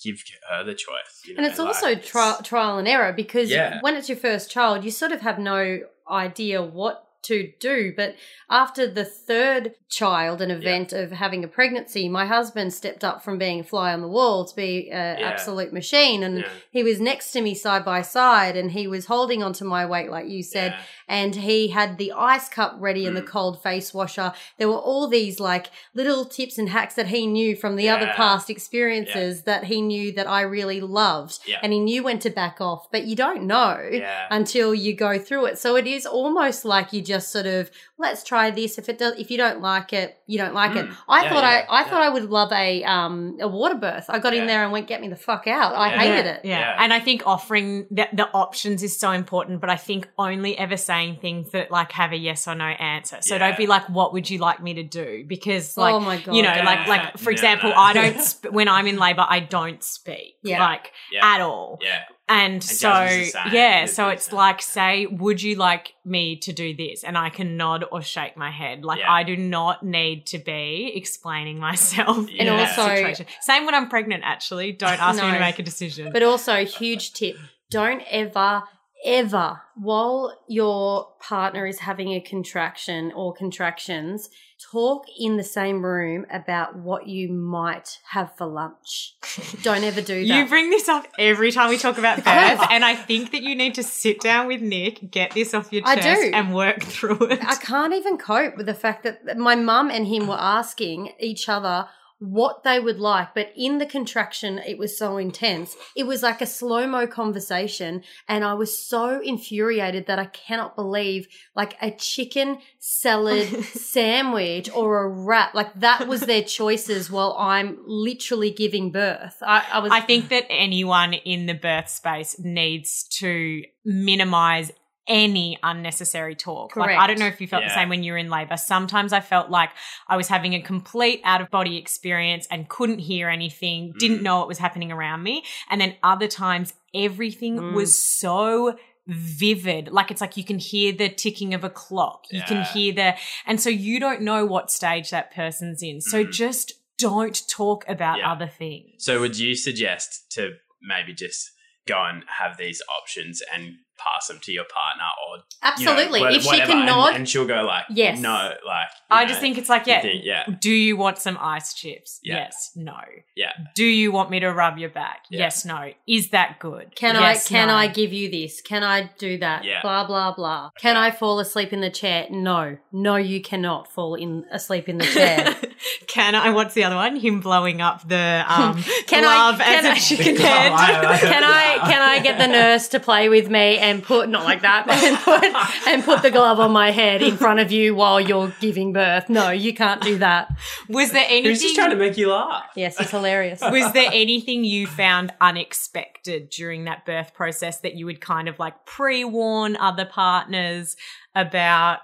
give 0.02 0.22
her 0.50 0.64
the 0.64 0.74
choice. 0.74 1.22
You 1.26 1.34
know? 1.34 1.38
And 1.38 1.46
it's 1.46 1.58
also 1.58 1.88
it's- 1.88 2.06
tri- 2.08 2.38
trial 2.42 2.78
and 2.78 2.86
error 2.88 3.12
because 3.12 3.50
Yeah. 3.50 3.78
when 3.80 3.96
it's 3.96 4.08
your 4.08 4.18
first 4.18 4.50
child, 4.50 4.84
you 4.84 4.90
sort 4.90 5.12
of 5.12 5.20
have 5.22 5.38
no 5.38 5.80
idea 6.10 6.62
what 6.62 7.03
to 7.24 7.52
do. 7.60 7.92
But 7.96 8.16
after 8.50 8.86
the 8.86 9.04
third 9.04 9.74
child, 9.88 10.40
an 10.40 10.50
event 10.50 10.92
of 10.92 11.12
having 11.12 11.44
a 11.44 11.48
pregnancy, 11.48 12.08
my 12.08 12.26
husband 12.26 12.72
stepped 12.72 13.04
up 13.04 13.22
from 13.24 13.38
being 13.38 13.60
a 13.60 13.64
fly 13.64 13.92
on 13.92 14.00
the 14.00 14.08
wall 14.08 14.44
to 14.44 14.54
be 14.56 14.90
an 14.90 15.18
Yeah. 15.18 15.28
absolute 15.28 15.72
machine. 15.72 16.22
And 16.22 16.38
Yeah. 16.38 16.48
he 16.70 16.82
was 16.82 17.00
next 17.00 17.32
to 17.32 17.40
me 17.40 17.54
side 17.54 17.84
by 17.84 18.02
side 18.02 18.56
and 18.56 18.72
he 18.72 18.86
was 18.86 19.06
holding 19.06 19.42
onto 19.42 19.64
my 19.64 19.86
weight, 19.86 20.10
like 20.10 20.28
you 20.28 20.42
said. 20.42 20.72
Yeah. 20.72 20.80
And 21.08 21.36
he 21.36 21.68
had 21.68 21.96
the 21.98 22.12
ice 22.12 22.48
cup 22.48 22.76
ready 22.78 23.06
and 23.06 23.16
the 23.16 23.22
Mm. 23.22 23.26
cold 23.28 23.62
face 23.62 23.94
washer. 23.94 24.32
There 24.58 24.68
were 24.68 24.74
all 24.90 25.06
these 25.06 25.38
like 25.38 25.66
little 25.94 26.24
tips 26.24 26.58
and 26.58 26.68
hacks 26.70 26.94
that 26.94 27.08
he 27.08 27.26
knew 27.26 27.54
from 27.56 27.76
the 27.76 27.88
other 27.88 28.08
past 28.16 28.50
experiences 28.50 29.42
that 29.42 29.64
he 29.64 29.80
knew 29.80 30.12
that 30.12 30.28
I 30.28 30.40
really 30.42 30.80
loved. 30.80 31.38
Yeah. 31.46 31.58
And 31.62 31.72
he 31.72 31.78
knew 31.80 32.02
when 32.02 32.18
to 32.20 32.30
back 32.30 32.60
off, 32.60 32.90
but 32.90 33.04
you 33.04 33.14
don't 33.16 33.42
know 33.44 33.78
Yeah. 33.92 34.26
until 34.30 34.74
you 34.74 34.92
go 34.94 35.18
through 35.18 35.46
it. 35.46 35.58
So 35.58 35.76
it 35.76 35.86
is 35.86 36.04
almost 36.04 36.64
like 36.64 36.92
you 36.92 37.00
just 37.00 37.13
sort 37.20 37.46
of 37.46 37.70
let's 37.98 38.22
try 38.24 38.50
this. 38.50 38.78
If 38.78 38.88
it 38.88 38.98
does, 38.98 39.14
if 39.18 39.30
you 39.30 39.36
don't 39.38 39.60
like 39.60 39.92
it, 39.92 40.18
you 40.26 40.38
don't 40.38 40.54
like 40.54 40.76
it. 40.76 40.86
Mm. 40.86 40.96
I 41.08 41.22
Yeah, 41.24 41.28
thought 41.30 41.42
yeah, 41.44 41.48
I, 41.68 41.76
I 41.76 41.80
yeah. 41.82 41.88
thought 41.90 42.02
I 42.02 42.08
would 42.08 42.24
love 42.30 42.52
a 42.52 42.84
um 42.84 43.36
a 43.40 43.48
water 43.48 43.76
birth. 43.76 44.06
I 44.08 44.18
got 44.18 44.34
in 44.34 44.46
there 44.46 44.62
and 44.62 44.72
went 44.72 44.86
get 44.86 45.00
me 45.00 45.08
the 45.08 45.16
fuck 45.16 45.46
out. 45.46 45.74
I 45.74 45.90
Yeah. 45.92 45.98
hated 46.00 46.26
it. 46.26 46.40
Yeah. 46.44 46.58
Yeah. 46.60 46.76
And 46.78 46.92
I 46.92 47.00
think 47.00 47.22
offering 47.26 47.86
the, 47.90 48.08
the 48.12 48.28
options 48.32 48.82
is 48.82 48.98
so 48.98 49.10
important, 49.12 49.60
but 49.60 49.70
I 49.70 49.76
think 49.76 50.08
only 50.18 50.56
ever 50.58 50.76
saying 50.76 51.18
things 51.20 51.50
that 51.52 51.70
like 51.70 51.92
have 51.92 52.12
a 52.12 52.16
yes 52.16 52.46
or 52.48 52.54
no 52.54 52.64
answer. 52.64 53.18
So 53.20 53.34
Yeah. 53.34 53.38
don't 53.48 53.58
be 53.58 53.66
like, 53.66 53.88
what 53.88 54.12
would 54.12 54.28
you 54.30 54.38
like 54.38 54.62
me 54.62 54.74
to 54.74 54.82
do? 54.82 55.24
Because 55.26 55.76
like, 55.76 55.94
oh 55.94 56.00
my 56.00 56.20
god. 56.20 56.34
you 56.34 56.42
know, 56.42 56.52
Yeah. 56.54 56.64
like, 56.64 56.86
like 56.88 57.18
for 57.18 57.30
No, 57.30 57.34
example, 57.34 57.70
no. 57.70 57.76
I 57.76 57.92
don't, 57.92 58.20
sp- 58.28 58.50
when 58.52 58.68
I'm 58.68 58.86
in 58.86 58.96
labor, 58.98 59.24
I 59.28 59.40
don't 59.40 59.82
speak 59.82 60.36
Yeah. 60.42 60.62
like 60.64 60.92
Yeah. 61.12 61.24
at 61.34 61.40
all. 61.40 61.78
Yeah. 61.82 62.00
And, 62.26 62.64
so, 62.64 62.88
Jasmine's 62.88 63.32
the 63.32 63.38
same. 63.44 63.52
yeah, 63.52 63.84
It's 63.84 63.92
so 63.94 64.06
the 64.06 64.12
it's 64.12 64.26
same. 64.26 64.36
like, 64.36 64.62
say, 64.62 65.04
would 65.06 65.42
you 65.42 65.56
like 65.56 65.92
me 66.06 66.36
to 66.36 66.52
do 66.54 66.74
this? 66.74 67.04
And 67.04 67.18
I 67.18 67.28
can 67.28 67.58
nod 67.58 67.84
or 67.92 68.00
shake 68.00 68.34
my 68.36 68.50
head. 68.50 68.82
Like, 68.82 69.00
Yeah. 69.00 69.12
I 69.12 69.24
do 69.24 69.36
not 69.36 69.82
need 69.82 70.24
to 70.28 70.38
be 70.38 70.92
explaining 70.94 71.58
myself 71.58 72.26
in 72.30 72.30
And 72.40 72.48
that 72.58 72.78
also- 72.78 72.94
situation. 72.94 73.26
Same 73.42 73.66
when 73.66 73.74
I'm 73.74 73.90
pregnant, 73.90 74.22
actually. 74.24 74.72
Don't 74.72 74.90
ask 75.00 75.22
me 75.22 75.30
to 75.32 75.38
make 75.38 75.58
a 75.58 75.62
decision. 75.62 76.10
But 76.12 76.22
also, 76.22 76.64
huge 76.64 77.12
tip: 77.12 77.36
don't 77.70 78.02
ever, 78.10 78.62
ever, 79.04 79.60
while 79.74 80.36
your 80.48 81.08
partner 81.20 81.66
is 81.66 81.80
having 81.80 82.12
a 82.12 82.20
contraction 82.20 83.12
or 83.14 83.34
contractions, 83.34 84.30
talk 84.70 85.04
in 85.18 85.36
the 85.36 85.44
same 85.44 85.84
room 85.84 86.24
about 86.32 86.76
what 86.76 87.06
you 87.06 87.28
might 87.30 87.98
have 88.10 88.34
for 88.36 88.46
lunch. 88.46 89.14
don't 89.62 89.84
ever 89.84 90.00
do 90.00 90.26
that. 90.26 90.34
You 90.34 90.48
bring 90.48 90.70
this 90.70 90.88
up 90.88 91.06
every 91.18 91.52
time 91.52 91.68
we 91.68 91.78
talk 91.78 91.98
about 91.98 92.16
birth, 92.24 92.66
and 92.70 92.84
I 92.84 92.94
think 92.94 93.32
that 93.32 93.42
you 93.42 93.54
need 93.54 93.74
to 93.74 93.82
sit 93.82 94.20
down 94.20 94.46
with 94.46 94.62
Nick, 94.62 95.10
get 95.10 95.32
this 95.32 95.54
off 95.54 95.72
your 95.72 95.82
I 95.84 95.96
chest, 95.96 96.22
do. 96.22 96.30
and 96.32 96.54
work 96.54 96.82
through 96.82 97.22
it. 97.24 97.44
I 97.44 97.56
can't 97.56 97.92
even 97.92 98.16
cope 98.16 98.56
with 98.56 98.66
the 98.66 98.74
fact 98.74 99.04
that 99.04 99.36
my 99.36 99.54
mum 99.54 99.90
and 99.90 100.06
him 100.06 100.26
were 100.26 100.40
asking 100.40 101.12
each 101.18 101.48
other 101.48 101.88
what 102.18 102.62
they 102.62 102.80
would 102.80 102.98
like, 102.98 103.34
but 103.34 103.52
in 103.56 103.78
the 103.78 103.86
contraction, 103.86 104.58
it 104.58 104.78
was 104.78 104.96
so 104.96 105.16
intense. 105.16 105.76
It 105.96 106.06
was 106.06 106.22
like 106.22 106.40
a 106.40 106.46
slow 106.46 106.86
mo 106.86 107.06
conversation. 107.06 108.02
And 108.28 108.44
I 108.44 108.54
was 108.54 108.78
so 108.78 109.20
infuriated 109.20 110.06
that 110.06 110.18
I 110.18 110.26
cannot 110.26 110.76
believe 110.76 111.26
like 111.54 111.76
a 111.82 111.90
chicken 111.90 112.58
salad 112.78 113.48
sandwich 113.64 114.70
or 114.74 115.02
a 115.02 115.08
wrap, 115.08 115.54
like 115.54 115.74
that 115.80 116.06
was 116.06 116.22
their 116.22 116.42
choices 116.42 117.10
while 117.10 117.36
I'm 117.38 117.78
literally 117.86 118.50
giving 118.50 118.90
birth. 118.90 119.36
I, 119.42 119.64
I 119.72 119.78
was. 119.80 119.92
I 119.92 120.00
think 120.00 120.28
that 120.28 120.46
anyone 120.48 121.14
in 121.14 121.46
the 121.46 121.54
birth 121.54 121.88
space 121.88 122.36
needs 122.38 123.04
to 123.18 123.62
minimize 123.84 124.72
any 125.06 125.58
unnecessary 125.62 126.34
talk. 126.34 126.76
Like 126.76 126.96
I 126.96 127.06
don't 127.06 127.18
know 127.18 127.26
if 127.26 127.40
you 127.40 127.46
felt 127.46 127.64
the 127.64 127.74
same 127.74 127.88
when 127.88 128.02
you 128.02 128.12
were 128.12 128.18
in 128.18 128.30
labor. 128.30 128.56
Sometimes 128.56 129.12
I 129.12 129.20
felt 129.20 129.50
like 129.50 129.70
I 130.08 130.16
was 130.16 130.28
having 130.28 130.54
a 130.54 130.62
complete 130.62 131.20
out 131.24 131.40
of 131.40 131.50
body 131.50 131.76
experience 131.76 132.46
and 132.50 132.68
couldn't 132.68 133.00
hear 133.00 133.28
anything, 133.28 133.92
didn't 133.98 134.20
Mm. 134.20 134.22
know 134.22 134.38
what 134.38 134.48
was 134.48 134.58
happening 134.58 134.90
around 134.90 135.22
me. 135.22 135.44
And 135.68 135.80
then 135.80 135.96
other 136.02 136.26
times 136.28 136.72
everything 136.94 137.58
Mm. 137.58 137.74
was 137.74 137.98
so 137.98 138.78
vivid. 139.06 139.88
Like 139.92 140.10
it's 140.10 140.20
like 140.20 140.36
you 140.36 140.44
can 140.44 140.58
hear 140.58 140.92
the 140.92 141.08
ticking 141.10 141.52
of 141.54 141.64
a 141.64 141.70
clock. 141.70 142.24
You 142.30 142.42
can 142.42 142.62
hear 142.62 142.92
the 142.94 143.14
and 143.46 143.60
so 143.60 143.68
you 143.68 144.00
don't 144.00 144.22
know 144.22 144.46
what 144.46 144.70
stage 144.70 145.10
that 145.10 145.34
person's 145.34 145.82
in. 145.82 146.00
So 146.00 146.24
Mhm. 146.24 146.32
just 146.32 146.72
don't 146.96 147.46
talk 147.48 147.84
about 147.88 148.18
Yeah. 148.20 148.32
other 148.32 148.46
things. 148.46 149.04
So 149.04 149.20
would 149.20 149.38
you 149.38 149.54
suggest 149.54 150.30
to 150.32 150.54
maybe 150.80 151.12
just 151.12 151.50
go 151.86 152.02
and 152.04 152.24
have 152.40 152.56
these 152.56 152.80
options 153.00 153.42
and 153.54 153.74
pass 153.96 154.26
them 154.26 154.38
to 154.42 154.50
your 154.50 154.64
partner 154.64 155.04
or 155.28 155.36
you 155.78 155.84
know, 155.84 155.92
Absolutely. 155.92 156.20
what- 156.20 156.34
if 156.34 156.42
she 156.42 156.48
whatever, 156.48 156.66
can 156.72 156.78
and- 156.78 156.86
nod, 156.86 157.14
and, 157.14 157.28
she'll 157.28 157.46
go 157.46 157.62
like 157.62 157.84
Yes. 157.90 158.18
no 158.18 158.52
like 158.66 158.88
I 159.08 159.22
know, 159.22 159.28
just 159.28 159.40
think 159.40 159.56
it's 159.56 159.68
like, 159.68 159.86
yeah, 159.86 160.02
think, 160.02 160.24
yeah 160.24 160.44
Do 160.60 160.72
you 160.72 160.96
want 160.96 161.18
some 161.18 161.38
ice 161.40 161.72
chips? 161.74 162.18
Yeah. 162.22 162.36
Yes. 162.38 162.72
No. 162.74 162.96
Yeah. 163.36 163.52
Do 163.76 163.84
you 163.84 164.10
want 164.10 164.30
me 164.30 164.40
to 164.40 164.48
rub 164.52 164.78
your 164.78 164.90
back? 164.90 165.20
Yeah. 165.30 165.40
Yes. 165.40 165.64
No. 165.64 165.92
Is 166.08 166.30
that 166.30 166.58
good? 166.58 166.96
Can 166.96 167.14
Yes, 167.14 167.46
I 167.46 167.48
can 167.48 167.68
no. 167.68 167.74
I 167.74 167.86
give 167.86 168.12
you 168.12 168.28
this? 168.30 168.60
Can 168.60 168.82
I 168.82 169.10
do 169.18 169.38
that? 169.38 169.62
Yeah. 169.64 169.80
Blah 169.82 170.06
blah 170.08 170.34
blah. 170.34 170.70
Can 170.78 170.96
I 170.96 171.12
fall 171.12 171.38
asleep 171.38 171.72
in 171.72 171.80
the 171.80 171.90
chair? 171.90 172.26
No. 172.30 172.76
No, 172.92 173.14
you 173.16 173.40
cannot 173.40 173.92
fall 173.92 174.16
in 174.16 174.44
asleep 174.50 174.88
in 174.88 174.98
the 174.98 175.06
chair. 175.06 175.54
can 176.06 176.34
I? 176.34 176.50
What's 176.50 176.74
the 176.74 176.84
other 176.84 176.96
one? 176.96 177.16
Him 177.16 177.40
blowing 177.40 177.80
up 177.80 178.06
the 178.08 178.44
um, 178.48 178.82
Can 179.06 179.24
I- 179.24 179.50
glove 179.50 179.58
can 179.60 179.78
as 179.78 179.84
I- 179.84 179.92
a 179.92 180.00
chicken 180.00 180.36
head. 180.40 180.72
can 180.72 181.44
I 181.44 181.78
can 181.84 182.02
I 182.02 182.20
get 182.20 182.38
the 182.38 182.46
nurse 182.46 182.88
to 182.88 183.00
play 183.00 183.28
with 183.28 183.48
me 183.50 183.78
and 183.78 184.02
put 184.02 184.28
not 184.28 184.44
like 184.44 184.62
that 184.62 184.88
and 185.04 185.16
put 185.18 185.88
and 185.88 186.04
put 186.04 186.22
the 186.22 186.30
glove 186.30 186.60
on 186.60 186.72
my 186.72 186.90
head 186.90 187.22
in 187.22 187.36
front 187.36 187.60
of 187.60 187.70
you 187.72 187.94
while 187.94 188.20
you're 188.20 188.52
giving 188.60 188.92
birth? 188.92 189.28
No, 189.28 189.50
you 189.50 189.74
can't 189.74 190.00
do 190.02 190.18
that. 190.18 190.48
Was 190.88 191.12
there 191.12 191.24
Who's 191.24 191.60
just 191.60 191.62
anything? 191.62 191.74
trying 191.74 191.90
to 191.90 191.96
make 191.96 192.16
you 192.16 192.30
laugh 192.30 192.64
Yes, 192.76 193.00
it's 193.00 193.10
hilarious. 193.10 193.60
was 193.60 193.92
there 193.92 194.10
anything 194.12 194.64
you 194.64 194.86
found 194.86 195.32
unexpected 195.40 196.50
during 196.50 196.84
that 196.84 197.04
birth 197.06 197.34
process 197.34 197.80
that 197.80 197.94
you 197.94 198.06
would 198.06 198.20
kind 198.20 198.48
of 198.48 198.58
like 198.58 198.86
pre-warn 198.86 199.76
other 199.76 200.04
partners 200.04 200.96
about? 201.34 201.98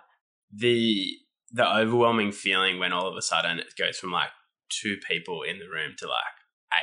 the 0.53 1.07
the 1.53 1.67
overwhelming 1.69 2.33
feeling 2.33 2.79
when 2.79 2.93
all 2.93 3.07
of 3.09 3.17
a 3.17 3.23
sudden 3.23 3.59
it 3.59 3.75
goes 3.79 3.99
from 3.99 4.13
like 4.13 4.31
two 4.69 4.97
people 5.09 5.43
in 5.43 5.59
the 5.59 5.69
room 5.69 5.93
to 5.99 6.07
like 6.07 6.37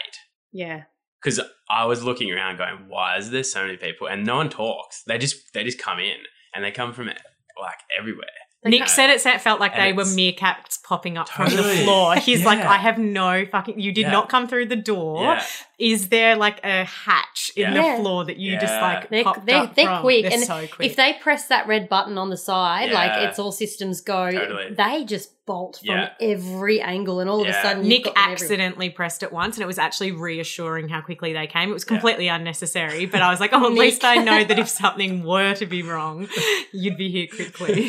eight 0.05 0.17
Yeah. 0.51 0.83
because 1.21 1.39
I 1.69 1.85
was 1.85 2.03
looking 2.03 2.31
around 2.31 2.57
going, 2.57 2.85
why 2.89 3.17
is 3.17 3.29
there 3.31 3.43
so 3.43 3.63
many 3.65 3.77
people? 3.77 4.07
And 4.07 4.25
no 4.25 4.35
one 4.37 4.49
talks. 4.49 5.03
They 5.07 5.17
just 5.17 5.53
they 5.53 5.63
just 5.63 5.79
come 5.79 5.99
in 5.99 6.17
and 6.53 6.63
they 6.63 6.71
come 6.71 6.93
from 6.93 7.07
like 7.07 7.79
everywhere. 7.97 8.27
Nick 8.65 8.79
Yeah. 8.81 8.85
said 8.87 9.09
it, 9.11 9.25
it 9.25 9.39
felt 9.41 9.59
like 9.61 9.73
And 9.75 9.81
they 9.83 9.93
were 9.93 10.03
meerkats 10.03 10.81
popping 10.83 11.17
up 11.17 11.29
from 11.29 11.49
the 11.55 11.63
floor. 11.63 12.15
He's 12.15 12.43
like, 12.43 12.59
I 12.59 12.77
have 12.77 12.97
no 12.97 13.45
fucking. 13.45 13.79
You 13.79 13.91
did 13.93 14.01
Yeah. 14.01 14.11
not 14.11 14.27
come 14.29 14.47
through 14.47 14.65
the 14.65 14.75
door. 14.75 15.23
Yeah, 15.23 15.45
Is 15.79 16.09
there 16.09 16.35
like 16.35 16.59
a 16.65 16.85
hatch 16.85 17.51
in 17.55 17.71
Yeah. 17.73 17.95
the 17.97 18.01
floor 18.01 18.25
that 18.25 18.37
you 18.37 18.59
just 18.59 18.73
like 18.81 19.09
They're, 19.09 19.23
popped 19.23 19.45
they're, 19.45 19.57
up 19.57 19.75
they're 19.75 19.85
from? 19.85 20.01
quick. 20.01 20.23
They're 20.23 20.33
and 20.33 20.43
so 20.43 20.65
quick. 20.67 20.89
if 20.89 20.95
they 20.95 21.13
press 21.21 21.47
that 21.49 21.67
red 21.67 21.87
button 21.87 22.17
on 22.17 22.29
the 22.31 22.37
side, 22.37 22.91
like 22.91 23.11
it's 23.29 23.37
all 23.37 23.51
systems 23.51 24.01
go, 24.01 24.31
Totally. 24.31 24.73
they 24.73 25.05
just 25.05 25.33
bolt 25.45 25.77
from 25.85 25.95
Yeah. 25.95 26.09
every 26.19 26.81
angle. 26.81 27.19
And 27.19 27.29
all 27.29 27.41
of 27.41 27.47
a 27.47 27.53
sudden, 27.53 27.87
Nick 27.87 28.05
got 28.05 28.17
everywhere. 28.17 28.33
accidentally 28.33 28.89
pressed 28.89 29.21
it 29.21 29.31
once, 29.31 29.55
and 29.55 29.63
it 29.63 29.67
was 29.67 29.77
actually 29.77 30.11
reassuring 30.13 30.89
how 30.89 30.99
quickly 31.01 31.31
they 31.33 31.45
came. 31.45 31.69
It 31.69 31.73
was 31.73 31.85
completely 31.85 32.27
unnecessary, 32.27 33.05
but 33.05 33.21
I 33.21 33.29
was 33.29 33.39
like, 33.39 33.51
"Oh, 33.53 33.67
at 33.67 33.73
least 33.73 34.03
I 34.03 34.15
know 34.15 34.43
that 34.43 34.57
if 34.57 34.67
something 34.83 35.23
were 35.23 35.53
to 35.53 35.65
be 35.67 35.83
wrong, 35.83 36.27
you'd 36.73 36.97
be 36.97 37.11
here 37.11 37.27
quickly." 37.27 37.87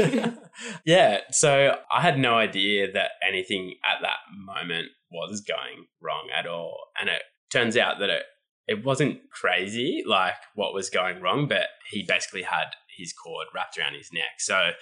yeah. 0.84 1.20
So 1.30 1.76
I 1.90 2.00
had 2.02 2.18
no 2.18 2.34
idea 2.34 2.92
that 2.92 3.12
anything 3.26 3.74
at 3.84 4.02
that 4.02 4.18
moment 4.36 4.88
was 5.10 5.40
going 5.40 5.86
wrong 6.02 6.28
at 6.36 6.46
all, 6.46 6.76
and 7.00 7.08
it 7.08 7.22
turns 7.50 7.76
out 7.76 7.98
that 8.00 8.10
it 8.10 8.24
it 8.68 8.84
wasn't 8.84 9.18
crazy 9.30 10.04
like 10.06 10.34
what 10.54 10.74
was 10.74 10.90
going 10.90 11.22
wrong, 11.22 11.48
but 11.48 11.68
he 11.90 12.04
basically 12.06 12.42
had 12.42 12.66
his 12.96 13.14
cord 13.14 13.46
wrapped 13.54 13.78
around 13.78 13.94
his 13.94 14.12
neck. 14.12 14.38
So 14.38 14.72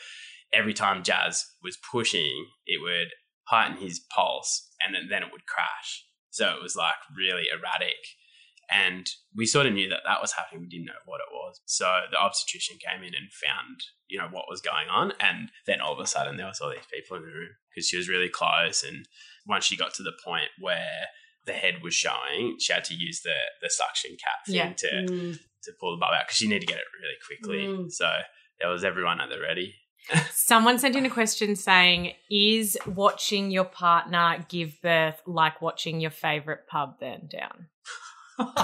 every 0.52 0.74
time 0.74 1.04
Jazz 1.04 1.46
was 1.62 1.78
pushing, 1.90 2.46
it 2.66 2.82
would 2.82 3.12
heighten 3.44 3.76
his 3.76 4.00
pulse, 4.00 4.68
and 4.84 4.94
then, 4.94 5.06
then 5.08 5.22
it 5.22 5.28
would 5.32 5.46
crash. 5.46 6.04
So 6.30 6.48
it 6.50 6.62
was 6.62 6.74
like 6.74 6.96
really 7.16 7.44
erratic. 7.48 7.96
And 8.68 9.06
we 9.32 9.46
sort 9.46 9.66
of 9.66 9.74
knew 9.74 9.88
that 9.88 10.00
that 10.04 10.20
was 10.20 10.32
happening. 10.32 10.62
We 10.62 10.68
didn't 10.68 10.86
know 10.86 11.04
what 11.04 11.20
it 11.20 11.32
was. 11.32 11.60
So 11.66 12.00
the 12.10 12.18
obstetrician 12.18 12.78
came 12.84 13.04
in 13.04 13.14
and 13.14 13.32
found, 13.32 13.78
you 14.08 14.18
know, 14.18 14.26
what 14.32 14.50
was 14.50 14.60
going 14.60 14.88
on. 14.90 15.12
And 15.20 15.50
then 15.68 15.80
all 15.80 15.92
of 15.92 16.00
a 16.00 16.06
sudden 16.06 16.36
there 16.36 16.48
was 16.48 16.60
all 16.60 16.70
these 16.70 16.80
people 16.92 17.16
in 17.16 17.22
the 17.22 17.28
room 17.28 17.50
because 17.70 17.86
she 17.86 17.96
was 17.96 18.08
really 18.08 18.28
close. 18.28 18.82
And 18.82 19.06
once 19.46 19.64
she 19.64 19.76
got 19.76 19.94
to 19.94 20.02
the 20.02 20.18
point 20.24 20.48
where 20.58 21.06
the 21.46 21.52
head 21.52 21.76
was 21.82 21.94
showing, 21.94 22.56
she 22.58 22.72
had 22.72 22.84
to 22.84 22.94
use 22.94 23.22
the, 23.22 23.34
the 23.62 23.70
suction 23.70 24.12
cap 24.22 24.46
thing 24.46 24.54
Yeah. 24.56 24.72
to, 24.72 24.86
Mm. 25.12 25.38
to 25.64 25.72
pull 25.80 25.92
the 25.92 26.00
bulb 26.00 26.12
out 26.14 26.26
because 26.26 26.40
you 26.40 26.48
need 26.48 26.60
to 26.60 26.66
get 26.66 26.78
it 26.78 26.84
really 27.00 27.16
quickly. 27.26 27.66
Mm. 27.84 27.90
So 27.92 28.10
there 28.60 28.68
was 28.70 28.84
everyone 28.84 29.20
at 29.20 29.28
the 29.30 29.40
ready. 29.40 29.74
Someone 30.32 30.78
sent 30.78 30.94
in 30.96 31.04
a 31.06 31.10
question 31.10 31.56
saying, 31.56 32.12
"Is 32.30 32.78
watching 32.86 33.50
your 33.50 33.64
partner 33.64 34.44
give 34.48 34.80
birth 34.80 35.20
like 35.26 35.60
watching 35.60 36.00
your 36.00 36.12
favorite 36.12 36.68
pub 36.68 37.00
burn 37.00 37.28
down?" 37.28 37.66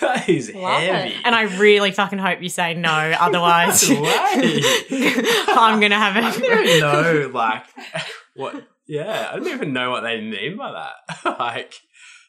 that 0.00 0.28
is 0.28 0.54
Love 0.54 0.82
it. 0.82 0.92
heavy. 0.94 1.16
And 1.24 1.34
I 1.34 1.42
really 1.58 1.90
fucking 1.90 2.18
hope 2.20 2.40
you 2.42 2.48
say 2.48 2.74
no, 2.74 2.90
otherwise 3.18 3.88
I'm 3.90 5.80
gonna 5.80 5.98
have 5.98 6.16
I 6.16 6.30
don't 6.38 6.42
it. 6.44 6.80
know, 6.80 7.30
like, 7.34 7.64
what. 8.36 8.68
Yeah, 8.86 9.30
I 9.32 9.36
don't 9.36 9.46
even 9.48 9.72
know 9.72 9.90
what 9.90 10.00
they 10.02 10.20
mean 10.20 10.56
by 10.58 10.72
that. 10.72 11.38
like, 11.38 11.72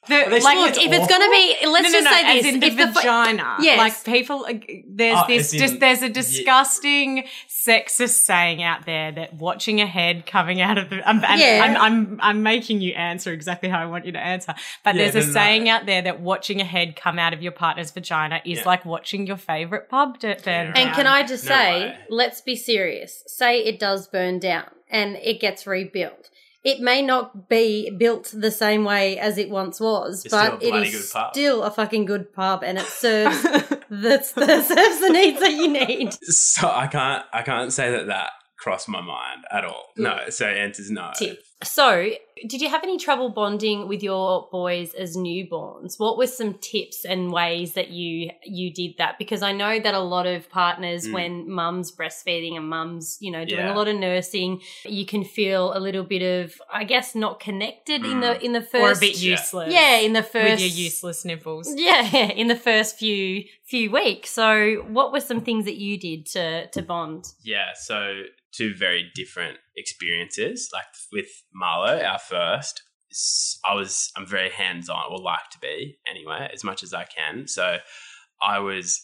The- 0.08 0.16
like, 0.30 0.42
still- 0.42 0.62
Look, 0.62 0.78
if 0.78 0.92
it's 0.92 1.08
going 1.08 1.22
to 1.22 1.30
be, 1.32 1.66
let's 1.68 1.84
no, 1.84 1.90
no, 1.90 1.92
just 2.00 2.04
no, 2.04 2.12
say 2.12 2.38
as 2.40 2.44
this: 2.44 2.54
in 2.54 2.60
the 2.60 2.68
if 2.68 2.78
the 2.78 2.88
fu- 2.88 2.94
vagina. 2.94 3.56
Yes. 3.62 3.78
Like 3.78 4.04
people, 4.16 4.46
uh, 4.46 4.54
there's 4.88 5.18
Oh, 5.20 5.26
this 5.28 5.54
as 5.54 5.60
just 5.60 5.80
there's 5.80 6.02
a 6.02 6.10
disgusting 6.10 7.24
sexist 7.48 8.10
saying 8.20 8.62
out 8.62 8.86
there 8.86 9.12
that 9.14 9.36
watching 9.36 9.80
a 9.82 9.86
head 9.86 10.26
coming 10.26 10.60
out 10.62 10.78
of 10.78 10.90
the, 10.90 11.08
I'm, 11.08 11.24
and 11.24 11.40
Yeah. 11.40 11.62
I'm, 11.64 11.78
I'm 11.78 12.20
I'm 12.22 12.44
making 12.44 12.82
you 12.82 12.94
answer 12.94 13.32
exactly 13.32 13.70
how 13.70 13.80
I 13.80 13.86
want 13.86 14.06
you 14.06 14.12
to 14.12 14.20
answer. 14.20 14.54
But 14.84 14.96
Yeah, 14.96 15.04
there's 15.10 15.16
a 15.16 15.20
no, 15.22 15.26
no, 15.28 15.32
saying 15.34 15.64
no. 15.66 15.72
out 15.72 15.86
there 15.86 16.02
that 16.02 16.20
watching 16.20 16.60
a 16.60 16.66
head 16.66 16.96
come 16.96 17.18
out 17.18 17.34
of 17.34 17.42
your 17.42 17.52
partner's 17.54 17.92
vagina 17.92 18.42
is 18.46 18.60
Yeah. 18.60 18.64
like 18.66 18.86
watching 18.86 19.26
your 19.26 19.38
favorite 19.38 19.90
pub 19.90 20.20
d- 20.20 20.28
burn 20.28 20.38
Yeah. 20.46 20.64
down. 20.74 20.78
And 20.78 20.96
can 20.96 21.08
I 21.08 21.24
just 21.26 21.46
No 21.46 21.50
say, 21.56 21.80
way. 21.86 21.98
let's 22.10 22.42
be 22.42 22.56
serious. 22.56 23.24
Say 23.28 23.60
it 23.64 23.80
does 23.80 24.08
burn 24.08 24.40
down 24.40 24.70
and 24.90 25.16
it 25.16 25.40
gets 25.40 25.66
rebuilt. 25.66 26.30
It 26.64 26.80
may 26.80 27.02
not 27.02 27.50
be 27.50 27.90
built 27.98 28.32
the 28.34 28.52
same 28.52 28.86
way 28.86 29.20
as 29.20 29.38
it 29.38 29.50
once 29.50 29.80
was, 29.80 30.24
It's 30.26 30.34
but 30.34 30.54
a 30.62 30.66
it 30.66 30.72
bloody 30.72 30.88
is 30.90 30.94
good 31.12 31.12
pub. 31.14 31.34
still 31.34 31.64
a 31.64 31.72
fucking 31.72 32.06
good 32.06 32.34
pub 32.34 32.64
and 32.64 32.78
it 32.78 32.86
serves 33.04 33.42
the, 33.44 33.80
the 33.90 34.22
serves 34.64 35.00
the 35.02 35.10
needs 35.12 35.40
that 35.42 35.52
you 35.54 35.68
need. 35.68 36.14
so 36.24 36.70
I 36.70 36.88
can't, 36.88 37.26
I 37.34 37.42
can't 37.42 37.74
say 37.74 37.92
that 37.92 38.08
that 38.08 38.30
crossed 38.58 38.88
my 38.88 39.02
mind 39.02 39.44
at 39.52 39.66
all. 39.66 39.88
No, 39.98 40.30
so 40.30 40.46
answer's 40.46 40.90
no. 40.90 41.12
Tip. 41.18 41.40
So, 41.64 42.12
did 42.48 42.62
you 42.62 42.70
have 42.70 42.84
any 42.84 42.98
trouble 42.98 43.30
bonding 43.30 43.88
with 43.88 44.04
your 44.04 44.50
boys 44.52 44.94
as 44.94 45.16
newborns? 45.16 46.00
What 46.00 46.18
were 46.18 46.28
some 46.28 46.56
tips 46.56 47.06
and 47.06 47.32
ways 47.32 47.74
that 47.74 47.90
you 47.90 48.32
you 48.44 48.74
did 48.74 48.96
that? 48.98 49.18
Because 49.18 49.42
I 49.42 49.52
know 49.52 49.80
that 49.80 49.94
a 49.94 50.00
lot 50.00 50.26
of 50.28 50.50
partners, 50.50 51.08
Mm. 51.08 51.14
when 51.14 51.50
mum's 51.50 51.92
breastfeeding 51.92 52.56
and 52.58 52.68
mum's, 52.68 53.18
you 53.22 53.32
know, 53.32 53.46
doing 53.46 53.62
Yeah. 53.66 53.74
a 53.74 53.78
lot 53.78 53.88
of 53.88 53.96
nursing, 53.96 54.62
you 54.86 55.06
can 55.06 55.24
feel 55.24 55.76
a 55.76 55.80
little 55.80 56.04
bit 56.04 56.22
of, 56.22 56.62
I 56.72 56.84
guess, 56.84 57.16
not 57.16 57.40
connected 57.40 58.04
in 58.06 58.20
the 58.20 58.44
in 58.44 58.52
the 58.54 58.62
first, 58.62 59.02
or 59.02 59.06
a 59.06 59.10
bit 59.10 59.22
useless. 59.22 59.72
yeah, 59.74 59.98
in 59.98 60.14
the 60.14 60.24
first 60.24 60.52
with 60.52 60.60
your 60.62 60.70
useless 60.86 61.24
nipples. 61.26 61.74
yeah, 61.76 62.12
in 62.42 62.48
the 62.48 62.56
first 62.58 62.98
few 62.98 63.44
few 63.64 63.90
weeks. 63.92 64.30
So, 64.32 64.84
what 64.90 65.12
were 65.14 65.22
some 65.22 65.42
things 65.42 65.66
that 65.66 65.76
you 65.78 65.98
did 65.98 66.26
to 66.28 66.68
to 66.68 66.82
bond? 66.82 67.26
Yeah, 67.44 67.74
so 67.76 68.24
two 68.52 68.74
very 68.76 69.10
different 69.16 69.58
experiences. 69.76 70.70
Like 70.74 70.86
with 71.12 71.28
Marlo, 71.60 72.04
our 72.04 72.20
first, 72.20 72.82
I 73.66 73.76
was 73.76 74.12
I'm 74.18 74.28
very 74.28 74.50
hands 74.50 74.90
on, 74.90 75.04
or 75.10 75.20
like 75.20 75.50
to 75.52 75.60
be 75.60 75.98
anyway, 76.10 76.50
as 76.54 76.64
much 76.64 76.84
as 76.84 76.94
I 76.94 77.06
can. 77.06 77.48
So 77.48 77.78
I 78.42 78.60
was 78.60 79.02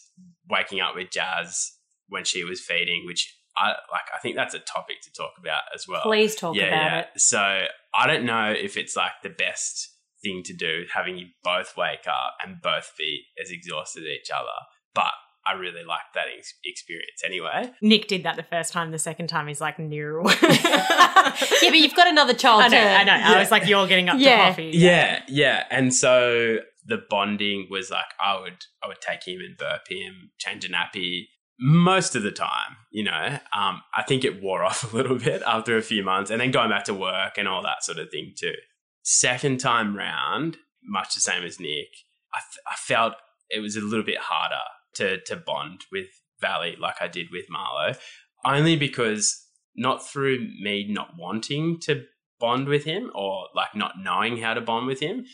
waking 0.48 0.80
up 0.80 0.94
with 0.94 1.10
Jazz 1.10 1.72
when 2.08 2.24
she 2.24 2.44
was 2.44 2.60
feeding, 2.60 3.04
which 3.06 3.36
I 3.56 3.68
like. 3.68 4.04
I 4.14 4.18
think 4.20 4.36
that's 4.36 4.54
a 4.54 4.60
topic 4.60 4.96
to 5.02 5.12
talk 5.12 5.32
about 5.38 5.62
as 5.74 5.86
well. 5.88 6.02
Please 6.02 6.34
talk 6.34 6.56
yeah, 6.56 6.66
about 6.66 6.92
yeah. 6.92 6.98
it. 7.00 7.06
So 7.16 7.62
I 7.94 8.06
don't 8.06 8.24
know 8.24 8.52
if 8.52 8.76
it's 8.76 8.96
like 8.96 9.12
the 9.22 9.30
best 9.30 9.94
thing 10.22 10.42
to 10.44 10.52
do, 10.52 10.84
having 10.92 11.16
you 11.16 11.26
both 11.42 11.76
wake 11.76 12.06
up 12.06 12.36
and 12.44 12.60
both 12.62 12.92
be 12.98 13.24
as 13.42 13.50
exhausted 13.50 14.02
as 14.02 14.08
each 14.08 14.30
other. 14.30 14.46
But 14.94 15.12
I 15.46 15.54
really 15.54 15.84
liked 15.84 16.14
that 16.14 16.26
ex- 16.36 16.54
experience 16.64 17.22
anyway. 17.24 17.72
Nick 17.82 18.08
did 18.08 18.22
that 18.24 18.36
the 18.36 18.42
first 18.42 18.72
time. 18.72 18.90
The 18.90 18.98
second 18.98 19.28
time, 19.28 19.48
he's 19.48 19.60
like, 19.60 19.78
no. 19.78 20.22
yeah, 20.42 21.32
but 21.62 21.74
you've 21.78 21.94
got 21.94 22.08
another 22.08 22.34
child 22.34 22.62
I 22.62 22.68
know, 22.68 22.76
to 22.78 22.90
I 22.90 23.04
know. 23.04 23.12
I 23.36 23.38
was 23.40 23.50
like, 23.50 23.66
you're 23.66 23.86
getting 23.86 24.08
up 24.08 24.16
Yeah. 24.18 24.36
to 24.36 24.50
coffee. 24.50 24.70
Yeah, 24.74 25.22
yeah. 25.28 25.64
And 25.70 25.94
so 25.94 26.58
the 26.86 26.98
bonding 27.08 27.68
was 27.70 27.90
like 27.90 28.06
I 28.20 28.40
would 28.40 28.58
I 28.82 28.88
would 28.88 29.00
take 29.00 29.26
him 29.26 29.40
and 29.40 29.56
burp 29.56 29.82
him, 29.88 30.30
change 30.38 30.64
a 30.64 30.68
nappy 30.68 31.24
most 31.58 32.16
of 32.16 32.22
the 32.22 32.32
time, 32.32 32.76
you 32.90 33.04
know. 33.04 33.38
Um, 33.56 33.82
I 33.94 34.02
think 34.06 34.24
it 34.24 34.42
wore 34.42 34.64
off 34.68 34.92
a 34.92 34.96
little 34.96 35.18
bit 35.18 35.42
after 35.46 35.76
a 35.76 35.82
few 35.82 36.02
months 36.02 36.30
and 36.30 36.40
then 36.40 36.50
going 36.50 36.70
back 36.70 36.84
to 36.84 36.94
work 36.94 37.38
and 37.38 37.46
all 37.48 37.62
that 37.62 37.82
sort 37.84 37.98
of 37.98 38.10
thing 38.10 38.32
too. 38.38 38.54
Second 39.02 39.58
time 39.60 39.96
round, 39.96 40.58
much 40.84 41.14
the 41.14 41.20
same 41.20 41.44
as 41.44 41.58
Nick, 41.60 41.88
I, 42.34 42.38
f- 42.38 42.58
I 42.66 42.74
felt 42.76 43.14
it 43.48 43.60
was 43.60 43.76
a 43.76 43.80
little 43.80 44.04
bit 44.04 44.18
harder 44.18 44.54
to 44.94 45.20
to 45.22 45.36
bond 45.36 45.82
with 45.92 46.06
Valley 46.40 46.76
like 46.78 46.96
I 47.00 47.08
did 47.08 47.28
with 47.30 47.46
Marlo, 47.54 47.96
only 48.44 48.76
because 48.76 49.46
not 49.76 50.06
through 50.06 50.38
me 50.60 50.86
not 50.88 51.10
wanting 51.18 51.78
to 51.82 52.04
bond 52.38 52.68
with 52.68 52.84
him 52.84 53.10
or 53.14 53.48
like 53.54 53.74
not 53.74 53.94
knowing 54.02 54.38
how 54.38 54.54
to 54.54 54.60
bond 54.60 54.86
with 54.86 55.00
him, 55.00 55.24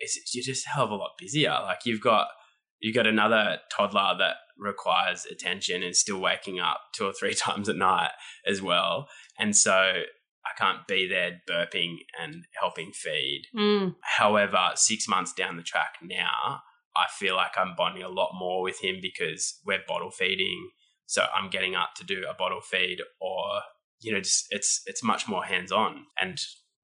is 0.00 0.18
you're 0.32 0.44
just 0.44 0.66
a 0.66 0.70
hell 0.70 0.84
of 0.84 0.90
a 0.90 0.94
lot 0.94 1.12
busier. 1.18 1.50
Like 1.62 1.80
you've 1.84 2.00
got 2.00 2.28
you've 2.80 2.94
got 2.94 3.06
another 3.06 3.58
toddler 3.74 4.14
that 4.18 4.36
requires 4.58 5.26
attention 5.26 5.82
and 5.82 5.96
still 5.96 6.20
waking 6.20 6.60
up 6.60 6.80
two 6.94 7.06
or 7.06 7.12
three 7.12 7.34
times 7.46 7.68
at 7.68 7.76
night 7.76 8.12
as 8.46 8.62
well, 8.62 9.08
and 9.38 9.56
so 9.56 9.72
I 9.72 10.58
can't 10.58 10.86
be 10.86 11.06
there 11.08 11.40
burping 11.48 11.96
and 12.20 12.44
helping 12.60 12.92
feed. 12.92 13.42
Mm. 13.56 13.96
However, 14.02 14.70
six 14.74 15.06
months 15.08 15.32
down 15.32 15.56
the 15.56 15.62
track 15.62 15.94
now, 16.02 16.62
I 16.96 17.06
feel 17.18 17.36
like 17.36 17.52
I'm 17.56 17.74
bonding 17.76 18.02
a 18.02 18.08
lot 18.08 18.30
more 18.38 18.62
with 18.62 18.80
him 18.82 18.96
because 19.00 19.58
we're 19.64 19.80
bottle 19.86 20.10
feeding. 20.10 20.70
So 21.06 21.26
I'm 21.34 21.50
getting 21.50 21.74
up 21.74 21.90
to 21.96 22.04
do 22.04 22.24
a 22.28 22.34
bottle 22.34 22.60
feed, 22.60 22.98
or 23.20 23.62
you 24.00 24.12
know, 24.12 24.20
just 24.20 24.46
it's 24.50 24.82
it's 24.86 25.02
much 25.02 25.28
more 25.28 25.44
hands 25.44 25.72
on, 25.72 26.06
and 26.20 26.38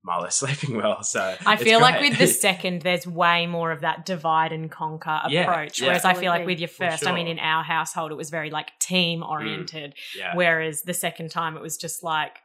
Marlo's 0.05 0.35
sleeping 0.37 0.77
well. 0.77 1.03
So 1.03 1.37
I 1.45 1.55
it's 1.55 1.63
feel 1.63 1.81
like 1.81 2.01
with 2.01 2.19
the 2.19 2.27
second, 2.47 2.83
there's 2.83 3.07
way 3.07 3.47
more 3.47 3.73
of 3.73 3.81
that 3.81 4.07
divide 4.07 4.53
and 4.53 4.71
conquer 4.71 5.21
approach. 5.25 5.81
yeah. 5.81 5.89
Whereas 5.89 6.05
I 6.05 6.15
feel 6.15 6.31
like 6.31 6.47
with 6.47 6.61
your 6.61 6.69
For 6.69 6.91
first, 6.91 7.07
I 7.07 7.13
mean, 7.13 7.27
in 7.27 7.39
our 7.39 7.63
household, 7.63 8.13
it 8.13 8.17
was 8.17 8.31
very 8.31 8.51
like 8.51 8.69
team 8.81 9.21
mm, 9.21 9.29
oriented. 9.29 9.95
yeah, 10.17 10.35
Whereas 10.35 10.83
the 10.83 10.95
second 10.95 11.31
time, 11.31 11.57
it 11.57 11.63
was 11.63 11.77
just 11.77 12.03
like, 12.03 12.39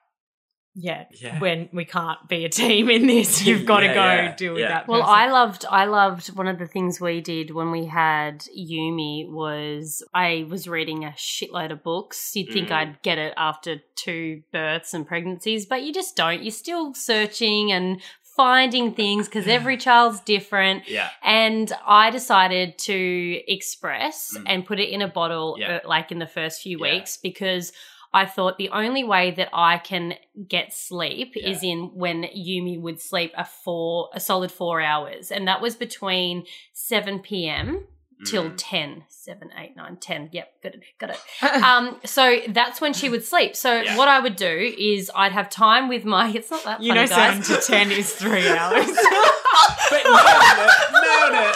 yeah, 0.74 1.06
Yeah. 1.22 1.40
when 1.40 1.68
we 1.74 1.84
can't 1.86 2.28
be 2.30 2.46
a 2.46 2.50
team 2.50 2.90
in 2.90 3.06
this, 3.08 3.42
you've 3.46 3.66
got 3.66 3.82
to 3.82 3.88
go 3.88 3.94
yeah, 3.94 4.36
deal 4.36 4.54
with 4.54 4.62
yeah. 4.62 4.68
that. 4.70 4.88
Well, 4.88 5.02
person. 5.02 5.14
I 5.16 5.32
loved 5.32 5.66
I 5.70 5.86
loved 5.86 6.28
one 6.36 6.48
of 6.48 6.60
the 6.60 6.68
things 6.68 7.02
we 7.02 7.20
did 7.22 7.52
when 7.54 7.72
we 7.72 7.86
had 7.86 8.46
Yumi 8.58 9.30
was 9.30 10.04
I 10.14 10.46
was 10.50 10.68
reading 10.68 11.04
a 11.06 11.10
shitload 11.18 11.72
of 11.72 11.84
books. 11.84 12.36
You'd 12.36 12.52
think 12.54 12.70
Mm. 12.70 12.76
I'd 12.76 13.02
get 13.02 13.18
it 13.18 13.34
after 13.38 13.82
two 13.96 14.44
births 14.54 14.94
and 14.94 15.06
pregnancies, 15.08 15.66
but 15.66 15.84
you 15.84 15.94
just 15.94 16.16
don't. 16.16 16.42
You're 16.44 16.52
still 16.52 16.94
searching 16.94 17.72
and 17.72 18.02
finding 18.38 18.94
things 18.94 19.28
because 19.28 19.46
every 19.48 19.76
child's 19.76 20.22
different. 20.22 20.88
yeah, 20.88 21.10
And 21.22 21.72
I 21.86 22.10
decided 22.12 22.78
to 22.80 23.42
express 23.46 24.36
Mm. 24.38 24.44
and 24.48 24.66
put 24.66 24.80
it 24.80 24.90
in 24.90 25.02
a 25.02 25.08
bottle 25.08 25.58
Yeah. 25.60 25.76
uh, 25.84 25.88
like 25.88 26.12
in 26.14 26.20
the 26.20 26.28
first 26.28 26.62
few 26.62 26.78
Yeah. 26.80 26.94
weeks 26.94 27.18
because 27.18 27.74
I 28.14 28.26
thought 28.26 28.58
the 28.58 28.70
only 28.70 29.04
way 29.04 29.32
that 29.32 29.50
I 29.54 29.78
can 29.78 30.16
get 30.48 30.74
sleep 30.74 31.34
Yeah. 31.36 31.50
is 31.50 31.64
in 31.64 31.92
when 31.94 32.24
Yumi 32.24 32.80
would 32.82 33.00
sleep 33.00 33.32
a 33.38 33.46
four 33.46 34.10
a 34.14 34.20
solid 34.20 34.52
4 34.52 34.82
hours 34.82 35.32
and 35.32 35.48
that 35.48 35.62
was 35.62 35.76
between 35.76 36.46
7 36.74 37.20
p.m. 37.20 37.86
till 38.26 38.50
Mm. 38.52 38.54
10 38.58 39.04
7 39.10 39.50
8 39.58 39.76
9 39.76 39.98
10 39.98 40.30
yep 40.32 40.54
got 40.62 40.74
it 40.76 40.82
got 41.00 41.10
it 41.10 41.20
um 41.64 42.00
so 42.06 42.40
that's 42.50 42.80
when 42.82 42.94
she 42.94 43.10
would 43.10 43.24
sleep 43.24 43.56
so 43.56 43.82
Yeah. 43.82 43.98
what 43.98 44.08
I 44.08 44.20
would 44.20 44.36
do 44.36 44.74
is 44.78 45.10
I'd 45.16 45.32
have 45.32 45.50
time 45.50 45.88
with 45.90 46.06
my 46.06 46.30
it's 46.36 46.52
not 46.52 46.64
that 46.66 46.80
long. 46.80 46.88
you 46.88 46.94
know, 46.94 47.08
guys 47.08 47.48
seven 47.48 47.62
to 47.62 47.66
ten 47.66 47.92
is 47.92 48.14
three 48.14 48.48
hours. 48.50 48.86
but 49.90 50.04
nailed 50.04 50.60
it, 50.60 50.72
nailed 50.92 51.50
it. 51.50 51.56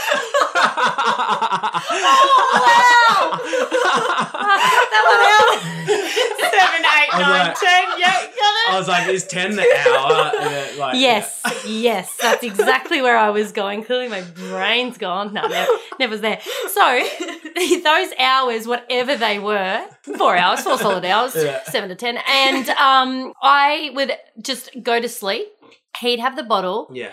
Seven, 5.86 6.82
eight, 6.82 7.10
I 7.12 7.18
was 7.18 7.28
nine, 7.28 7.48
like- 7.48 7.60
ten. 7.60 7.84
Yeah, 8.00 8.12
got 8.12 8.30
it. 8.32 8.74
I 8.74 8.76
was 8.80 8.88
like, 8.88 9.08
is 9.10 9.26
ten 9.28 9.56
the 9.56 9.62
hour? 9.62 10.32
And 10.40 10.78
like, 10.78 10.96
Yes, 11.00 11.42
yes, 11.68 12.16
that's 12.22 12.44
exactly 12.44 13.02
where 13.02 13.18
I 13.18 13.30
was 13.30 13.52
going. 13.52 13.84
Clearly, 13.84 14.08
my 14.08 14.22
brain's 14.22 14.98
gone. 14.98 15.34
No, 15.34 15.48
never, 15.48 15.72
never 16.00 16.12
was 16.12 16.22
there. 16.22 16.40
So, 16.42 17.08
those 17.84 18.10
hours, 18.20 18.68
whatever 18.68 19.16
they 19.16 19.40
were, 19.40 19.86
four 20.18 20.36
hours, 20.36 20.62
four 20.62 20.78
solid 20.78 21.06
hours, 21.06 21.36
Yeah. 21.36 21.64
seven 21.66 21.90
to 21.90 21.96
ten, 21.96 22.18
and 22.28 22.70
um, 22.72 23.34
I 23.42 23.92
would 23.94 24.14
just 24.42 24.70
go 24.82 25.00
to 25.00 25.10
sleep. 25.10 25.48
He'd 26.00 26.20
have 26.20 26.36
the 26.36 26.44
bottle, 26.44 26.90
yeah, 26.92 27.12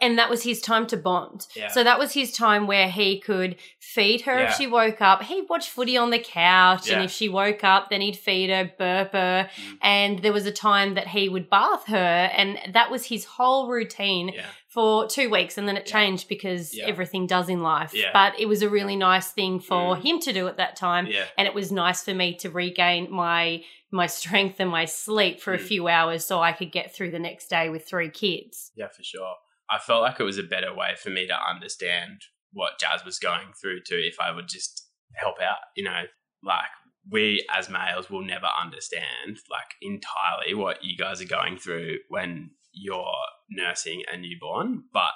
and 0.00 0.18
that 0.18 0.28
was 0.28 0.42
his 0.42 0.60
time 0.60 0.86
to 0.88 0.96
bond. 0.96 1.46
Yeah. 1.54 1.68
So 1.68 1.84
that 1.84 1.98
was 1.98 2.12
his 2.12 2.32
time 2.32 2.66
where 2.66 2.88
he 2.90 3.20
could 3.20 3.56
feed 3.80 4.22
her 4.22 4.38
Yeah. 4.40 4.48
if 4.50 4.56
she 4.56 4.66
woke 4.66 5.00
up. 5.00 5.22
He'd 5.22 5.46
watch 5.48 5.68
footy 5.70 5.96
on 5.96 6.10
the 6.10 6.18
couch, 6.18 6.90
and 6.90 7.02
if 7.04 7.10
she 7.10 7.28
woke 7.28 7.62
up, 7.64 7.90
then 7.90 8.00
he'd 8.00 8.16
feed 8.16 8.50
her, 8.50 8.70
burp 8.78 9.12
her. 9.12 9.48
Mm. 9.54 9.78
And 9.82 10.18
there 10.20 10.32
was 10.32 10.46
a 10.46 10.52
time 10.52 10.94
that 10.94 11.08
he 11.08 11.28
would 11.28 11.48
bath 11.48 11.86
her, 11.86 11.96
and 12.36 12.58
that 12.74 12.90
was 12.90 13.06
his 13.06 13.24
whole 13.24 13.68
routine 13.68 14.28
yeah, 14.34 14.46
for 14.68 15.06
two 15.06 15.30
weeks. 15.30 15.56
And 15.56 15.68
then 15.68 15.76
it 15.76 15.84
Yeah. 15.86 15.92
changed 15.92 16.28
because 16.28 16.76
Yeah. 16.76 16.86
everything 16.86 17.26
does 17.26 17.48
in 17.48 17.62
life. 17.62 17.92
Yeah. 17.94 18.10
But 18.12 18.38
it 18.38 18.46
was 18.46 18.62
a 18.62 18.68
really 18.68 18.96
nice 18.96 19.30
thing 19.30 19.60
for 19.60 19.96
Mm. 19.96 20.02
him 20.02 20.18
to 20.20 20.32
do 20.32 20.48
at 20.48 20.56
that 20.56 20.74
time. 20.76 21.06
yeah. 21.06 21.24
And 21.38 21.46
it 21.46 21.54
was 21.54 21.70
nice 21.70 22.04
for 22.04 22.12
me 22.14 22.34
to 22.36 22.50
regain 22.50 23.10
my 23.10 23.62
my 23.92 24.08
strength 24.08 24.58
and 24.58 24.68
my 24.68 24.84
sleep 24.86 25.40
for 25.40 25.54
a 25.54 25.58
Mm. 25.58 25.68
few 25.68 25.86
hours 25.86 26.24
so 26.26 26.42
I 26.42 26.50
could 26.50 26.72
get 26.72 26.92
through 26.92 27.12
the 27.12 27.20
next 27.20 27.46
day 27.46 27.68
with 27.68 27.86
three 27.86 28.10
kids. 28.10 28.72
Yeah, 28.74 28.88
for 28.88 29.04
sure. 29.04 29.36
I 29.70 29.78
felt 29.78 30.02
like 30.02 30.20
it 30.20 30.24
was 30.24 30.38
a 30.38 30.42
better 30.42 30.74
way 30.74 30.94
for 31.00 31.10
me 31.10 31.26
to 31.26 31.34
understand 31.50 32.22
what 32.52 32.78
Jazz 32.78 33.04
was 33.04 33.18
going 33.18 33.48
through 33.60 33.80
too 33.80 34.00
if 34.02 34.16
I 34.20 34.30
would 34.30 34.48
just 34.48 34.88
help 35.14 35.40
out, 35.40 35.58
you 35.76 35.84
know, 35.84 36.02
like 36.42 36.70
we 37.10 37.44
as 37.54 37.68
males 37.68 38.10
will 38.10 38.24
never 38.24 38.48
understand 38.62 39.38
like 39.50 39.74
entirely 39.82 40.54
what 40.54 40.78
you 40.82 40.96
guys 40.96 41.20
are 41.20 41.26
going 41.26 41.58
through 41.58 41.98
when 42.08 42.50
you're 42.72 43.06
nursing 43.50 44.02
a 44.12 44.16
newborn, 44.16 44.84
but 44.92 45.12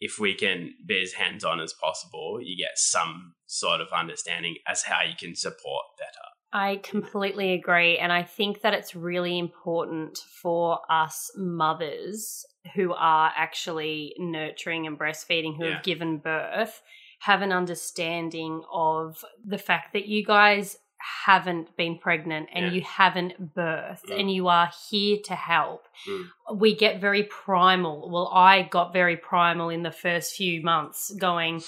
if 0.00 0.18
we 0.18 0.34
can 0.34 0.74
be 0.86 1.02
as 1.02 1.12
hands-on 1.12 1.60
as 1.60 1.72
possible, 1.72 2.38
you 2.42 2.56
get 2.56 2.76
some 2.76 3.34
sort 3.46 3.80
of 3.80 3.88
understanding 3.92 4.56
as 4.66 4.82
how 4.82 5.02
you 5.02 5.14
can 5.18 5.34
support 5.34 5.84
better. 5.98 6.33
I 6.54 6.76
completely 6.84 7.52
agree. 7.52 7.98
And 7.98 8.12
I 8.12 8.22
think 8.22 8.60
that 8.62 8.72
it's 8.74 8.94
really 8.94 9.38
important 9.38 10.18
for 10.18 10.78
us 10.88 11.30
mothers 11.36 12.46
who 12.76 12.94
are 12.94 13.32
actually 13.36 14.14
nurturing 14.18 14.86
and 14.86 14.96
breastfeeding, 14.98 15.56
who 15.56 15.64
Yeah. 15.66 15.74
have 15.74 15.82
given 15.82 16.18
birth, 16.18 16.80
have 17.20 17.42
an 17.42 17.50
understanding 17.52 18.62
of 18.72 19.24
the 19.44 19.58
fact 19.58 19.92
that 19.94 20.06
you 20.06 20.24
guys 20.24 20.78
haven't 21.26 21.76
been 21.76 21.98
pregnant 21.98 22.48
and 22.52 22.66
Yeah. 22.66 22.72
you 22.72 22.80
haven't 22.82 23.54
birthed 23.54 24.06
Mm. 24.08 24.20
and 24.20 24.30
you 24.30 24.48
are 24.48 24.70
here 24.90 25.18
to 25.24 25.34
help. 25.34 25.86
Mm. 26.06 26.30
We 26.54 26.74
get 26.74 27.00
very 27.00 27.24
primal. 27.24 28.08
Well, 28.10 28.30
I 28.32 28.62
got 28.62 28.92
very 28.92 29.16
primal 29.16 29.68
in 29.70 29.82
the 29.82 29.90
first 29.90 30.34
few 30.36 30.62
months 30.62 31.10
going, 31.18 31.62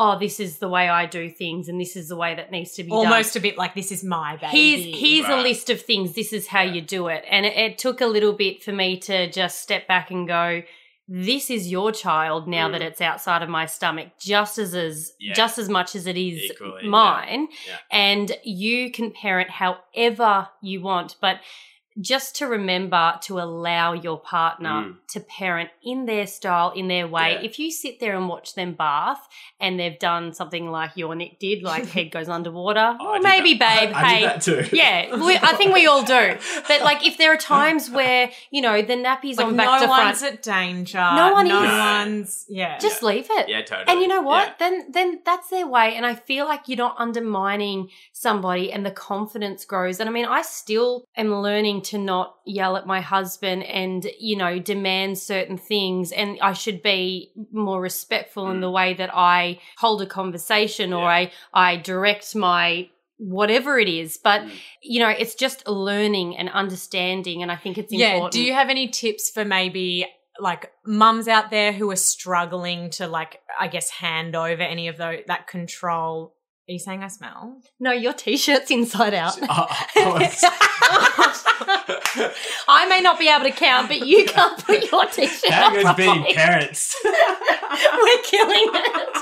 oh, 0.00 0.16
this 0.18 0.38
is 0.38 0.58
the 0.58 0.68
way 0.68 0.88
I 0.88 1.06
do 1.06 1.28
things 1.28 1.68
and 1.68 1.80
this 1.80 1.96
is 1.96 2.08
the 2.08 2.16
way 2.16 2.34
that 2.36 2.52
needs 2.52 2.72
to 2.74 2.84
be 2.84 2.90
done 2.90 2.98
Almost 2.98 3.34
a 3.36 3.40
bit 3.40 3.58
like 3.58 3.74
this 3.74 3.90
is 3.90 4.04
my 4.04 4.36
baby. 4.36 4.56
here's 4.56 5.00
here's 5.00 5.28
a 5.28 5.36
list 5.42 5.70
of 5.70 5.82
things 5.82 6.12
this 6.14 6.32
is 6.32 6.46
how 6.46 6.62
Yeah. 6.62 6.72
you 6.74 6.80
do 6.82 7.08
it 7.08 7.24
and 7.28 7.44
it, 7.44 7.56
it 7.56 7.78
took 7.78 8.00
a 8.00 8.06
little 8.06 8.32
bit 8.32 8.62
for 8.62 8.72
me 8.72 8.96
to 9.00 9.28
just 9.30 9.60
step 9.60 9.88
back 9.88 10.10
and 10.12 10.26
go 10.28 10.62
this 11.10 11.48
is 11.50 11.70
your 11.70 11.90
child 11.90 12.46
now 12.46 12.68
Mm. 12.68 12.72
that 12.72 12.82
it's 12.82 13.00
outside 13.00 13.42
of 13.42 13.48
my 13.48 13.64
stomach 13.66 14.08
just 14.20 14.58
as 14.58 14.74
as 14.74 15.12
Yeah. 15.18 15.32
just 15.34 15.58
as 15.58 15.68
much 15.68 15.96
as 15.96 16.06
it 16.06 16.16
is 16.16 16.50
Equally, 16.52 16.86
mine 16.86 17.48
Yeah. 17.66 17.78
and 17.90 18.36
you 18.44 18.90
can 18.92 19.10
parent 19.10 19.50
however 19.50 20.48
you 20.62 20.80
want 20.80 21.16
but 21.20 21.40
just 22.00 22.36
to 22.36 22.46
remember 22.46 23.14
to 23.22 23.38
allow 23.40 23.92
your 23.92 24.18
partner 24.20 24.68
Mm. 24.68 24.96
to 25.08 25.20
parent 25.20 25.70
in 25.82 26.06
their 26.06 26.26
style, 26.26 26.70
in 26.70 26.86
their 26.88 27.08
way. 27.08 27.32
Yeah. 27.32 27.40
If 27.48 27.58
you 27.58 27.70
sit 27.72 27.98
there 28.00 28.16
and 28.16 28.28
watch 28.28 28.54
them 28.54 28.74
bath 28.74 29.26
and 29.58 29.78
they've 29.80 29.98
done 29.98 30.32
something 30.32 30.70
like 30.70 30.92
your 30.96 31.14
Nick 31.14 31.38
did, 31.38 31.62
like 31.62 31.86
head 31.96 32.10
goes 32.10 32.28
underwater, 32.28 32.96
Oh, 33.00 33.16
or 33.16 33.20
maybe, 33.20 33.54
that. 33.54 33.80
babe, 33.86 33.92
I, 33.96 34.00
I 34.00 34.04
hey, 34.14 34.20
did 34.20 34.28
that 34.30 34.42
too. 34.42 34.76
yeah, 34.76 35.16
we, 35.16 35.36
I 35.36 35.54
think 35.54 35.74
we 35.74 35.86
all 35.86 36.02
do. 36.04 36.36
But 36.68 36.82
like, 36.82 37.06
if 37.06 37.18
there 37.18 37.32
are 37.32 37.36
times 37.58 37.90
where 37.90 38.30
you 38.50 38.60
know 38.62 38.80
the 38.82 38.96
nappy's 38.96 39.38
like 39.38 39.46
on 39.48 39.56
back 39.56 39.66
no 39.66 39.78
to 39.80 39.86
front, 39.86 40.04
one's 40.04 40.22
at 40.22 40.42
danger. 40.42 40.98
No 40.98 41.32
one 41.32 41.48
no 41.48 41.62
is. 41.64 41.70
one's. 41.70 42.44
Yeah. 42.48 42.78
just 42.78 43.02
leave 43.02 43.26
it. 43.30 43.48
Yeah, 43.48 43.62
totally. 43.62 43.86
And 43.88 44.00
you 44.00 44.08
know 44.08 44.22
what? 44.22 44.48
Yeah. 44.48 44.54
Then 44.58 44.92
then 44.92 45.20
that's 45.24 45.48
their 45.50 45.66
way. 45.66 45.94
And 45.96 46.06
I 46.06 46.14
feel 46.14 46.46
like 46.46 46.62
you're 46.68 46.76
not 46.78 46.94
undermining 46.98 47.88
somebody 48.12 48.72
and 48.72 48.84
the 48.86 48.90
confidence 48.90 49.64
grows. 49.64 50.00
And 50.00 50.08
I 50.08 50.12
mean, 50.12 50.24
I 50.26 50.42
still 50.42 51.04
am 51.16 51.34
learning 51.34 51.82
to 51.88 51.98
not 51.98 52.36
yell 52.46 52.76
at 52.76 52.86
my 52.86 53.00
husband 53.00 53.62
and, 53.64 54.06
you 54.18 54.36
know, 54.36 54.58
demand 54.58 55.18
certain 55.18 55.58
things. 55.58 56.12
And 56.12 56.38
I 56.40 56.52
should 56.52 56.82
be 56.82 57.32
more 57.52 57.80
respectful 57.80 58.48
in 58.50 58.58
Mm. 58.58 58.60
the 58.62 58.70
way 58.70 58.94
that 58.94 59.10
I 59.14 59.60
hold 59.78 60.00
a 60.02 60.06
conversation 60.06 60.92
or 60.92 61.04
I, 61.04 61.30
I 61.52 61.76
direct 61.76 62.34
my 62.34 62.88
whatever 63.18 63.78
it 63.78 63.88
is. 63.88 64.16
But, 64.16 64.42
Mm. 64.42 64.50
you 64.82 65.00
know, 65.00 65.08
it's 65.08 65.34
just 65.34 65.66
learning 65.66 66.36
and 66.36 66.48
understanding. 66.50 67.42
And 67.42 67.50
I 67.50 67.56
think 67.56 67.76
it's 67.78 67.92
Yeah. 67.92 68.28
Do 68.30 68.40
you 68.42 68.52
have 68.54 68.68
any 68.70 68.88
tips 68.88 69.28
for 69.30 69.44
maybe 69.44 70.06
like 70.40 70.70
mums 70.86 71.26
out 71.26 71.50
there 71.50 71.72
who 71.72 71.90
are 71.90 71.96
struggling 71.96 72.90
to 72.90 73.08
like, 73.08 73.40
I 73.58 73.66
guess, 73.66 73.90
hand 73.90 74.36
over 74.36 74.62
any 74.62 74.86
of 74.86 74.96
those 74.96 75.20
that 75.26 75.48
control? 75.48 76.34
Are 76.68 76.72
you 76.72 76.78
saying 76.78 77.02
I 77.02 77.08
smell? 77.08 77.60
no, 77.80 77.92
your 77.92 78.12
t 78.12 78.36
shirt's 78.36 78.70
inside 78.70 79.14
out. 79.14 79.36
Oh, 79.96 80.18
I 82.68 82.86
may 82.88 83.00
not 83.00 83.18
be 83.18 83.28
able 83.28 83.44
to 83.44 83.50
count, 83.50 83.88
but 83.88 84.06
you 84.06 84.24
can't 84.24 84.64
put 84.64 84.90
your 84.90 85.04
t 85.06 85.26
shirt 85.26 85.50
How 85.50 85.66
on. 85.68 85.72
good's 85.74 85.94
being 85.94 86.24
parents? 86.34 86.94
We're 87.04 88.22
killing 88.22 88.70
it. 88.74 89.16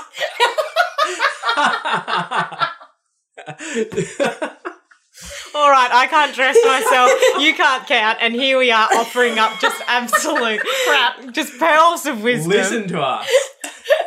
All 5.55 5.71
right, 5.71 5.89
I 5.91 6.05
can't 6.07 6.35
dress 6.35 6.55
myself. 6.63 7.11
You 7.39 7.55
can't 7.55 7.87
count, 7.87 8.19
and 8.21 8.33
here 8.35 8.59
we 8.59 8.69
are 8.71 8.87
offering 8.95 9.39
up 9.39 9.59
just 9.59 9.81
absolute 9.87 10.61
crap, 10.85 11.31
just 11.33 11.57
pearls 11.57 12.05
of 12.05 12.21
wisdom. 12.21 12.51
Listen 12.51 12.87
to 12.89 13.01
us. 13.01 13.27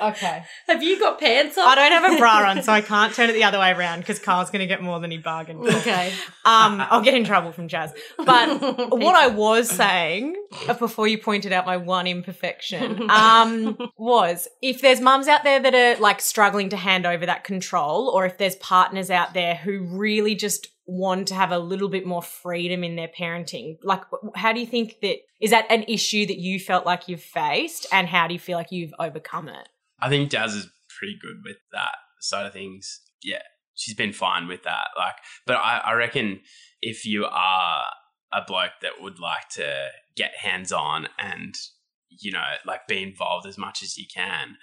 Okay. 0.02 0.44
Have 0.66 0.82
you 0.82 0.98
got 0.98 1.20
pants 1.20 1.58
on? 1.58 1.66
I 1.66 1.74
don't 1.74 1.92
have 1.92 2.12
a 2.12 2.18
bra 2.18 2.50
on, 2.50 2.62
so 2.62 2.72
I 2.72 2.80
can't 2.80 3.14
turn 3.14 3.30
it 3.30 3.34
the 3.34 3.44
other 3.44 3.58
way 3.58 3.72
around 3.72 4.00
because 4.00 4.18
Carl's 4.18 4.50
going 4.50 4.60
to 4.60 4.66
get 4.66 4.82
more 4.82 5.00
than 5.00 5.10
he 5.10 5.18
bargained. 5.18 5.64
for. 5.64 5.76
Okay. 5.78 6.12
Um, 6.44 6.80
I'll 6.90 7.02
get 7.02 7.14
in 7.14 7.24
trouble 7.24 7.52
from 7.52 7.68
Jazz. 7.68 7.92
But 8.16 8.60
what 8.90 9.16
I 9.16 9.28
was 9.28 9.68
saying 9.68 10.36
uh, 10.68 10.74
before 10.74 11.06
you 11.06 11.18
pointed 11.18 11.52
out 11.52 11.66
my 11.66 11.76
one 11.76 12.06
imperfection 12.06 13.10
um, 13.10 13.76
was 13.96 14.48
if 14.62 14.80
there's 14.80 15.00
mums 15.00 15.28
out 15.28 15.44
there 15.44 15.60
that 15.60 15.74
are 15.74 16.00
like 16.00 16.20
struggling 16.20 16.68
to 16.70 16.76
hand 16.76 17.06
over 17.06 17.26
that 17.26 17.44
control, 17.44 18.08
or 18.08 18.26
if 18.26 18.38
there's 18.38 18.56
partners 18.56 19.10
out 19.10 19.34
there 19.34 19.54
who 19.54 19.84
really 19.84 20.34
just 20.34 20.68
want 20.90 21.28
to 21.28 21.34
have 21.34 21.52
a 21.52 21.58
little 21.58 21.88
bit 21.88 22.04
more 22.04 22.22
freedom 22.22 22.82
in 22.82 22.96
their 22.96 23.08
parenting, 23.08 23.78
like 23.82 24.02
how 24.34 24.52
do 24.52 24.60
you 24.60 24.66
think 24.66 24.96
that 25.02 25.18
is 25.40 25.50
that 25.50 25.66
an 25.70 25.84
issue 25.84 26.26
that 26.26 26.38
you 26.38 26.58
felt 26.58 26.84
like 26.84 27.08
you've 27.08 27.22
faced, 27.22 27.86
and 27.92 28.08
how 28.08 28.26
do 28.26 28.34
you 28.34 28.40
feel 28.40 28.58
like 28.58 28.72
you've 28.72 28.94
overcome 28.98 29.48
it? 29.48 29.68
I 30.00 30.08
think 30.08 30.30
Jazz 30.30 30.54
is 30.54 30.68
pretty 30.98 31.16
good 31.20 31.42
with 31.44 31.58
that 31.72 31.94
side 32.20 32.46
of 32.46 32.52
things. 32.52 33.00
Yeah, 33.22 33.42
she's 33.74 33.94
been 33.94 34.12
fine 34.12 34.48
with 34.48 34.64
that. 34.64 34.88
Like, 34.96 35.14
but 35.46 35.56
I, 35.56 35.80
I 35.84 35.92
reckon 35.92 36.40
if 36.82 37.06
you 37.06 37.24
are 37.26 37.84
a 38.32 38.42
bloke 38.46 38.72
that 38.82 39.00
would 39.00 39.20
like 39.20 39.48
to 39.50 39.88
get 40.16 40.32
hands 40.40 40.72
on 40.72 41.08
and 41.18 41.54
you 42.08 42.32
know 42.32 42.42
like 42.66 42.88
be 42.88 43.02
involved 43.02 43.46
as 43.46 43.56
much 43.56 43.82
as 43.82 43.96
you 43.96 44.06
can, 44.12 44.56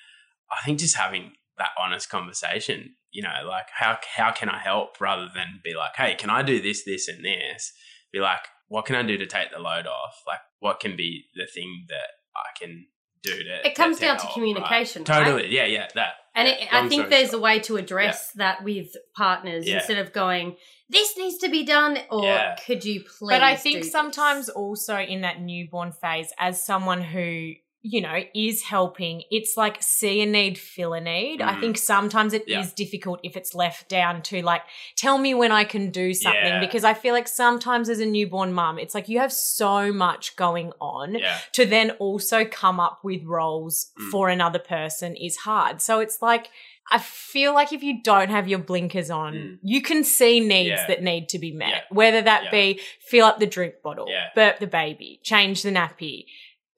I 0.51 0.65
think 0.65 0.79
just 0.79 0.97
having 0.97 1.31
that 1.57 1.69
honest 1.81 2.09
conversation, 2.09 2.95
you 3.11 3.21
know, 3.23 3.47
like 3.47 3.67
how 3.73 3.97
how 4.15 4.31
can 4.31 4.49
I 4.49 4.59
help 4.59 4.99
rather 4.99 5.27
than 5.33 5.61
be 5.63 5.73
like, 5.75 5.95
hey, 5.95 6.15
can 6.15 6.29
I 6.29 6.43
do 6.43 6.61
this, 6.61 6.83
this, 6.85 7.07
and 7.07 7.23
this? 7.23 7.73
Be 8.11 8.19
like, 8.19 8.41
what 8.67 8.85
can 8.85 8.95
I 8.95 9.03
do 9.03 9.17
to 9.17 9.25
take 9.25 9.51
the 9.51 9.59
load 9.59 9.87
off? 9.87 10.21
Like, 10.25 10.39
what 10.59 10.79
can 10.79 10.95
be 10.95 11.25
the 11.35 11.47
thing 11.53 11.85
that 11.89 12.09
I 12.35 12.57
can 12.59 12.85
do 13.23 13.31
to? 13.31 13.67
It 13.67 13.75
comes 13.75 13.97
to 13.97 14.05
down 14.05 14.17
to 14.17 14.27
communication, 14.33 15.03
right? 15.03 15.09
right? 15.09 15.25
Totally, 15.25 15.55
yeah, 15.55 15.65
yeah, 15.65 15.87
that. 15.95 16.13
And 16.35 16.47
it, 16.47 16.71
I 16.71 16.87
think 16.87 17.09
there's 17.09 17.31
short. 17.31 17.39
a 17.39 17.43
way 17.43 17.59
to 17.61 17.77
address 17.77 18.31
that 18.35 18.63
with 18.63 18.89
partners 19.15 19.67
Yeah. 19.67 19.77
instead 19.77 19.97
of 19.97 20.13
going, 20.13 20.55
this 20.87 21.17
needs 21.17 21.39
to 21.39 21.49
be 21.49 21.63
done, 21.63 21.97
or 22.11 22.25
Yeah. 22.25 22.55
could 22.63 22.85
you 22.85 23.01
please? 23.01 23.29
But 23.31 23.41
I 23.41 23.55
do 23.55 23.61
think 23.61 23.83
this?" 23.83 23.91
sometimes 23.91 24.47
also 24.49 24.97
in 24.99 25.21
that 25.21 25.41
newborn 25.41 25.91
phase, 25.91 26.31
as 26.37 26.63
someone 26.63 27.01
who, 27.01 27.53
you 27.83 28.01
know, 28.01 28.21
is 28.35 28.63
helping, 28.63 29.21
it's 29.31 29.55
like 29.55 29.81
see 29.81 30.21
a 30.21 30.25
need, 30.25 30.57
fill 30.57 30.93
a 30.93 30.99
need. 30.99 31.41
I 31.41 31.53
Mm. 31.53 31.59
think 31.61 31.77
sometimes 31.77 32.33
it 32.33 32.41
is 32.47 32.47
Yeah. 32.49 32.69
difficult 32.75 33.19
if 33.23 33.37
it's 33.37 33.53
left 33.55 33.87
down 33.87 34.21
to 34.23 34.41
like, 34.41 34.63
tell 34.97 35.17
me 35.17 35.33
when 35.33 35.51
I 35.51 35.63
can 35.63 35.89
do 35.91 36.13
something. 36.13 36.43
Yeah. 36.43 36.59
Because 36.59 36.83
I 36.83 36.93
feel 36.93 37.13
like 37.13 37.27
sometimes 37.27 37.87
as 37.87 37.99
a 37.99 38.05
newborn 38.05 38.51
mum, 38.51 38.77
it's 38.79 38.93
like 38.95 39.07
you 39.07 39.19
have 39.19 39.31
so 39.31 39.93
much 39.93 40.35
going 40.35 40.73
on. 40.81 41.15
Yeah, 41.15 41.37
To 41.53 41.65
then 41.65 41.91
also 41.91 42.43
come 42.45 42.79
up 42.79 42.99
with 43.03 43.23
roles 43.23 43.91
Mm. 43.97 44.11
for 44.11 44.27
another 44.29 44.59
person 44.59 45.15
is 45.15 45.37
hard. 45.37 45.81
So 45.81 45.99
it's 45.99 46.21
like, 46.21 46.49
I 46.89 46.99
feel 46.99 47.53
like 47.53 47.73
if 47.73 47.83
you 47.83 48.01
don't 48.01 48.29
have 48.29 48.47
your 48.47 48.59
blinkers 48.59 49.09
on, 49.11 49.33
Mm. 49.33 49.59
you 49.61 49.81
can 49.81 50.03
see 50.05 50.39
needs 50.39 50.69
Yeah. 50.69 50.87
that 50.87 51.03
need 51.03 51.27
to 51.29 51.37
be 51.39 51.51
met. 51.51 51.69
Yeah. 51.69 51.81
Whether 51.89 52.21
that 52.21 52.45
Yeah. 52.45 52.51
be 52.51 52.79
fill 53.01 53.25
up 53.25 53.39
the 53.39 53.45
drink 53.45 53.75
bottle, 53.83 54.09
burp 54.35 54.59
the 54.59 54.67
baby, 54.67 55.19
change 55.21 55.63
the 55.63 55.69
nappy, 55.71 56.25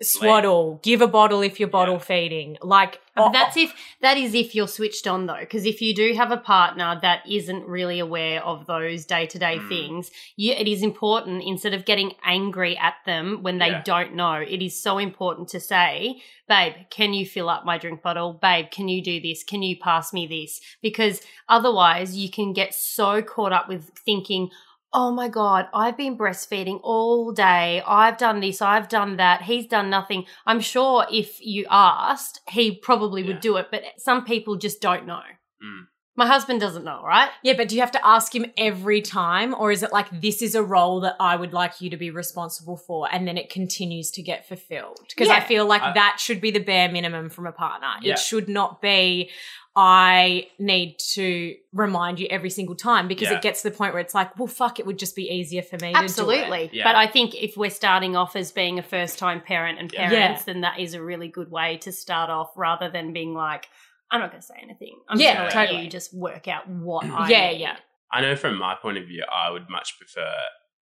swaddle, 0.02 0.80
give 0.84 1.02
a 1.02 1.08
bottle 1.08 1.42
if 1.42 1.60
you're 1.60 1.70
bottle 1.70 1.96
Yeah. 1.96 2.00
feeding. 2.02 2.58
Like 2.62 3.02
But 3.16 3.32
that's 3.34 3.58
if 3.58 3.74
that 4.02 4.18
is 4.18 4.34
if 4.34 4.56
you're 4.56 4.68
switched 4.68 5.06
on 5.08 5.26
though, 5.26 5.40
because 5.42 5.66
if 5.66 5.82
you 5.82 5.94
do 5.94 6.14
have 6.14 6.32
a 6.32 6.38
partner 6.38 6.98
that 7.02 7.30
isn't 7.30 7.66
really 7.68 8.00
aware 8.00 8.42
of 8.46 8.66
those 8.66 9.06
day 9.06 9.26
to 9.26 9.38
day 9.38 9.58
Mm. 9.60 9.68
things, 9.68 10.12
you, 10.38 10.54
it 10.54 10.70
is 10.70 10.82
important 10.84 11.44
instead 11.46 11.74
of 11.74 11.84
getting 11.84 12.14
angry 12.24 12.78
at 12.78 12.96
them 13.06 13.40
when 13.42 13.58
they 13.58 13.70
Yeah. 13.72 13.82
don't 13.84 14.16
know. 14.16 14.36
It 14.36 14.62
is 14.62 14.82
so 14.82 15.00
important 15.00 15.50
to 15.50 15.60
say, 15.60 16.22
"Babe, 16.48 16.76
can 16.90 17.14
you 17.14 17.26
fill 17.26 17.50
up 17.50 17.66
my 17.66 17.78
drink 17.78 18.02
bottle? 18.02 18.32
Babe, 18.34 18.72
can 18.72 18.88
you 18.88 19.02
do 19.04 19.20
this? 19.20 19.44
Can 19.44 19.62
you 19.64 19.76
pass 19.78 20.14
me 20.14 20.26
this?" 20.26 20.62
Because 20.82 21.22
otherwise, 21.50 22.16
you 22.16 22.30
can 22.30 22.54
get 22.54 22.74
so 22.74 23.22
caught 23.22 23.52
up 23.52 23.68
with 23.68 23.90
thinking. 24.06 24.50
Oh 24.92 25.12
my 25.12 25.28
God, 25.28 25.68
I've 25.72 25.98
been 25.98 26.18
breastfeeding 26.18 26.80
all 26.82 27.32
day. 27.32 27.84
I've 27.86 28.18
done 28.18 28.40
this, 28.40 28.60
I've 28.62 28.90
done 28.90 29.18
that. 29.18 29.44
He's 29.44 29.68
done 29.68 29.90
nothing. 29.90 30.26
I'm 30.48 30.60
sure 30.60 31.06
if 31.12 31.40
you 31.46 31.68
asked, 31.70 32.42
he 32.50 32.76
probably 32.76 33.22
would 33.24 33.36
Yeah. 33.36 33.42
do 33.42 33.58
it, 33.58 33.68
but 33.70 33.84
some 33.98 34.26
people 34.26 34.56
just 34.56 34.82
don't 34.82 35.06
know. 35.06 35.22
Mm. 35.64 35.88
My 36.20 36.28
husband 36.28 36.60
doesn't 36.60 36.84
know, 36.84 37.02
right? 37.04 37.30
yeah, 37.44 37.54
but 37.56 37.70
do 37.70 37.76
you 37.76 37.82
have 37.82 37.92
to 37.94 38.06
ask 38.06 38.36
him 38.36 38.46
every 38.58 39.02
time, 39.02 39.56
or 39.58 39.72
is 39.72 39.84
it 39.84 39.92
like 39.94 40.08
this 40.22 40.42
is 40.42 40.54
a 40.54 40.62
role 40.62 41.00
that 41.00 41.16
I 41.20 41.36
would 41.36 41.54
like 41.54 41.80
you 41.82 41.90
to 41.92 41.98
be 41.98 42.12
responsible 42.12 42.76
for, 42.78 43.08
and 43.12 43.28
then 43.28 43.38
it 43.38 43.50
continues 43.50 44.12
to 44.12 44.22
get 44.22 44.48
fulfilled? 44.48 45.00
Because 45.08 45.30
I 45.30 45.40
feel 45.40 45.66
like 45.66 45.82
I- 45.82 45.94
that 45.94 46.18
should 46.20 46.42
be 46.42 46.52
the 46.52 46.60
bare 46.60 46.92
minimum 46.92 47.30
from 47.30 47.48
a 47.48 47.52
partner. 47.54 47.88
Yeah. 48.02 48.14
It 48.14 48.20
should 48.20 48.50
not 48.50 48.82
be. 48.82 49.30
I 49.76 50.48
need 50.60 50.98
to 51.14 51.56
remind 51.72 52.20
you 52.20 52.28
every 52.30 52.50
single 52.50 52.76
time 52.76 53.08
because 53.08 53.30
Yeah. 53.30 53.38
it 53.38 53.42
gets 53.42 53.62
to 53.62 53.70
the 53.70 53.78
point 53.78 53.94
where 53.94 54.02
it's 54.02 54.14
like, 54.16 54.38
well, 54.38 54.48
fuck, 54.48 54.80
it 54.80 54.86
would 54.86 55.00
just 55.00 55.16
be 55.16 55.30
easier 55.30 55.62
for 55.62 55.76
me 55.78 55.94
to 55.94 56.00
do. 56.00 56.04
Absolutely. 56.04 56.70
Yeah. 56.74 56.84
But 56.84 56.96
I 56.96 57.08
think 57.08 57.34
if 57.36 57.56
we're 57.56 57.70
starting 57.70 58.18
off 58.18 58.36
as 58.36 58.52
being 58.52 58.78
a 58.78 58.84
first 58.84 59.18
time 59.20 59.40
parent 59.40 59.80
and 59.80 59.90
parents, 59.90 60.14
Yeah. 60.42 60.54
then 60.54 60.62
that 60.62 60.80
is 60.80 60.96
a 60.96 61.02
really 61.02 61.30
good 61.30 61.50
way 61.50 61.78
to 61.78 61.94
start 61.94 62.30
off 62.30 62.52
rather 62.58 62.90
than 62.90 63.14
being 63.14 63.34
like, 63.34 63.70
I'm 64.12 64.20
not 64.22 64.32
going 64.32 64.42
to 64.42 64.48
say 64.48 64.56
anything. 64.62 65.00
I'm 65.08 65.20
Yeah, 65.20 65.44
just 65.46 65.56
gonna 65.56 65.72
let 65.74 65.84
you 65.84 65.90
just 65.90 66.14
work 66.14 66.48
out 66.48 66.68
what 66.68 67.06
I 67.10 67.30
Yeah, 67.30 67.52
need." 67.52 67.62
yeah. 67.62 67.78
I 68.12 68.22
know 68.22 68.36
from 68.36 68.58
my 68.58 68.76
point 68.76 68.98
of 68.98 69.06
view, 69.06 69.24
I 69.32 69.52
would 69.52 69.70
much 69.70 69.98
prefer, 70.00 70.32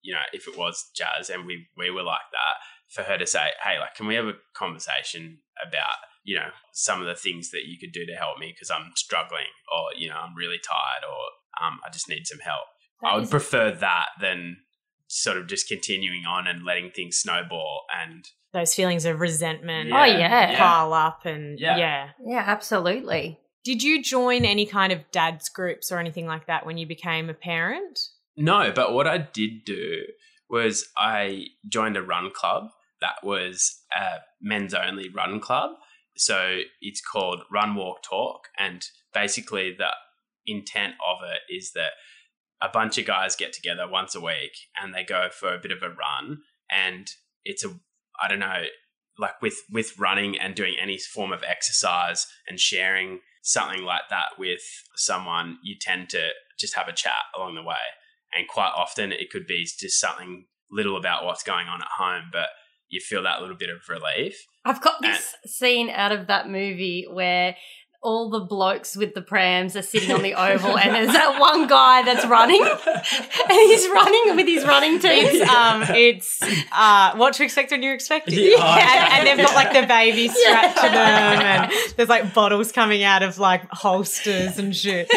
you 0.01 0.13
know, 0.13 0.21
if 0.31 0.47
it 0.47 0.57
was 0.57 0.89
Jazz 0.95 1.29
and 1.29 1.45
we 1.45 1.67
we 1.75 1.89
were 1.91 2.03
like 2.03 2.21
that, 2.31 2.55
for 2.93 3.03
her 3.03 3.17
to 3.17 3.27
say, 3.27 3.49
hey, 3.63 3.79
like, 3.79 3.95
can 3.95 4.07
we 4.07 4.15
have 4.15 4.25
a 4.25 4.33
conversation 4.55 5.39
about, 5.61 5.97
you 6.23 6.35
know, 6.35 6.49
some 6.71 7.01
of 7.01 7.07
the 7.07 7.15
things 7.15 7.51
that 7.51 7.65
you 7.65 7.77
could 7.77 7.91
do 7.91 8.05
to 8.05 8.13
help 8.13 8.37
me 8.39 8.53
because 8.53 8.71
I'm 8.71 8.91
struggling, 8.95 9.51
or 9.73 9.87
you 9.97 10.07
know, 10.09 10.15
I'm 10.15 10.35
really 10.35 10.59
tired, 10.65 11.03
or 11.03 11.65
um, 11.65 11.79
I 11.85 11.89
just 11.91 12.07
need 12.07 12.27
some 12.27 12.39
help. 12.39 12.63
That 13.01 13.09
I 13.09 13.15
would 13.17 13.29
prefer 13.29 13.71
that 13.71 14.07
than 14.21 14.57
sort 15.07 15.37
of 15.37 15.47
just 15.47 15.67
continuing 15.67 16.25
on 16.25 16.47
and 16.47 16.65
letting 16.65 16.91
things 16.91 17.17
snowball 17.17 17.83
and 17.95 18.25
Those 18.57 18.73
feelings 18.73 19.05
of 19.05 19.19
resentment 19.19 19.91
Oh, 19.93 20.03
yeah. 20.03 20.51
yeah. 20.51 20.57
pile 20.57 20.93
up 20.93 21.25
and 21.25 21.59
Yeah. 21.59 21.77
yeah. 21.77 22.09
yeah, 22.25 22.43
absolutely. 22.47 23.39
Did 23.63 23.83
you 23.83 24.01
join 24.01 24.45
any 24.45 24.65
kind 24.65 24.91
of 24.91 24.99
dad's 25.11 25.47
groups 25.49 25.91
or 25.91 25.99
anything 25.99 26.25
like 26.25 26.47
that 26.47 26.65
when 26.65 26.77
you 26.77 26.87
became 26.87 27.29
a 27.29 27.33
parent? 27.35 27.99
No, 28.35 28.71
but 28.73 28.93
what 28.93 29.05
I 29.07 29.17
did 29.19 29.63
do 29.65 30.03
was 30.49 30.87
I 30.97 31.45
joined 31.67 31.97
a 31.97 32.01
run 32.01 32.31
club 32.33 32.69
that 33.01 33.23
was 33.23 33.79
a 33.95 34.21
men's 34.41 34.73
only 34.73 35.09
run 35.09 35.39
club. 35.39 35.71
So 36.15 36.61
it's 36.81 37.01
called 37.01 37.41
Run 37.51 37.75
Walk 37.75 38.01
Talk. 38.01 38.47
And 38.57 38.83
basically, 39.13 39.75
the 39.77 39.91
intent 40.47 40.93
of 41.07 41.17
it 41.23 41.53
is 41.53 41.73
that 41.73 41.91
a 42.61 42.69
bunch 42.69 42.97
of 42.97 43.05
guys 43.05 43.35
get 43.35 43.53
together 43.53 43.87
once 43.87 44.15
a 44.15 44.21
week 44.21 44.53
and 44.81 44.95
they 44.95 45.03
go 45.03 45.27
for 45.31 45.53
a 45.53 45.59
bit 45.59 45.71
of 45.71 45.83
a 45.83 45.89
run. 45.89 46.39
And 46.71 47.07
it's 47.45 47.63
a, 47.63 47.69
I 48.21 48.27
don't 48.27 48.39
know, 48.39 48.63
like 49.17 49.41
with, 49.41 49.57
with 49.71 49.97
running 49.97 50.37
and 50.37 50.55
doing 50.55 50.75
any 50.81 50.97
form 50.97 51.31
of 51.31 51.43
exercise 51.43 52.27
and 52.47 52.59
sharing 52.59 53.19
something 53.41 53.83
like 53.83 54.09
that 54.09 54.37
with 54.37 54.61
someone, 54.95 55.57
you 55.63 55.75
tend 55.79 56.09
to 56.09 56.29
just 56.59 56.75
have 56.75 56.87
a 56.87 56.93
chat 56.93 57.23
along 57.35 57.55
the 57.55 57.63
way. 57.63 57.75
And 58.35 58.47
quite 58.47 58.71
often 58.75 59.11
it 59.11 59.29
could 59.29 59.47
be 59.47 59.63
just 59.63 59.99
something 59.99 60.45
little 60.71 60.97
about 60.97 61.23
what's 61.23 61.43
going 61.43 61.67
on 61.67 61.81
at 61.81 61.87
home 61.97 62.25
but 62.31 62.47
you 62.89 62.99
feel 62.99 63.23
that 63.23 63.41
little 63.41 63.55
bit 63.55 63.69
of 63.69 63.87
relief. 63.89 64.45
I've 64.63 64.81
got 64.81 65.01
this 65.01 65.35
scene 65.45 65.89
out 65.89 66.11
of 66.11 66.27
that 66.27 66.47
movie 66.47 67.05
where 67.09 67.55
all 68.07 68.29
the 68.29 68.39
blokes 68.39 68.95
with 68.95 69.13
the 69.13 69.21
prams 69.21 69.75
are 69.75 69.81
sitting 69.81 70.11
on 70.15 70.21
the 70.21 70.33
oval, 70.33 70.77
and 70.77 70.95
there's 70.95 71.11
that 71.11 71.39
one 71.39 71.67
guy 71.67 72.03
that's 72.03 72.25
running, 72.25 72.61
and 72.85 73.51
he's 73.51 73.87
running 73.89 74.35
with 74.37 74.47
his 74.47 74.63
running 74.65 74.97
team. 74.99 75.25
It's 75.27 75.49
um, 75.49 75.83
it's 75.89 76.41
uh, 76.71 77.15
what 77.17 77.33
to 77.35 77.43
expect 77.43 77.71
when 77.71 77.83
you're 77.83 77.93
expecting, 77.93 78.39
Yeah. 78.39 78.55
and, 79.11 79.27
and 79.27 79.39
they've 79.39 79.45
got 79.45 79.55
like 79.55 79.73
the 79.73 79.85
baby 79.85 80.29
strapped 80.29 80.77
to 80.77 80.83
them, 80.83 81.41
and 81.41 81.71
there's 81.97 82.09
like 82.09 82.33
bottles 82.33 82.71
coming 82.71 83.03
out 83.03 83.23
of 83.23 83.37
like 83.39 83.67
holsters 83.71 84.57
and 84.57 84.73
shit. 84.75 85.11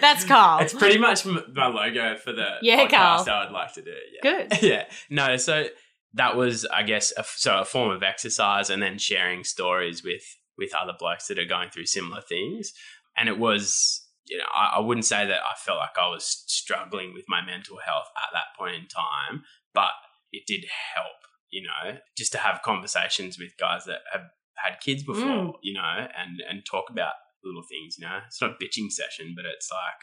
That's 0.00 0.24
Carl. 0.24 0.60
It's 0.62 0.72
pretty 0.72 0.98
much 0.98 1.26
my 1.26 1.66
logo 1.66 2.16
for 2.16 2.32
the 2.32 2.56
Yeah, 2.62 2.86
podcast 2.86 2.90
Carl. 2.90 3.28
I 3.28 3.44
would 3.44 3.52
like 3.52 3.72
to 3.74 3.82
do. 3.82 3.92
Yeah. 4.22 4.30
Good. 4.48 4.62
yeah. 4.62 4.84
No, 5.10 5.36
so 5.36 5.66
that 6.14 6.36
was, 6.36 6.64
I 6.64 6.84
guess, 6.84 7.12
a, 7.18 7.24
so 7.24 7.58
a 7.58 7.64
form 7.64 7.90
of 7.90 8.02
exercise, 8.02 8.70
and 8.70 8.82
then 8.82 8.98
sharing 8.98 9.44
stories 9.44 10.02
with 10.02 10.22
with 10.58 10.74
other 10.74 10.94
blokes 10.98 11.26
that 11.28 11.38
are 11.38 11.44
going 11.44 11.70
through 11.70 11.86
similar 11.86 12.20
things. 12.20 12.72
And 13.16 13.28
it 13.28 13.38
was, 13.38 14.06
you 14.26 14.38
know, 14.38 14.44
I, 14.54 14.74
I 14.76 14.80
wouldn't 14.80 15.04
say 15.06 15.26
that 15.26 15.40
I 15.40 15.54
felt 15.58 15.78
like 15.78 15.96
I 16.00 16.08
was 16.08 16.44
struggling 16.46 17.12
with 17.14 17.24
my 17.28 17.44
mental 17.44 17.78
health 17.84 18.08
at 18.16 18.32
that 18.32 18.56
point 18.58 18.74
in 18.76 18.86
time, 18.88 19.42
but 19.72 19.90
it 20.32 20.42
did 20.46 20.64
help, 20.94 21.16
you 21.50 21.62
know, 21.62 21.98
just 22.16 22.32
to 22.32 22.38
have 22.38 22.62
conversations 22.62 23.38
with 23.38 23.56
guys 23.58 23.84
that 23.84 24.00
have 24.12 24.22
had 24.56 24.80
kids 24.80 25.02
before, 25.02 25.24
Mm. 25.24 25.52
you 25.62 25.74
know, 25.74 26.06
and 26.16 26.40
and 26.48 26.64
talk 26.64 26.90
about 26.90 27.14
little 27.44 27.62
things. 27.68 27.96
You 27.98 28.06
know, 28.06 28.18
it's 28.26 28.40
not 28.40 28.50
a 28.52 28.54
bitching 28.64 28.90
session, 28.90 29.34
but 29.36 29.44
it's 29.44 29.70
like. 29.70 30.00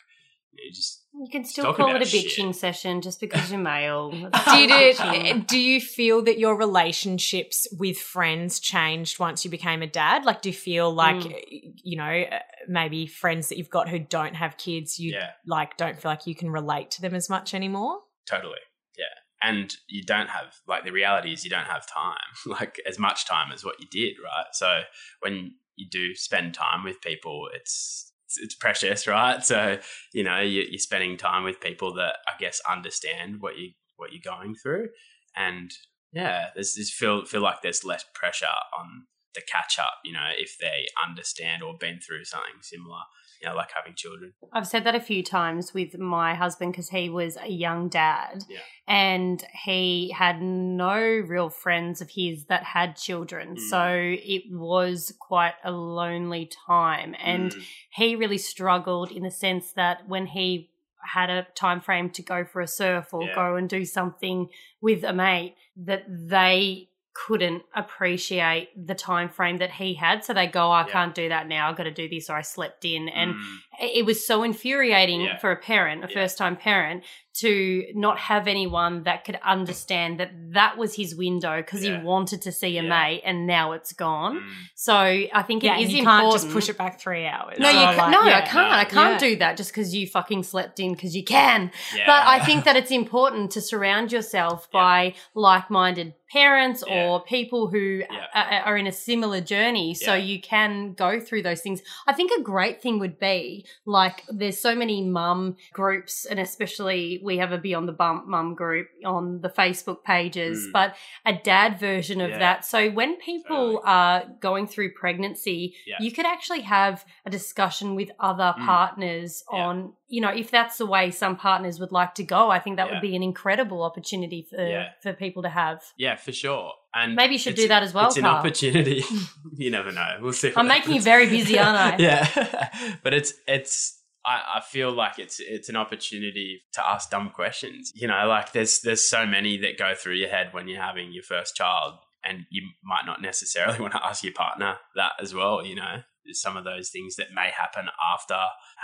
You 0.53 0.71
just 0.71 1.05
You 1.13 1.27
can 1.31 1.43
still 1.45 1.73
call 1.73 1.95
it 1.95 2.01
a 2.01 2.05
shit. 2.05 2.25
bitching 2.27 2.53
session 2.53 3.01
just 3.01 3.19
because 3.19 3.51
you're 3.51 3.59
male. 3.59 4.11
Did 4.11 4.29
it? 4.71 5.47
Do 5.47 5.59
you 5.59 5.79
feel 5.81 6.21
that 6.23 6.37
your 6.39 6.55
relationships 6.57 7.67
with 7.79 7.97
friends 7.97 8.59
changed 8.59 9.17
once 9.19 9.43
you 9.45 9.51
became 9.51 9.81
a 9.81 9.87
dad? 9.87 10.25
Like, 10.25 10.41
do 10.41 10.49
you 10.49 10.53
feel 10.55 10.93
like 10.93 11.15
Mm. 11.17 11.73
you 11.83 11.97
know 11.97 12.23
uh, 12.31 12.39
maybe 12.67 13.07
friends 13.07 13.49
that 13.49 13.57
you've 13.57 13.69
got 13.69 13.89
who 13.89 13.99
don't 13.99 14.35
have 14.35 14.57
kids, 14.57 14.99
you 14.99 15.13
Yeah. 15.13 15.31
like 15.45 15.77
don't 15.77 15.99
feel 15.99 16.11
like 16.11 16.27
you 16.27 16.35
can 16.35 16.49
relate 16.51 16.91
to 16.91 17.01
them 17.01 17.15
as 17.15 17.29
much 17.29 17.53
anymore? 17.53 18.01
Totally. 18.29 18.59
Yeah. 18.97 19.05
And 19.49 19.73
you 19.87 20.03
don't 20.03 20.29
have, 20.29 20.53
like, 20.67 20.83
the 20.83 20.91
reality 20.91 21.33
is 21.33 21.43
you 21.43 21.49
don't 21.49 21.65
have 21.65 21.87
time, 21.87 22.19
like, 22.45 22.79
as 22.87 22.99
much 22.99 23.25
time 23.25 23.51
as 23.51 23.63
what 23.65 23.79
you 23.79 23.87
did, 23.89 24.17
right? 24.23 24.45
So 24.53 24.81
when 25.21 25.55
you 25.75 25.87
do 25.89 26.13
spend 26.13 26.53
time 26.53 26.83
with 26.83 27.01
people, 27.01 27.49
it's, 27.55 28.10
it's, 28.31 28.37
it's 28.43 28.55
precious, 28.55 29.07
right? 29.07 29.43
So, 29.43 29.77
you 30.13 30.23
know, 30.23 30.39
you, 30.39 30.63
you're 30.69 30.79
spending 30.79 31.17
time 31.17 31.43
with 31.43 31.59
people 31.59 31.93
that 31.95 32.15
I 32.27 32.33
guess 32.39 32.61
understand 32.69 33.41
what 33.41 33.57
you, 33.57 33.71
what 33.97 34.11
you're 34.13 34.21
going 34.23 34.55
through. 34.55 34.89
And 35.35 35.71
yeah, 36.11 36.47
there's 36.55 36.75
this 36.75 36.91
feel, 36.91 37.25
feel 37.25 37.41
like 37.41 37.61
there's 37.61 37.83
less 37.83 38.05
pressure 38.13 38.45
on 38.77 39.05
the 39.33 39.41
catch 39.41 39.79
up, 39.79 39.93
you 40.03 40.13
know, 40.13 40.29
if 40.37 40.57
they 40.59 40.87
understand 41.07 41.63
or 41.63 41.77
been 41.77 41.99
through 41.99 42.25
something 42.25 42.61
similar, 42.61 42.99
you 43.41 43.49
know, 43.49 43.55
like 43.55 43.69
having 43.75 43.93
children. 43.95 44.33
I've 44.53 44.67
said 44.67 44.83
that 44.83 44.95
a 44.95 44.99
few 44.99 45.23
times 45.23 45.73
with 45.73 45.97
my 45.97 46.35
husband 46.35 46.73
because 46.73 46.89
he 46.89 47.09
was 47.09 47.37
a 47.37 47.49
young 47.49 47.89
dad 47.89 48.43
Yeah. 48.47 48.59
and 48.87 49.43
he 49.63 50.11
had 50.15 50.41
no 50.41 50.95
real 50.99 51.49
friends 51.49 52.01
of 52.01 52.11
his 52.11 52.45
that 52.45 52.63
had 52.63 52.95
children. 52.95 53.55
Mm. 53.55 53.59
So 53.69 53.87
it 54.35 54.43
was 54.51 55.13
quite 55.19 55.55
a 55.63 55.71
lonely 55.71 56.49
time. 56.67 57.15
And 57.19 57.51
Mm. 57.51 57.63
he 57.91 58.15
really 58.15 58.37
struggled 58.37 59.11
in 59.11 59.23
the 59.23 59.31
sense 59.31 59.73
that 59.73 60.07
when 60.07 60.27
he 60.27 60.69
had 61.03 61.31
a 61.31 61.47
time 61.55 61.81
frame 61.81 62.11
to 62.11 62.21
go 62.21 62.45
for 62.45 62.61
a 62.61 62.67
surf 62.67 63.11
or 63.11 63.23
Yeah. 63.23 63.33
go 63.33 63.55
and 63.55 63.67
do 63.67 63.85
something 63.85 64.49
with 64.81 65.03
a 65.03 65.13
mate 65.13 65.55
that 65.75 66.03
they 66.07 66.89
couldn't 67.13 67.63
appreciate 67.75 68.69
the 68.87 68.95
time 68.95 69.29
frame 69.29 69.57
that 69.57 69.71
he 69.71 69.93
had 69.93 70.23
so 70.23 70.33
they 70.33 70.47
go 70.47 70.67
"Oh, 70.67 70.71
i 70.71 70.85
Yeah. 70.85 70.91
can't 70.91 71.15
do 71.15 71.29
that 71.29 71.47
now 71.47 71.69
i've 71.69 71.75
got 71.75 71.83
to 71.83 71.91
do 71.91 72.07
this 72.09 72.29
or 72.29 72.35
i 72.37 72.41
slept 72.41 72.85
in 72.85 73.09
and 73.09 73.35
Mm. 73.35 73.57
It 73.81 74.05
was 74.05 74.25
so 74.25 74.43
infuriating 74.43 75.21
Yeah. 75.21 75.37
for 75.37 75.51
a 75.51 75.55
parent, 75.57 76.03
a 76.03 76.07
Yeah. 76.07 76.13
first 76.13 76.37
time 76.37 76.55
parent, 76.55 77.03
to 77.33 77.85
not 77.95 78.19
have 78.19 78.45
anyone 78.45 79.03
that 79.03 79.23
could 79.23 79.39
understand 79.41 80.19
that 80.19 80.31
that 80.53 80.77
was 80.77 80.95
his 80.95 81.15
window 81.15 81.57
because 81.61 81.81
Yeah. 81.83 81.99
he 81.99 82.03
wanted 82.05 82.41
to 82.41 82.51
see 82.51 82.77
a 82.77 82.83
Yeah. 82.83 82.89
mate 82.89 83.21
and 83.23 83.47
now 83.47 83.71
it's 83.71 83.93
gone. 83.93 84.39
Mm. 84.41 84.49
So 84.75 84.93
I 84.93 85.41
think 85.47 85.63
yeah, 85.63 85.77
it 85.77 85.83
is 85.83 85.85
and 85.85 85.91
you 85.93 85.99
important. 85.99 86.23
can't 86.23 86.33
just 86.41 86.51
push 86.53 86.67
it 86.67 86.77
back 86.77 86.99
three 86.99 87.25
hours. 87.25 87.57
No, 87.57 87.69
you 87.69 87.79
Or, 87.79 87.93
ca- 87.93 88.01
like, 88.03 88.11
no, 88.11 88.21
I 88.23 88.41
can't. 88.41 88.73
I 88.73 88.83
can't 88.83 89.13
Yeah. 89.13 89.29
do 89.29 89.35
that 89.37 89.55
just 89.55 89.71
because 89.71 89.95
you 89.95 90.07
fucking 90.07 90.43
slept 90.43 90.79
in 90.81 90.91
because 90.91 91.15
you 91.15 91.23
can. 91.23 91.71
Yeah. 91.95 92.05
But 92.05 92.27
I 92.27 92.39
think 92.39 92.65
that 92.65 92.75
it's 92.75 92.91
important 92.91 93.51
to 93.51 93.61
surround 93.61 94.11
yourself 94.11 94.67
Yeah. 94.73 94.79
by 94.81 95.13
like-minded 95.33 96.13
parents 96.31 96.83
Yeah. 96.85 97.07
or 97.09 97.21
people 97.21 97.67
who 97.67 98.03
Yeah. 98.09 98.25
are, 98.33 98.61
are 98.73 98.77
in 98.77 98.87
a 98.87 98.91
similar 98.91 99.41
journey 99.41 99.93
so 99.93 100.13
Yeah. 100.13 100.23
you 100.23 100.41
can 100.41 100.93
go 100.93 101.19
through 101.19 101.43
those 101.43 101.61
things. 101.61 101.81
I 102.07 102.13
think 102.13 102.31
a 102.37 102.41
great 102.41 102.81
thing 102.81 102.99
would 102.99 103.19
be 103.19 103.65
like 103.85 104.23
there's 104.29 104.59
so 104.59 104.75
many 104.75 105.01
mum 105.01 105.55
groups 105.73 106.25
and 106.25 106.39
especially 106.39 107.19
we 107.23 107.37
have 107.37 107.51
a 107.51 107.57
Beyond 107.57 107.87
the 107.87 107.93
Bump 107.93 108.27
mum 108.27 108.55
group 108.55 108.87
on 109.05 109.41
the 109.41 109.49
Facebook 109.49 110.03
pages, 110.03 110.67
Mm. 110.67 110.71
but 110.71 110.95
a 111.25 111.33
dad 111.33 111.79
version 111.79 112.21
of 112.21 112.31
Yeah. 112.31 112.39
that. 112.39 112.65
So 112.65 112.89
when 112.91 113.17
people 113.17 113.73
Totally. 113.73 113.81
are 113.85 114.23
going 114.39 114.67
through 114.67 114.93
pregnancy, 114.93 115.75
Yeah. 115.85 115.97
you 115.99 116.11
could 116.11 116.25
actually 116.25 116.61
have 116.61 117.05
a 117.25 117.29
discussion 117.29 117.95
with 117.95 118.11
other 118.19 118.53
Mm. 118.57 118.65
partners 118.65 119.43
Yeah. 119.51 119.59
on, 119.67 119.93
you 120.11 120.21
know, 120.21 120.29
if 120.29 120.51
that's 120.51 120.77
the 120.77 120.85
way 120.85 121.09
some 121.11 121.35
partners 121.37 121.79
would 121.79 121.91
like 121.91 122.13
to 122.15 122.23
go, 122.23 122.51
I 122.51 122.59
think 122.59 122.75
that 122.77 122.87
Yeah. 122.87 122.93
would 122.95 123.01
be 123.01 123.15
an 123.15 123.23
incredible 123.23 123.81
opportunity 123.83 124.45
for 124.49 124.61
Yeah. 124.65 124.89
for 125.01 125.13
people 125.13 125.41
to 125.43 125.49
have. 125.49 125.81
Yeah, 125.97 126.15
for 126.17 126.31
sure. 126.31 126.73
And 126.93 127.15
Maybe 127.15 127.33
you 127.33 127.39
should 127.39 127.55
do 127.55 127.69
that 127.69 127.83
as 127.83 127.93
well, 127.93 128.07
It's 128.07 128.17
an 128.17 128.25
opportunity. 128.25 129.03
you 129.55 129.69
never 129.71 129.91
know. 129.91 130.17
We'll 130.21 130.33
see. 130.33 130.51
I'm 130.55 130.67
making 130.67 130.93
you 130.95 131.01
very 131.01 131.27
busy, 131.29 131.57
aren't 131.57 131.77
I? 131.77 131.97
yeah, 132.07 132.97
but 133.03 133.13
it's 133.13 133.33
it's. 133.47 133.97
I, 134.23 134.57
I 134.57 134.61
feel 134.61 134.91
like 134.91 135.17
it's 135.17 135.39
it's 135.39 135.69
an 135.69 135.75
opportunity 135.75 136.61
to 136.73 136.87
ask 136.87 137.09
dumb 137.09 137.29
questions. 137.31 137.91
You 137.95 138.07
know, 138.07 138.27
like 138.27 138.51
there's 138.51 138.81
there's 138.81 139.03
so 139.03 139.25
many 139.25 139.57
that 139.57 139.77
go 139.79 139.95
through 139.95 140.15
your 140.15 140.29
head 140.29 140.49
when 140.53 140.67
you're 140.67 140.81
having 140.81 141.11
your 141.11 141.23
first 141.23 141.55
child, 141.55 141.95
and 142.23 142.45
you 142.51 142.61
might 142.83 143.05
not 143.07 143.19
necessarily 143.21 143.79
want 143.79 143.93
to 143.93 144.05
ask 144.05 144.23
your 144.23 144.33
partner 144.33 144.77
that 144.95 145.13
as 145.19 145.33
well. 145.33 145.65
You 145.65 145.75
know, 145.75 146.03
some 146.31 146.57
of 146.57 146.63
those 146.63 146.89
things 146.89 147.15
that 147.15 147.33
may 147.33 147.49
happen 147.49 147.85
after 148.13 148.37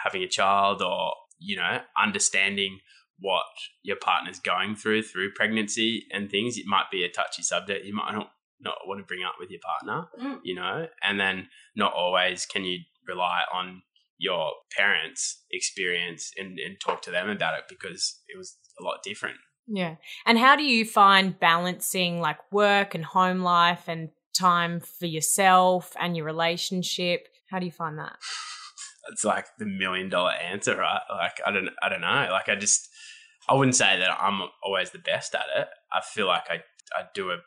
having 0.03 0.23
a 0.23 0.27
child, 0.27 0.81
or 0.81 1.13
you 1.39 1.55
know, 1.55 1.81
understanding 2.01 2.79
what 3.19 3.45
your 3.83 3.95
partner's 3.97 4.39
going 4.39 4.75
through 4.75 5.01
through 5.03 5.31
pregnancy 5.33 6.05
and 6.11 6.29
things. 6.29 6.57
It 6.57 6.65
might 6.67 6.91
be 6.91 7.03
a 7.03 7.09
touchy 7.09 7.41
subject. 7.41 7.85
You 7.85 7.95
might 7.95 8.13
not 8.13 8.31
not 8.59 8.77
want 8.85 8.99
to 8.99 9.05
bring 9.05 9.23
up 9.23 9.35
with 9.39 9.51
your 9.51 9.59
partner, 9.61 10.07
Mm. 10.19 10.39
you 10.43 10.55
know, 10.55 10.87
and 11.03 11.19
then 11.19 11.47
not 11.75 11.93
always 11.93 12.45
can 12.45 12.63
you 12.65 12.79
rely 13.07 13.41
on 13.53 13.83
your 14.17 14.51
parents' 14.75 15.43
experience 15.51 16.31
and, 16.37 16.57
and 16.57 16.79
talk 16.79 17.03
to 17.03 17.11
them 17.11 17.29
about 17.29 17.57
it 17.59 17.65
because 17.69 18.19
it 18.27 18.35
was 18.35 18.57
a 18.79 18.83
lot 18.83 19.03
different. 19.03 19.37
Yeah. 19.67 19.95
And 20.25 20.39
how 20.39 20.55
do 20.55 20.63
you 20.63 20.85
find 20.85 21.39
balancing 21.39 22.19
like 22.19 22.51
work 22.51 22.95
and 22.95 23.05
home 23.05 23.41
life 23.41 23.83
and 23.87 24.09
time 24.37 24.79
for 24.79 25.05
yourself 25.05 25.95
and 25.99 26.15
your 26.15 26.25
relationship? 26.25 27.27
How 27.49 27.59
do 27.59 27.65
you 27.65 27.71
find 27.71 27.97
that? 27.99 28.17
It's 29.09 29.23
like 29.23 29.45
the 29.57 29.65
million 29.65 30.09
dollar 30.09 30.33
answer, 30.33 30.75
right? 30.75 30.99
Like 31.09 31.39
I 31.45 31.51
don't 31.51 31.69
I 31.81 31.87
don't 31.87 32.01
know. 32.01 32.27
Like 32.29 32.49
I 32.49 32.55
just 32.55 32.89
I 33.47 33.53
wouldn't 33.53 33.77
say 33.77 33.97
that 33.97 34.11
I'm 34.19 34.41
always 34.61 34.91
the 34.91 34.99
best 34.99 35.33
at 35.33 35.45
it. 35.55 35.69
I 35.93 36.01
feel 36.01 36.27
like 36.27 36.43
I 36.49 36.55
I 36.93 37.03
do 37.13 37.31
a 37.31 37.37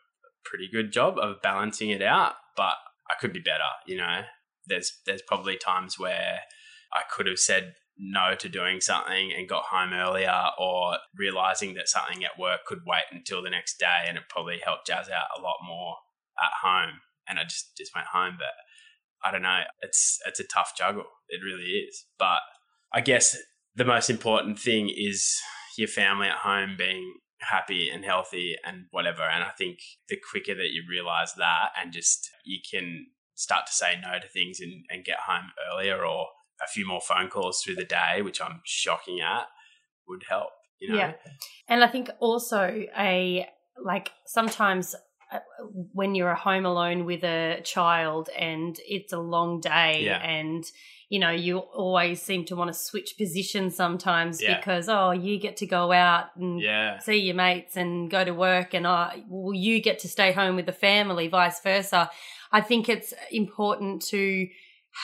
pretty 0.43 0.71
good 0.73 0.91
job 0.91 1.19
of 1.19 1.43
balancing 1.43 1.91
it 1.91 2.01
out, 2.01 2.33
but 2.57 2.77
I 3.11 3.15
could 3.21 3.35
be 3.35 3.41
better, 3.41 3.71
you 3.87 3.99
know. 3.99 4.23
There's 4.69 5.01
there's 5.05 5.21
probably 5.21 5.59
times 5.59 5.99
where 5.99 6.41
I 6.95 7.03
could 7.11 7.27
have 7.27 7.39
said 7.39 7.75
no 7.99 8.35
to 8.35 8.49
doing 8.49 8.81
something 8.81 9.31
and 9.37 9.49
got 9.49 9.65
home 9.65 9.93
earlier 9.93 10.47
or 10.59 10.97
realizing 11.17 11.75
that 11.75 11.89
something 11.89 12.25
at 12.25 12.39
work 12.39 12.61
could 12.67 12.81
wait 12.87 13.05
until 13.13 13.43
the 13.43 13.51
next 13.51 13.79
day 13.79 14.07
and 14.09 14.17
it 14.17 14.25
probably 14.31 14.59
helped 14.65 14.87
jazz 14.87 15.09
out 15.11 15.39
a 15.39 15.43
lot 15.43 15.57
more 15.67 15.97
at 16.43 16.67
home 16.67 17.01
and 17.29 17.39
I 17.39 17.45
just 17.45 17.77
just 17.77 17.95
went 17.95 18.09
home 18.09 18.37
but 18.39 18.55
I 19.27 19.31
don't 19.31 19.43
know 19.43 19.61
it's 19.83 20.19
it's 20.27 20.41
a 20.41 20.45
tough 20.45 20.73
juggle 20.77 21.07
it 21.29 21.41
really 21.45 21.71
is 21.71 22.07
but 22.19 22.41
I 22.93 23.01
guess 23.01 23.37
the 23.75 23.85
most 23.85 24.11
important 24.11 24.59
thing 24.59 24.93
is 24.95 25.39
your 25.79 25.89
family 25.89 26.29
at 26.29 26.39
home 26.39 26.75
being 26.77 27.15
happy 27.41 27.89
and 27.89 28.05
healthy 28.05 28.55
and 28.67 28.87
whatever 28.91 29.23
and 29.23 29.43
I 29.45 29.51
think 29.57 29.79
the 30.09 30.19
quicker 30.31 30.55
that 30.55 30.73
you 30.73 30.83
realize 30.89 31.35
that 31.35 31.71
and 31.81 31.93
just 31.93 32.29
you 32.45 32.59
can 32.71 33.07
start 33.41 33.67
to 33.67 33.73
say 33.73 33.95
no 34.03 34.19
to 34.19 34.29
things 34.29 34.61
and, 34.61 34.85
and 34.91 35.05
get 35.05 35.19
home 35.27 35.51
earlier 35.73 36.05
or 36.05 36.27
a 36.63 36.69
few 36.69 36.87
more 36.87 37.01
phone 37.01 37.29
calls 37.29 37.63
through 37.63 37.77
the 37.77 37.85
day, 37.85 38.21
which 38.23 38.41
I'm 38.41 38.61
shocking 38.65 39.21
at, 39.21 39.47
would 40.07 40.25
help. 40.29 40.51
You 40.79 40.91
know, 40.91 40.97
Yeah. 40.97 41.13
And 41.69 41.83
I 41.83 41.89
think 41.89 42.11
also 42.21 42.85
a 42.99 43.47
like 43.83 44.13
sometimes 44.27 44.95
when 45.93 46.15
you're 46.15 46.31
at 46.31 46.39
home 46.39 46.67
alone 46.67 47.05
with 47.05 47.23
a 47.25 47.61
child 47.65 48.29
and 48.39 48.79
it's 48.89 49.13
a 49.13 49.19
long 49.19 49.61
day 49.61 50.05
Yeah. 50.05 50.19
and 50.19 50.65
you 51.09 51.19
know 51.19 51.31
you 51.31 51.59
always 51.59 52.23
seem 52.23 52.45
to 52.47 52.57
want 52.57 52.69
to 52.69 52.75
switch 52.75 53.17
positions 53.19 53.77
sometimes 53.77 54.41
Yeah. 54.43 54.57
because 54.57 54.89
oh 54.89 55.11
you 55.13 55.39
get 55.39 55.57
to 55.59 55.67
go 55.67 55.93
out 55.93 56.27
and 56.37 56.61
yeah, 56.61 56.99
see 56.99 57.17
your 57.19 57.35
mates 57.37 57.77
and 57.77 58.11
go 58.11 58.25
to 58.25 58.33
work 58.33 58.75
and 58.75 58.87
uh, 58.87 59.11
well, 59.29 59.55
you 59.55 59.81
get 59.81 59.99
to 60.01 60.09
stay 60.09 60.33
home 60.33 60.57
with 60.57 60.67
the 60.67 60.73
family 60.73 61.29
vice 61.29 61.61
versa 61.61 62.11
i 62.53 62.61
think 62.61 62.89
it's 62.89 63.13
important 63.31 64.03
to 64.03 64.49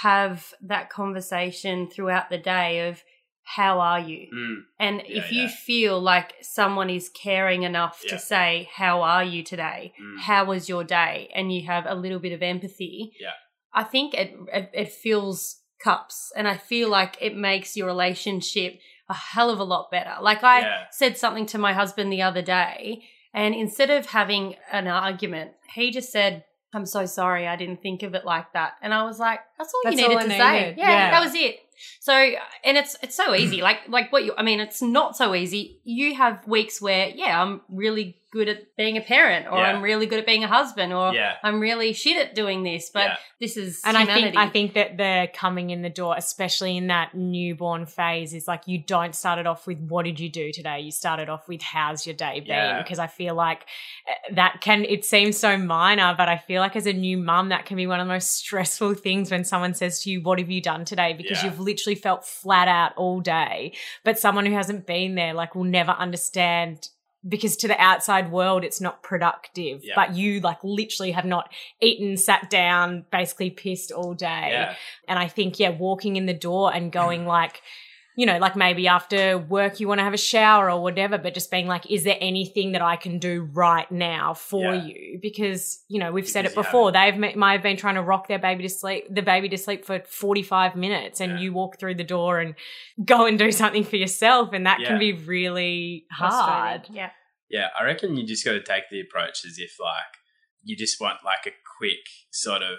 have 0.03 0.53
that 0.63 0.91
conversation 0.91 1.89
throughout 1.89 2.29
the 2.31 2.39
day 2.39 2.89
of 2.89 3.03
how 3.49 3.79
are 3.81 4.01
you? 4.01 4.27
Mm, 4.35 4.57
And 4.81 4.97
Yeah, 5.07 5.19
if 5.23 5.31
you 5.33 5.43
yeah. 5.43 5.49
feel 5.49 6.01
like 6.01 6.35
someone 6.43 6.91
is 6.91 7.09
caring 7.09 7.63
enough 7.63 8.01
Yeah. 8.05 8.11
to 8.13 8.19
say, 8.19 8.69
How 8.75 9.03
are 9.03 9.23
you 9.25 9.43
today? 9.45 9.93
Mm. 10.03 10.21
How 10.23 10.45
was 10.45 10.69
your 10.69 10.83
day? 10.85 11.31
And 11.35 11.53
you 11.55 11.65
have 11.67 11.87
a 11.87 11.95
little 11.95 12.19
bit 12.19 12.33
of 12.33 12.43
empathy, 12.43 13.13
Yeah. 13.21 13.31
I 13.73 13.85
think 13.85 14.15
it, 14.15 14.35
it, 14.53 14.71
it 14.75 14.93
fills 14.93 15.61
cups. 15.83 16.33
And 16.37 16.49
I 16.49 16.57
feel 16.57 16.89
like 16.89 17.17
it 17.21 17.37
makes 17.37 17.77
your 17.77 17.87
relationship 17.87 18.81
a 19.09 19.15
hell 19.15 19.51
of 19.51 19.61
a 19.61 19.65
lot 19.65 19.91
better. 19.93 20.15
Like 20.21 20.43
I 20.43 20.61
Yeah. 20.61 20.85
said 20.91 21.17
something 21.17 21.47
to 21.47 21.59
my 21.59 21.73
husband 21.73 22.13
the 22.13 22.23
other 22.23 22.43
day, 22.43 23.05
and 23.33 23.55
instead 23.55 23.91
of 23.91 24.07
having 24.07 24.57
an 24.73 24.89
argument, 24.89 25.53
he 25.75 25.91
just 25.93 26.11
said, 26.11 26.45
I'm 26.75 26.87
so 26.87 27.07
sorry, 27.07 27.47
I 27.47 27.55
didn't 27.57 27.81
think 27.83 28.03
of 28.03 28.15
it 28.15 28.25
like 28.25 28.53
that. 28.55 28.73
And 28.83 28.93
I 28.93 29.05
was 29.05 29.19
like, 29.21 29.41
that's 29.57 29.73
all 29.73 29.81
That's 29.85 29.97
you 29.97 30.03
needed 30.03 30.13
all 30.17 30.19
I 30.19 30.23
to 30.25 30.31
say. 30.31 30.61
needed. 30.61 30.79
Yeah, 30.79 30.91
Yeah. 30.91 31.11
that 31.13 31.21
was 31.25 31.35
it. 31.35 31.61
So 32.01 32.13
and 32.13 32.77
it's 32.77 32.97
it's 33.03 33.17
so 33.17 33.35
easy. 33.35 33.63
Like 33.67 33.89
like 33.89 34.13
what 34.13 34.25
you 34.25 34.33
I 34.39 34.43
mean, 34.43 34.61
it's 34.61 34.81
not 34.81 35.17
so 35.17 35.35
easy. 35.35 35.81
You 35.83 36.15
have 36.15 36.47
weeks 36.47 36.81
where, 36.81 37.09
yeah, 37.09 37.43
I'm 37.43 37.63
really 37.69 38.17
good 38.37 38.49
at 38.49 38.77
being 38.77 38.97
a 38.97 39.01
parent 39.01 39.47
or 39.51 39.59
Yeah. 39.59 39.71
I'm 39.73 39.83
really 39.83 40.07
good 40.07 40.19
at 40.19 40.27
being 40.27 40.45
a 40.45 40.49
husband 40.49 40.93
or 40.93 41.15
Yeah. 41.15 41.37
I'm 41.43 41.59
really 41.61 41.93
shit 41.93 42.17
at 42.19 42.35
doing 42.35 42.63
this. 42.63 42.91
But 42.93 43.05
Yeah. 43.05 43.17
this 43.41 43.57
is 43.57 43.81
And 43.85 43.97
humanity. 43.97 44.29
I 44.29 44.31
think 44.31 44.37
I 44.37 44.49
think 44.51 44.75
that 44.75 44.97
the 44.99 45.29
coming 45.33 45.71
in 45.71 45.83
the 45.83 45.89
door, 45.91 46.15
especially 46.17 46.77
in 46.77 46.87
that 46.89 47.15
newborn 47.15 47.87
phase, 47.87 48.35
is 48.35 48.47
like 48.47 48.63
you 48.67 48.79
don't 48.79 49.15
start 49.15 49.39
it 49.39 49.47
off 49.47 49.67
with 49.67 49.79
what 49.81 50.05
did 50.05 50.21
you 50.21 50.29
do 50.29 50.53
today. 50.53 50.81
You 50.81 50.91
started 50.91 51.29
off 51.29 51.49
with 51.49 51.63
how's 51.63 52.07
your 52.07 52.15
day 52.15 52.41
been? 52.41 52.49
Yeah. 52.49 52.83
Because 52.83 52.99
I 52.99 53.07
feel 53.07 53.35
like 53.35 53.67
uh, 54.09 54.35
that 54.35 54.61
can 54.61 54.85
it 54.85 55.05
seems 55.05 55.37
so 55.39 55.57
minor, 55.57 56.15
but 56.17 56.29
I 56.29 56.37
feel 56.37 56.61
like 56.61 56.77
as 56.77 56.87
a 56.87 56.93
new 56.93 57.17
mum, 57.17 57.49
that 57.49 57.65
can 57.67 57.77
be 57.77 57.87
one 57.87 58.01
of 58.01 58.07
the 58.07 58.13
most 58.13 58.33
stressful 58.37 58.95
things 58.95 59.31
when 59.31 59.45
someone 59.45 59.75
says 59.75 60.03
to 60.03 60.11
you, 60.11 60.21
"What 60.23 60.39
have 60.39 60.51
you 60.51 60.61
done 60.61 60.85
today?" 60.85 61.15
Because 61.15 61.43
Yeah. 61.43 61.51
you've 61.51 61.61
literally 61.61 61.95
felt 61.97 62.25
flat 62.25 62.69
out 62.69 62.93
all 62.97 63.21
day. 63.21 63.73
But 64.05 64.19
someone 64.19 64.45
who 64.47 64.53
hasn't 64.55 64.87
been 64.87 65.15
there, 65.15 65.33
like, 65.35 65.55
will 65.55 65.65
never 65.65 65.93
understand. 65.93 66.89
Because 67.29 67.57
to 67.57 67.69
the 67.69 67.81
outside 67.81 68.31
world, 68.31 68.63
it's 68.63 68.81
not 68.81 69.03
productive. 69.03 69.83
Yeah. 69.83 69.95
But 69.97 70.15
you, 70.15 70.41
like, 70.41 70.63
literally 70.63 71.13
have 71.13 71.25
not 71.25 71.53
eaten, 71.81 72.17
sat 72.17 72.51
down, 72.51 73.05
basically 73.11 73.51
pissed 73.51 73.91
all 73.91 74.15
day. 74.15 74.49
Yeah. 74.51 74.75
And 75.09 75.19
I 75.19 75.27
think, 75.27 75.59
yeah, 75.59 75.71
walking 75.71 76.17
in 76.17 76.27
the 76.27 76.35
door 76.35 76.73
and 76.73 76.93
going 76.93 77.27
like, 77.37 77.63
you 78.19 78.25
know, 78.25 78.39
like 78.39 78.57
maybe 78.57 78.89
after 78.89 79.37
work 79.37 79.79
you 79.79 79.87
want 79.87 79.99
to 79.99 80.05
have 80.05 80.15
a 80.15 80.19
shower 80.19 80.71
or 80.71 80.83
whatever, 80.83 81.19
but 81.19 81.35
just 81.35 81.51
being 81.51 81.67
like, 81.67 81.91
is 81.91 82.03
there 82.05 82.17
anything 82.19 82.73
that 82.73 82.81
I 82.81 82.97
can 82.97 83.19
do 83.19 83.43
right 83.53 83.91
now 83.93 84.33
for 84.33 84.75
Yeah. 84.75 84.85
you? 84.87 85.19
Because, 85.21 85.85
you 85.89 86.01
know, 86.01 86.11
we've 86.13 86.27
said 86.29 86.47
it 86.47 86.53
you 86.53 86.63
before. 86.63 86.91
They've 86.93 87.15
might 87.37 87.53
have 87.53 87.63
been 87.63 87.77
trying 87.77 87.97
to 87.97 88.03
rock 88.03 88.27
their 88.27 88.39
baby 88.39 88.63
to 88.63 88.69
sleep, 88.71 89.05
the 89.11 89.21
baby 89.23 89.51
to 89.51 89.59
sleep 89.59 89.85
for 89.85 90.01
45 90.09 90.75
minutes 90.77 91.21
and 91.21 91.33
Yeah. 91.33 91.39
you 91.41 91.53
walk 91.53 91.79
through 91.79 91.97
the 91.97 92.05
door 92.05 92.41
and 92.41 92.55
go 93.05 93.27
and 93.27 93.39
do 93.39 93.53
something 93.53 93.85
for 93.85 93.97
yourself. 93.97 94.55
And 94.55 94.67
that 94.67 94.81
Yeah. 94.81 94.89
can 94.89 94.99
be 94.99 95.13
really 95.13 96.07
hard. 96.11 96.87
Yeah. 96.91 97.11
Yeah, 97.51 97.69
I 97.79 97.85
reckon 97.85 98.17
you 98.17 98.27
just 98.27 98.45
got 98.45 98.53
to 98.53 98.63
take 98.63 98.85
the 98.91 99.01
approach 99.01 99.45
as 99.45 99.59
if 99.59 99.79
like 99.79 100.17
you 100.65 100.75
just 100.75 101.01
want 101.01 101.19
like 101.25 101.47
a 101.47 101.55
quick 101.79 102.01
sort 102.31 102.63
of 102.63 102.79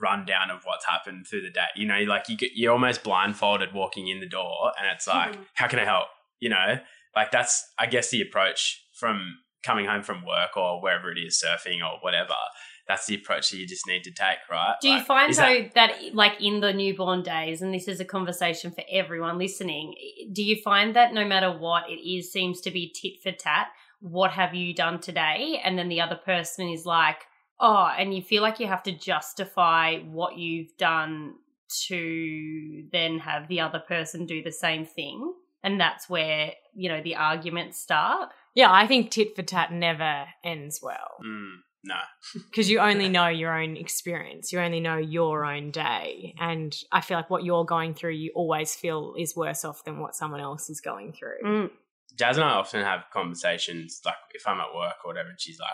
rundown 0.00 0.50
of 0.50 0.62
what's 0.64 0.86
happened 0.86 1.26
through 1.26 1.42
the 1.42 1.50
day. 1.50 1.66
You 1.76 1.86
know, 1.86 2.00
like 2.00 2.28
you 2.28 2.36
get, 2.36 2.52
you're 2.54 2.72
almost 2.72 3.02
blindfolded 3.02 3.72
walking 3.72 4.08
in 4.08 4.20
the 4.20 4.28
door, 4.28 4.72
and 4.78 4.88
it's 4.94 5.06
like, 5.06 5.32
Mhm. 5.34 5.46
how 5.54 5.68
can 5.68 5.78
I 5.78 5.84
help? 5.84 6.08
You 6.40 6.50
know, 6.50 6.78
like 7.14 7.30
that's 7.30 7.64
I 7.78 7.86
guess 7.86 8.10
the 8.10 8.20
approach 8.22 8.82
from 8.98 9.38
coming 9.64 9.86
home 9.86 10.02
from 10.02 10.24
work 10.24 10.56
or 10.56 10.82
wherever 10.82 11.10
it 11.12 11.18
is, 11.18 11.42
surfing 11.44 11.80
or 11.82 11.98
whatever. 12.00 12.34
That's 12.88 13.06
the 13.06 13.14
approach 13.14 13.50
that 13.50 13.58
you 13.58 13.66
just 13.66 13.86
need 13.86 14.02
to 14.04 14.10
take, 14.10 14.38
right? 14.50 14.74
Do 14.80 14.88
you 14.88 14.96
Like, 14.96 15.06
find 15.06 15.30
is 15.30 15.36
though 15.36 15.68
that, 15.76 16.14
like 16.14 16.40
in 16.40 16.58
the 16.58 16.72
newborn 16.72 17.22
days, 17.22 17.62
and 17.62 17.72
this 17.72 17.86
is 17.86 18.00
a 18.00 18.04
conversation 18.04 18.72
for 18.72 18.82
everyone 18.90 19.38
listening, 19.38 19.94
do 20.32 20.42
you 20.42 20.60
find 20.62 20.96
that 20.96 21.14
no 21.14 21.24
matter 21.24 21.50
what 21.50 21.88
it 21.88 22.04
is, 22.04 22.32
seems 22.32 22.60
to 22.62 22.72
be 22.72 22.92
tit 22.92 23.22
for 23.22 23.30
tat? 23.30 23.68
What 24.00 24.32
have 24.32 24.52
you 24.52 24.74
done 24.74 25.00
today? 25.00 25.60
And 25.64 25.78
then 25.78 25.88
the 25.88 26.00
other 26.00 26.16
person 26.16 26.68
is 26.68 26.84
like, 26.84 27.18
oh, 27.62 27.88
and 27.96 28.12
you 28.14 28.20
feel 28.20 28.42
like 28.42 28.60
you 28.60 28.66
have 28.66 28.82
to 28.82 28.92
justify 28.92 29.98
what 30.00 30.36
you've 30.36 30.76
done 30.76 31.34
to 31.86 32.84
then 32.92 33.18
have 33.20 33.48
the 33.48 33.60
other 33.60 33.78
person 33.78 34.26
do 34.26 34.42
the 34.42 34.52
same 34.52 34.84
thing. 34.84 35.32
And 35.64 35.80
that's 35.80 36.10
where, 36.10 36.52
you 36.74 36.90
know, 36.90 37.00
the 37.02 37.16
arguments 37.16 37.78
start. 37.78 38.30
Yeah, 38.54 38.70
I 38.70 38.86
think 38.86 39.10
tit 39.10 39.34
for 39.34 39.42
tat 39.42 39.72
never 39.72 40.24
ends 40.44 40.80
well. 40.82 41.16
Mm, 41.24 41.60
no, 41.84 41.94
because 42.50 42.68
you 42.68 42.80
only 42.80 43.08
know 43.08 43.28
your 43.28 43.58
own 43.58 43.76
experience 43.76 44.52
you 44.52 44.60
only 44.60 44.78
know 44.78 44.98
your 44.98 45.44
own 45.44 45.72
day 45.72 46.32
and 46.38 46.76
i 46.92 47.00
feel 47.00 47.16
like 47.16 47.28
what 47.28 47.42
you're 47.42 47.64
going 47.64 47.92
through 47.92 48.12
you 48.12 48.30
always 48.36 48.76
feel 48.76 49.14
is 49.18 49.34
worse 49.34 49.64
off 49.64 49.82
than 49.82 49.98
what 49.98 50.14
someone 50.14 50.40
else 50.40 50.70
is 50.70 50.80
going 50.80 51.12
through 51.12 51.42
Mm. 51.44 51.70
Jazz 52.18 52.36
and 52.36 52.44
I 52.44 52.50
often 52.50 52.84
have 52.84 53.04
conversations, 53.12 54.00
like 54.04 54.14
if 54.34 54.46
I'm 54.46 54.60
at 54.60 54.74
work 54.74 54.96
or 55.04 55.08
whatever, 55.08 55.30
and 55.30 55.40
she's 55.40 55.58
like, 55.58 55.70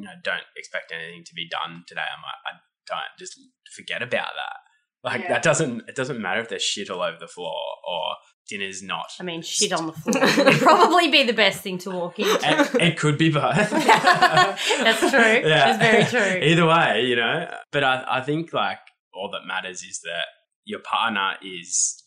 you 0.00 0.06
know, 0.06 0.12
don't 0.24 0.42
expect 0.56 0.92
anything 0.92 1.24
to 1.24 1.34
be 1.34 1.48
done 1.48 1.84
today. 1.86 2.00
I'm 2.02 2.22
like, 2.22 2.54
I 2.54 2.58
don't, 2.86 3.18
just 3.18 3.38
forget 3.74 4.02
about 4.02 4.30
that. 4.34 4.56
Like 5.02 5.22
Yeah. 5.22 5.28
that 5.28 5.42
doesn't, 5.42 5.88
it 5.88 5.94
doesn't 5.94 6.20
matter 6.20 6.40
if 6.40 6.48
there's 6.48 6.62
shit 6.62 6.90
all 6.90 7.02
over 7.02 7.16
the 7.18 7.26
floor 7.28 7.54
or 7.88 8.14
dinner's 8.48 8.82
not. 8.82 9.12
I 9.18 9.22
mean, 9.22 9.40
shit 9.42 9.72
on 9.72 9.86
the 9.86 9.92
floor 9.92 10.44
would 10.44 10.58
probably 10.60 11.08
be 11.10 11.22
the 11.22 11.32
best 11.32 11.60
thing 11.62 11.78
to 11.78 11.90
walk 11.90 12.18
into. 12.18 12.32
it, 12.42 12.74
it 12.82 12.98
could 12.98 13.16
be 13.16 13.30
both. 13.30 13.70
That's 13.70 15.00
true. 15.10 15.20
Yeah. 15.48 15.76
That's 15.76 15.78
very 15.78 16.04
true. 16.04 16.42
Either 16.48 16.66
way, 16.66 17.04
you 17.06 17.16
know. 17.16 17.50
But 17.72 17.84
I, 17.84 18.04
I 18.08 18.20
think 18.20 18.52
like 18.52 18.78
all 19.14 19.30
that 19.30 19.46
matters 19.46 19.82
is 19.82 20.00
that 20.02 20.26
your 20.64 20.80
partner 20.80 21.34
is 21.42 22.02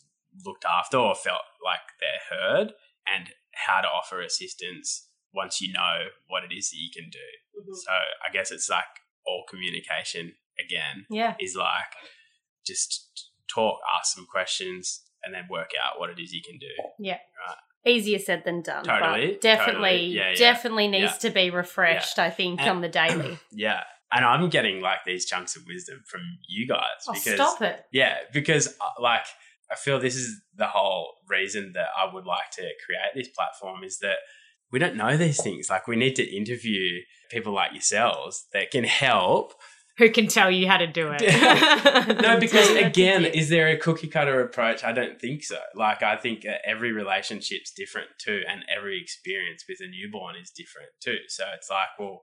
looked 0.46 0.66
after 0.66 0.98
or 0.98 1.16
felt 1.16 1.42
like 1.64 1.80
they're 2.00 2.38
heard 2.38 2.74
and 3.14 3.30
how 3.54 3.82
to 3.82 3.88
offer 3.88 4.22
assistance 4.22 5.08
once 5.34 5.62
you 5.62 5.74
know 5.74 6.06
what 6.28 6.44
it 6.44 6.54
is 6.56 6.70
that 6.70 6.78
you 6.78 6.90
can 6.94 7.10
do. 7.10 7.60
Mm-hmm. 7.60 7.74
So 7.74 7.92
I 7.92 8.32
guess 8.32 8.52
it's 8.52 8.70
like 8.70 8.84
all 9.26 9.44
communication 9.50 10.34
again 10.60 11.06
Yeah. 11.10 11.36
is 11.40 11.56
like 11.56 11.92
just 12.66 13.30
talk, 13.54 13.80
ask 13.98 14.16
some 14.16 14.26
questions, 14.32 15.02
and 15.24 15.34
then 15.34 15.44
work 15.50 15.72
out 15.84 16.00
what 16.00 16.10
it 16.10 16.20
is 16.20 16.32
you 16.34 16.42
can 16.48 16.58
do. 16.58 16.68
Yeah, 17.00 17.18
easier 17.86 18.20
said 18.20 18.44
than 18.46 18.62
done. 18.62 18.84
Totally, 18.86 19.32
But 19.34 19.42
definitely, 19.42 19.90
totally. 19.90 20.06
Yeah, 20.08 20.30
yeah. 20.30 20.36
definitely 20.36 20.88
needs 20.88 21.14
Yeah. 21.14 21.18
to 21.18 21.30
be 21.32 21.50
refreshed, 21.50 22.20
I 22.20 22.30
think, 22.30 22.60
And- 22.62 22.70
on 22.70 22.82
the 22.82 22.90
daily. 22.90 23.38
Yeah. 23.52 23.84
And 24.16 24.24
I'm 24.24 24.48
getting 24.50 24.80
like 24.80 25.00
these 25.08 25.26
chunks 25.26 25.56
of 25.56 25.64
wisdom 25.66 26.04
from 26.08 26.22
you 26.48 26.68
guys 26.68 26.84
Oh, 27.08 27.14
because 27.14 27.34
stop 27.34 27.62
it. 27.64 27.84
Yeah, 27.92 28.18
because 28.32 28.68
uh, 28.68 29.02
like 29.02 29.26
I 29.72 29.76
feel 29.76 30.00
this 30.00 30.16
is 30.16 30.40
the 30.56 30.68
whole 30.68 31.16
reason 31.28 31.72
that 31.74 31.88
I 32.00 32.14
would 32.14 32.24
like 32.26 32.52
to 32.58 32.62
create 32.62 33.12
this 33.16 33.30
platform 33.30 33.84
is 33.84 33.98
that 34.00 34.18
we 34.74 34.80
don't 34.80 34.96
know 34.98 35.16
these 35.16 35.42
things. 35.42 35.70
Like 35.70 35.88
we 35.88 35.96
need 35.96 36.16
to 36.18 36.24
interview 36.36 37.00
people 37.32 37.54
like 37.54 37.72
yourselves 37.72 38.46
that 38.54 38.72
can 38.72 38.84
help. 38.84 39.54
who 40.00 40.10
can 40.10 40.28
tell 40.28 40.50
you 40.52 40.68
how 40.68 40.78
to 40.78 40.88
do 40.88 41.10
it 41.16 41.22
No, 42.22 42.40
because 42.46 42.70
again, 42.72 43.24
is 43.26 43.50
there 43.50 43.70
a 43.70 43.78
cookie 43.78 44.08
cutter 44.08 44.42
approach? 44.42 44.84
I 44.84 44.92
don't 44.92 45.22
think 45.22 45.44
so. 45.44 45.60
Like 45.76 46.02
I 46.04 46.18
think 46.18 46.42
that 46.42 46.62
every 46.68 46.92
relationship's 46.92 47.72
different 47.72 48.10
too, 48.20 48.42
and 48.50 48.66
every 48.76 49.00
experience 49.02 49.64
with 49.70 49.78
a 49.82 49.88
newborn 49.88 50.36
is 50.42 50.50
different 50.50 50.90
too. 51.02 51.18
So 51.28 51.44
it's 51.56 51.70
like, 51.70 51.90
well, 52.00 52.22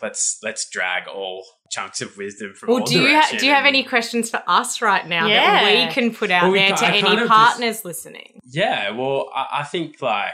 let's 0.00 0.38
let's 0.42 0.68
drag 0.70 1.08
all 1.08 1.44
chunks 1.72 2.00
of 2.00 2.16
wisdom 2.16 2.54
from 2.54 2.68
well 2.70 2.80
all 2.80 2.86
do 2.86 3.00
you 3.02 3.14
ha- 3.20 3.36
do 3.38 3.44
you 3.46 3.52
have 3.52 3.66
any 3.66 3.82
questions 3.84 4.30
for 4.30 4.42
us 4.46 4.80
right 4.80 5.06
now 5.06 5.28
that 5.28 5.86
we 5.88 5.92
can 5.92 6.14
put 6.14 6.30
out 6.30 6.44
Well, 6.44 6.52
we 6.52 6.58
there 6.60 6.70
ca- 6.70 6.76
to 6.76 6.86
I 6.86 6.96
any 6.96 7.08
of 7.12 7.18
just- 7.18 7.28
partners 7.28 7.84
listening 7.84 8.40
Yeah, 8.44 8.90
well, 8.90 9.30
I, 9.34 9.60
I 9.60 9.62
think 9.64 10.00
like 10.00 10.32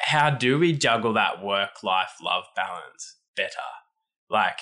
how 0.00 0.30
do 0.30 0.58
we 0.58 0.72
juggle 0.72 1.12
that 1.14 1.42
work 1.42 1.82
life 1.82 2.14
love 2.22 2.44
balance 2.56 3.16
better? 3.36 3.50
Like, 4.30 4.58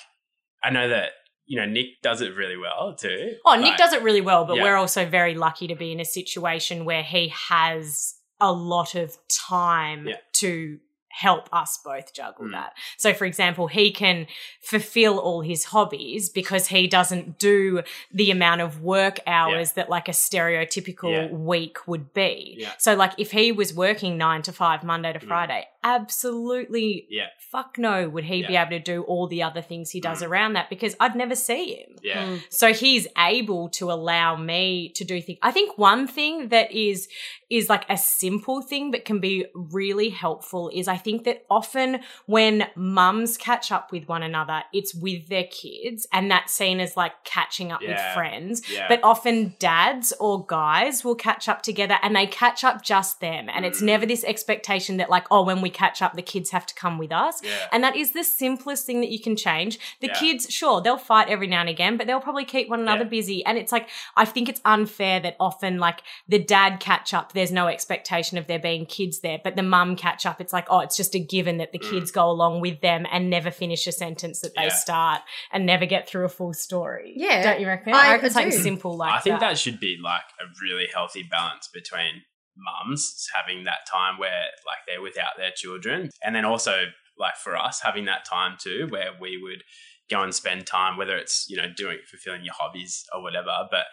I 0.63 0.71
know 0.71 0.89
that 0.89 1.11
you 1.47 1.59
know 1.59 1.67
Nick 1.67 2.01
does 2.03 2.21
it 2.21 2.35
really 2.37 2.57
well 2.57 2.95
too. 2.95 3.35
Oh, 3.45 3.55
Nick 3.57 3.71
Like, 3.71 3.79
does 3.79 3.93
it 3.93 4.03
really 4.03 4.21
well, 4.21 4.45
but 4.45 4.57
Yeah. 4.57 4.63
we're 4.65 4.77
also 4.77 5.05
very 5.07 5.35
lucky 5.35 5.67
to 5.67 5.75
be 5.75 5.93
in 5.93 6.01
a 6.01 6.05
situation 6.05 6.85
where 6.85 7.03
he 7.03 7.29
has 7.29 8.15
a 8.41 8.53
lot 8.53 8.95
of 8.95 9.17
time 9.29 10.07
Yeah. 10.09 10.17
to 10.35 10.79
help 11.13 11.49
us 11.53 11.79
both 11.85 12.13
juggle 12.15 12.47
Mm. 12.47 12.53
that. 12.53 12.73
So, 12.97 13.13
for 13.13 13.27
example, 13.27 13.67
he 13.67 13.91
can 13.93 14.27
fulfill 14.63 15.19
all 15.19 15.43
his 15.43 15.65
hobbies 15.67 16.31
because 16.31 16.69
he 16.69 16.87
doesn't 16.89 17.39
do 17.39 17.83
the 18.13 18.31
amount 18.31 18.63
of 18.63 18.81
work 18.81 19.21
hours 19.27 19.73
that 19.73 19.91
like 19.91 20.09
a 20.09 20.13
stereotypical 20.13 21.13
Yeah. 21.13 21.27
week 21.37 21.87
would 21.87 22.13
be. 22.15 22.55
Yeah. 22.59 22.73
So, 22.79 22.95
like, 22.95 23.13
if 23.19 23.33
he 23.33 23.53
was 23.53 23.75
working 23.75 24.17
nine 24.17 24.43
to 24.43 24.53
five, 24.53 24.83
Monday 24.83 25.13
to 25.13 25.19
Mm. 25.21 25.29
Friday, 25.29 25.69
absolutely 25.85 27.07
Yeah. 27.11 27.27
fuck 27.39 27.77
no 27.79 28.09
would 28.09 28.25
he 28.25 28.43
be 28.47 28.57
able 28.57 28.71
to 28.71 28.79
do 28.79 29.03
all 29.03 29.27
the 29.27 29.43
other 29.43 29.61
things 29.63 29.91
he 29.91 30.01
does 30.01 30.23
Mm. 30.23 30.29
around 30.29 30.53
that 30.55 30.71
because 30.71 30.95
I'd 31.01 31.15
never 31.17 31.35
see 31.35 31.75
him. 31.75 31.97
Yeah. 32.03 32.25
Mm. 32.27 32.43
So 32.51 32.73
he's 32.73 33.07
able 33.19 33.69
to 33.71 33.91
allow 33.91 34.37
me 34.37 34.91
to 34.91 35.05
do 35.05 35.21
things. 35.21 35.39
I 35.43 35.51
think 35.51 35.77
one 35.79 36.07
thing 36.07 36.49
that 36.49 36.73
is 36.73 37.09
is 37.51 37.69
like 37.69 37.85
a 37.91 37.99
simple 37.99 38.63
thing 38.63 38.91
but 38.91 39.05
can 39.05 39.19
be 39.21 39.45
really 39.55 40.09
helpful 40.09 40.71
is 40.73 40.89
I 40.89 40.97
think 40.97 41.25
that 41.25 41.45
often 41.51 42.01
when 42.25 42.67
mums 42.75 43.37
catch 43.37 43.71
up 43.71 43.93
with 43.93 44.09
one 44.09 44.23
another, 44.23 44.63
it's 44.73 44.95
with 44.95 45.29
their 45.29 45.45
kids 45.45 46.07
and 46.15 46.31
that's 46.31 46.55
seen 46.55 46.81
as 46.81 46.97
like 46.97 47.13
catching 47.25 47.71
up 47.71 47.83
with 47.83 48.01
friends. 48.15 48.63
Yeah. 48.73 48.89
But 48.89 49.01
often 49.03 49.55
dads 49.59 50.15
or 50.19 50.47
guys 50.47 51.05
will 51.05 51.15
catch 51.15 51.47
up 51.47 51.61
together 51.61 51.99
and 52.03 52.17
they 52.17 52.27
catch 52.27 52.65
up 52.65 52.83
just 52.83 53.21
them. 53.21 53.51
And 53.53 53.67
it's 53.67 53.83
Mm. 53.83 53.87
never 53.87 54.07
this 54.07 54.25
expectation 54.25 54.97
that 54.97 55.11
like, 55.11 55.27
oh, 55.31 55.43
when 55.43 55.61
we 55.61 55.69
catch 55.73 56.01
up, 56.03 56.15
the 56.15 56.23
kids 56.23 56.51
have 56.51 56.67
to 56.67 56.75
come 56.75 56.99
with 56.99 57.11
us. 57.13 57.43
Yeah. 57.43 57.51
And 57.73 57.83
that 57.83 57.97
is 57.97 58.13
the 58.13 58.23
simplest 58.25 58.87
thing 58.87 59.01
that 59.01 59.11
you 59.11 59.21
can 59.21 59.35
change. 59.37 59.79
The 60.01 60.09
Yeah. 60.09 60.19
kids, 60.21 60.47
sure, 60.51 60.81
they'll 60.81 60.97
fight 60.97 61.29
every 61.29 61.47
now 61.49 61.61
and 61.61 61.69
again, 61.69 61.97
but 61.97 62.07
they'll 62.07 62.21
probably 62.21 62.45
keep 62.45 62.69
one 62.69 62.81
another 62.81 63.05
Yeah. 63.05 63.09
busy. 63.11 63.45
And 63.45 63.59
it's 63.59 63.73
like, 63.73 63.89
I 64.17 64.25
think 64.25 64.49
it's 64.49 64.61
unfair 64.65 65.19
that 65.21 65.37
often, 65.41 65.79
like, 65.79 66.03
the 66.29 66.39
dad 66.39 66.79
catch 66.81 67.13
up, 67.15 67.33
there's 67.33 67.51
no 67.53 67.67
expectation 67.67 68.39
of 68.39 68.47
there 68.47 68.59
being 68.59 68.87
kids 68.87 69.21
there, 69.21 69.41
but 69.43 69.57
the 69.57 69.63
mum 69.63 69.97
catch 69.97 70.27
up, 70.27 70.41
it's 70.41 70.53
like, 70.53 70.67
oh, 70.71 70.81
it's 70.81 70.97
just 70.97 71.15
a 71.15 71.19
given 71.19 71.57
that 71.59 71.73
the 71.73 71.79
Mm. 71.79 71.91
kids 71.91 72.11
go 72.11 72.31
along 72.31 72.61
with 72.61 72.81
them 72.81 73.07
and 73.11 73.29
never 73.31 73.51
finish 73.51 73.87
a 73.87 73.93
sentence 73.93 74.41
that 74.41 74.55
they 74.55 74.65
Yeah. 74.65 74.75
start 74.75 75.23
and 75.51 75.65
never 75.67 75.87
get 75.87 76.09
through 76.09 76.25
a 76.25 76.29
full 76.29 76.53
story. 76.55 77.15
Yeah. 77.17 77.43
Don't 77.43 77.61
you 77.61 77.67
reckon? 77.67 77.95
I- 77.95 78.13
reckon 78.13 78.27
it's 78.27 78.37
like 78.37 78.53
simple 78.53 78.97
like 78.97 79.13
I 79.13 79.19
think 79.21 79.41
that. 79.41 79.59
should 79.59 79.81
be 79.81 79.97
like 80.03 80.23
a 80.41 80.45
really 80.63 80.89
healthy 80.93 81.23
balance 81.23 81.69
between 81.69 82.23
mums 82.57 83.27
having 83.35 83.65
that 83.65 83.87
time 83.91 84.19
where 84.19 84.47
like 84.67 84.79
they're 84.87 85.03
without 85.03 85.37
their 85.39 85.53
children. 85.55 86.11
And 86.23 86.35
then 86.35 86.45
also 86.45 86.85
like 87.19 87.37
for 87.37 87.57
us 87.57 87.81
having 87.83 88.05
that 88.07 88.25
time 88.25 88.57
too 88.59 88.87
where 88.91 89.11
we 89.21 89.39
would 89.43 89.63
go 90.11 90.23
and 90.23 90.35
spend 90.35 90.67
time 90.67 90.97
whether 90.97 91.17
it's 91.17 91.47
you 91.49 91.57
know 91.57 91.67
doing 91.75 91.99
fulfilling 92.09 92.45
your 92.45 92.55
hobbies 92.59 93.05
or 93.15 93.23
whatever 93.23 93.69
but 93.71 93.85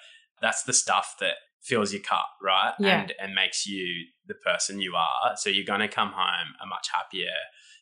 that's 0.42 0.64
the 0.64 0.74
stuff 0.74 1.16
that 1.20 1.36
fills 1.62 1.94
your 1.94 2.02
cup 2.02 2.30
right? 2.42 2.74
Yeah. 2.80 3.02
and 3.02 3.14
and 3.20 3.34
makes 3.34 3.68
you 3.68 4.06
the 4.28 4.34
person 4.34 4.80
you 4.80 4.96
are. 4.96 5.36
So 5.36 5.50
you're 5.50 5.66
going 5.66 5.82
to 5.82 5.88
come 5.88 6.14
home 6.14 6.56
a 6.62 6.66
much 6.66 6.88
happier 6.94 7.36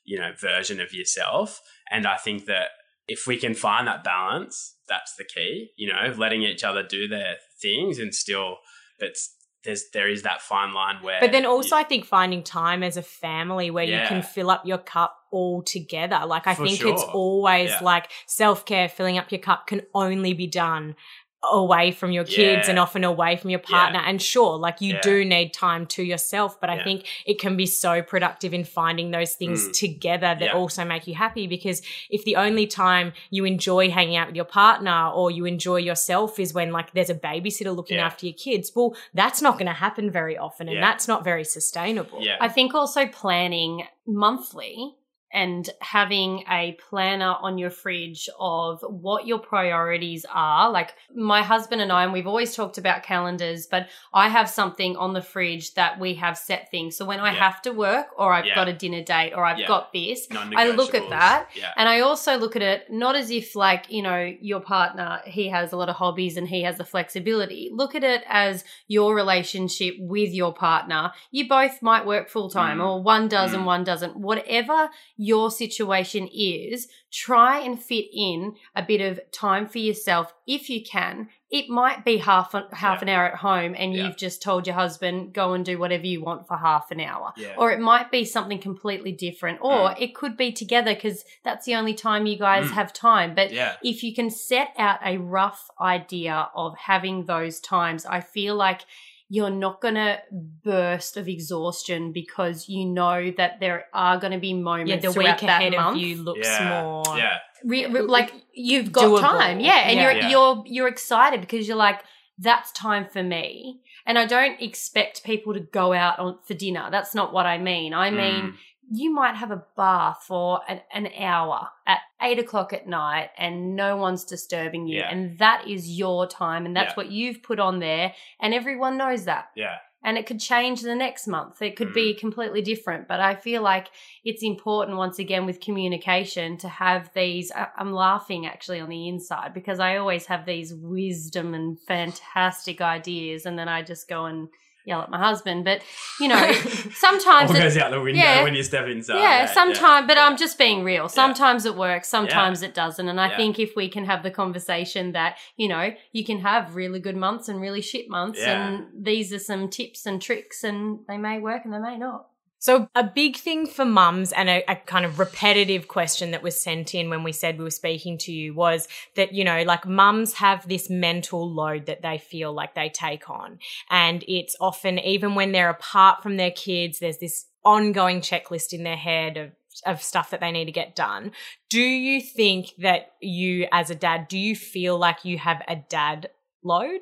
you 0.04 0.18
know 0.18 0.32
version 0.40 0.80
of 0.80 0.94
yourself. 0.94 1.62
And 1.90 2.06
i 2.06 2.18
think 2.18 2.46
that 2.46 2.70
if 3.08 3.26
we 3.26 3.38
can 3.38 3.54
find 3.54 3.88
that 3.88 4.04
balance 4.04 4.76
that's 4.90 5.16
the 5.16 5.24
key 5.24 5.70
you 5.78 5.88
know 5.88 6.14
letting 6.18 6.44
each 6.44 6.64
other 6.64 6.84
do 6.84 7.08
their 7.08 7.36
things 7.62 8.00
and 8.00 8.14
still 8.14 8.58
but 9.00 9.16
there's 9.64 9.90
there 9.90 10.10
is 10.10 10.24
that 10.24 10.42
fine 10.42 10.74
line 10.74 10.98
where 11.02 11.20
But 11.20 11.32
then 11.32 11.46
also, 11.46 11.76
I 11.76 11.84
think 11.84 12.06
finding 12.06 12.44
time 12.44 12.84
as 12.84 12.98
a 12.98 13.02
family 13.02 13.70
where 13.70 13.84
you 13.86 14.08
can 14.08 14.22
fill 14.22 14.50
up 14.50 14.66
your 14.66 14.78
cup 14.78 15.18
all 15.32 15.62
together. 15.62 16.22
Like, 16.26 16.48
I 16.48 16.56
For 16.56 16.66
think 16.66 16.86
it's 16.86 17.04
always 17.14 17.70
Yeah. 17.72 17.80
like 17.82 18.10
self 18.28 18.66
care, 18.66 18.88
filling 18.88 19.18
up 19.18 19.32
your 19.32 19.42
cup 19.42 19.68
can 19.68 19.82
only 19.94 20.34
be 20.34 20.48
done 20.48 20.96
away 21.44 21.92
from 21.92 22.12
your 22.12 22.24
kids 22.24 22.66
Yeah. 22.66 22.72
and 22.72 22.80
often 22.80 23.04
away 23.04 23.38
from 23.38 23.52
your 23.52 23.60
partner. 23.60 24.00
And 24.06 24.20
sure, 24.22 24.58
like 24.58 24.82
you 24.82 24.96
Yeah. 24.96 25.02
do 25.02 25.24
need 25.24 25.54
time 25.54 25.86
to 25.88 26.04
yourself, 26.04 26.60
but 26.60 26.70
I 26.70 26.84
think 26.84 27.06
it 27.26 27.40
can 27.40 27.56
be 27.56 27.66
so 27.68 28.02
productive 28.02 28.54
in 28.56 28.64
finding 28.64 29.12
those 29.12 29.34
things 29.36 29.70
Mm. 29.70 29.74
together 29.80 30.36
that 30.40 30.42
Yeah. 30.42 30.54
also 30.54 30.84
make 30.84 31.06
you 31.08 31.14
happy. 31.14 31.46
Because 31.48 31.82
if 32.10 32.26
the 32.26 32.36
only 32.36 32.66
time 32.68 33.14
you 33.30 33.46
enjoy 33.46 33.90
hanging 33.92 34.16
out 34.18 34.28
with 34.28 34.36
your 34.36 34.46
partner 34.46 35.10
or 35.14 35.30
you 35.32 35.46
enjoy 35.46 35.78
yourself 35.78 36.40
is 36.40 36.54
when 36.54 36.72
like 36.72 36.92
there's 36.94 37.10
a 37.12 37.16
babysitter 37.16 37.74
looking 37.74 37.98
Yeah. 37.98 38.08
after 38.08 38.26
your 38.26 38.36
kids, 38.36 38.72
well, 38.76 38.96
that's 39.14 39.42
not 39.42 39.54
going 39.54 39.68
to 39.68 39.74
happen 39.74 40.10
very 40.10 40.38
often 40.38 40.68
and 40.68 40.76
Yeah. 40.78 40.82
that's 40.82 41.08
not 41.08 41.24
very 41.24 41.44
sustainable. 41.44 42.18
yeah 42.22 42.38
I 42.42 42.50
think 42.50 42.74
also 42.74 43.06
planning 43.06 43.88
monthly 44.06 44.96
and 45.38 45.70
having 45.82 46.44
a 46.50 46.76
planner 46.90 47.36
on 47.42 47.60
your 47.60 47.70
fridge 47.70 48.28
of 48.40 48.82
what 48.82 49.28
your 49.28 49.38
priorities 49.38 50.26
are. 50.34 50.72
Like 50.72 50.96
my 51.16 51.42
husband 51.44 51.80
and 51.80 51.92
I, 51.92 52.04
and 52.06 52.12
we've 52.14 52.26
always 52.34 52.56
talked 52.56 52.80
about 52.80 53.04
calendars, 53.04 53.68
but 53.68 53.88
I 54.14 54.30
have 54.30 54.50
something 54.50 54.96
on 54.98 55.14
the 55.14 55.22
fridge 55.22 55.76
that 55.76 56.00
we 56.00 56.16
have 56.16 56.38
set 56.50 56.72
things. 56.72 56.96
So 56.98 57.06
when 57.06 57.20
I 57.20 57.32
Yeah. 57.34 57.40
have 57.46 57.62
to 57.64 57.72
work 57.72 58.08
or 58.18 58.34
I've 58.34 58.48
Yeah. 58.48 58.56
got 58.56 58.68
a 58.68 58.74
dinner 58.74 59.04
date 59.04 59.34
or 59.36 59.46
I've 59.46 59.60
Yeah. 59.60 59.68
got 59.68 59.94
this, 59.94 60.28
I 60.64 60.70
look 60.70 60.96
at 60.96 61.08
that 61.10 61.50
and 61.76 61.88
I 61.88 62.00
also 62.00 62.32
look 62.38 62.56
at 62.56 62.64
it 62.64 62.92
not 62.92 63.16
as 63.16 63.30
if, 63.30 63.56
like, 63.56 63.92
you 63.92 64.02
know, 64.02 64.22
your 64.42 64.60
partner, 64.76 65.22
he 65.26 65.50
has 65.50 65.72
a 65.72 65.78
lot 65.78 65.90
of 65.90 65.96
hobbies 65.98 66.36
and 66.38 66.48
he 66.48 66.64
has 66.64 66.78
the 66.78 66.86
flexibility. 66.86 67.70
Look 67.72 67.94
at 67.94 68.04
it 68.04 68.24
as 68.28 68.64
your 68.88 69.14
relationship 69.14 69.94
with 70.00 70.32
your 70.34 70.54
partner. 70.54 71.12
You 71.30 71.48
both 71.48 71.82
might 71.84 72.06
work 72.08 72.28
full 72.30 72.50
time 72.50 72.80
Mm. 72.80 72.86
or 72.88 73.04
one 73.04 73.28
does 73.28 73.52
Mm. 73.52 73.56
and 73.58 73.66
one 73.68 73.84
doesn't. 73.84 74.16
Whatever 74.16 74.90
your 75.28 75.50
situation 75.52 76.28
is, 76.34 76.88
try 77.12 77.60
and 77.60 77.82
fit 77.82 78.06
in 78.14 78.56
a 78.76 78.84
bit 78.84 79.02
of 79.02 79.20
time 79.32 79.66
for 79.68 79.78
yourself 79.80 80.34
if 80.46 80.70
you 80.70 80.84
can. 80.84 81.30
It 81.50 81.70
might 81.70 82.04
be 82.04 82.18
half, 82.18 82.54
a, 82.54 82.68
half 82.74 82.98
Yeah. 82.98 83.04
an 83.06 83.10
hour 83.10 83.26
at 83.32 83.36
home 83.50 83.74
and 83.78 83.94
Yeah. 83.94 84.04
you've 84.04 84.18
just 84.18 84.42
told 84.42 84.68
your 84.68 84.76
husband, 84.76 85.34
go 85.34 85.54
and 85.54 85.64
do 85.64 85.78
whatever 85.80 86.06
you 86.06 86.22
want 86.22 86.48
for 86.48 86.58
half 86.58 86.92
an 86.92 87.00
hour 87.00 87.34
yeah 87.38 87.56
or 87.58 87.72
it 87.72 87.80
might 87.80 88.12
be 88.12 88.24
something 88.26 88.60
completely 88.60 89.12
different 89.12 89.60
or 89.62 89.96
it 90.00 90.14
could 90.20 90.36
be 90.36 90.52
together 90.52 90.94
because 90.94 91.24
that's 91.44 91.66
the 91.66 91.76
only 91.76 91.94
time 91.94 92.26
you 92.26 92.38
guys 92.38 92.66
Mm. 92.68 92.72
have 92.80 92.92
time 92.94 93.36
but 93.36 93.50
if 93.84 94.04
you 94.04 94.14
can 94.20 94.30
set 94.30 94.70
out 94.78 95.00
a 95.06 95.18
rough 95.18 95.70
idea 95.80 96.50
of 96.56 96.76
having 96.78 97.26
those 97.26 97.60
times 97.60 98.06
i 98.06 98.20
feel 98.20 98.56
like 98.56 98.82
you're 99.30 99.50
not 99.50 99.82
going 99.82 99.96
to 99.96 100.20
burst 100.64 101.18
of 101.18 101.28
exhaustion 101.28 102.12
because 102.12 102.70
you 102.70 102.86
know 102.86 103.32
that 103.38 103.60
there 103.60 103.86
are 103.94 104.18
going 104.20 104.32
to 104.34 104.40
be 104.40 104.54
moments 104.54 104.90
Yeah, 104.92 105.10
the 105.10 105.14
throughout 105.14 105.42
week 105.42 105.48
that 105.50 105.62
ahead 105.62 105.74
month 105.74 105.96
of 105.98 106.02
you 106.02 106.16
looks 106.24 106.48
yeah 106.48 106.82
more. 106.82 107.04
yeah 107.18 107.38
re- 107.66 107.88
re- 107.88 108.02
like 108.02 108.32
you've 108.54 108.92
got 108.92 109.06
Doable. 109.06 109.20
time 109.22 109.60
yeah 109.60 109.90
and 109.90 109.98
Yeah. 110.00 110.12
you're 110.12 110.30
you're 110.30 110.64
you're 110.66 110.88
excited 110.88 111.42
because 111.42 111.68
you're 111.68 111.78
like 111.78 112.02
that's 112.40 112.72
time 112.72 113.06
for 113.12 113.24
me 113.24 113.80
and 114.06 114.18
i 114.20 114.26
don't 114.26 114.62
expect 114.62 115.24
people 115.24 115.54
to 115.54 115.60
go 115.60 115.92
out 115.94 116.20
on 116.20 116.38
for 116.46 116.54
dinner 116.54 116.88
that's 116.92 117.14
not 117.16 117.34
what 117.34 117.46
i 117.46 117.58
mean 117.58 117.94
i 117.94 118.10
mean 118.12 118.42
Mm. 118.44 118.54
You 118.90 119.14
might 119.14 119.36
have 119.36 119.52
a 119.52 119.64
bath 119.76 120.24
for 120.28 120.62
an, 120.68 120.82
an 120.94 121.10
hour 121.20 121.68
at 121.86 122.00
eight 122.22 122.40
o'clock 122.40 122.74
at 122.74 122.88
night 122.88 123.30
and 123.38 123.76
no 123.76 123.98
one's 123.98 124.24
disturbing 124.24 124.88
you 124.88 125.00
Yeah. 125.00 125.10
and 125.10 125.38
that 125.40 125.68
is 125.68 125.90
your 125.90 126.28
time 126.28 126.66
and 126.66 126.76
that's 126.76 126.92
Yeah. 126.92 126.96
what 126.96 127.12
you've 127.12 127.44
put 127.44 127.60
on 127.60 127.80
there 127.80 128.14
and 128.40 128.54
everyone 128.54 128.98
knows 128.98 129.26
that 129.26 129.50
yeah 129.56 129.78
and 130.04 130.18
it 130.18 130.26
could 130.26 130.40
change 130.40 130.84
the 130.84 130.96
next 130.96 131.28
month. 131.28 131.62
It 131.62 131.76
could 131.76 131.92
be 131.92 132.12
mm-hmm. 132.12 132.20
completely 132.20 132.62
different. 132.62 133.08
But 133.08 133.20
I 133.20 133.36
feel 133.36 133.62
like 133.62 133.90
it's 134.24 134.44
important, 134.44 134.96
once 134.98 135.20
again, 135.20 135.46
with 135.46 135.60
communication 135.60 136.58
to 136.60 136.70
have 136.70 137.12
these. 137.14 137.52
I- 137.52 137.68
I'm 137.78 137.92
laughing 137.92 138.46
actually 138.46 138.80
on 138.80 138.90
the 138.90 139.10
inside 139.10 139.54
because 139.54 139.80
I 139.80 139.98
always 139.98 140.28
have 140.28 140.46
these 140.46 140.74
wisdom 140.74 141.54
and 141.54 141.80
fantastic 141.80 142.80
ideas, 142.80 143.46
and 143.46 143.58
then 143.58 143.68
I 143.68 143.82
just 143.82 144.08
go 144.08 144.26
and 144.26 144.48
yell 144.88 145.02
at 145.02 145.10
my 145.12 145.20
husband. 145.20 145.66
But, 145.66 145.82
you 146.20 146.28
know, 146.30 146.52
sometimes. 146.96 147.52
it- 147.52 147.58
goes 147.58 147.78
out 147.78 147.92
the 147.92 148.02
window 148.02 148.22
yeah. 148.22 148.44
when 148.44 148.56
you 148.56 148.64
step 148.64 148.88
inside 148.88 149.20
yeah, 149.20 149.46
sometimes, 149.46 150.08
but 150.08 150.18
Yeah. 150.18 150.26
I'm 150.26 150.38
just 150.38 150.58
being 150.58 150.84
real. 150.84 151.10
Sometimes 151.10 151.66
it 151.66 151.76
works, 151.76 152.08
sometimes 152.08 152.64
it 152.64 152.74
doesn't. 152.74 153.08
And 153.08 153.20
I 153.20 153.30
Yeah. 153.30 153.38
think 153.38 153.60
if 153.60 153.76
we 153.76 153.90
can 153.90 154.06
have 154.06 154.24
the 154.24 154.32
conversation 154.32 155.12
that, 155.12 155.38
you 155.58 155.68
know, 155.68 155.92
you 156.14 156.24
can 156.24 156.40
have 156.40 156.76
really 156.76 157.00
good 157.00 157.18
months 157.18 157.50
and 157.50 157.60
really 157.62 157.82
shit 157.82 158.10
months, 158.10 158.40
Yeah. 158.40 158.68
and 158.68 158.86
these 158.98 159.32
are 159.34 159.40
some 159.40 159.70
tips 159.70 160.06
and 160.06 160.22
tricks, 160.22 160.64
and 160.64 161.00
they 161.08 161.18
may 161.18 161.40
work 161.40 161.66
and 161.66 161.74
they 161.74 161.80
may 161.80 161.98
not. 161.98 162.28
So, 162.60 162.90
a 162.96 163.04
big 163.04 163.38
thing 163.38 163.68
for 163.68 163.86
mums, 163.86 164.32
and 164.32 164.50
a, 164.50 164.64
a 164.70 164.76
kind 164.76 165.06
of 165.06 165.20
repetitive 165.20 165.88
question 165.88 166.32
that 166.32 166.44
was 166.44 166.60
sent 166.60 166.96
in 166.96 167.10
when 167.10 167.24
we 167.24 167.32
said 167.32 167.58
we 167.58 167.64
were 167.64 167.70
speaking 167.70 168.18
to 168.20 168.32
you 168.32 168.54
was 168.54 168.88
that, 169.16 169.34
you 169.34 169.44
know, 169.44 169.64
like 169.64 169.86
mums 169.86 170.34
have 170.34 170.68
this 170.68 170.90
mental 170.90 171.52
load 171.52 171.86
that 171.86 172.02
they 172.02 172.18
feel 172.18 172.54
like 172.54 172.76
they 172.76 172.90
take 172.90 173.30
on. 173.30 173.60
And 173.90 174.24
it's 174.28 174.56
often, 174.60 175.00
even 175.00 175.36
when 175.36 175.52
they're 175.52 175.70
apart 175.70 176.24
from 176.24 176.38
their 176.38 176.52
kids, 176.52 177.00
there's 177.00 177.20
this 177.20 177.46
ongoing 177.64 178.22
checklist 178.22 178.74
in 178.74 178.84
their 178.84 178.98
head 178.98 179.38
of 179.38 179.52
of 179.86 180.02
stuff 180.02 180.32
that 180.32 180.40
they 180.40 180.52
need 180.52 180.66
to 180.66 180.72
get 180.72 180.96
done. 180.96 181.32
Do 181.70 181.80
you 181.80 182.20
think 182.20 182.72
that 182.80 183.12
you 183.22 183.68
as 183.72 183.92
a 183.92 183.96
dad, 183.96 184.28
do 184.28 184.36
you 184.36 184.56
feel 184.56 184.98
like 184.98 185.24
you 185.24 185.38
have 185.38 185.62
a 185.68 185.76
dad 185.76 186.32
load? 186.64 187.02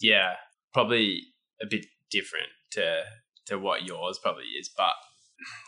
yeah 0.00 0.34
probably 0.72 1.22
a 1.62 1.66
bit 1.66 1.86
different 2.10 2.48
to 2.70 3.02
to 3.46 3.58
what 3.58 3.84
yours 3.84 4.18
probably 4.22 4.44
is 4.58 4.70
but 4.76 4.94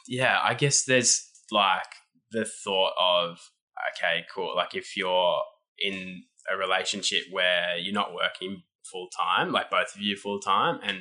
yeah 0.07 0.39
i 0.45 0.55
guess 0.55 0.85
there's 0.85 1.31
like 1.51 1.95
the 2.31 2.45
thought 2.45 2.93
of 3.01 3.39
okay 3.95 4.25
cool 4.35 4.55
like 4.57 4.75
if 4.75 4.97
you're 4.97 5.41
in 5.79 6.23
a 6.53 6.57
relationship 6.57 7.23
where 7.31 7.77
you're 7.79 7.95
not 7.95 8.15
working 8.15 8.63
full 8.85 9.09
time 9.17 9.53
like 9.53 9.71
both 9.71 9.95
of 9.95 10.01
you 10.01 10.17
full 10.17 10.41
time 10.41 10.79
and 10.83 10.99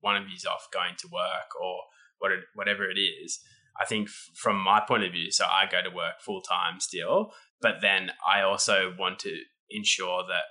one 0.00 0.16
of 0.16 0.28
you's 0.28 0.44
off 0.44 0.68
going 0.72 0.94
to 0.96 1.08
work 1.12 1.60
or 1.60 1.76
what 2.18 2.30
it, 2.30 2.40
whatever 2.54 2.88
it 2.88 2.98
is 2.98 3.40
i 3.80 3.84
think 3.84 4.08
from 4.08 4.56
my 4.56 4.80
point 4.80 5.04
of 5.04 5.12
view 5.12 5.30
so 5.30 5.44
i 5.44 5.66
go 5.70 5.82
to 5.82 5.94
work 5.94 6.14
full 6.20 6.40
time 6.40 6.78
still 6.78 7.32
but 7.60 7.76
then 7.80 8.10
i 8.32 8.40
also 8.40 8.92
want 8.98 9.18
to 9.18 9.36
ensure 9.70 10.22
that 10.28 10.44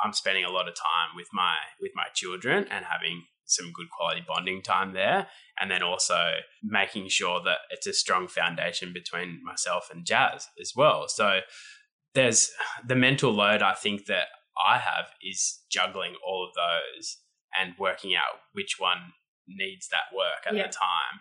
I'm 0.00 0.12
spending 0.12 0.44
a 0.44 0.50
lot 0.50 0.68
of 0.68 0.74
time 0.74 1.14
with 1.16 1.28
my 1.32 1.54
with 1.80 1.92
my 1.94 2.06
children 2.14 2.66
and 2.70 2.84
having 2.84 3.24
some 3.46 3.72
good 3.72 3.90
quality 3.90 4.22
bonding 4.26 4.62
time 4.62 4.92
there. 4.92 5.28
And 5.60 5.70
then 5.70 5.82
also 5.82 6.18
making 6.62 7.08
sure 7.08 7.40
that 7.44 7.58
it's 7.70 7.86
a 7.86 7.92
strong 7.92 8.26
foundation 8.28 8.92
between 8.92 9.40
myself 9.44 9.88
and 9.92 10.04
Jazz 10.04 10.48
as 10.60 10.72
well. 10.74 11.06
So 11.08 11.40
there's 12.14 12.50
the 12.86 12.96
mental 12.96 13.32
load 13.32 13.62
I 13.62 13.74
think 13.74 14.06
that 14.06 14.28
I 14.64 14.78
have 14.78 15.06
is 15.22 15.60
juggling 15.70 16.14
all 16.26 16.46
of 16.48 16.54
those 16.54 17.18
and 17.60 17.74
working 17.78 18.14
out 18.14 18.40
which 18.52 18.76
one 18.78 18.98
needs 19.46 19.88
that 19.88 20.16
work 20.16 20.46
at 20.46 20.54
Yeah. 20.54 20.66
the 20.66 20.72
time. 20.72 21.20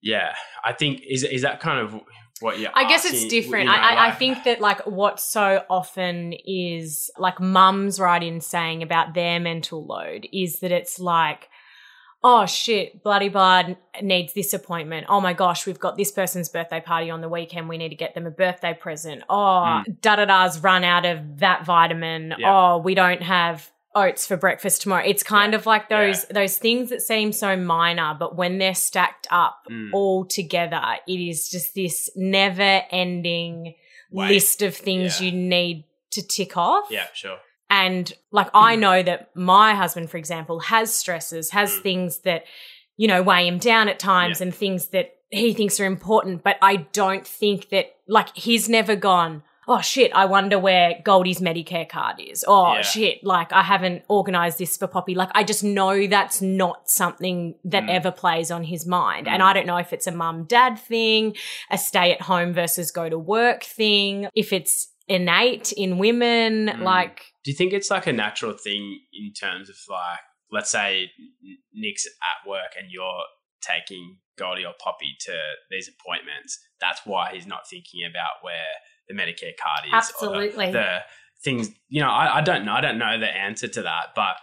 Yeah, 0.00 0.34
I 0.64 0.72
think 0.72 1.00
is 1.08 1.22
is 1.22 1.42
that 1.42 1.60
kind 1.60 1.78
of 1.78 2.00
what 2.40 2.58
you? 2.58 2.68
I 2.74 2.88
guess 2.88 3.04
it's 3.04 3.24
different. 3.26 3.68
I, 3.70 3.76
I, 3.76 4.06
I 4.08 4.10
think 4.10 4.42
that 4.44 4.60
like 4.60 4.84
what 4.84 5.20
so 5.20 5.62
often 5.70 6.34
is 6.44 7.08
like 7.16 7.40
mums 7.40 8.00
write 8.00 8.24
in 8.24 8.40
saying 8.40 8.82
about 8.82 9.14
their 9.14 9.38
mental 9.38 9.86
load 9.86 10.26
is 10.32 10.58
that 10.58 10.72
it's 10.72 10.98
like, 10.98 11.48
oh 12.24 12.46
shit, 12.46 13.02
bloody 13.02 13.28
blood 13.28 13.76
needs 14.00 14.32
this 14.32 14.52
appointment. 14.52 15.06
Oh 15.08 15.20
my 15.20 15.32
gosh, 15.32 15.66
we've 15.66 15.78
got 15.80 15.96
this 15.96 16.12
person's 16.12 16.48
birthday 16.48 16.80
party 16.80 17.10
on 17.10 17.20
the 17.20 17.28
weekend. 17.28 17.68
We 17.68 17.78
need 17.78 17.88
to 17.90 17.96
get 17.96 18.14
them 18.14 18.26
a 18.26 18.30
birthday 18.30 18.74
present. 18.74 19.22
Oh, 19.28 19.82
da 20.00 20.16
da 20.16 20.24
da's 20.24 20.60
run 20.62 20.84
out 20.84 21.04
of 21.04 21.38
that 21.40 21.64
vitamin. 21.66 22.34
Yeah. 22.38 22.54
Oh, 22.74 22.78
we 22.78 22.94
don't 22.94 23.22
have 23.22 23.70
oats 23.94 24.26
for 24.26 24.36
breakfast 24.38 24.80
tomorrow. 24.82 25.04
It's 25.04 25.22
kind 25.22 25.52
of 25.54 25.66
like 25.66 25.88
those 25.90 26.24
those 26.26 26.56
things 26.56 26.88
that 26.90 27.02
seem 27.02 27.30
so 27.32 27.56
minor, 27.56 28.16
but 28.18 28.36
when 28.36 28.58
they're 28.58 28.74
stacked 28.74 29.26
up 29.30 29.58
Mm. 29.70 29.90
all 29.92 30.24
together, 30.24 30.80
it 31.06 31.12
is 31.20 31.50
just 31.50 31.74
this 31.74 32.08
never 32.16 32.82
ending 32.90 33.74
list 34.10 34.62
of 34.62 34.74
things 34.76 35.20
Yeah. 35.20 35.26
you 35.26 35.32
need 35.38 35.84
to 36.12 36.26
tick 36.26 36.56
off. 36.56 36.86
Yeah, 36.90 37.06
sure. 37.14 37.38
And 37.72 38.12
like 38.30 38.50
I 38.52 38.76
know 38.76 39.02
that 39.02 39.34
my 39.34 39.74
husband, 39.74 40.10
for 40.10 40.18
example, 40.18 40.60
has 40.60 40.94
stresses, 40.94 41.50
has 41.52 41.70
Mm. 41.78 41.82
things 41.82 42.18
that, 42.20 42.44
you 42.98 43.08
know, 43.08 43.22
weigh 43.22 43.46
him 43.48 43.56
down 43.58 43.88
at 43.88 43.98
times 43.98 44.40
Yeah. 44.40 44.44
and 44.46 44.54
things 44.54 44.88
that 44.88 45.14
he 45.30 45.54
thinks 45.54 45.80
are 45.80 45.86
important. 45.86 46.42
But 46.44 46.58
I 46.60 46.76
don't 46.92 47.26
think 47.26 47.70
that 47.70 47.86
like 48.06 48.36
he's 48.36 48.68
never 48.68 48.94
gone, 48.94 49.42
oh 49.66 49.80
shit, 49.80 50.10
I 50.14 50.26
wonder 50.26 50.58
where 50.58 51.00
Goldie's 51.02 51.40
Medicare 51.40 51.88
card 51.88 52.16
is. 52.20 52.44
Oh 52.46 52.74
Yeah. 52.74 52.82
shit, 52.82 53.24
like 53.24 53.50
I 53.54 53.62
haven't 53.62 54.02
organized 54.08 54.58
this 54.58 54.76
for 54.76 54.86
Poppy. 54.86 55.14
Like 55.14 55.30
I 55.34 55.42
just 55.42 55.64
know 55.64 56.06
that's 56.06 56.42
not 56.42 56.90
something 56.90 57.54
that 57.64 57.84
Mm. 57.84 57.90
ever 57.98 58.10
plays 58.10 58.50
on 58.50 58.64
his 58.64 58.84
mind. 58.86 59.26
And 59.26 59.40
Mm. 59.40 59.46
I 59.46 59.52
don't 59.54 59.66
know 59.66 59.78
if 59.78 59.94
it's 59.94 60.06
a 60.06 60.12
mum 60.12 60.44
dad 60.44 60.78
thing, 60.78 61.34
a 61.70 61.78
stay 61.78 62.12
at 62.12 62.20
home 62.20 62.52
versus 62.52 62.90
go 62.90 63.08
to 63.08 63.18
work 63.18 63.62
thing, 63.64 64.28
if 64.34 64.52
it's 64.52 64.88
innate 65.08 65.72
in 65.72 65.96
women, 65.96 66.66
Mm. 66.68 66.82
like 66.82 67.31
Do 67.44 67.50
you 67.50 67.56
think 67.56 67.72
it's 67.72 67.90
like 67.90 68.06
a 68.06 68.12
natural 68.12 68.52
thing 68.52 69.00
in 69.12 69.32
terms 69.32 69.68
of 69.68 69.76
like, 69.88 70.20
let's 70.50 70.70
say 70.70 71.10
Nick's 71.74 72.06
at 72.06 72.48
work 72.48 72.72
and 72.78 72.88
you're 72.90 73.22
taking 73.60 74.18
Goldie 74.38 74.64
or 74.64 74.74
Poppy 74.82 75.16
to 75.26 75.32
these 75.70 75.88
appointments? 75.88 76.58
That's 76.80 77.00
why 77.04 77.30
he's 77.32 77.46
not 77.46 77.68
thinking 77.68 78.02
about 78.08 78.42
where 78.42 78.54
the 79.08 79.14
Medicare 79.14 79.56
card 79.60 79.86
is. 79.86 79.90
or 79.90 79.92
the- 79.92 79.96
Absolutely. 79.96 80.72
the 80.72 80.98
things, 81.44 81.70
you 81.88 82.00
know, 82.00 82.10
I, 82.10 82.38
I 82.38 82.40
don't 82.40 82.64
know. 82.64 82.72
I 82.72 82.80
don't 82.80 82.98
know 82.98 83.18
the 83.18 83.26
answer 83.28 83.66
to 83.68 83.82
that, 83.82 84.08
but 84.14 84.36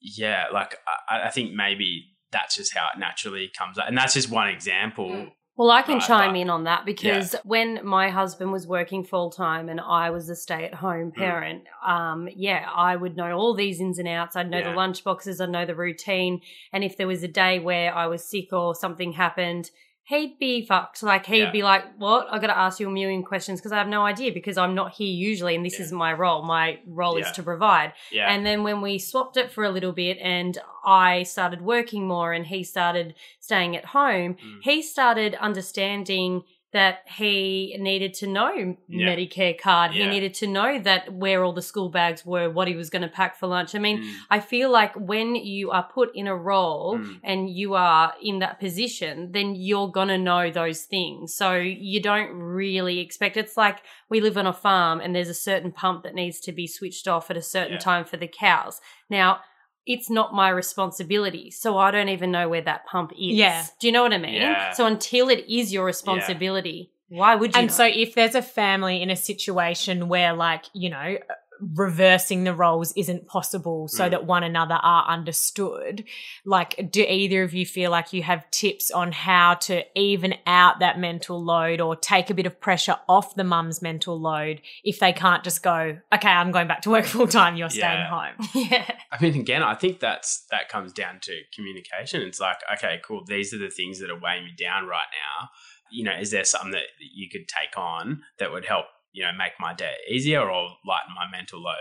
yeah, 0.00 0.46
like 0.52 0.76
I, 1.08 1.22
I 1.28 1.30
think 1.30 1.52
maybe 1.54 2.04
that's 2.30 2.56
just 2.56 2.74
how 2.76 2.86
it 2.94 2.98
naturally 2.98 3.50
comes 3.56 3.78
up, 3.78 3.86
and 3.88 3.96
that's 3.96 4.14
just 4.14 4.30
one 4.30 4.48
example. 4.48 5.10
Mm. 5.10 5.32
Well, 5.58 5.72
I 5.72 5.82
can 5.82 5.94
Right, 5.98 6.06
chime 6.06 6.32
but- 6.34 6.38
in 6.40 6.50
on 6.50 6.64
that 6.64 6.84
because 6.86 7.34
when 7.44 7.80
my 7.84 8.10
husband 8.10 8.52
was 8.52 8.68
working 8.68 9.02
full 9.02 9.28
time 9.28 9.68
and 9.68 9.80
I 9.80 10.08
was 10.10 10.28
a 10.30 10.36
stay 10.36 10.64
at 10.64 10.74
home 10.74 11.10
Mm. 11.10 11.16
parent, 11.16 11.64
um, 11.84 12.28
yeah, 12.32 12.70
I 12.72 12.94
would 12.94 13.16
know 13.16 13.36
all 13.36 13.54
these 13.54 13.80
ins 13.80 13.98
and 13.98 14.06
outs. 14.06 14.36
I'd 14.36 14.48
know 14.50 14.58
Yeah. 14.58 14.70
the 14.70 14.76
lunch 14.76 15.02
boxes, 15.02 15.40
I'd 15.40 15.50
know 15.50 15.66
the 15.66 15.74
routine. 15.74 16.42
And 16.72 16.84
if 16.84 16.96
there 16.96 17.08
was 17.08 17.24
a 17.24 17.28
day 17.28 17.58
where 17.58 17.92
I 17.92 18.06
was 18.06 18.24
sick 18.24 18.52
or 18.52 18.76
something 18.76 19.14
happened, 19.14 19.72
he'd 20.08 20.38
be 20.38 20.64
fucked. 20.64 21.02
Like, 21.02 21.26
he'd 21.26 21.38
Yeah. 21.38 21.50
be 21.50 21.62
like, 21.62 21.84
What? 21.98 22.28
I 22.30 22.38
got 22.38 22.46
to 22.48 22.56
ask 22.58 22.80
you 22.80 22.88
a 22.88 22.90
million 22.90 23.22
questions 23.22 23.60
because 23.60 23.72
I 23.72 23.78
have 23.78 23.88
no 23.88 24.02
idea 24.06 24.32
because 24.32 24.56
I'm 24.56 24.74
not 24.74 24.92
here 24.94 25.12
usually 25.30 25.54
and 25.54 25.64
this 25.66 25.78
Yeah. 25.78 25.84
isn't 25.86 25.98
my 25.98 26.12
role. 26.14 26.42
My 26.42 26.78
role 26.86 27.18
Yeah. 27.18 27.26
is 27.26 27.32
to 27.32 27.42
provide. 27.42 27.92
Yeah, 28.10 28.32
And 28.32 28.46
then 28.46 28.62
when 28.62 28.80
we 28.80 28.98
swapped 28.98 29.36
it 29.36 29.50
for 29.50 29.64
a 29.64 29.70
little 29.70 29.92
bit 29.92 30.16
and 30.22 30.56
I 30.84 31.24
started 31.24 31.60
working 31.60 32.06
more 32.08 32.32
and 32.32 32.46
he 32.46 32.64
started 32.64 33.14
staying 33.40 33.76
at 33.76 33.86
home, 33.86 34.34
Mm. 34.42 34.60
he 34.62 34.80
started 34.82 35.34
understanding 35.34 36.44
that 36.72 36.98
he 37.06 37.74
needed 37.80 38.12
to 38.12 38.26
know 38.26 38.76
Yeah. 38.88 39.08
Medicare 39.08 39.58
card. 39.58 39.92
He 39.92 40.06
needed 40.06 40.34
to 40.34 40.46
know 40.46 40.78
that 40.78 41.10
where 41.14 41.42
all 41.42 41.54
the 41.54 41.62
school 41.62 41.88
bags 41.88 42.26
were, 42.26 42.50
what 42.50 42.68
he 42.68 42.76
was 42.76 42.90
going 42.90 43.00
to 43.02 43.08
pack 43.08 43.36
for 43.38 43.46
lunch. 43.46 43.74
I 43.74 43.78
mean, 43.78 44.02
Mm. 44.02 44.12
I 44.28 44.40
feel 44.40 44.70
like 44.70 44.92
when 44.94 45.34
you 45.34 45.70
are 45.70 45.82
put 45.82 46.14
in 46.14 46.26
a 46.26 46.36
role 46.36 46.98
Mm. 46.98 47.20
and 47.24 47.48
you 47.48 47.72
are 47.74 48.12
in 48.22 48.40
that 48.40 48.60
position, 48.60 49.32
then 49.32 49.54
you're 49.54 49.88
going 49.88 50.08
to 50.08 50.18
know 50.18 50.50
those 50.50 50.82
things. 50.84 51.34
So 51.34 51.54
you 51.56 52.02
don't 52.02 52.32
really 52.32 52.98
expect 53.00 53.38
it's 53.38 53.56
like 53.56 53.78
we 54.10 54.20
live 54.20 54.36
on 54.36 54.46
a 54.46 54.52
farm 54.52 55.00
and 55.00 55.14
there's 55.16 55.30
a 55.30 55.34
certain 55.34 55.72
pump 55.72 56.02
that 56.02 56.14
needs 56.14 56.38
to 56.40 56.52
be 56.52 56.66
switched 56.66 57.08
off 57.08 57.30
at 57.30 57.36
a 57.38 57.42
certain 57.42 57.74
Yeah. 57.74 57.78
time 57.78 58.04
for 58.04 58.18
the 58.18 58.28
cows. 58.28 58.82
Now, 59.08 59.40
it's 59.88 60.10
not 60.10 60.34
my 60.34 60.50
responsibility. 60.50 61.50
So 61.50 61.78
I 61.78 61.90
don't 61.90 62.10
even 62.10 62.30
know 62.30 62.48
where 62.48 62.60
that 62.60 62.86
pump 62.86 63.12
is. 63.12 63.34
Yeah. 63.34 63.64
Do 63.80 63.86
you 63.86 63.92
know 63.92 64.02
what 64.02 64.12
I 64.12 64.18
mean? 64.18 64.34
Yeah. 64.34 64.72
So 64.72 64.86
until 64.86 65.30
it 65.30 65.46
is 65.48 65.72
your 65.72 65.86
responsibility, 65.86 66.92
why 67.08 67.34
would 67.34 67.54
you? 67.54 67.58
and 67.58 67.68
know? 67.68 67.74
so 67.74 67.84
if 67.86 68.14
there's 68.14 68.34
a 68.34 68.42
family 68.42 69.00
in 69.00 69.10
a 69.10 69.16
situation 69.16 70.08
where 70.08 70.34
like 70.34 70.66
you 70.74 70.90
know 70.90 71.16
reversing 71.60 72.44
the 72.44 72.54
roles 72.54 72.92
isn't 72.96 73.26
possible 73.26 73.88
so 73.88 74.06
Mm. 74.06 74.10
that 74.10 74.24
one 74.26 74.42
another 74.42 74.76
are 74.76 75.04
understood 75.08 76.04
like 76.44 76.90
do 76.90 77.02
either 77.02 77.42
of 77.42 77.54
you 77.54 77.66
feel 77.66 77.90
like 77.90 78.12
you 78.12 78.22
have 78.22 78.48
tips 78.50 78.90
on 78.90 79.12
how 79.12 79.54
to 79.54 79.82
even 79.98 80.34
out 80.46 80.78
that 80.80 80.98
mental 80.98 81.42
load 81.42 81.80
or 81.80 81.96
take 81.96 82.30
a 82.30 82.34
bit 82.34 82.46
of 82.46 82.60
pressure 82.60 82.96
off 83.08 83.34
the 83.34 83.44
mum's 83.44 83.82
mental 83.82 84.20
load 84.20 84.60
if 84.84 84.98
they 84.98 85.12
can't 85.12 85.44
just 85.44 85.62
go 85.62 85.98
okay 86.12 86.28
i'm 86.28 86.50
going 86.52 86.68
back 86.68 86.82
to 86.82 86.90
work 86.90 87.04
full 87.14 87.26
time 87.26 87.56
you're 87.56 87.70
staying 87.70 88.06
home 88.06 88.34
yeah. 88.54 88.90
I 89.12 89.22
mean, 89.22 89.40
again, 89.40 89.62
I 89.62 89.74
think 89.74 90.00
that's 90.00 90.44
that 90.50 90.68
comes 90.68 90.92
down 90.92 91.20
to 91.22 91.32
communication. 91.54 92.22
It's 92.22 92.38
like, 92.40 92.58
okay, 92.74 93.00
cool. 93.04 93.24
These 93.26 93.54
are 93.54 93.58
the 93.58 93.70
things 93.70 93.98
that 94.00 94.10
are 94.10 94.18
weighing 94.20 94.44
me 94.44 94.52
down 94.56 94.86
right 94.86 95.08
now. 95.12 95.48
You 95.90 96.04
know, 96.04 96.12
is 96.12 96.30
there 96.30 96.44
something 96.44 96.72
that 96.72 96.84
you 97.00 97.28
could 97.30 97.48
take 97.48 97.76
on 97.76 98.22
that 98.38 98.52
would 98.52 98.66
help? 98.66 98.84
You 99.12 99.24
know, 99.24 99.32
make 99.36 99.52
my 99.58 99.74
day 99.74 99.94
easier 100.10 100.42
or 100.42 100.68
lighten 100.86 101.14
my 101.14 101.26
mental 101.30 101.60
load. 101.62 101.76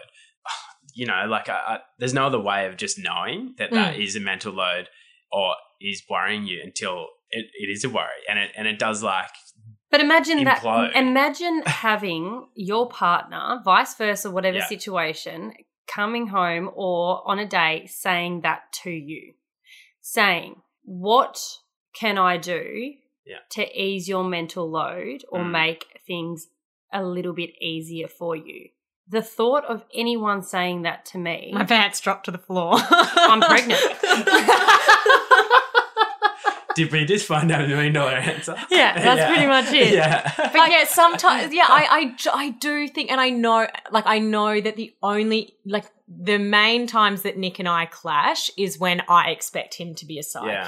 You 0.96 1.06
know, 1.06 1.26
like 1.28 1.48
I, 1.48 1.54
I, 1.68 1.80
there's 2.00 2.14
no 2.14 2.26
other 2.26 2.40
way 2.40 2.66
of 2.66 2.76
just 2.78 2.98
knowing 2.98 3.54
that 3.60 3.72
that 3.74 4.00
is 4.00 4.16
a 4.16 4.20
mental 4.20 4.52
load 4.54 4.90
or 5.32 5.54
is 5.80 6.02
worrying 6.10 6.46
you 6.48 6.60
until 6.64 7.08
it, 7.30 7.46
it 7.54 7.70
is 7.70 7.84
a 7.84 7.90
worry, 7.90 8.22
and 8.28 8.40
it 8.40 8.52
and 8.58 8.68
it 8.68 8.80
does 8.80 9.04
like 9.04 9.30
But 9.92 10.02
imagine 10.02 10.40
Implode. 10.40 10.94
that. 10.94 10.96
Imagine 10.96 11.62
having 11.68 12.48
your 12.56 12.90
partner, 12.90 13.62
vice 13.64 13.94
versa, 13.96 14.32
whatever 14.32 14.58
Yeah. 14.58 14.66
situation, 14.66 15.54
coming 15.88 16.28
home 16.28 16.72
or 16.74 17.22
on 17.30 17.38
a 17.38 17.46
day 17.48 17.86
saying 17.88 18.42
that 18.42 18.72
to 18.84 18.90
you, 18.90 19.34
saying, 20.02 20.62
"What 20.84 21.40
can 21.94 22.18
I 22.18 22.38
do 22.38 22.94
Yeah. 23.26 23.40
to 23.52 23.80
ease 23.80 24.08
your 24.08 24.24
mental 24.24 24.68
load 24.70 25.26
or 25.30 25.42
Mm. 25.42 25.52
make 25.52 26.00
things 26.08 26.48
a 26.92 27.04
little 27.04 27.34
bit 27.34 27.52
easier 27.62 28.08
for 28.08 28.36
you?" 28.36 28.70
The 29.10 29.22
thought 29.22 29.64
of 29.66 29.86
anyone 29.94 30.44
saying 30.44 30.82
that 30.82 31.06
to 31.08 31.18
me, 31.18 31.52
my 31.54 31.64
pants 31.64 32.02
dropped 32.02 32.26
to 32.26 32.32
the 32.32 32.38
floor 32.38 32.74
I'm 32.90 33.42
pregnant. 33.42 33.82
did 36.78 36.92
we 36.92 37.06
just 37.06 37.26
find 37.26 37.52
out 37.52 37.66
a 37.66 37.68
million 37.68 37.92
dollar 37.92 38.12
answer? 38.14 38.56
Yeah, 38.70 39.02
that's 39.02 39.26
pretty 39.28 39.48
much 39.48 39.74
it. 39.74 39.94
Yeah, 39.94 40.32
but 40.38 40.70
yeah, 40.70 40.86
sometimes, 40.86 41.52
yeah, 41.54 41.66
I, 41.68 42.16
I, 42.24 42.40
I 42.40 42.50
do 42.52 42.88
think, 42.88 43.12
and 43.12 43.20
I 43.20 43.32
know, 43.32 43.68
like, 43.92 44.06
I 44.06 44.20
know 44.20 44.62
that 44.62 44.76
the 44.76 44.94
only, 45.02 45.56
like, 45.66 45.86
the 46.08 46.38
main 46.38 46.86
times 46.86 47.24
that 47.24 47.36
Nick 47.36 47.58
and 47.58 47.68
I 47.68 47.88
clash 47.88 48.52
is 48.60 48.78
when 48.78 49.02
I 49.10 49.32
expect 49.32 49.74
him 49.74 49.96
to 49.96 50.06
be 50.06 50.20
a 50.20 50.24
Yeah. 50.46 50.68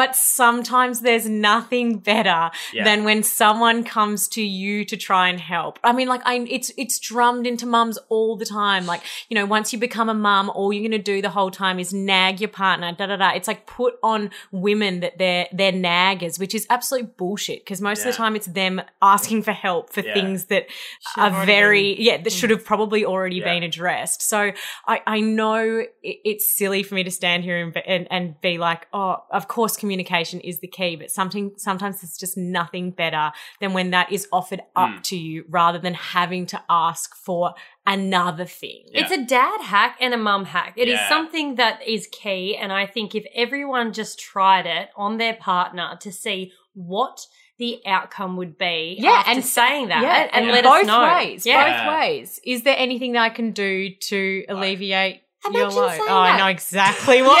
Sidekick. 0.00 0.06
But 0.10 0.16
sometimes 0.16 1.00
there's 1.02 1.28
nothing 1.28 1.98
better 1.98 2.50
Yeah. 2.72 2.84
than 2.84 3.04
when 3.04 3.22
someone 3.22 3.84
comes 3.84 4.28
to 4.28 4.42
you 4.42 4.84
to 4.86 4.96
try 4.96 5.28
and 5.28 5.38
help. 5.38 5.78
I 5.84 5.92
mean, 5.92 6.08
like, 6.08 6.22
I, 6.24 6.46
it's, 6.48 6.70
it's 6.78 6.98
drummed 6.98 7.46
into 7.46 7.66
mums 7.66 7.98
all 8.08 8.36
the 8.36 8.46
time. 8.46 8.86
Like, 8.86 9.02
you 9.28 9.34
know, 9.34 9.44
once 9.44 9.72
you 9.72 9.78
become 9.78 10.08
a 10.08 10.14
mum, 10.14 10.50
all 10.54 10.72
you're 10.72 10.80
going 10.88 10.90
to 10.92 10.98
do 11.14 11.20
the 11.20 11.28
whole 11.30 11.50
time 11.50 11.78
is 11.78 11.92
nag 11.92 12.40
your 12.40 12.48
partner, 12.48 12.92
da 12.92 13.06
da 13.06 13.16
da. 13.16 13.30
It's 13.34 13.46
like 13.48 13.66
put 13.66 13.94
on 14.02 14.30
women 14.52 15.00
that 15.00 15.18
they're, 15.18 15.48
they're 15.52 15.72
naggers, 15.72 16.38
which 16.40 16.54
is 16.54 16.66
absolute 16.70 17.16
bullshit 17.18 17.60
because 17.64 17.80
most 17.82 18.00
of 18.00 18.06
the 18.06 18.12
time 18.12 18.34
it's 18.36 18.46
them 18.46 18.80
asking 19.02 19.42
for 19.42 19.52
help 19.52 19.92
for 19.92 20.00
Yeah. 20.00 20.14
things 20.14 20.46
that 20.46 20.66
Should 21.14 21.20
have 21.22 21.34
are 21.34 21.44
very, 21.46 21.94
been- 21.94 22.04
yeah, 22.06 22.16
that 22.16 22.26
mm. 22.32 22.38
should 22.40 22.50
have 22.50 22.64
probably 22.64 23.04
already 23.04 23.36
Yeah. 23.36 23.52
been 23.52 23.62
addressed. 23.62 24.22
So 24.22 24.52
I, 24.86 25.02
I 25.06 25.20
know 25.20 25.60
it, 26.02 26.18
it's 26.24 26.56
silly 26.56 26.82
for 26.82 26.94
me 26.94 27.04
to 27.04 27.10
stand 27.10 27.44
here 27.44 27.62
and, 27.62 27.74
be- 27.74 27.82
and, 27.86 28.06
and 28.10 28.40
be 28.40 28.56
like, 28.58 28.86
oh, 28.94 29.16
of 29.30 29.46
course, 29.46 29.76
communication 29.76 29.89
communication 29.90 30.38
is 30.40 30.60
the 30.60 30.68
key, 30.68 30.94
but 30.94 31.10
something 31.10 31.50
sometimes 31.56 32.00
there's 32.00 32.16
just 32.16 32.36
nothing 32.36 32.92
better 32.92 33.32
than 33.60 33.72
when 33.72 33.90
that 33.90 34.12
is 34.12 34.28
offered 34.32 34.62
up 34.76 34.90
Mm. 34.90 35.02
to 35.02 35.16
you 35.16 35.44
rather 35.48 35.78
than 35.80 35.94
having 35.94 36.46
to 36.46 36.62
ask 36.68 37.16
for 37.16 37.54
another 37.86 38.44
thing. 38.44 38.84
Yeah. 38.92 39.00
It's 39.02 39.10
a 39.10 39.24
dad 39.24 39.60
hack 39.62 39.96
and 40.00 40.14
a 40.14 40.16
mum 40.16 40.44
hack. 40.44 40.74
It 40.76 40.86
is 40.88 40.94
Yeah. 41.00 41.08
something 41.08 41.56
that 41.56 41.82
is 41.86 42.06
key. 42.12 42.56
And 42.56 42.72
I 42.72 42.86
think 42.86 43.14
if 43.16 43.24
everyone 43.34 43.92
just 43.92 44.20
tried 44.20 44.66
it 44.66 44.90
on 44.96 45.18
their 45.18 45.34
partner 45.34 45.96
to 46.00 46.12
see 46.12 46.52
what 46.74 47.26
the 47.58 47.80
outcome 47.84 48.36
would 48.36 48.56
be 48.56 48.96
Yeah, 48.98 49.10
after 49.10 49.32
and- 49.32 49.44
saying 49.44 49.88
that 49.88 50.02
yeah, 50.02 50.28
and 50.32 50.46
yeah. 50.46 50.52
let 50.52 50.64
both 50.64 50.80
us 50.82 50.86
know. 50.86 51.00
Both 51.00 51.14
ways. 51.24 51.46
Yeah. 51.46 51.64
Both 51.66 51.98
ways. 52.00 52.40
Is 52.44 52.62
there 52.62 52.76
anything 52.78 53.12
that 53.12 53.22
I 53.22 53.28
can 53.30 53.50
do 53.50 53.90
to 54.08 54.44
alleviate 54.48 55.14
your 55.16 55.22
Imagine 55.46 55.74
load? 55.74 55.90
saying 55.90 56.02
Oh, 56.06 56.18
I 56.18 56.36
know 56.36 56.46
exactly 56.48 57.22
what. 57.22 57.38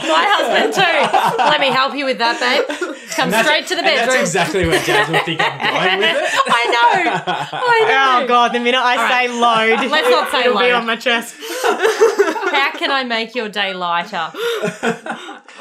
My 0.00 0.24
husband 0.30 0.74
too. 0.74 1.38
Let 1.38 1.60
me 1.60 1.68
help 1.70 1.94
you 1.94 2.04
with 2.04 2.18
that, 2.18 2.38
babe. 2.38 2.64
Come 3.10 3.32
straight 3.32 3.66
to 3.66 3.74
the 3.74 3.82
and 3.84 4.10
That's 4.10 4.14
exactly 4.20 4.66
where 4.66 4.80
Jazz 4.82 5.08
would 5.10 5.24
think 5.24 5.40
I'm 5.42 5.58
going 5.58 5.98
with 5.98 6.10
it. 6.10 6.16
I 6.46 6.64
know. 6.66 7.10
I 7.12 7.48
oh, 7.52 7.86
know. 7.88 8.24
Oh 8.24 8.28
god! 8.28 8.52
The 8.52 8.60
minute 8.60 8.80
I 8.80 8.96
All 8.96 9.08
say 9.08 9.28
load, 9.28 9.90
Let's 9.90 10.08
not 10.08 10.30
say 10.30 10.40
it'll 10.44 10.58
be 10.58 10.70
on 10.70 10.86
my 10.86 10.96
chest. 10.96 11.34
How 11.64 12.70
can 12.78 12.90
I 12.90 13.04
make 13.04 13.34
your 13.34 13.48
day 13.48 13.74
lighter? 13.74 14.30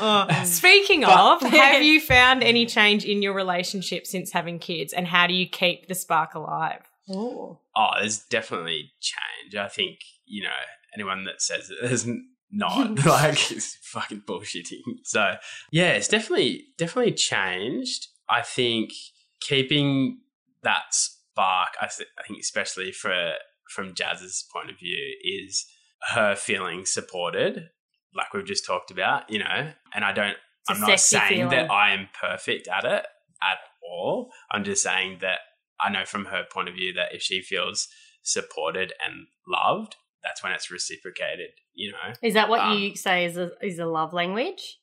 Oh. 0.01 0.27
Speaking 0.45 1.01
But- 1.01 1.43
of, 1.43 1.51
have 1.51 1.81
you 1.81 1.99
found 1.99 2.43
any 2.43 2.65
change 2.65 3.05
in 3.05 3.21
your 3.21 3.33
relationship 3.33 4.05
since 4.05 4.31
having 4.31 4.59
kids, 4.59 4.93
and 4.93 5.07
how 5.07 5.27
do 5.27 5.33
you 5.33 5.47
keep 5.47 5.87
the 5.87 5.95
spark 5.95 6.35
alive? 6.35 6.81
Ooh. 7.09 7.57
Oh, 7.81 7.91
there's 7.99 8.19
definitely 8.26 8.91
change. 8.99 9.56
I 9.56 9.69
think, 9.69 9.99
you 10.26 10.43
know, 10.43 10.49
anyone 10.93 11.23
that 11.23 11.41
says 11.41 11.69
that 11.69 11.77
there's 11.81 12.06
not, 12.51 13.06
like, 13.06 13.51
is 13.53 13.77
fucking 13.84 14.23
bullshitting. 14.27 14.81
So, 15.06 15.35
yeah, 15.72 15.91
it's 15.91 16.10
definitely, 16.10 16.65
definitely 16.77 17.14
changed. 17.14 18.07
I 18.30 18.41
think 18.41 18.91
keeping 19.39 20.19
that 20.64 20.84
spark, 20.91 21.69
I, 21.80 21.88
th- 21.88 22.10
I 22.19 22.27
think, 22.27 22.39
especially 22.41 22.91
for 22.91 23.34
from 23.73 23.93
Jazz's 23.93 24.45
point 24.51 24.69
of 24.69 24.77
view, 24.77 25.15
is 25.23 25.65
her 26.11 26.35
feeling 26.35 26.85
supported, 26.85 27.69
like 28.14 28.34
we've 28.34 28.45
just 28.45 28.65
talked 28.65 28.91
about, 28.91 29.30
you 29.30 29.39
know, 29.39 29.72
and 29.93 30.03
I 30.03 30.11
don't, 30.11 30.31
It's 30.31 30.38
I'm 30.69 30.81
not 30.81 30.99
saying 30.99 31.30
feeling. 31.30 31.49
that 31.51 31.72
I 31.72 31.93
am 31.93 32.10
perfect 32.19 32.68
at 32.68 32.84
it 32.84 33.06
at 33.41 33.57
all. 33.89 34.31
I'm 34.51 34.64
just 34.65 34.84
saying 34.84 35.19
that 35.22 35.39
I 35.81 35.89
know 35.89 36.06
from 36.06 36.26
her 36.26 36.43
point 36.51 36.69
of 36.69 36.76
view 36.76 36.93
that 36.93 37.14
if 37.14 37.22
she 37.22 37.41
feels 37.41 37.88
supported 38.22 38.93
and 39.06 39.27
loved, 39.47 39.95
that's 40.23 40.43
when 40.43 40.51
it's 40.51 40.69
reciprocated, 40.69 41.51
you 41.73 41.91
know? 41.91 42.14
Is 42.22 42.34
that 42.34 42.49
what 42.49 42.60
Um, 42.61 42.77
you 42.77 42.95
say 42.95 43.26
is 43.26 43.38
a, 43.38 43.51
is 43.61 43.80
a 43.80 43.85
love 43.85 44.14
language? 44.14 44.78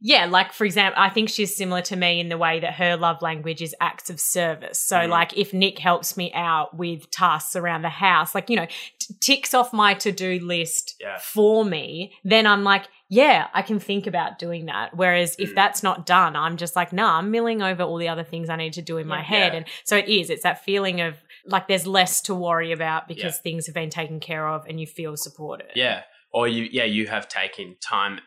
Yeah, 0.00 0.26
like 0.26 0.52
for 0.52 0.64
example, 0.66 1.00
I 1.02 1.08
think 1.08 1.30
she's 1.30 1.56
similar 1.56 1.80
to 1.82 1.96
me 1.96 2.20
in 2.20 2.28
the 2.28 2.36
way 2.36 2.60
that 2.60 2.74
her 2.74 2.96
love 2.96 3.22
language 3.22 3.62
is 3.62 3.74
acts 3.80 4.10
of 4.10 4.20
service. 4.20 4.78
So, 4.78 4.98
Mm. 4.98 5.08
like, 5.08 5.36
if 5.38 5.54
Nick 5.54 5.78
helps 5.78 6.16
me 6.18 6.30
out 6.34 6.76
with 6.76 7.10
tasks 7.10 7.56
around 7.56 7.80
the 7.82 7.88
house, 7.88 8.34
like, 8.34 8.50
you 8.50 8.56
know, 8.56 8.66
t- 8.66 9.14
ticks 9.22 9.54
off 9.54 9.72
my 9.72 9.94
to 9.94 10.12
do 10.12 10.38
list 10.40 10.96
Yeah. 11.00 11.16
for 11.18 11.64
me, 11.64 12.12
then 12.24 12.46
I'm 12.46 12.62
like, 12.62 12.84
yeah, 13.08 13.46
I 13.54 13.62
can 13.62 13.78
think 13.78 14.06
about 14.06 14.38
doing 14.38 14.66
that. 14.66 14.94
Whereas 14.96 15.34
if 15.38 15.52
Mm. 15.52 15.54
that's 15.54 15.82
not 15.82 16.04
done, 16.04 16.36
I'm 16.36 16.58
just 16.58 16.76
like, 16.76 16.92
nah, 16.92 17.16
I'm 17.18 17.30
milling 17.30 17.62
over 17.62 17.82
all 17.82 17.96
the 17.96 18.08
other 18.08 18.24
things 18.24 18.50
I 18.50 18.56
need 18.56 18.74
to 18.74 18.82
do 18.82 18.98
in 18.98 19.06
my 19.06 19.18
Yeah. 19.18 19.22
head. 19.24 19.52
Yeah. 19.52 19.56
And 19.58 19.66
so 19.84 19.96
it 19.96 20.08
is, 20.08 20.28
it's 20.28 20.42
that 20.42 20.62
feeling 20.62 21.00
of 21.00 21.16
like 21.46 21.68
there's 21.68 21.86
less 21.86 22.20
to 22.22 22.34
worry 22.34 22.72
about 22.72 23.08
because 23.08 23.38
things 23.38 23.66
have 23.66 23.74
been 23.74 23.88
taken 23.90 24.18
care 24.20 24.46
of 24.48 24.66
and 24.68 24.78
you 24.80 24.86
feel 24.86 25.16
supported. 25.16 25.70
Yeah. 25.74 26.02
Or 26.32 26.48
you, 26.48 26.68
yeah, 26.70 26.84
you 26.84 27.06
have 27.06 27.28
taken 27.28 27.76
time 27.80 28.20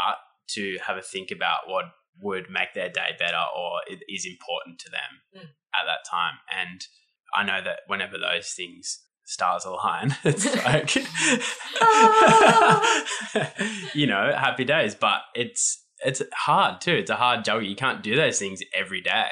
out 0.00 0.16
to 0.54 0.78
have 0.86 0.96
a 0.96 1.02
think 1.02 1.30
about 1.30 1.68
what 1.68 1.84
would 2.20 2.50
make 2.50 2.74
their 2.74 2.90
day 2.90 3.10
better 3.18 3.40
or 3.56 3.80
is 4.08 4.26
important 4.26 4.78
to 4.80 4.90
them 4.90 5.20
Mm. 5.34 5.48
at 5.74 5.84
that 5.86 6.04
time. 6.08 6.34
And 6.50 6.86
I 7.34 7.42
know 7.44 7.62
that 7.64 7.80
whenever 7.86 8.18
those 8.18 8.50
things 8.50 9.00
stars 9.24 9.64
align, 9.64 10.14
it's 10.24 10.44
like, 10.64 10.94
you 13.94 14.06
know, 14.06 14.32
happy 14.36 14.64
days. 14.64 14.94
But 14.94 15.22
it's 15.34 15.84
it's 16.04 16.22
hard 16.34 16.80
too. 16.80 16.92
It's 16.94 17.10
a 17.10 17.16
hard 17.16 17.44
juggle. 17.44 17.62
You 17.66 17.76
can't 17.76 18.02
do 18.02 18.16
those 18.16 18.38
things 18.38 18.60
every 18.74 19.00
day, 19.00 19.30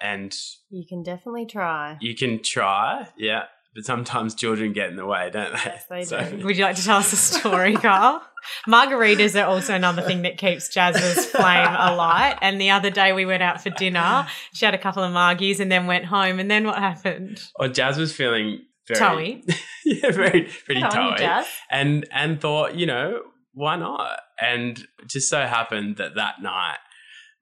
and 0.00 0.34
You 0.70 0.84
can 0.88 1.02
definitely 1.02 1.46
try. 1.46 1.98
you 2.00 2.14
can 2.14 2.42
try, 2.42 3.08
yeah. 3.16 3.44
But 3.78 3.84
sometimes 3.84 4.34
children 4.34 4.72
get 4.72 4.90
in 4.90 4.96
the 4.96 5.06
way, 5.06 5.30
don't 5.30 5.52
they? 5.52 5.60
Yes, 5.88 6.10
they 6.10 6.30
do. 6.36 6.44
Would 6.44 6.56
you 6.56 6.64
like 6.64 6.74
to 6.74 6.82
tell 6.82 6.96
us 6.96 7.12
a 7.12 7.16
story, 7.16 7.76
Carl? 7.76 8.20
Margaritas 8.66 9.40
are 9.40 9.46
also 9.46 9.72
another 9.72 10.02
thing 10.02 10.22
that 10.22 10.36
keeps 10.36 10.68
Jazz's 10.68 11.26
flame 11.26 11.68
alight. 11.68 12.38
And 12.42 12.60
the 12.60 12.70
other 12.70 12.90
day 12.90 13.12
we 13.12 13.24
went 13.24 13.40
out 13.40 13.62
for 13.62 13.70
dinner. 13.70 14.26
She 14.52 14.64
had 14.64 14.74
a 14.74 14.78
couple 14.78 15.04
of 15.04 15.12
margies 15.12 15.60
and 15.60 15.70
then 15.70 15.86
went 15.86 16.06
home. 16.06 16.40
And 16.40 16.50
then 16.50 16.66
what 16.66 16.76
happened? 16.76 17.40
Or 17.54 17.68
Jazz 17.68 17.98
was 17.98 18.12
feeling 18.12 18.62
very, 18.88 18.98
Toey. 18.98 19.44
yeah, 19.84 20.10
very 20.10 20.48
pretty 20.64 20.80
Good 20.80 20.96
on 20.96 21.12
you, 21.12 21.16
toey, 21.18 21.44
and 21.70 22.04
and 22.10 22.40
thought, 22.40 22.74
you 22.74 22.86
know, 22.86 23.20
why 23.54 23.76
not? 23.76 24.18
And 24.40 24.76
it 24.80 25.06
just 25.06 25.30
so 25.30 25.46
happened 25.46 25.98
that 25.98 26.16
that 26.16 26.42
night, 26.42 26.78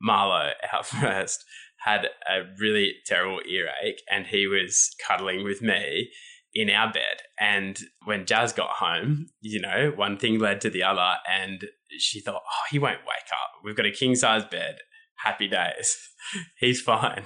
Marlo, 0.07 0.51
our 0.71 0.83
first, 0.83 1.47
had 1.79 2.09
a 2.29 2.43
really 2.59 2.97
terrible 3.07 3.41
earache, 3.49 4.03
and 4.11 4.27
he 4.27 4.47
was 4.47 4.95
cuddling 5.07 5.45
with 5.45 5.63
me 5.63 6.11
in 6.57 6.71
our 6.71 6.91
bed. 6.91 7.21
And 7.39 7.79
when 8.05 8.25
Jazz 8.25 8.55
got 8.55 8.71
home, 8.71 9.27
you 9.43 9.61
know, 9.61 9.93
one 9.95 10.17
thing 10.17 10.39
led 10.39 10.63
to 10.63 10.71
the 10.71 10.83
other, 10.83 11.17
and 11.31 11.67
she 11.99 12.19
thought, 12.19 12.43
oh, 12.45 12.65
he 12.71 12.79
won't 12.79 13.01
wake 13.01 13.31
up. 13.31 13.61
We've 13.63 13.77
got 13.77 13.85
a 13.85 13.91
king 13.91 14.15
size 14.15 14.45
bed. 14.47 14.79
Happy 15.23 15.49
days. 15.49 15.99
He's 16.59 16.81
fine. 16.81 17.25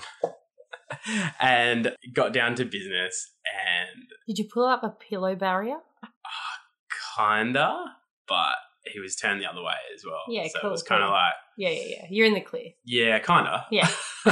and 1.40 1.94
got 2.12 2.32
down 2.32 2.57
to 2.57 2.65
business 2.65 3.32
and 3.47 4.09
Did 4.27 4.39
you 4.39 4.48
pull 4.52 4.66
up 4.66 4.82
a 4.82 4.90
pillow 4.90 5.36
barrier? 5.36 5.77
Ah, 6.05 7.39
kinda, 7.44 7.85
but 8.27 8.57
he 8.92 9.00
was 9.00 9.16
turned 9.16 9.40
the 9.40 9.46
other 9.46 9.62
way 9.62 9.74
as 9.94 10.02
well. 10.04 10.20
Yeah, 10.28 10.46
so 10.48 10.60
cool, 10.60 10.70
it 10.70 10.72
was 10.72 10.82
kind 10.82 11.02
of 11.02 11.08
cool. 11.08 11.14
like, 11.16 11.32
Yeah, 11.56 11.70
yeah, 11.70 11.82
yeah. 12.00 12.06
You're 12.10 12.26
in 12.26 12.34
the 12.34 12.40
clear. 12.40 12.70
yeah, 12.84 13.18
kinda. 13.18 13.66
Yeah. 13.70 13.88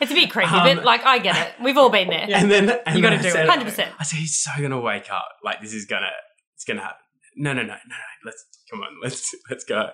It's 0.00 0.10
a 0.12 0.14
bit 0.14 0.30
creepy, 0.30 0.50
Um, 0.54 0.76
but 0.76 0.84
like 0.84 1.04
I 1.04 1.18
get 1.18 1.36
it. 1.36 1.54
We've 1.62 1.76
all 1.76 1.90
been 1.90 2.08
there. 2.08 2.26
And 2.34 2.50
then 2.50 2.70
and 2.86 2.96
You 2.96 3.02
gotta 3.02 3.18
do 3.20 3.28
it. 3.28 3.48
100%. 3.48 3.88
I 3.98 4.04
said 4.04 4.18
he's 4.18 4.38
so 4.38 4.50
gonna 4.60 4.80
wake 4.80 5.10
up. 5.12 5.28
Like 5.44 5.60
this 5.60 5.72
is 5.74 5.84
gonna, 5.86 6.10
it's 6.54 6.64
gonna 6.64 6.80
happen. 6.82 7.02
No, 7.36 7.52
no, 7.52 7.62
no, 7.62 7.68
no, 7.68 7.74
no. 7.74 7.96
Let's 8.24 8.44
come 8.70 8.80
on. 8.80 8.88
Let's 9.02 9.34
let's 9.50 9.64
go. 9.64 9.90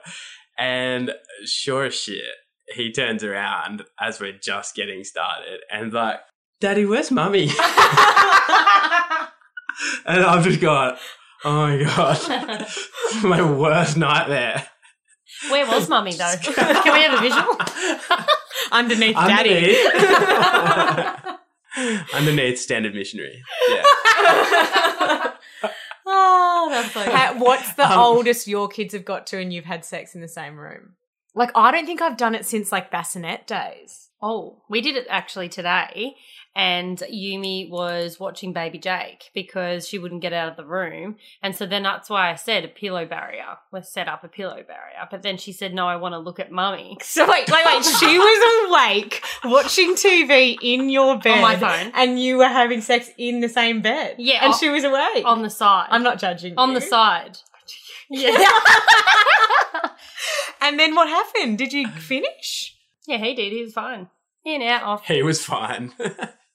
And 0.59 1.13
sure 1.45 1.85
as 1.87 1.95
shit, 1.95 2.23
he 2.75 2.93
turns 2.93 3.23
around 3.25 3.85
as 4.01 4.21
we're 4.21 4.33
just 4.41 4.75
getting 4.75 5.05
started 5.05 5.61
and 5.71 5.93
like, 5.93 6.21
Daddy, 6.61 6.85
where's 6.87 7.11
mummy? 7.11 7.51
and 10.07 10.25
I've 10.25 10.45
just 10.45 10.61
gone, 10.61 10.97
oh 11.45 11.67
my 11.67 11.83
god, 11.85 12.67
my 13.23 13.43
worst 13.43 13.97
nightmare. 13.97 14.67
Where 15.51 15.67
was 15.67 15.89
mummy 15.89 16.13
though? 16.13 16.35
Can 16.43 16.93
we 16.93 17.03
have 17.03 17.19
a 17.19 17.21
visual? 17.21 17.57
Underneath 18.73 19.15
daddy. 19.17 19.77
Underneath, 21.77 22.15
underneath 22.15 22.59
standard 22.59 22.95
missionary. 22.95 23.43
Yeah. 23.69 23.83
Oh, 26.07 26.69
that's 26.71 26.93
so 26.93 27.01
Ha- 27.01 27.35
What's 27.39 27.73
the 27.75 27.91
Um, 27.91 27.99
oldest 27.99 28.47
your 28.47 28.69
kids 28.69 28.93
have 28.95 29.05
got 29.05 29.27
to 29.29 29.39
and 29.39 29.53
you've 29.53 29.65
had 29.65 29.85
sex 29.85 30.15
in 30.15 30.21
the 30.21 30.29
same 30.29 30.57
room? 30.57 30.95
Like, 31.35 31.51
I 31.55 31.71
don't 31.73 31.87
think 31.87 32.01
I've 32.03 32.17
done 32.17 32.35
it 32.35 32.47
since 32.47 32.71
like 32.71 32.91
bassinet 32.91 33.47
days. 33.47 34.11
Oh, 34.23 34.63
we 34.69 34.81
did 34.81 34.97
it 34.97 35.07
actually 35.11 35.49
today. 35.49 36.15
And 36.57 36.99
Yumi 37.13 37.69
was 37.69 38.21
watching 38.21 38.53
baby 38.53 38.79
Jake 38.79 39.31
because 39.35 39.89
she 39.89 39.99
wouldn't 39.99 40.21
get 40.23 40.33
out 40.33 40.49
of 40.49 40.57
the 40.57 40.65
room. 40.65 41.17
And 41.43 41.57
so 41.57 41.67
then 41.67 41.83
that's 41.83 42.09
why 42.09 42.31
I 42.31 42.37
said 42.37 42.65
a 42.65 42.69
pillow 42.69 43.05
barrier. 43.07 43.59
Let's 43.73 43.93
set 43.93 44.07
up 44.07 44.23
a 44.23 44.29
pillow 44.29 44.63
barrier. 44.63 45.09
But 45.11 45.23
then 45.23 45.37
she 45.37 45.51
said, 45.51 45.75
no, 45.75 45.89
I 45.89 45.97
want 45.97 46.13
to 46.13 46.19
look 46.19 46.39
at 46.39 46.53
mummy. 46.53 46.97
So 47.03 47.29
wait, 47.29 47.51
wait, 47.51 47.65
wait. 47.67 47.85
She 47.85 48.19
was 48.19 48.69
awake 48.71 49.23
watching 49.45 49.95
TV 49.95 50.57
in 50.63 50.91
your 50.91 51.19
bed 51.19 51.37
On 51.39 51.43
my 51.43 51.57
phone. 51.57 51.91
and 51.95 52.21
you 52.21 52.39
were 52.39 52.49
having 52.49 52.81
sex 52.81 53.11
in 53.19 53.41
the 53.41 53.49
same 53.49 53.83
bed. 53.83 54.17
Yeah, 54.19 54.39
and 54.45 54.53
on- 54.53 54.59
she 54.59 54.69
was 54.71 54.85
awake. 54.85 55.25
On 55.25 55.43
the 55.43 55.51
side. 55.51 55.89
I'm 55.91 56.03
not 56.05 56.19
judging. 56.19 56.55
On 56.57 56.69
you. 56.71 56.75
the 56.77 56.81
side. 56.81 57.39
Yeah. 58.11 58.37
and 60.61 60.79
then 60.79 60.95
what 60.95 61.09
happened? 61.09 61.59
Did 61.59 61.73
you 61.73 61.89
finish? 61.89 62.77
Yeah, 63.07 63.19
he 63.19 63.35
did. 63.35 63.53
He 63.53 63.63
was 63.63 63.73
fine. 63.73 64.09
In, 64.45 64.63
out, 64.63 64.83
off. 64.83 65.07
He 65.07 65.23
was 65.23 65.45
fine. 65.45 65.93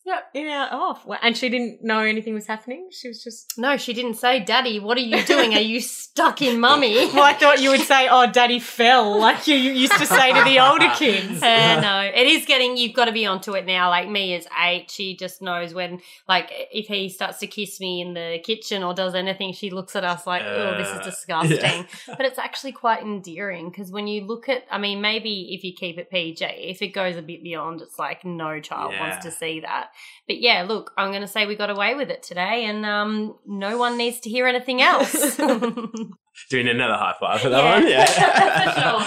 Yep. 0.05 0.29
in 0.33 0.47
our 0.47 0.69
off. 0.73 1.05
And 1.21 1.37
she 1.37 1.49
didn't 1.49 1.83
know 1.83 1.99
anything 1.99 2.33
was 2.33 2.47
happening. 2.47 2.87
She 2.91 3.07
was 3.09 3.23
just. 3.23 3.53
No, 3.57 3.77
she 3.77 3.93
didn't 3.93 4.15
say, 4.15 4.39
Daddy, 4.39 4.79
what 4.79 4.97
are 4.97 5.01
you 5.01 5.23
doing? 5.23 5.53
Are 5.53 5.59
you 5.59 5.79
stuck 5.81 6.41
in 6.41 6.59
mummy? 6.67 7.09
Well, 7.13 7.23
I 7.23 7.33
thought 7.33 7.61
you 7.61 7.69
would 7.71 7.81
say, 7.81 8.07
"Oh, 8.09 8.31
Daddy 8.31 8.59
fell," 8.59 9.19
like 9.19 9.45
you, 9.47 9.55
you 9.55 9.71
used 9.71 9.97
to 9.97 10.05
say 10.05 10.31
to 10.33 10.43
the 10.43 10.59
older 10.59 10.89
kids. 10.95 11.41
Uh, 11.49 11.79
no, 11.81 12.01
it 12.01 12.27
is 12.27 12.45
getting. 12.45 12.77
You've 12.77 12.93
got 12.95 13.05
to 13.05 13.11
be 13.11 13.25
onto 13.25 13.53
it 13.53 13.65
now. 13.65 13.89
Like 13.89 14.07
me 14.09 14.33
is 14.35 14.47
eight. 14.63 14.89
She 14.89 15.15
just 15.15 15.41
knows 15.41 15.73
when, 15.73 15.99
like, 16.27 16.49
if 16.71 16.87
he 16.87 17.09
starts 17.09 17.39
to 17.39 17.47
kiss 17.47 17.79
me 17.79 18.01
in 18.01 18.13
the 18.13 18.39
kitchen 18.43 18.83
or 18.83 18.93
does 18.93 19.15
anything, 19.15 19.53
she 19.53 19.69
looks 19.69 19.95
at 19.95 20.03
us 20.03 20.25
like, 20.25 20.43
"Oh, 20.43 20.75
this 20.77 20.87
Uh, 20.87 20.99
is 20.99 21.05
disgusting." 21.05 21.59
yeah. 21.59 22.15
But 22.15 22.25
it's 22.25 22.39
actually 22.39 22.71
quite 22.71 23.01
endearing 23.01 23.69
because 23.69 23.91
when 23.91 24.07
you 24.07 24.25
look 24.25 24.47
at, 24.49 24.63
I 24.71 24.77
mean, 24.77 25.01
maybe 25.01 25.53
if 25.53 25.63
you 25.63 25.73
keep 25.73 25.97
it 25.97 26.09
PG, 26.09 26.45
if 26.45 26.81
it 26.81 26.89
goes 26.89 27.15
a 27.17 27.21
bit 27.21 27.43
beyond, 27.43 27.81
it's 27.81 27.99
like 27.99 28.23
no 28.23 28.59
child 28.59 28.93
Yeah. 28.93 29.09
wants 29.09 29.25
to 29.25 29.31
see 29.31 29.59
that. 29.61 29.88
But 30.27 30.39
yeah, 30.41 30.63
look, 30.67 30.91
I'm 30.97 31.09
going 31.11 31.21
to 31.21 31.27
say 31.27 31.45
we 31.45 31.55
got 31.55 31.69
away 31.69 31.95
with 31.95 32.09
it 32.09 32.23
today, 32.23 32.65
and 32.65 32.85
um, 32.85 33.35
no 33.45 33.77
one 33.77 33.97
needs 33.97 34.19
to 34.21 34.29
hear 34.29 34.47
anything 34.47 34.81
else. 34.81 35.37
Doing 36.49 36.67
another 36.69 36.93
high 36.93 37.15
five 37.19 37.41
for 37.41 37.49
that 37.49 37.83
Yeah. 37.87 38.93
one. 38.93 39.03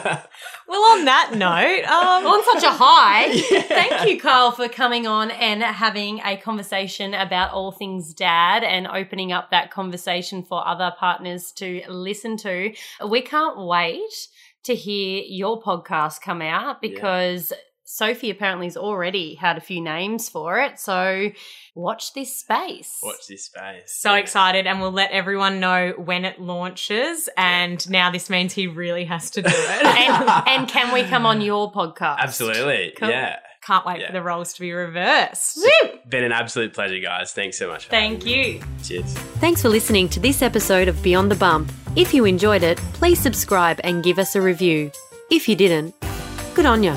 Yeah. 0.00 0.22
Well, 0.68 0.80
on 0.98 1.04
that 1.04 1.32
note, 1.34 1.84
um, 1.84 2.24
on 2.26 2.44
such 2.54 2.62
a 2.64 2.72
high. 2.74 3.26
Yeah. 3.26 3.60
Thank 3.62 4.08
you, 4.08 4.18
Kyle, 4.18 4.52
for 4.52 4.68
coming 4.70 5.06
on 5.06 5.30
and 5.30 5.62
having 5.62 6.20
a 6.24 6.38
conversation 6.38 7.12
about 7.12 7.52
all 7.52 7.72
things 7.72 8.14
dad 8.14 8.64
and 8.64 8.86
opening 8.86 9.32
up 9.32 9.50
that 9.50 9.70
conversation 9.70 10.42
for 10.42 10.66
other 10.66 10.94
partners 10.98 11.52
to 11.56 11.82
listen 11.88 12.38
to. 12.38 12.72
We 13.06 13.20
can't 13.20 13.58
wait 13.58 14.28
to 14.64 14.74
hear 14.74 15.22
your 15.26 15.60
podcast 15.60 16.22
come 16.22 16.40
out 16.40 16.80
because 16.80 17.52
Sophie 17.94 18.30
apparently 18.30 18.66
has 18.66 18.76
already 18.76 19.34
had 19.34 19.58
a 19.58 19.60
few 19.60 19.80
names 19.80 20.28
for 20.28 20.58
it. 20.60 20.78
So 20.80 21.30
watch 21.74 22.14
this 22.14 22.34
space. 22.38 22.98
Watch 23.02 23.26
this 23.28 23.44
space. 23.46 23.84
so 23.86 24.12
Yeah. 24.14 24.20
excited, 24.20 24.66
and 24.66 24.80
we'll 24.80 24.92
let 24.92 25.10
everyone 25.10 25.60
know 25.60 25.92
when 25.98 26.24
it 26.24 26.40
launches. 26.40 27.28
And 27.36 27.88
now 27.90 28.10
this 28.10 28.30
means 28.30 28.54
he 28.54 28.66
really 28.66 29.04
has 29.04 29.30
to 29.32 29.42
do 29.42 29.50
it. 29.52 29.82
And, 30.02 30.48
and 30.48 30.68
can 30.68 30.92
we 30.94 31.02
come 31.04 31.26
on 31.26 31.40
your 31.42 31.70
podcast? 31.70 32.18
Absolutely. 32.18 32.94
Cool. 32.96 33.10
Yeah. 33.10 33.38
Can't 33.64 33.84
wait 33.86 34.00
Yeah. 34.00 34.06
for 34.08 34.12
the 34.14 34.22
roles 34.22 34.52
to 34.54 34.60
be 34.60 34.72
reversed. 34.72 35.58
Been 36.08 36.24
an 36.24 36.32
absolute 36.32 36.72
pleasure, 36.74 36.98
guys. 36.98 37.32
Thanks 37.32 37.58
so 37.58 37.68
much 37.68 37.84
for 37.84 37.90
Thank 37.90 38.24
you. 38.26 38.36
me. 38.36 38.62
Cheers. 38.82 39.12
Thanks 39.38 39.62
for 39.62 39.68
listening 39.68 40.08
to 40.10 40.18
this 40.20 40.42
episode 40.42 40.88
of 40.88 41.00
Beyond 41.02 41.30
the 41.30 41.36
Bump. 41.36 41.70
If 41.94 42.12
you 42.14 42.24
enjoyed 42.24 42.62
it, 42.62 42.78
please 42.94 43.20
subscribe 43.20 43.80
and 43.84 44.02
give 44.02 44.18
us 44.18 44.34
a 44.34 44.40
review. 44.40 44.90
If 45.30 45.48
you 45.48 45.54
didn't, 45.54 45.94
good 46.54 46.66
on 46.66 46.82
ya. 46.82 46.96